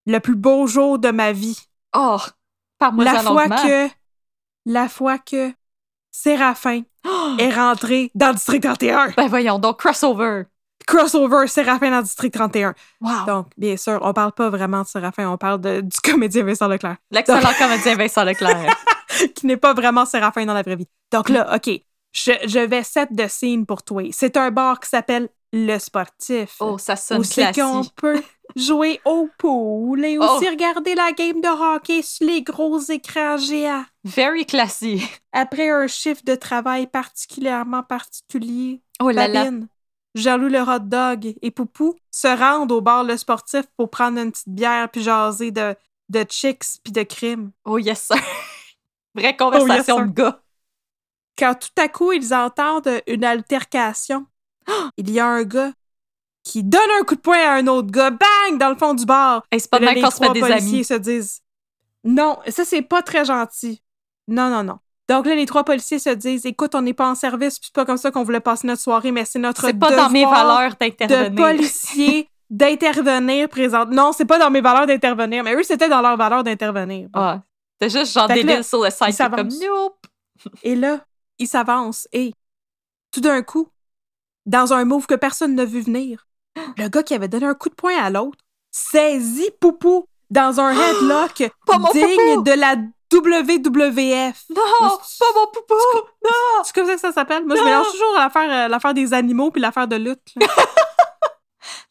le 0.06 0.18
plus 0.20 0.36
beau 0.36 0.66
jour 0.66 0.98
de 0.98 1.10
ma 1.10 1.32
vie. 1.32 1.58
Oh, 1.94 2.18
parle-moi 2.78 3.04
La 3.04 3.22
fois 3.22 3.48
que, 3.48 3.88
la 4.66 4.88
fois 4.88 5.18
que 5.18 5.52
Séraphin 6.10 6.82
Oh, 7.04 7.36
est 7.38 7.54
rentré 7.54 8.10
dans 8.14 8.28
le 8.28 8.34
district 8.34 8.64
31. 8.64 9.10
ben 9.16 9.28
voyons, 9.28 9.58
donc 9.58 9.78
crossover. 9.80 10.44
Crossover 10.89 11.47
Séraphin 11.47 11.90
dans 11.90 12.02
district 12.02 12.35
31. 12.35 12.74
Wow. 13.01 13.10
Donc, 13.27 13.47
bien 13.56 13.77
sûr, 13.77 13.98
on 14.02 14.12
parle 14.12 14.32
pas 14.32 14.48
vraiment 14.51 14.82
de 14.82 14.86
Séraphin, 14.86 15.28
on 15.31 15.36
parle 15.36 15.60
de- 15.60 15.81
du 15.82 16.01
comédien 16.01 16.43
Vincent 16.44 16.66
Leclerc, 16.66 16.97
L'excellent 17.10 17.51
comédien 17.59 17.94
Vincent 17.94 18.24
Leclerc. 18.24 18.74
qui 19.35 19.47
n'est 19.47 19.56
pas 19.56 19.74
vraiment 19.74 20.05
Séraphin 20.06 20.47
dans 20.47 20.55
la 20.55 20.62
vraie 20.62 20.77
vie. 20.77 20.89
Donc 21.12 21.28
là, 21.28 21.55
OK, 21.55 21.70
je, 22.12 22.32
je 22.47 22.59
vais 22.60 22.82
set 22.82 23.12
de 23.12 23.27
scene 23.28 23.66
pour 23.66 23.82
toi. 23.82 24.02
C'est 24.12 24.36
un 24.36 24.51
bar 24.51 24.81
qui 24.81 24.89
s'appelle 24.89 25.28
Le 25.52 25.78
Sportif. 25.78 26.56
Oh, 26.60 26.78
ça 26.78 26.97
sonne 26.97 27.20
où 27.20 27.24
c'est 27.24 27.52
qu'on 27.55 27.73
classique. 27.82 27.94
peut 27.97 28.23
jouer 28.56 29.01
au 29.05 29.28
pool 29.39 30.05
et 30.05 30.19
Oh. 30.19 30.24
aussi 30.24 30.48
regarder 30.48 30.94
la 30.94 31.12
game 31.12 31.40
de 31.40 31.48
hockey 31.77 32.01
sur 32.02 32.27
les 32.27 32.43
gros 32.43 32.78
écrans 32.81 33.36
géants. 33.36 33.85
Very 34.05 34.47
classy. 34.47 35.02
Après 35.32 35.70
un 35.70 35.86
chiffre 35.86 36.23
de 36.24 36.35
travail 36.35 36.86
particulièrement 36.86 37.82
particulier, 37.82 38.81
Oh 39.02 39.10
là 39.10 39.28
là. 39.28 39.51
Jean-Loup 40.18 40.48
le 40.48 40.60
hot 40.60 40.78
dog 40.80 41.34
et 41.40 41.50
Poupou 41.50 41.94
se 42.10 42.28
rendent 42.28 42.72
au 42.72 42.80
bar 42.80 43.04
Le 43.04 43.16
Sportif 43.16 43.66
pour 43.76 43.90
prendre 43.90 44.18
une 44.18 44.32
petite 44.32 44.48
bière 44.48 44.90
puis 44.90 45.02
jaser 45.02 45.50
de, 45.50 45.74
de 46.08 46.24
chicks 46.28 46.80
puis 46.82 46.92
de 46.92 47.02
crimes. 47.02 47.50
Oh 47.64 47.78
yes, 47.78 48.02
sir. 48.02 48.16
Vraie 49.14 49.36
conversation 49.36 49.96
sir. 49.96 50.06
de 50.06 50.12
gars. 50.12 50.40
Quand 51.38 51.54
tout 51.54 51.80
à 51.82 51.88
coup, 51.88 52.12
ils 52.12 52.34
entendent 52.34 53.00
une 53.06 53.24
altercation, 53.24 54.26
il 54.96 55.10
y 55.10 55.20
a 55.20 55.26
un 55.26 55.44
gars 55.44 55.72
qui 56.42 56.64
donne 56.64 56.80
un 57.00 57.04
coup 57.04 57.14
de 57.14 57.20
poing 57.20 57.38
à 57.38 57.54
un 57.54 57.66
autre 57.66 57.90
gars, 57.90 58.10
bang, 58.10 58.58
dans 58.58 58.70
le 58.70 58.76
fond 58.76 58.94
du 58.94 59.04
bar. 59.04 59.44
Hey, 59.50 59.60
c'est 59.60 59.70
pas 59.70 59.80
mal 59.80 60.00
qu'on 60.00 60.10
se 60.10 60.16
fait 60.16 60.32
des 60.32 60.42
amis. 60.42 60.84
se 60.84 60.94
disent 60.94 61.42
Non, 62.04 62.38
ça, 62.48 62.64
c'est 62.64 62.82
pas 62.82 63.02
très 63.02 63.24
gentil. 63.24 63.82
Non, 64.26 64.50
non, 64.50 64.62
non. 64.64 64.78
Donc 65.09 65.26
là, 65.26 65.35
les 65.35 65.47
trois 65.47 65.64
policiers 65.64 65.98
se 65.98 66.10
disent 66.10 66.44
Écoute, 66.44 66.74
on 66.74 66.82
n'est 66.82 66.93
pas 66.93 67.09
en 67.09 67.14
service, 67.14 67.59
puis 67.59 67.70
c'est 67.72 67.74
pas 67.74 67.86
comme 67.86 67.97
ça 67.97 68.10
qu'on 68.10 68.24
voulait 68.24 68.40
passer 68.40 68.66
notre 68.66 68.82
soirée, 68.82 69.10
mais 69.10 69.24
c'est 69.24 69.39
notre 69.39 69.64
C'est 69.64 69.74
pas 69.78 69.94
dans 69.94 70.10
mes 70.10 70.24
valeurs 70.24 70.72
de 70.72 70.76
d'intervenir. 70.78 71.35
policiers 71.35 72.28
d'intervenir 72.51 73.48
présent. 73.48 73.86
Non, 73.86 74.12
c'est 74.12 74.26
pas 74.26 74.39
dans 74.39 74.51
mes 74.51 74.60
valeurs 74.60 74.86
d'intervenir, 74.86 75.44
mais 75.44 75.55
eux, 75.55 75.62
c'était 75.62 75.89
dans 75.89 76.02
leurs 76.02 76.16
valeurs 76.16 76.44
d'intervenir. 76.44 77.09
Ah, 77.14 77.40
c'est 77.80 77.90
juste 77.90 78.12
genre 78.12 78.28
lignes 78.28 78.62
sur 78.62 78.85
le 78.85 78.90
site 78.90 79.18
comme 79.30 79.48
nope. 79.48 80.06
Et 80.62 80.74
là, 80.74 81.01
ils 81.39 81.48
s'avancent 81.48 82.09
et 82.12 82.32
tout 83.10 83.20
d'un 83.20 83.43
coup, 83.43 83.68
dans 84.47 84.72
un 84.72 84.85
move 84.85 85.06
que 85.06 85.14
personne 85.14 85.55
n'a 85.55 85.64
vu 85.64 85.80
venir, 85.80 86.26
le 86.76 86.89
gars 86.89 87.02
qui 87.02 87.14
avait 87.14 87.28
donné 87.28 87.47
un 87.47 87.55
coup 87.55 87.68
de 87.68 87.74
poing 87.74 87.97
à 87.97 88.10
l'autre 88.10 88.39
saisit 88.70 89.51
Poupou 89.60 90.06
dans 90.30 90.60
un 90.60 90.72
headlock 90.80 91.51
digne 91.93 92.43
de 92.43 92.59
la 92.59 92.76
WWF. 93.12 94.44
Non, 94.51 94.62
pas 94.80 95.26
mon 95.35 95.47
poupou. 95.52 95.74
Non. 96.24 96.62
C'est 96.64 96.74
comme 96.74 96.86
ça 96.86 96.94
que 96.94 97.01
ça 97.01 97.12
s'appelle? 97.12 97.44
Moi, 97.47 97.56
je 97.56 97.60
Non. 97.60 97.66
mélange 97.66 97.90
toujours 97.90 98.14
l'affaire 98.16 98.51
euh, 98.51 98.68
l'affaire 98.68 98.94
des 98.94 99.12
animaux 99.14 99.51
puis 99.51 99.60
l'affaire 99.60 99.89
de 99.89 99.97
lutte. 99.97 100.20
là. 100.40 100.47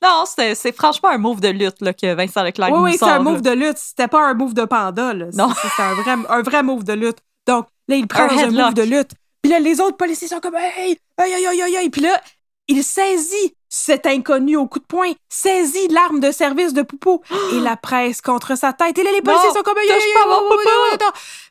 Non, 0.02 0.26
c'est 0.28 0.54
c'est 0.54 0.72
franchement 0.76 1.10
un 1.10 1.18
move 1.18 1.40
de 1.42 1.48
lutte 1.50 1.82
là, 1.82 1.92
que 1.92 2.14
Vincent 2.14 2.44
Leclerc 2.44 2.70
oui, 2.72 2.78
nous 2.78 2.84
oui, 2.86 2.92
c'est 2.94 3.00
sort, 3.00 3.10
un 3.10 3.14
là. 3.14 3.20
move 3.20 3.42
de 3.42 3.50
lutte. 3.50 3.78
C'était 3.80 4.08
pas 4.08 4.22
un 4.28 4.36
move 4.36 4.54
de 4.54 4.66
panda. 4.66 5.12
Là. 5.14 5.26
Non. 5.34 5.50
C'est 5.60 5.68
c'est 5.76 5.82
un 5.82 5.94
vrai, 5.96 6.16
un 6.30 6.42
vrai 6.44 6.62
move 6.62 6.84
de 6.84 6.94
lutte. 6.94 7.18
Donc, 7.48 7.66
là, 7.88 7.96
il 7.96 8.08
prend 8.08 8.24
Un 8.30 8.38
un 8.38 8.52
move 8.52 8.74
de 8.76 8.84
lutte. 8.84 9.12
Puis 9.42 9.52
là, 9.52 9.60
les 9.60 9.82
autres 9.82 9.98
policiers 9.98 10.28
sont 10.28 10.40
comme 10.40 10.56
Hey, 10.56 11.00
aïe, 11.18 11.34
aïe, 11.34 11.48
aïe, 11.48 11.78
aïe. 11.78 11.90
Puis 11.90 12.02
là, 12.02 12.22
il 12.68 12.84
saisit 12.84 13.56
cet 13.70 14.06
inconnu 14.06 14.56
au 14.58 14.66
coup 14.68 14.80
de 14.80 14.86
poing 14.86 15.12
saisit 15.30 15.88
l'arme 15.90 16.20
de 16.20 16.32
service 16.32 16.74
de 16.74 16.82
Poupou 16.82 17.22
et 17.54 17.60
la 17.60 17.76
presse 17.78 18.22
contre 18.22 18.58
sa 18.58 18.74
tête. 18.74 18.98
Et 18.98 19.04
là, 19.04 19.12
les 19.12 19.22
policiers 19.22 19.50
sont 19.50 19.64
comme... 19.64 19.76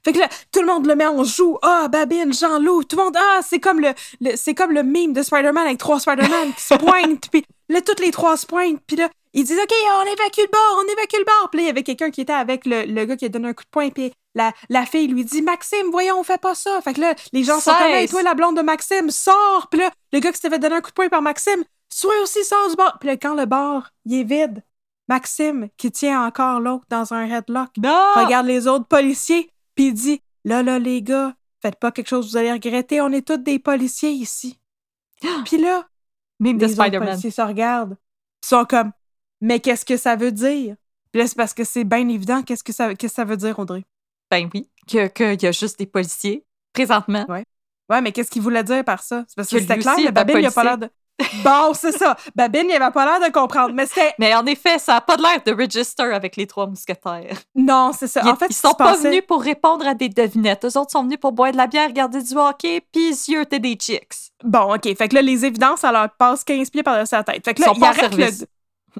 Fait 0.04 0.12
que 0.12 0.18
là, 0.18 0.28
tout 0.52 0.60
le 0.60 0.66
monde 0.66 0.86
le 0.86 0.94
met 0.94 1.06
en 1.06 1.24
joue. 1.24 1.58
Ah, 1.62 1.88
Babine, 1.88 2.32
Jean-Loup, 2.32 2.84
tout 2.84 2.96
le 2.96 3.04
monde... 3.04 3.16
Ah, 3.18 3.40
c'est 3.46 3.60
comme 3.60 3.80
le, 3.80 3.92
le- 4.20 4.36
c'est 4.36 4.54
comme 4.54 4.72
le 4.72 4.82
meme 4.82 5.12
de 5.12 5.22
Spider-Man 5.22 5.66
avec 5.66 5.78
trois 5.78 5.98
Spider-Man 6.00 6.52
qui 6.54 6.62
se 6.62 6.74
pointent. 6.78 7.28
Puis 7.30 7.44
là, 7.68 7.80
toutes 7.82 8.00
les 8.00 8.10
trois 8.12 8.36
se 8.36 8.46
pointent. 8.46 8.80
Puis 8.86 8.96
là, 8.96 9.08
ils 9.34 9.44
disent, 9.44 9.58
OK, 9.58 9.72
on 9.98 10.02
évacue 10.04 10.40
le 10.40 10.50
bord, 10.50 10.82
on 10.84 10.92
évacue 10.92 11.18
le 11.18 11.24
bord. 11.24 11.50
Puis 11.50 11.58
là, 11.58 11.64
il 11.64 11.66
y 11.66 11.70
avait 11.70 11.82
quelqu'un 11.82 12.10
qui 12.10 12.22
était 12.22 12.32
avec 12.32 12.64
le, 12.64 12.84
le 12.84 13.04
gars 13.04 13.16
qui 13.16 13.26
a 13.26 13.28
donné 13.28 13.48
un 13.48 13.52
coup 13.52 13.64
de 13.64 13.70
poing. 13.70 13.90
Puis 13.90 14.12
la, 14.34 14.52
la 14.70 14.86
fille 14.86 15.08
lui 15.08 15.24
dit, 15.24 15.42
Maxime, 15.42 15.88
voyons, 15.90 16.18
on 16.18 16.22
fait 16.22 16.40
pas 16.40 16.54
ça. 16.54 16.80
Fait 16.82 16.94
que 16.94 17.00
là, 17.00 17.14
les 17.32 17.42
gens 17.44 17.60
sont 17.60 17.72
comme, 17.72 18.06
toi, 18.08 18.22
la 18.22 18.34
blonde 18.34 18.56
de 18.56 18.62
Maxime, 18.62 19.10
sors. 19.10 19.66
Puis 19.70 19.80
là, 19.80 19.90
le 20.12 20.20
gars 20.20 20.30
qui 20.30 20.36
s'était 20.36 20.50
fait 20.54 20.58
donner 20.58 20.76
un 20.76 20.80
coup 20.80 20.90
de 20.90 20.94
poing 20.94 21.08
par 21.08 21.20
Maxime, 21.22 21.64
soit 21.96 22.20
aussi 22.22 22.44
sort 22.44 22.68
du 22.68 22.76
bar. 22.76 22.98
Puis 22.98 23.08
là, 23.08 23.16
quand 23.16 23.34
le 23.34 23.46
bar, 23.46 23.90
il 24.04 24.20
est 24.20 24.24
vide, 24.24 24.62
Maxime, 25.08 25.68
qui 25.76 25.90
tient 25.90 26.26
encore 26.26 26.60
l'autre 26.60 26.84
dans 26.90 27.14
un 27.14 27.24
headlock, 27.26 27.70
Non! 27.78 28.12
regarde 28.16 28.46
les 28.46 28.66
autres 28.66 28.86
policiers, 28.86 29.50
puis 29.74 29.86
il 29.88 29.94
dit 29.94 30.20
Là, 30.44 30.62
là, 30.62 30.78
les 30.78 31.02
gars, 31.02 31.34
faites 31.62 31.76
pas 31.76 31.90
quelque 31.90 32.08
chose 32.08 32.26
que 32.26 32.30
vous 32.32 32.36
allez 32.36 32.52
regretter, 32.52 33.00
on 33.00 33.10
est 33.10 33.26
tous 33.26 33.36
des 33.38 33.58
policiers 33.58 34.10
ici. 34.10 34.60
Puis 35.44 35.56
là, 35.58 35.88
Meme 36.38 36.58
de 36.58 36.66
les 36.66 36.78
autres 36.78 36.98
policiers 36.98 37.30
se 37.30 37.42
regardent, 37.42 37.96
ils 38.44 38.46
sont 38.48 38.64
comme 38.64 38.92
Mais 39.40 39.60
qu'est-ce 39.60 39.84
que 39.84 39.96
ça 39.96 40.16
veut 40.16 40.32
dire? 40.32 40.76
Puis 41.10 41.20
là, 41.22 41.26
c'est 41.26 41.34
parce 41.36 41.54
que 41.54 41.64
c'est 41.64 41.84
bien 41.84 42.06
évident 42.08 42.42
qu'est-ce 42.42 42.62
que 42.62 42.72
ça, 42.72 42.94
qu'est-ce 42.94 43.12
que 43.12 43.16
ça 43.16 43.24
veut 43.24 43.36
dire, 43.38 43.58
Audrey? 43.58 43.84
Ben 44.30 44.48
oui, 44.52 44.68
que- 44.86 45.06
qu'il 45.08 45.42
y 45.42 45.46
a 45.46 45.52
juste 45.52 45.78
des 45.78 45.86
policiers 45.86 46.44
présentement. 46.72 47.24
Ouais, 47.88 48.00
mais 48.02 48.12
qu'est-ce 48.12 48.30
qu'il 48.30 48.42
voulait 48.42 48.64
dire 48.64 48.84
par 48.84 49.02
ça? 49.02 49.24
C'est 49.28 49.36
parce 49.36 49.48
que, 49.48 49.54
Que 49.56 49.62
c'était 49.62 49.78
clair, 49.78 49.94
le 49.96 50.04
est 50.04 50.08
un 50.08 50.12
Babine, 50.12 50.38
il 50.38 50.46
a 50.46 50.50
pas 50.50 50.64
l'air 50.64 50.78
de. 50.78 50.90
Bon, 51.44 51.72
c'est 51.74 51.92
ça. 51.96 52.16
Babine, 52.34 52.66
il 52.68 52.74
avait 52.74 52.92
pas 52.92 53.04
l'air 53.18 53.26
de 53.28 53.32
comprendre. 53.32 53.72
Mais 53.72 53.86
c'était. 53.86 54.14
Mais 54.18 54.34
en 54.34 54.44
effet, 54.46 54.78
ça 54.78 54.94
n'a 54.94 55.00
pas 55.00 55.16
l'air 55.16 55.40
de 55.46 55.52
Register 55.62 56.12
avec 56.12 56.36
les 56.36 56.46
trois 56.46 56.66
mousquetaires. 56.66 57.38
Non, 57.54 57.92
c'est 57.98 58.06
ça. 58.06 58.20
Ils, 58.24 58.28
en 58.28 58.36
fait, 58.36 58.46
ils 58.50 58.54
sont 58.54 58.72
pas 58.74 58.94
venus 58.94 59.22
pour 59.26 59.42
répondre 59.42 59.86
à 59.86 59.94
des 59.94 60.08
devinettes. 60.10 60.64
Eux 60.64 60.78
autres 60.78 60.90
sont 60.90 61.02
venus 61.04 61.18
pour 61.18 61.32
boire 61.32 61.52
de 61.52 61.56
la 61.56 61.66
bière, 61.66 61.88
regarder 61.88 62.22
du 62.22 62.34
hockey, 62.36 62.82
puis 62.92 63.14
zioter 63.14 63.58
des 63.58 63.74
chicks. 63.74 64.32
Bon, 64.44 64.74
OK. 64.74 64.94
Fait 64.96 65.08
que 65.08 65.14
là, 65.14 65.22
les 65.22 65.44
évidences, 65.44 65.80
ça 65.80 65.90
leur 65.92 66.10
passe 66.18 66.44
15 66.44 66.68
pieds 66.70 66.82
par-dessus 66.82 67.14
la 67.14 67.24
tête. 67.24 67.44
Fait 67.44 67.54
que 67.54 67.60
Ils 67.60 67.64
là, 67.64 67.68
sont 67.68 67.80
ils 67.80 68.00
service. 68.00 68.40
le- 68.40 68.46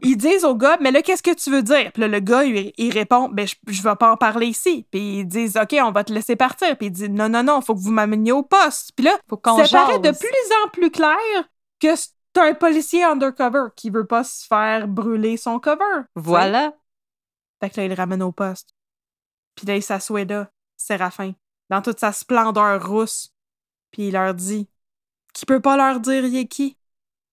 Ils 0.03 0.17
disent 0.17 0.45
au 0.45 0.55
gars, 0.55 0.79
mais 0.81 0.91
là, 0.91 1.03
qu'est-ce 1.03 1.23
que 1.23 1.35
tu 1.35 1.51
veux 1.51 1.63
dire? 1.63 1.91
Puis 1.93 2.01
là, 2.01 2.09
le 2.09 2.21
gars, 2.21 2.45
il, 2.45 2.73
il 2.79 2.93
répond, 2.93 3.29
ben, 3.31 3.47
je, 3.47 3.55
je 3.69 3.83
vais 3.83 3.95
pas 3.95 4.13
en 4.13 4.17
parler 4.17 4.47
ici. 4.47 4.87
Puis 4.91 5.19
ils 5.21 5.25
disent, 5.27 5.57
OK, 5.63 5.77
on 5.83 5.91
va 5.91 6.03
te 6.05 6.13
laisser 6.13 6.37
partir. 6.37 6.77
Puis 6.79 6.87
il 6.87 6.91
dit, 6.93 7.09
non, 7.11 7.29
non, 7.29 7.43
non, 7.43 7.61
faut 7.61 7.75
que 7.75 7.81
vous 7.81 7.93
m'ameniez 7.93 8.33
au 8.33 8.43
poste. 8.43 8.91
Puis 8.97 9.05
là, 9.05 9.13
Faut 9.29 9.37
qu'on 9.37 9.63
ça 9.65 9.79
paraît 9.85 9.99
de 9.99 10.05
jase. 10.09 10.19
plus 10.19 10.55
en 10.65 10.69
plus 10.71 10.91
clair 10.91 11.17
que 11.81 11.95
c'est 11.97 12.11
un 12.37 12.55
policier 12.55 13.05
undercover 13.05 13.69
qui 13.75 13.91
veut 13.91 14.07
pas 14.07 14.25
se 14.25 14.47
faire 14.47 14.89
brûler 14.89 15.37
son 15.37 15.59
cover. 15.59 16.03
Voilà. 16.15 16.75
Fait 17.61 17.71
que 17.71 17.79
là, 17.79 17.85
il 17.85 17.89
le 17.89 17.95
ramène 17.95 18.23
au 18.23 18.33
poste. 18.33 18.75
Puis 19.55 19.67
là, 19.67 19.77
il 19.77 19.83
s'assoit 19.83 20.25
là, 20.25 20.51
Séraphin, 20.77 21.33
dans 21.71 21.83
toute 21.83 22.01
sa 22.01 22.13
splendeur 22.13 22.87
rousse. 22.87 23.33
Puis 23.91 24.09
il 24.09 24.13
leur 24.13 24.35
dit 24.35 24.69
qu'il 25.33 25.47
peut 25.47 25.61
pas 25.61 25.77
leur 25.77 26.01
dire 26.01 26.25
il 26.25 26.37
est 26.37 26.47
qui. 26.47 26.77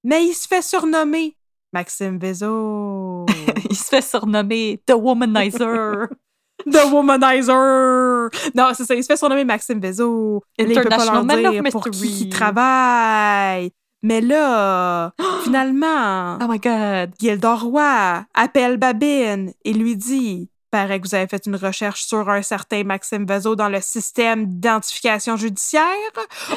Mais 0.04 0.26
il 0.26 0.34
se 0.34 0.48
fait 0.48 0.62
surnommer 0.62 1.38
Maxime 1.74 2.20
Vézo. 2.20 3.26
Il 3.70 3.76
se 3.76 3.90
fait 3.90 4.02
surnommer 4.02 4.80
The 4.86 4.92
Womanizer. 4.92 6.08
The 6.72 6.92
Womanizer! 6.92 8.30
Non, 8.54 8.72
c'est 8.76 8.86
ça, 8.86 8.94
il 8.94 9.04
se 9.04 9.08
fait 9.08 9.18
surnommer 9.18 9.44
Maxime 9.44 9.80
Vézo. 9.80 10.44
Il 10.58 10.72
peut 10.74 10.84
pas 10.84 11.06
leur 11.06 11.26
dire 11.26 11.64
pour 11.72 11.90
qui 11.90 12.26
il 12.26 12.30
travaille. 12.30 13.72
Mais 14.04 14.22
là, 14.22 15.14
finalement, 15.44 16.38
oh 16.42 16.48
my 16.48 16.60
god. 16.60 17.14
Gildor 17.20 17.64
Roy 17.64 18.26
appelle 18.34 18.78
Babine 18.78 19.54
et 19.64 19.74
lui 19.74 19.96
dit 19.96 20.50
Paraît 20.70 21.00
que 21.00 21.08
vous 21.08 21.14
avez 21.14 21.28
fait 21.28 21.46
une 21.46 21.56
recherche 21.56 22.04
sur 22.04 22.28
un 22.30 22.42
certain 22.42 22.84
Maxime 22.84 23.28
Vezo 23.28 23.56
dans 23.56 23.70
le 23.70 23.80
système 23.80 24.48
d'identification 24.48 25.38
judiciaire. 25.38 25.84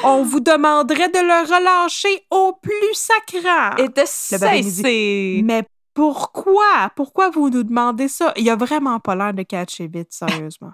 On 0.04 0.22
vous 0.22 0.40
demanderait 0.40 1.10
de 1.10 1.18
le 1.18 1.54
relâcher 1.54 2.24
au 2.30 2.54
plus 2.54 2.94
sacrant. 2.94 3.76
Et 3.76 3.88
de 3.88 4.02
cesser. 4.06 5.42
Mais 5.44 5.64
pourquoi? 5.92 6.90
Pourquoi 6.96 7.28
vous 7.28 7.50
nous 7.50 7.62
demandez 7.62 8.08
ça 8.08 8.32
Il 8.36 8.48
a 8.48 8.56
vraiment 8.56 9.00
pas 9.00 9.14
l'air 9.14 9.34
de 9.34 9.42
catcher 9.42 9.86
vite, 9.86 10.14
sérieusement. 10.14 10.72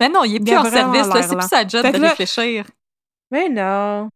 Mais 0.00 0.08
non, 0.08 0.24
il 0.24 0.36
est 0.36 0.38
Il 0.38 0.44
plus 0.44 0.56
en 0.56 0.64
service. 0.64 1.08
C'est 1.12 1.36
plus 1.36 1.48
sa 1.48 1.66
job 1.66 1.82
Fait 1.82 1.92
de 1.92 2.00
réfléchir. 2.00 2.64
Mais 3.30 3.50
non. 3.50 4.08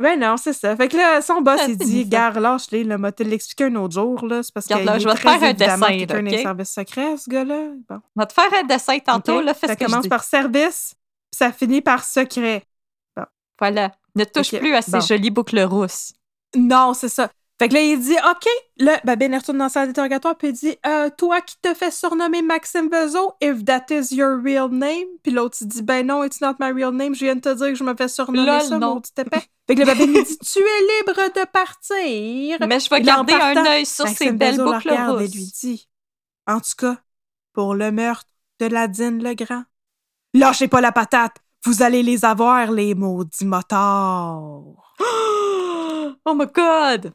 Mais 0.00 0.16
non, 0.16 0.36
c'est 0.36 0.52
ça. 0.52 0.76
Fait 0.76 0.86
que 0.88 0.96
là, 0.96 1.20
son 1.20 1.40
boss, 1.40 1.60
il 1.66 1.76
c'est 1.76 1.84
dit. 1.84 2.04
Gare, 2.06 2.38
lâche-les, 2.38 2.84
là, 2.84 2.98
m'a 2.98 3.10
l'expliquer 3.18 3.64
un 3.64 3.74
autre 3.76 3.94
jour, 3.94 4.24
là? 4.24 4.42
C'est 4.44 4.54
parce 4.54 4.66
Regarde, 4.66 4.84
là, 4.84 4.98
je 4.98 5.08
vais 5.08 5.14
te 5.14 5.20
faire 5.20 5.42
un 5.42 5.52
dessin, 5.52 6.22
des 6.22 6.34
OK? 6.34 6.40
services 6.40 6.70
secrets, 6.70 7.16
ce 7.16 7.28
gars-là. 7.28 7.70
Bon. 7.88 8.00
On 8.16 8.20
va 8.20 8.26
te 8.26 8.32
faire 8.32 8.50
un 8.60 8.62
dessin 8.62 8.98
tantôt, 9.00 9.40
là. 9.40 9.54
Fais 9.54 9.66
ça 9.66 9.72
ce 9.72 9.78
que 9.78 9.84
je 9.84 9.90
commence 9.90 10.02
dis. 10.04 10.08
par 10.08 10.22
service, 10.22 10.94
puis 11.30 11.38
ça 11.38 11.50
finit 11.50 11.80
par 11.80 12.04
secret. 12.04 12.62
Voilà. 13.58 13.90
Ne 14.14 14.24
touche 14.24 14.56
plus 14.56 14.74
à 14.74 14.82
ces 14.82 14.92
bon. 14.92 15.00
jolies 15.00 15.30
boucles 15.30 15.60
rousses. 15.60 16.12
Non, 16.54 16.94
c'est 16.94 17.08
ça. 17.08 17.30
Fait 17.60 17.68
que 17.68 17.74
là, 17.74 17.80
il 17.80 17.98
dit 17.98 18.14
OK. 18.14 18.46
Là, 18.76 19.00
Babine 19.04 19.32
elle 19.34 19.40
retourne 19.40 19.58
dans 19.58 19.68
sa 19.68 19.80
salle 19.80 19.88
d'interrogatoire, 19.88 20.36
puis 20.36 20.48
il 20.48 20.52
dit 20.52 20.76
Euh, 20.86 21.10
Toi 21.16 21.40
qui 21.40 21.56
te 21.60 21.74
fais 21.74 21.90
surnommer 21.90 22.40
Maxime 22.40 22.88
Bezo, 22.88 23.32
if 23.40 23.64
that 23.64 23.86
is 23.90 24.14
your 24.14 24.40
real 24.42 24.68
name. 24.70 25.06
Puis 25.24 25.32
l'autre, 25.32 25.56
il 25.60 25.66
dit 25.66 25.82
Ben 25.82 26.06
non, 26.06 26.22
it's 26.22 26.40
not 26.40 26.54
my 26.60 26.70
real 26.70 26.92
name. 26.92 27.14
Je 27.14 27.24
viens 27.24 27.34
de 27.34 27.40
te 27.40 27.52
dire 27.54 27.68
que 27.68 27.74
je 27.74 27.82
me 27.82 27.96
fais 27.96 28.06
surnommer 28.06 28.46
Lol, 28.46 28.62
ça, 28.62 28.78
non. 28.78 28.94
maudit 28.94 29.10
épais. 29.18 29.42
Fait 29.66 29.74
que 29.74 29.80
le 29.80 29.86
Babine 29.86 30.12
lui 30.14 30.22
dit 30.22 30.38
Tu 30.38 30.60
es 30.60 30.80
libre 30.98 31.32
de 31.34 31.46
partir. 31.46 32.58
Mais 32.68 32.78
je 32.78 32.90
vais 32.90 33.00
garder 33.00 33.34
un 33.34 33.66
œil 33.66 33.86
sur 33.86 34.06
ces 34.06 34.30
belles 34.30 34.52
Bezo 34.52 34.64
le 34.64 34.72
boucles 34.72 34.90
regarde 34.90 35.20
et 35.22 35.28
lui 35.28 35.44
dit 35.60 35.88
En 36.46 36.60
tout 36.60 36.76
cas, 36.78 36.96
pour 37.54 37.74
le 37.74 37.90
meurtre 37.90 38.30
de 38.60 38.66
Ladine 38.66 39.20
Legrand, 39.22 39.64
lâchez 40.32 40.68
pas 40.68 40.80
la 40.80 40.92
patate. 40.92 41.34
Vous 41.64 41.82
allez 41.82 42.04
les 42.04 42.24
avoir, 42.24 42.70
les 42.70 42.94
maudits 42.94 43.44
motards. 43.44 44.62
Oh 46.24 46.34
my 46.34 46.44
god! 46.46 47.14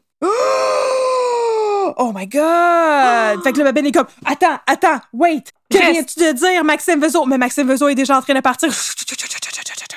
Oh 1.96 2.12
my 2.14 2.26
god! 2.26 3.42
Fait 3.44 3.52
que 3.52 3.58
le 3.58 3.64
babine 3.64 3.86
est 3.86 3.92
comme 3.92 4.06
Attends, 4.24 4.58
attends, 4.66 5.00
wait! 5.12 5.44
Que 5.70 5.78
viens-tu 5.92 6.18
de 6.20 6.32
dire, 6.32 6.64
Maxime 6.64 7.00
Vezo? 7.00 7.24
Mais 7.26 7.38
Maxime 7.38 7.68
Vezo 7.68 7.88
est 7.88 7.94
déjà 7.94 8.18
en 8.18 8.22
train 8.22 8.34
de 8.34 8.40
partir 8.40 8.68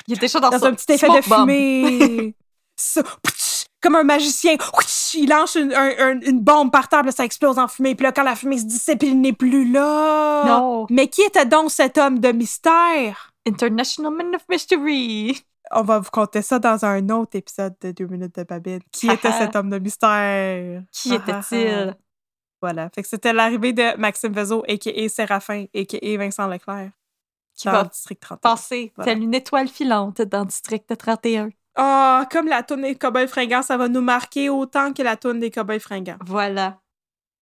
Il 0.06 0.14
est 0.14 0.20
déjà 0.20 0.38
dans, 0.40 0.50
dans 0.50 0.64
un 0.66 0.74
petit 0.74 0.92
effet 0.92 1.08
de 1.08 1.20
fumée. 1.22 2.34
Comme 3.80 3.94
un 3.96 4.02
magicien. 4.04 4.56
Il 5.14 5.28
lance 5.28 5.54
une, 5.54 5.72
un- 5.72 5.94
un- 5.98 6.20
une 6.20 6.40
bombe 6.40 6.70
par 6.72 6.88
terre, 6.88 7.02
puis 7.02 7.12
ça 7.12 7.24
explose 7.24 7.58
en 7.58 7.68
fumée. 7.68 7.94
Puis 7.94 8.04
là, 8.04 8.12
quand 8.12 8.24
la 8.24 8.34
fumée 8.36 8.58
se 8.58 8.64
dissipe, 8.64 9.02
il 9.04 9.20
n'est 9.20 9.32
plus 9.32 9.70
là. 9.70 10.44
Non. 10.46 10.86
Mais 10.90 11.06
qui 11.08 11.22
était 11.22 11.46
donc 11.46 11.70
cet 11.70 11.96
homme 11.96 12.18
de 12.18 12.32
mystère? 12.32 13.30
International 13.46 14.12
Man 14.12 14.34
of 14.34 14.42
Mystery. 14.48 15.40
On 15.70 15.82
va 15.82 15.98
vous 15.98 16.10
conter 16.10 16.42
ça 16.42 16.58
dans 16.58 16.84
un 16.84 17.08
autre 17.10 17.36
épisode 17.36 17.74
de 17.80 17.92
Deux 17.92 18.06
minutes 18.06 18.34
de 18.36 18.42
Babine. 18.42 18.80
Qui 18.90 19.10
était 19.10 19.32
cet 19.32 19.54
homme 19.54 19.70
de 19.70 19.78
mystère? 19.78 20.82
Qui 20.92 21.14
Ah, 21.14 21.18
ah, 21.18 21.24
ah. 21.26 21.30
était-il? 21.30 21.96
Voilà. 22.60 22.90
Fait 22.94 23.02
que 23.02 23.08
c'était 23.08 23.32
l'arrivée 23.32 23.72
de 23.72 23.96
Maxime 23.98 24.32
Vezo, 24.32 24.64
a.k.a. 24.68 25.08
Séraphin, 25.08 25.66
a.k.a. 25.74 26.16
Vincent 26.16 26.46
Leclerc. 26.46 26.90
Qui 27.54 27.66
dans 27.66 27.72
va 27.72 27.82
le 27.82 27.88
district 27.88 28.22
31. 28.22 28.38
passer 28.38 28.92
Voilà. 28.96 29.12
telle 29.12 29.22
une 29.22 29.34
étoile 29.34 29.68
filante 29.68 30.22
dans 30.22 30.40
le 30.40 30.46
district 30.46 30.96
31. 30.96 31.50
Ah, 31.76 32.26
comme 32.30 32.46
la 32.48 32.62
tourne 32.62 32.82
des 32.82 32.96
Cowboys 32.96 33.28
fringants, 33.28 33.62
ça 33.62 33.76
va 33.76 33.88
nous 33.88 34.00
marquer 34.00 34.48
autant 34.48 34.92
que 34.92 35.02
la 35.02 35.16
tourne 35.16 35.38
des 35.38 35.50
Cowboys 35.50 35.80
fringants. 35.80 36.18
Voilà. 36.24 36.80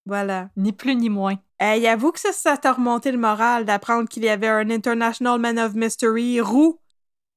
Voilà. 0.04 0.50
Ni 0.56 0.72
plus 0.72 0.94
ni 0.94 1.08
moins. 1.08 1.36
Hey, 1.58 1.86
avoue 1.86 2.12
que 2.12 2.20
ça, 2.20 2.32
ça 2.32 2.56
t'a 2.56 2.72
remonté 2.72 3.12
le 3.12 3.18
moral 3.18 3.64
d'apprendre 3.64 4.08
qu'il 4.08 4.24
y 4.24 4.28
avait 4.28 4.48
un 4.48 4.68
International 4.70 5.40
Man 5.40 5.58
of 5.58 5.74
Mystery, 5.74 6.40
Roux, 6.40 6.78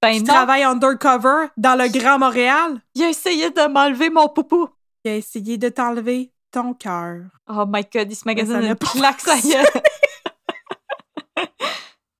Ben 0.01 0.13
qui 0.13 0.23
non, 0.23 0.33
travaille 0.33 0.63
undercover 0.63 1.47
dans 1.57 1.75
le 1.75 1.89
Grand 1.89 2.19
Montréal? 2.19 2.81
il 2.95 3.03
a 3.03 3.09
essayé 3.09 3.49
de 3.51 3.67
m'enlever 3.67 4.09
mon 4.09 4.29
poupou. 4.29 4.69
Il 5.03 5.11
a 5.11 5.15
essayé 5.17 5.57
de 5.57 5.69
t'enlever 5.69 6.31
ton 6.51 6.73
cœur. 6.73 7.23
Oh 7.47 7.65
my 7.67 7.83
god, 7.93 8.11
il 8.11 8.15
se 8.15 8.23
magasine 8.25 8.61
ça 8.61 8.67
une 8.67 8.75
claque 8.75 9.19
sa 9.21 9.39
gueule. 9.39 9.65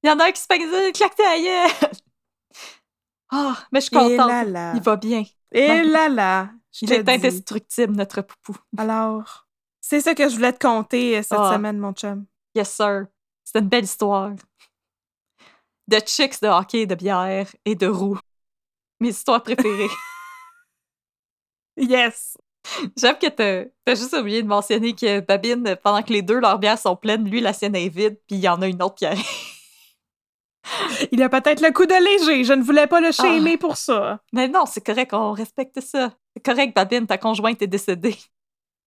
Il 0.01 0.07
y 0.07 0.11
en 0.11 0.19
a 0.19 0.27
un 0.27 0.31
qui 0.31 0.39
se 0.41 0.45
magasine 0.49 0.85
une 0.87 0.91
claque 0.93 1.15
ta 1.15 1.37
gueule. 1.37 1.89
Ah, 3.31 3.57
mais 3.71 3.81
je 3.81 3.87
suis 3.87 3.97
Et 3.97 4.15
là 4.17 4.23
contente. 4.23 4.47
là. 4.47 4.71
Il 4.75 4.81
va 4.81 4.95
bien. 4.95 5.23
Et 5.51 5.83
là 5.83 6.07
là. 6.09 6.49
je 6.71 6.85
Il 6.85 6.93
est 6.93 7.09
indestructible, 7.09 7.95
notre 7.95 8.21
poupou. 8.21 8.55
Alors, 8.77 9.45
c'est 9.81 9.99
ça 10.01 10.15
que 10.15 10.27
je 10.29 10.35
voulais 10.35 10.53
te 10.53 10.65
conter 10.65 11.17
euh, 11.17 11.21
cette 11.21 11.37
Ah. 11.39 11.51
semaine, 11.53 11.77
mon 11.79 11.91
chum. 11.93 12.25
Yes, 12.55 12.71
sir. 12.73 13.07
C'est 13.43 13.59
une 13.59 13.67
belle 13.67 13.83
histoire. 13.83 14.31
De 15.89 15.97
chicks, 16.05 16.39
de 16.41 16.47
hockey, 16.47 16.85
de 16.85 16.93
bière 16.95 17.47
et 17.65 17.73
de 17.75 17.87
roues. 17.87 18.19
Mes 18.99 19.09
histoires 19.09 19.41
préférées. 19.41 19.89
Yes! 21.77 22.37
J'aime 22.97 23.17
que 23.17 23.27
t'as 23.27 23.63
t'as 23.85 23.95
juste 23.95 24.13
oublié 24.13 24.43
de 24.43 24.47
mentionner 24.47 24.93
que 24.93 25.21
Babine, 25.21 25.77
pendant 25.81 26.03
que 26.03 26.11
les 26.11 26.21
deux, 26.21 26.39
leurs 26.39 26.59
bières 26.59 26.77
sont 26.77 26.95
pleines, 26.97 27.23
lui, 27.27 27.39
la 27.39 27.53
sienne 27.53 27.73
est 27.75 27.87
vide, 27.87 28.19
puis 28.27 28.35
il 28.35 28.41
y 28.41 28.49
en 28.49 28.61
a 28.61 28.67
une 28.67 28.83
autre 28.83 28.95
qui 28.95 29.05
arrive. 29.05 29.23
Il 31.13 31.23
a 31.23 31.29
peut-être 31.29 31.61
le 31.61 31.71
coup 31.71 31.85
de 31.85 31.93
léger. 31.93 32.43
Je 32.43 32.51
ne 32.53 32.61
voulais 32.61 32.85
pas 32.85 32.99
le 32.99 33.11
shamer 33.13 33.53
Ah. 33.55 33.57
pour 33.57 33.77
ça. 33.77 34.19
Mais 34.33 34.47
non, 34.49 34.65
c'est 34.67 34.85
correct, 34.85 35.13
on 35.13 35.31
respecte 35.31 35.79
ça. 35.79 36.13
C'est 36.35 36.43
correct, 36.43 36.75
Babine, 36.75 37.07
ta 37.07 37.17
conjointe 37.17 37.61
est 37.61 37.67
décédée. 37.67 38.17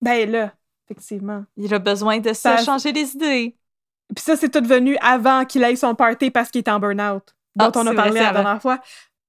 Ben 0.02 0.30
là, 0.30 0.52
effectivement. 0.84 1.44
Il 1.56 1.72
a 1.74 1.78
besoin 1.78 2.18
de 2.20 2.32
Ça- 2.34 2.58
se 2.58 2.64
changer 2.64 2.92
les 2.92 3.14
idées. 3.14 3.56
Puis 4.14 4.24
ça, 4.24 4.36
c'est 4.36 4.50
tout 4.50 4.66
venu 4.66 4.96
avant 5.00 5.44
qu'il 5.44 5.64
aille 5.64 5.76
son 5.76 5.94
party 5.94 6.30
parce 6.30 6.50
qu'il 6.50 6.60
était 6.60 6.70
en 6.70 6.78
burn-out, 6.80 7.34
dont 7.56 7.66
Ah, 7.66 7.72
on 7.74 7.86
a 7.86 7.94
parlé 7.94 8.10
vrai, 8.12 8.22
la 8.22 8.32
dernière 8.32 8.62
fois. 8.62 8.80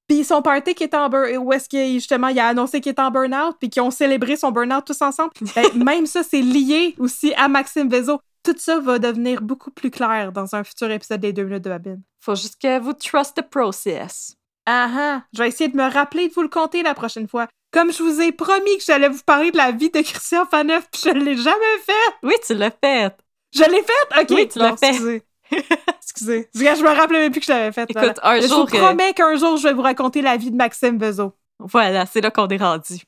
Puis 0.07 0.23
son 0.23 0.41
party 0.41 0.75
qui 0.75 0.83
était 0.83 0.97
en 0.97 1.09
burn 1.09 1.37
où 1.37 1.53
est-ce 1.53 1.69
qu'il 1.69 1.93
justement 1.93 2.27
il 2.27 2.39
a 2.39 2.47
annoncé 2.47 2.81
qu'il 2.81 2.91
était 2.91 3.01
en 3.01 3.11
burn-out, 3.11 3.55
puis 3.59 3.69
qu'ils 3.69 3.81
ont 3.81 3.91
célébré 3.91 4.35
son 4.35 4.51
burn-out 4.51 4.83
tous 4.85 5.01
ensemble. 5.01 5.31
Ben, 5.55 5.65
même 5.83 6.05
ça, 6.05 6.23
c'est 6.23 6.41
lié 6.41 6.95
aussi 6.99 7.33
à 7.35 7.47
Maxime 7.47 7.89
Vezo. 7.89 8.19
Tout 8.43 8.55
ça 8.57 8.79
va 8.79 8.99
devenir 8.99 9.41
beaucoup 9.41 9.71
plus 9.71 9.89
clair 9.89 10.33
dans 10.33 10.53
un 10.55 10.65
futur 10.65 10.91
épisode 10.91 11.21
des 11.21 11.31
deux 11.31 11.43
minutes 11.43 11.63
de 11.63 11.69
Babine. 11.69 12.01
Faut 12.19 12.35
juste 12.35 12.61
que 12.61 12.79
vous 12.79 12.91
trust 12.93 13.37
the 13.37 13.41
process. 13.41 14.35
Ah 14.65 14.89
ah! 14.97 15.21
Je 15.33 15.41
vais 15.41 15.47
essayer 15.47 15.69
de 15.69 15.77
me 15.77 15.89
rappeler 15.89 16.27
de 16.27 16.33
vous 16.33 16.41
le 16.41 16.49
compter 16.49 16.83
la 16.83 16.93
prochaine 16.93 17.27
fois. 17.27 17.47
Comme 17.71 17.91
je 17.91 18.03
vous 18.03 18.21
ai 18.21 18.31
promis 18.31 18.77
que 18.77 18.83
j'allais 18.85 19.09
vous 19.09 19.23
parler 19.25 19.51
de 19.51 19.57
la 19.57 19.71
vie 19.71 19.89
de 19.89 20.01
Christian 20.01 20.45
Faneuf, 20.45 20.87
puis 20.91 21.01
je 21.05 21.09
l'ai 21.09 21.37
jamais 21.37 21.77
fait! 21.85 22.15
Oui, 22.23 22.33
tu 22.45 22.53
l'as 22.53 22.71
fait. 22.71 23.15
Je 23.53 23.63
l'ai 23.63 23.83
fait? 23.83 24.21
OK. 24.21 24.27
Oui, 24.31 24.47
tu 24.47 24.59
l'as 24.59 24.75
fait. 24.77 24.89
Excusez. 24.89 25.23
excusez. 26.01 26.49
Je 26.53 26.83
me 26.83 26.95
rappelais 26.95 27.19
même 27.19 27.31
plus 27.31 27.39
que 27.41 27.45
je 27.45 27.51
l'avais 27.51 27.71
fait. 27.71 27.89
Écoute, 27.89 28.19
un 28.23 28.39
Je 28.39 28.47
vous 28.47 28.53
jour. 28.53 28.67
euh, 28.73 28.77
promets 28.79 29.13
qu'un 29.13 29.35
jour, 29.35 29.57
je 29.57 29.67
vais 29.67 29.73
vous 29.73 29.81
raconter 29.81 30.21
la 30.21 30.37
vie 30.37 30.51
de 30.51 30.55
Maxime 30.55 30.97
Bezo. 30.97 31.33
Voilà, 31.59 32.05
c'est 32.05 32.21
là 32.21 32.31
qu'on 32.31 32.47
est 32.47 32.57
rendu. 32.57 33.01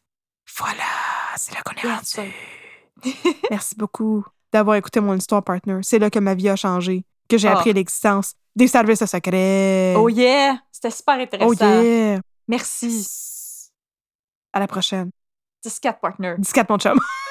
Voilà, 0.57 0.83
c'est 1.35 1.53
là 1.53 1.61
qu'on 1.65 1.75
est 1.75 1.91
Yes. 1.91 2.19
Merci 3.49 3.75
beaucoup 3.75 4.23
d'avoir 4.53 4.75
écouté 4.77 4.99
mon 4.99 5.15
histoire 5.15 5.43
partner. 5.43 5.79
C'est 5.81 5.99
là 5.99 6.09
que 6.09 6.19
ma 6.19 6.33
vie 6.35 6.49
a 6.49 6.55
changé, 6.55 7.03
que 7.27 7.37
j'ai 7.37 7.47
Ah. 7.47 7.53
appris 7.53 7.73
l'existence 7.73 8.33
des 8.55 8.67
services 8.67 9.03
secrets. 9.05 9.95
Oh 9.97 10.07
yeah! 10.09 10.57
C'était 10.71 10.91
super 10.91 11.15
intéressant. 11.15 11.49
Oh 11.49 11.53
yeah! 11.53 12.19
Merci. 12.47 13.07
À 14.53 14.59
la 14.59 14.67
prochaine. 14.67 15.09
10-4 15.65 15.99
partner. 15.99 16.35
14 16.53 16.67
mon 16.69 16.77
chum. 16.77 16.99